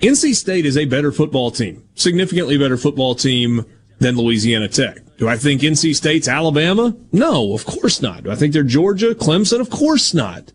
NC 0.02 0.36
State 0.36 0.66
is 0.66 0.78
a 0.78 0.86
better 0.86 1.12
football 1.12 1.50
team, 1.50 1.84
significantly 1.96 2.58
better 2.58 2.78
football 2.78 3.16
team 3.16 3.66
than 4.00 4.18
Louisiana 4.18 4.68
Tech. 4.68 5.03
Do 5.18 5.28
I 5.28 5.38
think 5.38 5.62
NC 5.62 5.96
State's 5.96 6.28
Alabama? 6.28 6.96
No, 7.12 7.54
of 7.54 7.66
course 7.66 8.02
not. 8.02 8.24
Do 8.24 8.32
I 8.32 8.36
think 8.36 8.54
they're 8.54 8.64
Georgia, 8.64 9.14
Clemson? 9.14 9.60
Of 9.60 9.70
course 9.70 10.14
not 10.14 10.52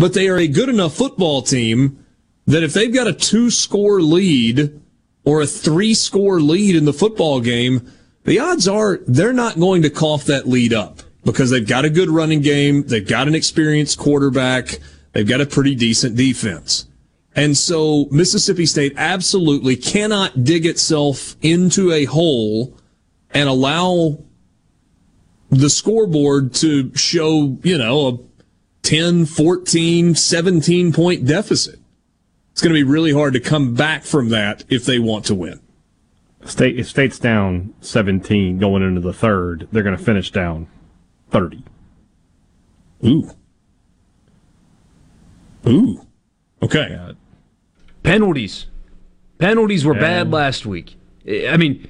but 0.00 0.14
they 0.14 0.28
are 0.28 0.38
a 0.38 0.48
good 0.48 0.70
enough 0.70 0.94
football 0.94 1.42
team 1.42 2.02
that 2.46 2.62
if 2.62 2.72
they've 2.72 2.92
got 2.92 3.06
a 3.06 3.12
two 3.12 3.50
score 3.50 4.00
lead 4.00 4.80
or 5.24 5.42
a 5.42 5.46
three 5.46 5.92
score 5.92 6.40
lead 6.40 6.74
in 6.74 6.86
the 6.86 6.92
football 6.92 7.40
game, 7.40 7.92
the 8.24 8.38
odds 8.38 8.66
are 8.66 9.00
they're 9.06 9.34
not 9.34 9.60
going 9.60 9.82
to 9.82 9.90
cough 9.90 10.24
that 10.24 10.48
lead 10.48 10.72
up 10.72 11.00
because 11.22 11.50
they've 11.50 11.68
got 11.68 11.84
a 11.84 11.90
good 11.90 12.08
running 12.08 12.40
game. 12.40 12.82
They've 12.84 13.06
got 13.06 13.28
an 13.28 13.34
experienced 13.34 13.98
quarterback. 13.98 14.78
They've 15.12 15.28
got 15.28 15.42
a 15.42 15.46
pretty 15.46 15.74
decent 15.74 16.16
defense. 16.16 16.88
And 17.36 17.56
so 17.56 18.06
Mississippi 18.10 18.64
State 18.64 18.94
absolutely 18.96 19.76
cannot 19.76 20.44
dig 20.44 20.64
itself 20.64 21.36
into 21.42 21.92
a 21.92 22.06
hole 22.06 22.74
and 23.32 23.48
allow 23.48 24.18
the 25.50 25.70
scoreboard 25.70 26.54
to 26.54 26.94
show, 26.94 27.58
you 27.62 27.78
know, 27.78 28.08
a 28.08 28.18
10, 28.82 29.26
14, 29.26 30.14
17 30.14 30.92
point 30.92 31.26
deficit. 31.26 31.78
It's 32.52 32.62
going 32.62 32.74
to 32.74 32.78
be 32.78 32.88
really 32.88 33.12
hard 33.12 33.34
to 33.34 33.40
come 33.40 33.74
back 33.74 34.04
from 34.04 34.30
that 34.30 34.64
if 34.68 34.84
they 34.84 34.98
want 34.98 35.24
to 35.26 35.34
win. 35.34 35.60
State 36.44 36.78
if 36.78 36.88
State's 36.88 37.18
down 37.18 37.74
17 37.80 38.58
going 38.58 38.82
into 38.82 39.00
the 39.00 39.12
third, 39.12 39.68
they're 39.70 39.82
going 39.82 39.96
to 39.96 40.02
finish 40.02 40.30
down 40.30 40.68
30. 41.30 41.62
Ooh. 43.04 43.30
Ooh. 45.66 46.06
Okay. 46.62 47.14
Penalties. 48.02 48.66
Penalties 49.38 49.84
were 49.84 49.94
bad 49.94 50.30
last 50.30 50.66
week. 50.66 50.96
I 51.26 51.56
mean, 51.56 51.88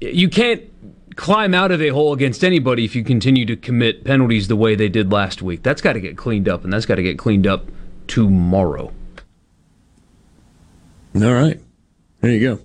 you 0.00 0.28
can't 0.28 0.62
climb 1.16 1.54
out 1.54 1.70
of 1.70 1.80
a 1.80 1.88
hole 1.88 2.12
against 2.12 2.44
anybody 2.44 2.84
if 2.84 2.94
you 2.94 3.02
continue 3.02 3.46
to 3.46 3.56
commit 3.56 4.04
penalties 4.04 4.48
the 4.48 4.56
way 4.56 4.74
they 4.74 4.88
did 4.88 5.10
last 5.10 5.42
week. 5.42 5.62
That's 5.62 5.80
got 5.80 5.94
to 5.94 6.00
get 6.00 6.16
cleaned 6.16 6.48
up, 6.48 6.64
and 6.64 6.72
that's 6.72 6.86
got 6.86 6.96
to 6.96 7.02
get 7.02 7.18
cleaned 7.18 7.46
up 7.46 7.66
tomorrow. 8.06 8.92
All 11.14 11.34
right. 11.34 11.60
There 12.20 12.30
you 12.30 12.40
go. 12.40 12.62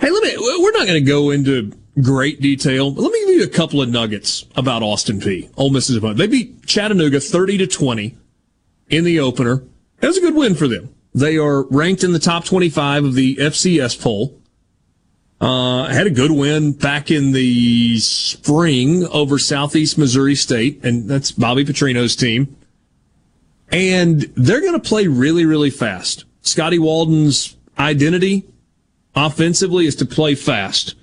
Hey, 0.00 0.10
let 0.10 0.22
me, 0.22 0.36
we're 0.38 0.72
not 0.72 0.86
going 0.86 1.04
to 1.04 1.08
go 1.08 1.30
into 1.30 1.72
great 2.00 2.40
detail, 2.40 2.92
let 2.92 3.12
me 3.12 3.26
give 3.26 3.36
you 3.36 3.44
a 3.44 3.48
couple 3.48 3.80
of 3.80 3.88
nuggets 3.88 4.44
about 4.54 4.82
Austin 4.82 5.20
Peay. 5.20 5.50
Ole 5.56 5.70
Miss's 5.70 5.96
opponent. 5.96 6.18
They 6.18 6.26
beat 6.26 6.66
Chattanooga 6.66 7.20
30 7.20 7.58
to 7.58 7.66
20 7.66 8.16
in 8.90 9.04
the 9.04 9.20
opener. 9.20 9.64
That 10.00 10.08
was 10.08 10.18
a 10.18 10.20
good 10.20 10.34
win 10.34 10.54
for 10.54 10.68
them. 10.68 10.94
They 11.14 11.38
are 11.38 11.64
ranked 11.68 12.04
in 12.04 12.12
the 12.12 12.18
top 12.18 12.44
25 12.44 13.04
of 13.04 13.14
the 13.14 13.36
FCS 13.36 14.00
poll. 14.00 14.38
Uh, 15.38 15.84
had 15.88 16.06
a 16.06 16.10
good 16.10 16.30
win 16.30 16.72
back 16.72 17.10
in 17.10 17.32
the 17.32 17.98
spring 17.98 19.06
over 19.08 19.38
Southeast 19.38 19.98
Missouri 19.98 20.34
State, 20.34 20.82
and 20.82 21.08
that's 21.08 21.30
Bobby 21.30 21.64
Petrino's 21.64 22.16
team. 22.16 22.56
And 23.70 24.22
they're 24.36 24.62
going 24.62 24.80
to 24.80 24.88
play 24.88 25.06
really, 25.06 25.44
really 25.44 25.70
fast. 25.70 26.24
Scotty 26.40 26.78
Walden's 26.78 27.56
identity 27.78 28.44
offensively 29.14 29.86
is 29.86 29.96
to 29.96 30.06
play 30.06 30.34
fast. 30.34 30.94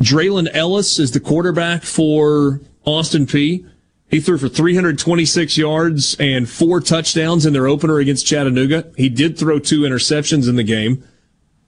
Draylon 0.00 0.48
Ellis 0.52 0.98
is 0.98 1.12
the 1.12 1.20
quarterback 1.20 1.82
for 1.82 2.60
Austin 2.84 3.26
Peay. 3.26 3.66
He 4.08 4.20
threw 4.20 4.36
for 4.36 4.48
326 4.48 5.56
yards 5.56 6.14
and 6.20 6.46
four 6.46 6.80
touchdowns 6.80 7.46
in 7.46 7.54
their 7.54 7.66
opener 7.66 7.98
against 7.98 8.26
Chattanooga. 8.26 8.92
He 8.96 9.08
did 9.08 9.38
throw 9.38 9.58
two 9.58 9.80
interceptions 9.82 10.48
in 10.48 10.56
the 10.56 10.64
game 10.64 11.04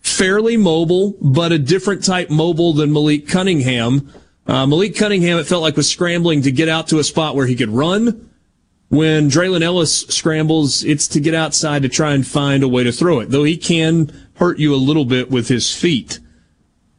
fairly 0.05 0.57
mobile, 0.57 1.17
but 1.21 1.51
a 1.51 1.59
different 1.59 2.05
type 2.05 2.31
mobile 2.31 2.75
than 2.75 2.93
Malik 2.93 3.27
Cunningham. 3.27 4.13
Uh, 4.47 4.67
Malik 4.67 4.95
Cunningham, 4.95 5.39
it 5.39 5.47
felt 5.47 5.63
like 5.63 5.77
was 5.77 5.91
scrambling 5.91 6.43
to 6.43 6.53
get 6.53 6.69
out 6.69 6.87
to 6.89 6.99
a 6.99 7.05
spot 7.05 7.35
where 7.35 7.47
he 7.47 7.57
could 7.57 7.71
run. 7.71 8.31
When 8.91 9.31
Draylon 9.31 9.63
Ellis 9.63 10.03
scrambles, 10.03 10.85
it's 10.85 11.09
to 11.09 11.21
get 11.21 11.35
outside 11.35 11.83
to 11.83 11.89
try 11.89 12.13
and 12.13 12.25
find 12.25 12.63
a 12.63 12.69
way 12.69 12.85
to 12.85 12.93
throw 12.93 13.19
it, 13.21 13.31
though 13.31 13.43
he 13.43 13.57
can 13.57 14.13
hurt 14.35 14.59
you 14.59 14.75
a 14.75 14.77
little 14.77 15.07
bit 15.07 15.31
with 15.31 15.49
his 15.49 15.75
feet. 15.75 16.21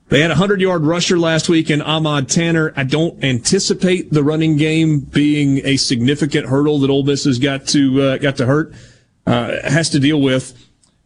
They 0.10 0.22
had 0.22 0.32
a 0.32 0.34
100 0.34 0.60
yard 0.60 0.84
rusher 0.84 1.18
last 1.18 1.48
week 1.48 1.70
in 1.70 1.82
Ahmad 1.82 2.28
Tanner. 2.28 2.74
I 2.76 2.84
don't 2.84 3.24
anticipate 3.24 4.12
the 4.12 4.24
running 4.24 4.58
game 4.58 5.00
being 5.00 5.62
a 5.64 5.78
significant 5.78 6.48
hurdle 6.48 6.80
that 6.80 6.90
Ole 6.90 7.04
Miss 7.04 7.24
has 7.26 7.40
got 7.40 7.68
to, 7.68 8.02
uh, 8.02 8.18
got 8.18 8.36
to 8.38 8.46
hurt, 8.46 8.74
uh, 9.26 9.62
has 9.64 9.90
to 9.92 10.00
deal 10.00 10.20
with. 10.20 10.54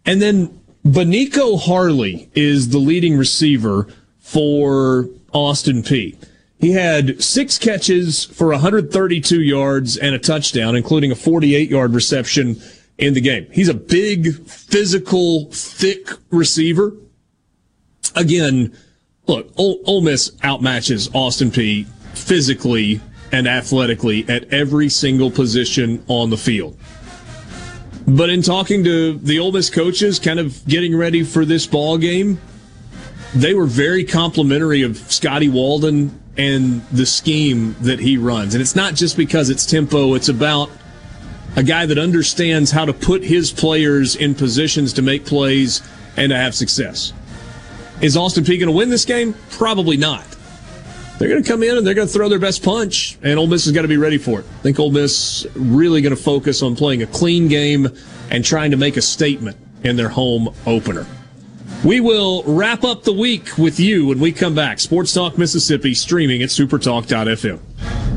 And 0.06 0.22
then 0.22 0.59
Baniko 0.86 1.60
Harley 1.60 2.30
is 2.36 2.70
the 2.70 2.78
leading 2.78 3.18
receiver 3.18 3.88
for 4.20 5.10
Austin 5.34 5.84
Peay. 5.84 6.16
He 6.58 6.72
had 6.72 7.22
six 7.24 7.58
catches 7.58 8.26
for 8.26 8.48
132 8.48 9.42
yards 9.42 9.98
and 9.98 10.16
a 10.16 10.20
touchdown, 10.20 10.76
including 10.76 11.12
a 11.12 11.16
48 11.16 11.70
yard 11.70 11.94
reception 11.94 12.62
in 12.98 13.14
the 13.14 13.22
game. 13.22 13.48
He's 13.52 13.70
a 13.70 13.74
big, 13.74 14.46
physical, 14.46 15.50
thick 15.52 16.10
receiver. 16.32 16.94
Again, 18.16 18.76
look, 19.28 19.52
Ole, 19.58 19.82
Ole 19.86 20.02
Miss 20.02 20.32
outmatches 20.38 21.10
Austin 21.14 21.52
Peay 21.52 21.86
physically 22.14 23.00
and 23.32 23.48
athletically 23.48 24.28
at 24.28 24.52
every 24.54 24.90
single 24.90 25.32
position 25.32 26.04
on 26.08 26.30
the 26.30 26.38
field. 26.38 26.78
But 28.10 28.32
in 28.32 28.42
talking 28.42 28.84
to 28.86 29.20
the 29.20 29.38
Ole 29.38 29.52
Miss 29.52 29.70
coaches, 29.70 30.18
kind 30.18 30.40
of 30.40 30.66
getting 30.68 30.96
ready 30.96 31.24
for 31.24 31.46
this 31.46 31.68
ball 31.68 32.00
game, 32.00 32.42
they 33.36 33.54
were 33.54 33.68
very 33.68 34.04
complimentary 34.04 34.82
of 34.82 34.98
Scotty 34.98 35.48
Walden 35.48 36.20
and 36.36 36.82
the 36.92 37.06
scheme 37.06 37.76
that 37.82 38.00
he 38.00 38.18
runs. 38.18 38.56
And 38.56 38.62
it's 38.64 38.76
not 38.76 38.96
just 38.96 39.16
because 39.16 39.52
it's 39.52 39.64
tempo, 39.64 40.16
it's 40.16 40.30
about 40.30 40.72
a 41.56 41.62
guy 41.62 41.86
that 41.86 42.00
understands 42.00 42.72
how 42.72 42.86
to 42.86 42.94
put 42.94 43.24
his 43.24 43.52
players 43.52 44.16
in 44.16 44.34
positions 44.34 44.94
to 44.94 45.04
make 45.04 45.24
plays 45.24 45.84
and 46.18 46.32
to 46.32 46.36
have 46.36 46.56
success. 46.56 47.14
Is 48.02 48.18
Austin 48.18 48.44
Peay 48.44 48.60
going 48.60 48.68
to 48.68 48.72
win 48.72 48.90
this 48.90 49.06
game? 49.06 49.36
Probably 49.52 49.98
not. 49.98 50.26
They're 51.20 51.28
going 51.28 51.44
to 51.44 51.50
come 51.50 51.64
in 51.64 51.78
and 51.78 51.86
they're 51.86 51.94
going 51.94 52.08
to 52.08 52.14
throw 52.14 52.30
their 52.30 52.40
best 52.40 52.64
punch, 52.64 53.18
and 53.22 53.38
Ole 53.38 53.46
Miss 53.46 53.66
has 53.66 53.74
got 53.74 53.82
to 53.82 53.90
be 53.90 53.98
ready 53.98 54.18
for 54.18 54.40
it. 54.40 54.46
I 54.46 54.62
think 54.62 54.80
Ole 54.80 54.90
Miss 54.92 55.46
really 55.54 56.02
going 56.02 56.16
to 56.16 56.22
focus 56.22 56.64
on 56.64 56.78
playing 56.78 57.04
a 57.04 57.08
clean 57.08 57.50
game 57.50 57.90
and 58.32 58.44
trying 58.44 58.72
to 58.72 58.78
make 58.78 58.96
a 58.96 59.02
statement 59.02 59.58
in 59.84 59.98
their 59.98 60.08
home 60.08 60.56
opener. 60.66 61.06
We 61.84 62.00
will 62.00 62.44
wrap 62.44 62.86
up 62.86 63.04
the 63.04 63.12
week 63.12 63.58
with 63.58 63.82
you 63.82 64.08
when 64.08 64.20
we 64.20 64.32
come 64.32 64.56
back. 64.56 64.80
Sports 64.80 65.14
Talk 65.14 65.38
Mississippi 65.38 65.94
streaming 65.94 66.42
at 66.42 66.50
supertalk.fm. 66.50 68.09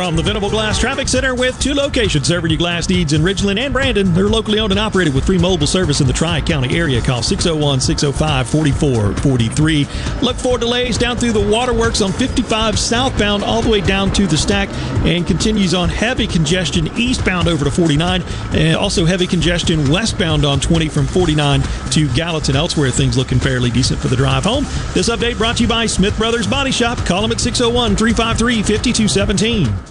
From 0.00 0.16
the 0.16 0.22
Venable 0.22 0.48
Glass 0.48 0.78
Traffic 0.78 1.08
Center 1.08 1.34
with 1.34 1.60
two 1.60 1.74
locations 1.74 2.26
serving 2.26 2.50
you 2.50 2.56
glass 2.56 2.88
needs 2.88 3.12
in 3.12 3.20
Ridgeland 3.20 3.58
and 3.58 3.70
Brandon. 3.70 4.14
They're 4.14 4.30
locally 4.30 4.58
owned 4.58 4.72
and 4.72 4.80
operated 4.80 5.14
with 5.14 5.26
free 5.26 5.36
mobile 5.36 5.66
service 5.66 6.00
in 6.00 6.06
the 6.06 6.12
Tri 6.14 6.40
County 6.40 6.74
area. 6.74 7.02
Call 7.02 7.22
601 7.22 7.80
605 7.80 8.48
4443. 8.48 9.86
Look 10.22 10.36
for 10.38 10.56
delays 10.56 10.96
down 10.96 11.18
through 11.18 11.32
the 11.32 11.46
waterworks 11.46 12.00
on 12.00 12.12
55 12.12 12.78
southbound 12.78 13.44
all 13.44 13.60
the 13.60 13.68
way 13.68 13.82
down 13.82 14.10
to 14.12 14.26
the 14.26 14.38
stack 14.38 14.70
and 15.04 15.26
continues 15.26 15.74
on 15.74 15.90
heavy 15.90 16.26
congestion 16.26 16.88
eastbound 16.96 17.46
over 17.46 17.66
to 17.66 17.70
49 17.70 18.22
and 18.52 18.78
also 18.78 19.04
heavy 19.04 19.26
congestion 19.26 19.86
westbound 19.90 20.46
on 20.46 20.60
20 20.60 20.88
from 20.88 21.06
49 21.06 21.60
to 21.90 22.08
Gallatin. 22.14 22.56
Elsewhere, 22.56 22.90
things 22.90 23.18
looking 23.18 23.38
fairly 23.38 23.70
decent 23.70 24.00
for 24.00 24.08
the 24.08 24.16
drive 24.16 24.44
home. 24.44 24.64
This 24.94 25.10
update 25.10 25.36
brought 25.36 25.58
to 25.58 25.64
you 25.64 25.68
by 25.68 25.84
Smith 25.84 26.16
Brothers 26.16 26.46
Body 26.46 26.72
Shop. 26.72 26.96
Call 27.04 27.20
them 27.20 27.32
at 27.32 27.38
601 27.40 27.96
353 27.96 28.62
5217. 28.62 29.90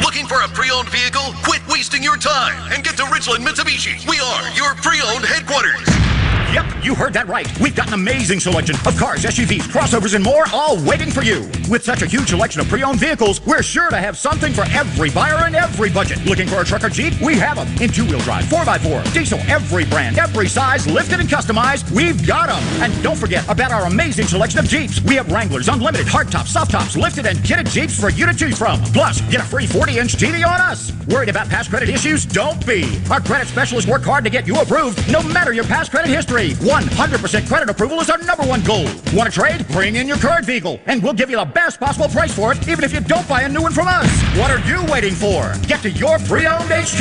Looking 0.00 0.26
for 0.26 0.40
a 0.42 0.48
pre-owned 0.48 0.88
vehicle? 0.88 1.22
Quit 1.44 1.62
wasting 1.68 2.02
your 2.02 2.16
time 2.16 2.72
and 2.72 2.82
get 2.82 2.96
to 2.96 3.04
Ridgeland 3.04 3.46
Mitsubishi. 3.46 4.06
We 4.08 4.18
are 4.18 4.50
your 4.56 4.74
pre-owned 4.74 5.24
headquarters. 5.24 6.13
Yep, 6.54 6.84
you 6.84 6.94
heard 6.94 7.12
that 7.14 7.26
right. 7.26 7.48
We've 7.58 7.74
got 7.74 7.88
an 7.88 7.94
amazing 7.94 8.38
selection 8.38 8.76
of 8.86 8.96
cars, 8.96 9.24
SUVs, 9.24 9.62
crossovers, 9.62 10.14
and 10.14 10.22
more, 10.22 10.44
all 10.52 10.80
waiting 10.84 11.10
for 11.10 11.24
you. 11.24 11.50
With 11.68 11.82
such 11.82 12.02
a 12.02 12.06
huge 12.06 12.28
selection 12.28 12.60
of 12.60 12.68
pre-owned 12.68 13.00
vehicles, 13.00 13.44
we're 13.44 13.60
sure 13.60 13.90
to 13.90 13.96
have 13.96 14.16
something 14.16 14.52
for 14.52 14.62
every 14.70 15.10
buyer 15.10 15.46
and 15.46 15.56
every 15.56 15.90
budget. 15.90 16.24
Looking 16.24 16.46
for 16.46 16.60
a 16.60 16.64
truck 16.64 16.84
or 16.84 16.90
Jeep? 16.90 17.20
We 17.20 17.34
have 17.38 17.56
them. 17.56 17.66
In 17.82 17.90
two-wheel 17.90 18.20
drive, 18.20 18.44
4x4, 18.44 19.12
diesel, 19.12 19.40
every 19.48 19.84
brand, 19.86 20.16
every 20.16 20.46
size, 20.46 20.86
lifted 20.86 21.18
and 21.18 21.28
customized, 21.28 21.90
we've 21.90 22.24
got 22.24 22.46
them. 22.46 22.62
And 22.80 23.02
don't 23.02 23.18
forget 23.18 23.42
about 23.48 23.72
our 23.72 23.86
amazing 23.86 24.28
selection 24.28 24.60
of 24.60 24.66
Jeeps. 24.66 25.00
We 25.00 25.16
have 25.16 25.32
Wranglers, 25.32 25.66
unlimited, 25.66 26.06
hardtops, 26.06 26.46
soft 26.46 26.70
tops, 26.70 26.96
lifted 26.96 27.26
and 27.26 27.38
kitted 27.38 27.68
Jeeps 27.68 27.98
for 27.98 28.10
you 28.10 28.26
to 28.26 28.34
choose 28.34 28.56
from. 28.56 28.80
Plus, 28.92 29.20
get 29.22 29.40
a 29.40 29.44
free 29.44 29.66
40-inch 29.66 30.18
TV 30.18 30.46
on 30.46 30.60
us. 30.60 30.92
Worried 31.08 31.30
about 31.30 31.48
past 31.48 31.70
credit 31.70 31.88
issues? 31.88 32.24
Don't 32.24 32.64
be. 32.64 33.02
Our 33.10 33.20
credit 33.20 33.48
specialists 33.48 33.90
work 33.90 34.02
hard 34.04 34.22
to 34.22 34.30
get 34.30 34.46
you 34.46 34.60
approved, 34.60 35.10
no 35.10 35.20
matter 35.20 35.52
your 35.52 35.64
past 35.64 35.90
credit 35.90 36.14
history. 36.14 36.43
100% 36.52 37.48
credit 37.48 37.70
approval 37.70 38.00
is 38.00 38.10
our 38.10 38.18
number 38.18 38.44
one 38.44 38.62
goal. 38.62 38.84
Want 39.12 39.24
to 39.24 39.30
trade? 39.30 39.66
Bring 39.68 39.96
in 39.96 40.06
your 40.06 40.16
current 40.16 40.44
vehicle, 40.46 40.80
and 40.86 41.02
we'll 41.02 41.12
give 41.12 41.30
you 41.30 41.36
the 41.36 41.44
best 41.44 41.80
possible 41.80 42.08
price 42.08 42.34
for 42.34 42.52
it, 42.52 42.68
even 42.68 42.84
if 42.84 42.92
you 42.92 43.00
don't 43.00 43.26
buy 43.28 43.42
a 43.42 43.48
new 43.48 43.62
one 43.62 43.72
from 43.72 43.88
us. 43.88 44.08
What 44.36 44.50
are 44.50 44.60
you 44.68 44.84
waiting 44.90 45.14
for? 45.14 45.54
Get 45.66 45.80
to 45.82 45.90
your 45.90 46.18
pre-owned 46.20 46.70
HQ, 46.70 47.00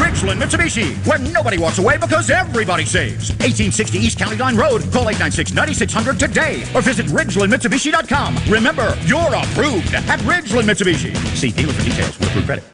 Ridgeland 0.00 0.40
Mitsubishi, 0.42 0.94
where 1.06 1.18
nobody 1.18 1.58
walks 1.58 1.78
away 1.78 1.96
because 1.98 2.30
everybody 2.30 2.84
saves. 2.84 3.30
1860 3.30 3.98
East 3.98 4.18
County 4.18 4.36
Line 4.36 4.56
Road. 4.56 4.82
Call 4.92 5.06
896-9600 5.06 6.18
today, 6.18 6.62
or 6.74 6.82
visit 6.82 7.06
RidgelandMitsubishi.com. 7.06 8.38
Remember, 8.48 8.96
you're 9.04 9.34
approved 9.34 9.94
at 9.94 10.20
Ridgeland 10.20 10.64
Mitsubishi. 10.64 11.16
See 11.36 11.50
dealer 11.50 11.72
for 11.72 11.84
details 11.84 12.18
with 12.18 12.28
approved 12.28 12.46
credit. 12.46 12.73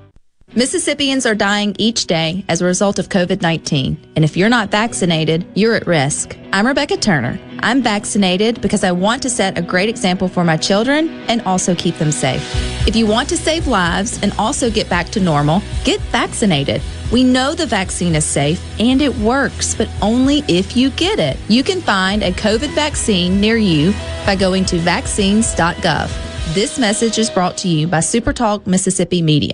Mississippians 0.53 1.25
are 1.25 1.33
dying 1.33 1.73
each 1.77 2.07
day 2.07 2.43
as 2.49 2.61
a 2.61 2.65
result 2.65 2.99
of 2.99 3.07
COVID 3.07 3.41
19, 3.41 3.97
and 4.17 4.25
if 4.25 4.35
you're 4.35 4.49
not 4.49 4.69
vaccinated, 4.69 5.45
you're 5.55 5.75
at 5.75 5.87
risk. 5.87 6.37
I'm 6.51 6.67
Rebecca 6.67 6.97
Turner. 6.97 7.39
I'm 7.59 7.81
vaccinated 7.81 8.59
because 8.59 8.83
I 8.83 8.91
want 8.91 9.21
to 9.21 9.29
set 9.29 9.57
a 9.57 9.61
great 9.61 9.87
example 9.87 10.27
for 10.27 10.43
my 10.43 10.57
children 10.57 11.07
and 11.29 11.41
also 11.43 11.73
keep 11.73 11.95
them 11.99 12.11
safe. 12.11 12.43
If 12.85 12.97
you 12.97 13.07
want 13.07 13.29
to 13.29 13.37
save 13.37 13.67
lives 13.67 14.21
and 14.21 14.33
also 14.33 14.69
get 14.69 14.89
back 14.89 15.07
to 15.11 15.21
normal, 15.21 15.61
get 15.85 16.01
vaccinated. 16.11 16.81
We 17.13 17.23
know 17.23 17.53
the 17.53 17.65
vaccine 17.65 18.13
is 18.13 18.25
safe 18.25 18.61
and 18.77 19.01
it 19.01 19.15
works, 19.19 19.73
but 19.73 19.87
only 20.01 20.43
if 20.49 20.75
you 20.75 20.89
get 20.89 21.17
it. 21.17 21.37
You 21.47 21.63
can 21.63 21.79
find 21.79 22.23
a 22.23 22.31
COVID 22.31 22.75
vaccine 22.75 23.39
near 23.39 23.55
you 23.55 23.93
by 24.25 24.35
going 24.35 24.65
to 24.65 24.79
vaccines.gov. 24.79 26.53
This 26.53 26.77
message 26.77 27.19
is 27.19 27.29
brought 27.29 27.55
to 27.59 27.69
you 27.69 27.87
by 27.87 27.99
SuperTalk 27.99 28.67
Mississippi 28.67 29.21
Media. 29.21 29.53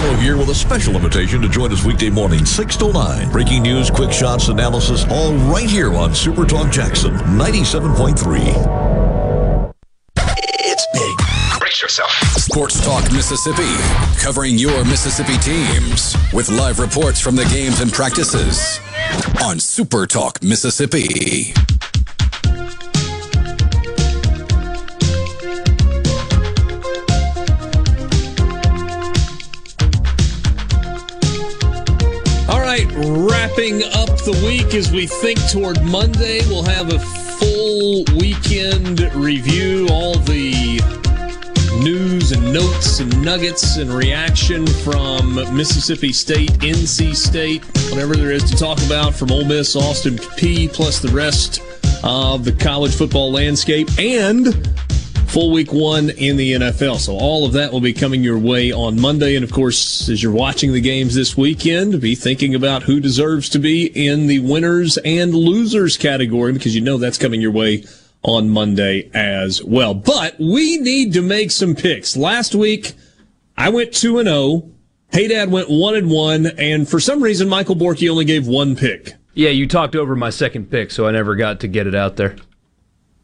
Gallo 0.00 0.16
here 0.16 0.38
with 0.38 0.48
a 0.48 0.54
special 0.54 0.96
invitation 0.96 1.42
to 1.42 1.48
join 1.48 1.70
us 1.70 1.84
weekday 1.84 2.08
morning, 2.08 2.46
6 2.46 2.76
to 2.78 2.90
9. 2.90 3.30
Breaking 3.30 3.62
news, 3.62 3.90
quick 3.90 4.10
shots, 4.10 4.48
analysis, 4.48 5.04
all 5.10 5.34
right 5.52 5.68
here 5.68 5.92
on 5.92 6.14
Super 6.14 6.46
Talk 6.46 6.72
Jackson 6.72 7.12
97.3. 7.16 9.74
It's 10.16 10.86
big. 10.94 11.60
Brace 11.60 11.82
yourself. 11.82 12.10
Sports 12.32 12.82
Talk 12.82 13.12
Mississippi, 13.12 13.76
covering 14.18 14.56
your 14.56 14.86
Mississippi 14.86 15.36
teams 15.36 16.16
with 16.32 16.48
live 16.48 16.78
reports 16.78 17.20
from 17.20 17.36
the 17.36 17.44
games 17.46 17.82
and 17.82 17.92
practices 17.92 18.80
on 19.44 19.60
Super 19.60 20.06
Talk 20.06 20.42
Mississippi. 20.42 21.52
Wrapping 33.60 33.84
up 33.92 34.08
the 34.24 34.42
week 34.46 34.74
as 34.74 34.90
we 34.90 35.06
think 35.06 35.38
toward 35.50 35.82
Monday, 35.82 36.40
we'll 36.48 36.62
have 36.62 36.90
a 36.94 36.98
full 36.98 38.04
weekend 38.18 39.00
review, 39.14 39.86
all 39.90 40.14
the 40.14 40.80
news 41.82 42.32
and 42.32 42.54
notes 42.54 43.00
and 43.00 43.22
nuggets 43.22 43.76
and 43.76 43.90
reaction 43.90 44.66
from 44.66 45.34
Mississippi 45.54 46.10
State, 46.10 46.52
NC 46.60 47.14
State, 47.14 47.62
whatever 47.90 48.16
there 48.16 48.30
is 48.30 48.44
to 48.44 48.56
talk 48.56 48.82
about 48.86 49.14
from 49.14 49.30
Ole 49.30 49.44
Miss, 49.44 49.76
Austin 49.76 50.16
Peay, 50.16 50.72
plus 50.72 50.98
the 50.98 51.08
rest 51.08 51.60
of 52.02 52.46
the 52.46 52.52
college 52.52 52.94
football 52.94 53.30
landscape. 53.30 53.90
And 53.98 54.46
full 55.30 55.52
week 55.52 55.72
one 55.72 56.10
in 56.10 56.36
the 56.36 56.54
NFL. 56.54 56.98
So 56.98 57.16
all 57.16 57.46
of 57.46 57.52
that 57.52 57.72
will 57.72 57.80
be 57.80 57.92
coming 57.92 58.24
your 58.24 58.38
way 58.38 58.72
on 58.72 59.00
Monday. 59.00 59.36
And 59.36 59.44
of 59.44 59.52
course, 59.52 60.08
as 60.08 60.20
you're 60.22 60.32
watching 60.32 60.72
the 60.72 60.80
games 60.80 61.14
this 61.14 61.36
weekend, 61.36 62.00
be 62.00 62.16
thinking 62.16 62.54
about 62.54 62.82
who 62.82 62.98
deserves 62.98 63.48
to 63.50 63.60
be 63.60 63.86
in 63.86 64.26
the 64.26 64.40
winners 64.40 64.98
and 65.04 65.32
losers 65.32 65.96
category 65.96 66.52
because 66.52 66.74
you 66.74 66.80
know 66.80 66.98
that's 66.98 67.16
coming 67.16 67.40
your 67.40 67.52
way 67.52 67.84
on 68.22 68.48
Monday 68.48 69.08
as 69.14 69.62
well. 69.62 69.94
But 69.94 70.34
we 70.40 70.78
need 70.78 71.12
to 71.12 71.22
make 71.22 71.52
some 71.52 71.76
picks. 71.76 72.16
Last 72.16 72.54
week, 72.56 72.94
I 73.56 73.68
went 73.68 73.94
2 73.94 74.18
and 74.18 74.28
0. 74.28 74.68
Hey 75.12 75.28
Dad 75.28 75.50
went 75.52 75.70
1 75.70 75.94
and 75.94 76.10
1. 76.10 76.46
And 76.58 76.88
for 76.88 76.98
some 76.98 77.22
reason, 77.22 77.48
Michael 77.48 77.76
Borky 77.76 78.10
only 78.10 78.24
gave 78.24 78.48
one 78.48 78.74
pick. 78.74 79.14
Yeah, 79.34 79.50
you 79.50 79.68
talked 79.68 79.94
over 79.94 80.16
my 80.16 80.30
second 80.30 80.72
pick, 80.72 80.90
so 80.90 81.06
I 81.06 81.12
never 81.12 81.36
got 81.36 81.60
to 81.60 81.68
get 81.68 81.86
it 81.86 81.94
out 81.94 82.16
there. 82.16 82.36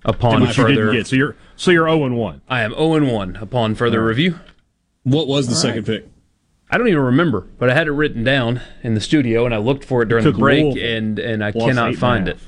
Upon 0.04 0.42
Which 0.42 0.56
you 0.56 0.62
further, 0.62 0.74
didn't 0.74 0.92
get. 0.92 1.06
So 1.08 1.16
you're 1.16 1.36
so 1.56 1.70
you're 1.70 1.88
0 1.88 2.04
and 2.04 2.16
1. 2.16 2.42
I 2.48 2.62
am 2.62 2.72
0 2.72 2.94
and 2.94 3.12
1 3.12 3.36
upon 3.36 3.74
further 3.74 4.04
review. 4.04 4.38
What 5.02 5.26
was 5.26 5.46
the 5.46 5.54
All 5.54 5.60
second 5.60 5.88
right. 5.88 6.02
pick? 6.02 6.10
I 6.70 6.78
don't 6.78 6.88
even 6.88 7.02
remember, 7.02 7.46
but 7.58 7.70
I 7.70 7.74
had 7.74 7.86
it 7.86 7.92
written 7.92 8.24
down 8.24 8.60
in 8.82 8.94
the 8.94 9.00
studio, 9.00 9.44
and 9.46 9.54
I 9.54 9.58
looked 9.58 9.84
for 9.84 10.02
it 10.02 10.08
during 10.08 10.24
the 10.24 10.32
break, 10.32 10.64
Louisville. 10.64 10.84
and 10.96 11.18
and 11.20 11.44
I 11.44 11.52
cannot 11.52 11.94
find 11.94 12.26
it. 12.28 12.38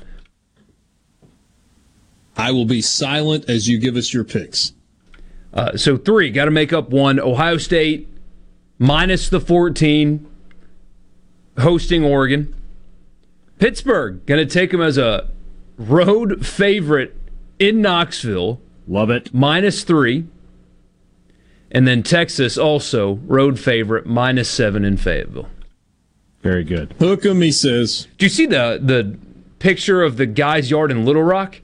I 2.35 2.51
will 2.51 2.65
be 2.65 2.81
silent 2.81 3.49
as 3.49 3.67
you 3.67 3.77
give 3.79 3.95
us 3.95 4.13
your 4.13 4.23
picks. 4.23 4.73
Uh, 5.53 5.75
so 5.77 5.97
three, 5.97 6.29
got 6.31 6.45
to 6.45 6.51
make 6.51 6.71
up 6.71 6.89
one. 6.89 7.19
Ohio 7.19 7.57
State 7.57 8.07
minus 8.77 9.29
the 9.29 9.39
14, 9.41 10.25
hosting 11.57 12.03
Oregon. 12.03 12.53
Pittsburgh 13.57 14.25
going 14.25 14.45
to 14.45 14.51
take 14.53 14.71
them 14.71 14.81
as 14.81 14.97
a 14.97 15.29
road 15.77 16.45
favorite 16.45 17.15
in 17.57 17.81
Knoxville. 17.81 18.61
Love 18.89 19.11
it. 19.11 19.33
Minus 19.33 19.83
three. 19.83 20.25
And 21.71 21.87
then 21.87 22.01
Texas 22.01 22.57
also 22.57 23.19
road 23.25 23.59
favorite 23.59 24.07
minus 24.07 24.49
seven 24.49 24.83
in 24.83 24.97
Fayetteville. 24.97 25.47
Very 26.41 26.63
good. 26.63 26.95
Hook 26.97 27.23
'em, 27.23 27.41
he 27.41 27.51
says. 27.51 28.07
Do 28.17 28.25
you 28.25 28.29
see 28.29 28.47
the 28.47 28.79
the 28.81 29.15
picture 29.59 30.01
of 30.01 30.17
the 30.17 30.25
guy's 30.25 30.71
yard 30.71 30.89
in 30.89 31.05
Little 31.05 31.21
Rock? 31.21 31.61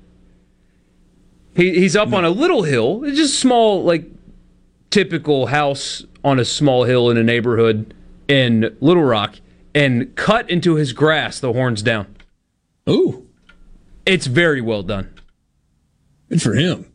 He, 1.56 1.80
he's 1.80 1.96
up 1.96 2.14
on 2.14 2.26
a 2.26 2.30
little 2.30 2.64
hill. 2.64 3.04
It's 3.06 3.18
just 3.18 3.40
small, 3.40 3.84
like 3.84 4.06
typical 4.92 5.48
house 5.48 6.06
on 6.24 6.38
a 6.38 6.46
small 6.46 6.84
hill 6.84 7.10
in 7.10 7.18
a 7.18 7.24
neighborhood 7.24 7.94
in 8.28 8.76
Little 8.82 9.04
Rock, 9.04 9.38
and 9.74 10.14
cut 10.16 10.50
into 10.50 10.76
his 10.76 10.92
grass 10.94 11.40
the 11.40 11.54
horns 11.54 11.82
down. 11.82 12.14
Ooh, 12.90 13.26
it's 14.06 14.28
very 14.28 14.62
well 14.62 14.84
done. 14.84 15.10
Good 16.30 16.42
for 16.42 16.54
him. 16.54 16.92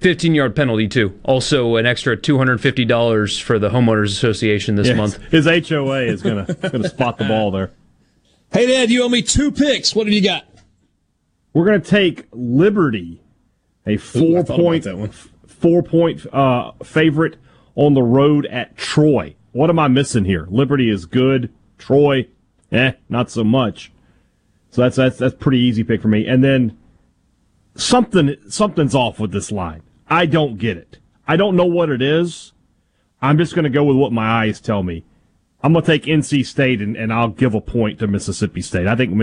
15 0.00 0.34
yard 0.34 0.54
penalty 0.54 0.86
too. 0.88 1.18
Also 1.24 1.76
an 1.76 1.86
extra 1.86 2.16
$250 2.16 3.40
for 3.42 3.58
the 3.58 3.70
homeowners 3.70 4.06
association 4.06 4.74
this 4.76 4.88
Yes. 4.88 4.96
month. 4.96 5.18
His 5.30 5.46
HOA 5.46 6.02
is 6.02 6.22
gonna 6.22 6.46
gonna 6.60 6.88
spot 6.88 7.18
the 7.18 7.24
ball 7.24 7.50
there. 7.50 7.70
Hey, 8.52 8.66
Dad, 8.66 8.90
you 8.90 9.02
owe 9.02 9.08
me 9.08 9.22
two 9.22 9.50
picks. 9.50 9.94
What 9.94 10.06
have 10.06 10.12
you 10.14 10.22
got? 10.22 10.44
We're 11.52 11.64
gonna 11.64 11.80
take 11.80 12.26
Liberty, 12.32 13.20
a 13.86 13.96
four 13.96 14.42
thought 14.44 14.56
point 14.58 14.84
that 14.84 14.96
one. 14.98 15.10
four 15.46 15.82
point 15.82 16.26
uh, 16.32 16.72
favorite 16.82 17.36
on 17.76 17.94
the 17.94 18.02
road 18.02 18.46
at 18.46 18.76
Troy. 18.76 19.34
What 19.52 19.70
am 19.70 19.78
I 19.78 19.88
missing 19.88 20.24
here? 20.24 20.46
Liberty 20.50 20.90
is 20.90 21.06
good. 21.06 21.50
Troy, 21.78 22.26
eh, 22.72 22.92
not 23.08 23.30
so 23.30 23.42
much. 23.44 23.92
So 24.70 24.82
that's 24.82 24.96
that's 24.96 25.16
that's 25.18 25.34
pretty 25.36 25.58
easy 25.60 25.84
pick 25.84 26.02
for 26.02 26.08
me. 26.08 26.26
And 26.26 26.42
then 26.42 26.76
something 27.74 28.36
something's 28.48 28.94
off 28.94 29.18
with 29.18 29.32
this 29.32 29.50
line. 29.52 29.82
I 30.08 30.26
don't 30.26 30.58
get 30.58 30.76
it. 30.76 30.98
I 31.26 31.36
don't 31.36 31.56
know 31.56 31.64
what 31.64 31.88
it 31.88 32.02
is. 32.02 32.52
I'm 33.22 33.38
just 33.38 33.54
going 33.54 33.64
to 33.64 33.70
go 33.70 33.84
with 33.84 33.96
what 33.96 34.12
my 34.12 34.44
eyes 34.44 34.60
tell 34.60 34.82
me. 34.82 35.04
I'm 35.62 35.72
going 35.72 35.82
to 35.82 35.90
take 35.90 36.04
NC 36.04 36.44
State 36.44 36.82
and, 36.82 36.94
and 36.94 37.10
I'll 37.10 37.30
give 37.30 37.54
a 37.54 37.60
point 37.60 37.98
to 38.00 38.06
Mississippi 38.06 38.60
State. 38.60 38.86
I 38.86 38.94
think 38.94 39.18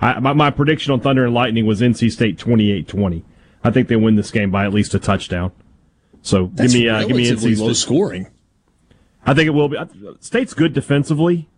I, 0.00 0.18
my, 0.18 0.32
my 0.32 0.50
prediction 0.50 0.92
on 0.92 0.98
Thunder 0.98 1.24
and 1.24 1.32
Lightning 1.32 1.66
was 1.66 1.80
NC 1.80 2.10
State 2.10 2.36
28-20. 2.36 3.22
I 3.62 3.70
think 3.70 3.86
they 3.86 3.94
win 3.94 4.16
this 4.16 4.32
game 4.32 4.50
by 4.50 4.64
at 4.64 4.74
least 4.74 4.92
a 4.94 4.98
touchdown. 4.98 5.52
So 6.20 6.50
That's 6.52 6.72
give 6.72 6.82
me 6.82 6.88
uh, 6.88 7.06
give 7.06 7.16
me 7.16 7.30
NC 7.30 7.58
low 7.58 7.72
State. 7.72 7.76
scoring. 7.76 8.26
I 9.24 9.34
think 9.34 9.46
it 9.46 9.50
will 9.50 9.68
be. 9.68 9.78
State's 10.20 10.52
good 10.52 10.72
defensively. 10.72 11.48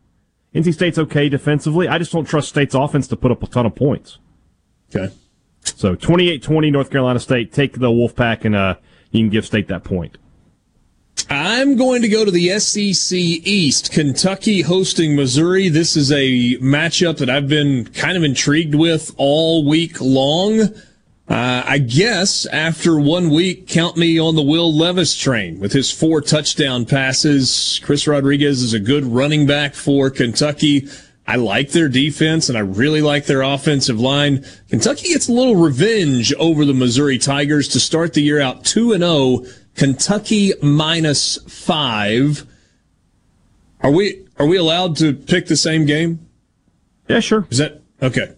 NC 0.54 0.74
State's 0.74 0.98
okay 0.98 1.28
defensively. 1.28 1.88
I 1.88 1.98
just 1.98 2.12
don't 2.12 2.24
trust 2.26 2.48
State's 2.50 2.74
offense 2.74 3.08
to 3.08 3.16
put 3.16 3.30
up 3.30 3.42
a 3.42 3.46
ton 3.46 3.64
of 3.64 3.74
points. 3.74 4.18
Okay. 4.94 5.14
So 5.74 5.96
28-20 5.96 6.72
North 6.72 6.90
Carolina 6.90 7.20
State. 7.20 7.52
Take 7.52 7.74
the 7.74 7.88
Wolfpack 7.88 8.44
and 8.44 8.54
uh, 8.54 8.76
you 9.10 9.22
can 9.22 9.30
give 9.30 9.46
State 9.46 9.68
that 9.68 9.84
point. 9.84 10.18
I'm 11.28 11.76
going 11.76 12.02
to 12.02 12.08
go 12.08 12.24
to 12.24 12.30
the 12.30 12.58
SEC 12.58 13.18
East. 13.18 13.90
Kentucky 13.90 14.60
hosting 14.62 15.16
Missouri. 15.16 15.68
This 15.68 15.96
is 15.96 16.12
a 16.12 16.56
matchup 16.58 17.18
that 17.18 17.28
I've 17.28 17.48
been 17.48 17.86
kind 17.86 18.16
of 18.16 18.22
intrigued 18.22 18.74
with 18.74 19.12
all 19.16 19.66
week 19.66 20.00
long. 20.00 20.60
Uh, 21.28 21.64
I 21.66 21.78
guess 21.78 22.46
after 22.46 23.00
one 23.00 23.30
week, 23.30 23.66
count 23.66 23.96
me 23.96 24.20
on 24.20 24.36
the 24.36 24.42
Will 24.42 24.72
Levis 24.72 25.16
train 25.16 25.58
with 25.58 25.72
his 25.72 25.90
four 25.90 26.20
touchdown 26.20 26.86
passes. 26.86 27.80
Chris 27.82 28.06
Rodriguez 28.06 28.62
is 28.62 28.74
a 28.74 28.78
good 28.78 29.04
running 29.04 29.46
back 29.46 29.74
for 29.74 30.08
Kentucky. 30.10 30.86
I 31.26 31.36
like 31.36 31.70
their 31.70 31.88
defense 31.88 32.48
and 32.48 32.56
I 32.56 32.60
really 32.60 33.02
like 33.02 33.26
their 33.26 33.42
offensive 33.42 33.98
line. 33.98 34.44
Kentucky 34.68 35.08
gets 35.08 35.28
a 35.28 35.32
little 35.32 35.56
revenge 35.56 36.32
over 36.34 36.64
the 36.64 36.74
Missouri 36.74 37.18
Tigers 37.18 37.68
to 37.68 37.80
start 37.80 38.14
the 38.14 38.22
year 38.22 38.40
out 38.40 38.64
2 38.64 38.92
and 38.92 39.02
0. 39.02 39.44
Kentucky 39.74 40.52
minus 40.62 41.38
5. 41.48 42.46
Are 43.80 43.90
we 43.90 44.26
are 44.38 44.46
we 44.46 44.56
allowed 44.56 44.96
to 44.96 45.14
pick 45.14 45.46
the 45.46 45.56
same 45.56 45.84
game? 45.84 46.26
Yeah, 47.08 47.20
sure. 47.20 47.46
Is 47.50 47.58
that 47.58 47.82
okay? 48.00 48.34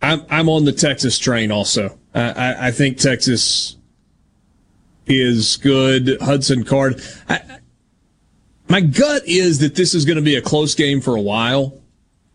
I'm 0.00 0.24
I'm 0.30 0.48
on 0.48 0.64
the 0.64 0.72
Texas 0.72 1.18
train 1.18 1.50
also. 1.50 1.98
I 2.14 2.20
I, 2.20 2.66
I 2.68 2.70
think 2.70 2.98
Texas 2.98 3.76
is 5.06 5.56
good. 5.56 6.18
Hudson 6.20 6.64
Card. 6.64 7.02
I, 7.28 7.40
my 8.68 8.80
gut 8.80 9.22
is 9.26 9.58
that 9.58 9.74
this 9.74 9.94
is 9.94 10.04
going 10.04 10.16
to 10.16 10.22
be 10.22 10.36
a 10.36 10.42
close 10.42 10.74
game 10.74 11.00
for 11.00 11.16
a 11.16 11.20
while. 11.20 11.81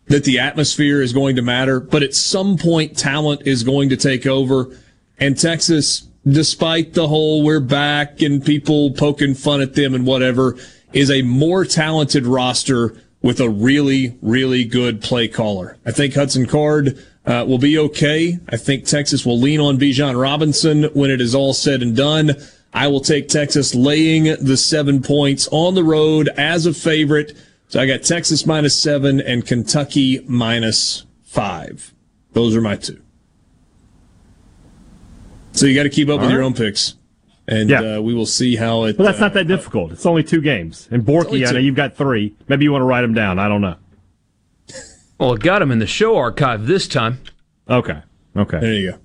That 0.08 0.24
the 0.24 0.38
atmosphere 0.38 1.02
is 1.02 1.12
going 1.12 1.36
to 1.36 1.42
matter, 1.42 1.80
but 1.80 2.02
at 2.02 2.14
some 2.14 2.56
point, 2.56 2.96
talent 2.96 3.42
is 3.46 3.62
going 3.62 3.90
to 3.90 3.96
take 3.96 4.26
over. 4.26 4.74
And 5.18 5.38
Texas, 5.38 6.08
despite 6.26 6.94
the 6.94 7.08
whole 7.08 7.44
we're 7.44 7.60
back 7.60 8.22
and 8.22 8.44
people 8.44 8.92
poking 8.92 9.34
fun 9.34 9.60
at 9.60 9.74
them 9.74 9.94
and 9.94 10.06
whatever, 10.06 10.56
is 10.92 11.10
a 11.10 11.22
more 11.22 11.64
talented 11.64 12.26
roster 12.26 12.96
with 13.20 13.40
a 13.40 13.50
really, 13.50 14.16
really 14.22 14.64
good 14.64 15.00
play 15.02 15.28
caller. 15.28 15.76
I 15.84 15.92
think 15.92 16.14
Hudson 16.14 16.46
Card 16.46 17.04
uh, 17.26 17.44
will 17.46 17.58
be 17.58 17.76
okay. 17.78 18.38
I 18.48 18.56
think 18.56 18.84
Texas 18.84 19.26
will 19.26 19.38
lean 19.38 19.60
on 19.60 19.78
Bijan 19.78 20.20
Robinson 20.20 20.84
when 20.94 21.10
it 21.10 21.20
is 21.20 21.34
all 21.34 21.52
said 21.52 21.82
and 21.82 21.94
done. 21.94 22.32
I 22.72 22.88
will 22.88 23.00
take 23.00 23.28
Texas 23.28 23.74
laying 23.74 24.24
the 24.40 24.56
seven 24.56 25.02
points 25.02 25.48
on 25.50 25.74
the 25.74 25.84
road 25.84 26.28
as 26.36 26.64
a 26.64 26.72
favorite. 26.72 27.36
So 27.68 27.80
I 27.80 27.86
got 27.86 28.02
Texas 28.02 28.46
minus 28.46 28.76
seven 28.78 29.20
and 29.20 29.46
Kentucky 29.46 30.24
minus 30.26 31.04
five. 31.22 31.92
Those 32.32 32.56
are 32.56 32.60
my 32.62 32.76
two. 32.76 33.00
So 35.52 35.66
you 35.66 35.74
got 35.74 35.82
to 35.82 35.90
keep 35.90 36.08
up 36.08 36.20
with 36.20 36.28
All 36.28 36.32
your 36.32 36.42
own 36.42 36.54
picks, 36.54 36.94
and 37.46 37.68
Yeah. 37.68 37.96
uh, 37.96 38.00
we 38.00 38.14
will 38.14 38.26
see 38.26 38.56
how 38.56 38.84
it. 38.84 38.96
But 38.96 39.04
that's 39.04 39.18
uh, 39.18 39.22
not 39.22 39.34
that 39.34 39.48
difficult. 39.48 39.92
It's 39.92 40.06
only 40.06 40.22
two 40.22 40.40
games. 40.40 40.88
And 40.90 41.04
Borky, 41.04 41.46
I 41.46 41.52
know 41.52 41.58
you've 41.58 41.74
got 41.74 41.94
three. 41.96 42.34
Maybe 42.48 42.64
you 42.64 42.72
want 42.72 42.82
to 42.82 42.86
write 42.86 43.02
them 43.02 43.14
down. 43.14 43.38
I 43.38 43.48
don't 43.48 43.60
know. 43.60 43.76
Well, 45.18 45.34
it 45.34 45.40
got 45.42 45.60
him 45.60 45.70
in 45.72 45.78
the 45.80 45.86
show 45.86 46.16
archive 46.16 46.66
this 46.66 46.86
time. 46.86 47.20
Okay. 47.68 48.00
Okay. 48.36 48.60
There 48.60 48.74
you 48.74 48.92
go. 48.92 48.98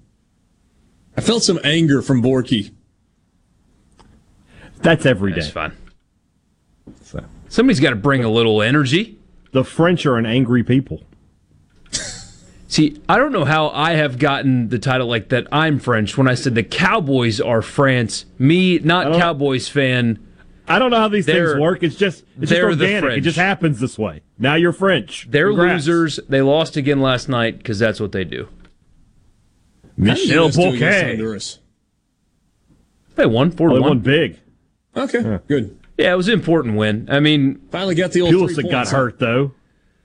I 1.18 1.22
felt 1.22 1.44
some 1.44 1.60
anger 1.64 2.02
from 2.02 2.22
Borky. 2.22 2.72
That's 4.78 5.06
every 5.06 5.32
day. 5.32 5.40
That's 5.42 5.52
fine. 5.52 5.76
Somebody's 7.54 7.80
got 7.80 7.92
to 7.92 7.96
bring 7.96 8.24
a 8.24 8.32
little 8.32 8.64
energy. 8.64 9.20
The 9.52 9.64
French 9.64 10.08
are 10.08 10.18
an 10.18 10.26
angry 10.26 10.64
people. 10.64 11.04
See, 12.68 13.00
I 13.08 13.20
don't 13.20 13.32
know 13.32 13.46
how 13.46 13.70
I 13.70 13.92
have 13.92 14.18
gotten 14.18 14.70
the 14.70 14.80
title 14.80 15.06
like 15.06 15.30
that. 15.30 15.46
I'm 15.52 15.78
French 15.78 16.18
when 16.18 16.28
I 16.28 16.34
said 16.34 16.56
the 16.56 16.64
Cowboys 16.64 17.40
are 17.40 17.62
France. 17.62 18.26
Me, 18.40 18.80
not 18.80 19.20
Cowboys 19.20 19.70
fan. 19.70 20.18
I 20.68 20.80
don't 20.80 20.90
know 20.90 20.98
how 20.98 21.10
these 21.10 21.28
things 21.28 21.56
work. 21.60 21.84
It's 21.84 21.96
just 21.96 22.24
it's 22.42 22.50
just 22.50 22.50
they're 22.50 22.74
the 22.74 22.86
organic. 22.86 23.04
It 23.04 23.06
French. 23.06 23.24
just 23.26 23.38
happens 23.38 23.80
this 23.80 24.00
way. 24.00 24.22
Now 24.40 24.56
you're 24.56 24.74
French. 24.74 25.28
They're 25.30 25.50
Congrats. 25.50 25.86
losers. 25.86 26.20
They 26.28 26.42
lost 26.42 26.76
again 26.76 27.02
last 27.02 27.30
night 27.30 27.60
because 27.60 27.78
that's 27.78 28.00
what 28.00 28.14
they 28.14 28.24
do. 28.24 28.46
How 30.00 30.16
did 30.16 30.26
Michel 30.26 30.48
US 30.48 30.56
do 30.56 30.62
against 30.62 30.80
Bouquet. 30.80 31.08
Honduras? 31.10 31.60
They 33.14 33.28
won 33.28 33.52
four 33.52 33.68
Oh, 33.70 33.74
to 33.74 33.76
they 33.76 33.82
one. 33.82 33.90
won 33.90 34.00
big. 34.00 34.40
Okay, 34.98 35.38
good. 35.48 35.78
Yeah, 35.98 36.14
it 36.14 36.16
was 36.18 36.28
an 36.28 36.34
important 36.34 36.76
win. 36.76 37.08
I 37.12 37.20
mean, 37.20 37.62
Finally 37.72 37.96
got 37.96 38.12
the 38.12 38.22
old 38.22 38.32
three 38.32 38.64
Pulisic 38.64 38.72
got 38.72 38.88
hurt 38.90 39.20
though. 39.20 39.52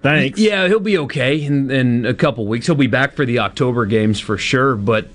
Thanks. 0.02 0.38
Yeah, 0.38 0.68
he'll 0.68 0.78
be 0.80 0.96
okay 0.98 1.42
in, 1.42 1.70
in 1.70 2.06
a 2.06 2.14
couple 2.14 2.46
weeks. 2.46 2.66
He'll 2.66 2.74
be 2.76 2.86
back 2.86 3.14
for 3.14 3.26
the 3.26 3.40
October 3.40 3.84
games 3.86 4.20
for 4.20 4.38
sure. 4.38 4.76
But 4.76 5.08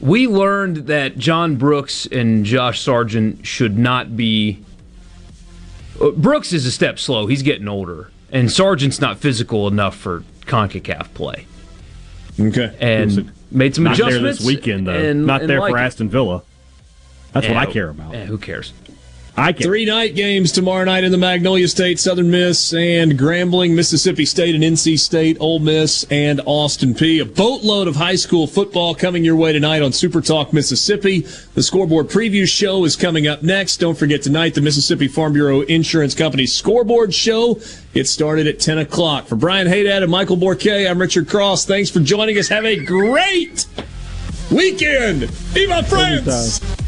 we 0.00 0.28
learned 0.28 0.86
that 0.88 1.18
John 1.18 1.56
Brooks 1.56 2.06
and 2.06 2.44
Josh 2.44 2.80
Sargent 2.80 3.46
should 3.46 3.76
not 3.78 4.16
be. 4.16 4.62
Uh, 6.00 6.10
Brooks 6.10 6.52
is 6.52 6.66
a 6.66 6.70
step 6.70 6.98
slow. 7.00 7.26
He's 7.26 7.42
getting 7.42 7.66
older, 7.66 8.10
and 8.30 8.50
Sargent's 8.52 9.00
not 9.00 9.18
physical 9.18 9.66
enough 9.66 9.96
for 9.96 10.22
Concacaf 10.46 11.12
play. 11.14 11.46
Okay, 12.38 12.76
and 12.78 13.32
made 13.50 13.74
some 13.74 13.82
Not 13.84 13.96
there 13.96 14.06
adjustments 14.06 14.38
this 14.38 14.46
weekend 14.46 14.86
though. 14.86 14.92
and- 14.92 15.26
Not 15.26 15.40
and 15.40 15.50
there 15.50 15.58
like 15.58 15.72
for 15.72 15.78
it. 15.78 15.82
Aston 15.82 16.08
Villa. 16.08 16.42
That's 17.32 17.46
Yeah, 17.48 17.54
what 17.54 17.68
I 17.68 17.72
care 17.72 17.88
about. 17.88 18.12
yeah, 18.12 18.26
who 18.26 18.38
cares? 18.38 18.72
I 19.38 19.52
care. 19.52 19.68
Three 19.68 19.84
night 19.84 20.16
games 20.16 20.50
tomorrow 20.50 20.84
night 20.84 21.04
in 21.04 21.12
the 21.12 21.18
Magnolia 21.18 21.68
State, 21.68 22.00
Southern 22.00 22.28
Miss 22.28 22.74
and 22.74 23.12
Grambling, 23.12 23.72
Mississippi 23.72 24.24
State 24.24 24.56
and 24.56 24.64
NC 24.64 24.98
State, 24.98 25.36
Ole 25.38 25.60
Miss 25.60 26.04
and 26.10 26.40
Austin 26.44 26.92
Peay. 26.92 27.22
A 27.22 27.24
boatload 27.24 27.86
of 27.86 27.94
high 27.94 28.16
school 28.16 28.48
football 28.48 28.96
coming 28.96 29.24
your 29.24 29.36
way 29.36 29.52
tonight 29.52 29.80
on 29.80 29.92
Super 29.92 30.20
Talk 30.20 30.52
Mississippi. 30.52 31.20
The 31.54 31.62
scoreboard 31.62 32.08
preview 32.08 32.48
show 32.48 32.84
is 32.84 32.96
coming 32.96 33.28
up 33.28 33.44
next. 33.44 33.76
Don't 33.76 33.96
forget 33.96 34.22
tonight 34.22 34.54
the 34.54 34.60
Mississippi 34.60 35.06
Farm 35.06 35.34
Bureau 35.34 35.60
Insurance 35.60 36.16
Company 36.16 36.44
scoreboard 36.44 37.14
show. 37.14 37.60
It 37.94 38.08
started 38.08 38.48
at 38.48 38.58
10 38.58 38.78
o'clock. 38.78 39.28
For 39.28 39.36
Brian 39.36 39.68
Haydad 39.68 40.02
and 40.02 40.10
Michael 40.10 40.36
Borquet, 40.36 40.90
I'm 40.90 41.00
Richard 41.00 41.28
Cross. 41.28 41.64
Thanks 41.64 41.90
for 41.90 42.00
joining 42.00 42.38
us. 42.38 42.48
Have 42.48 42.64
a 42.64 42.84
great 42.84 43.66
weekend. 44.50 45.30
Viva 45.30 45.84
France! 45.84 46.60
Oh, 46.60 46.87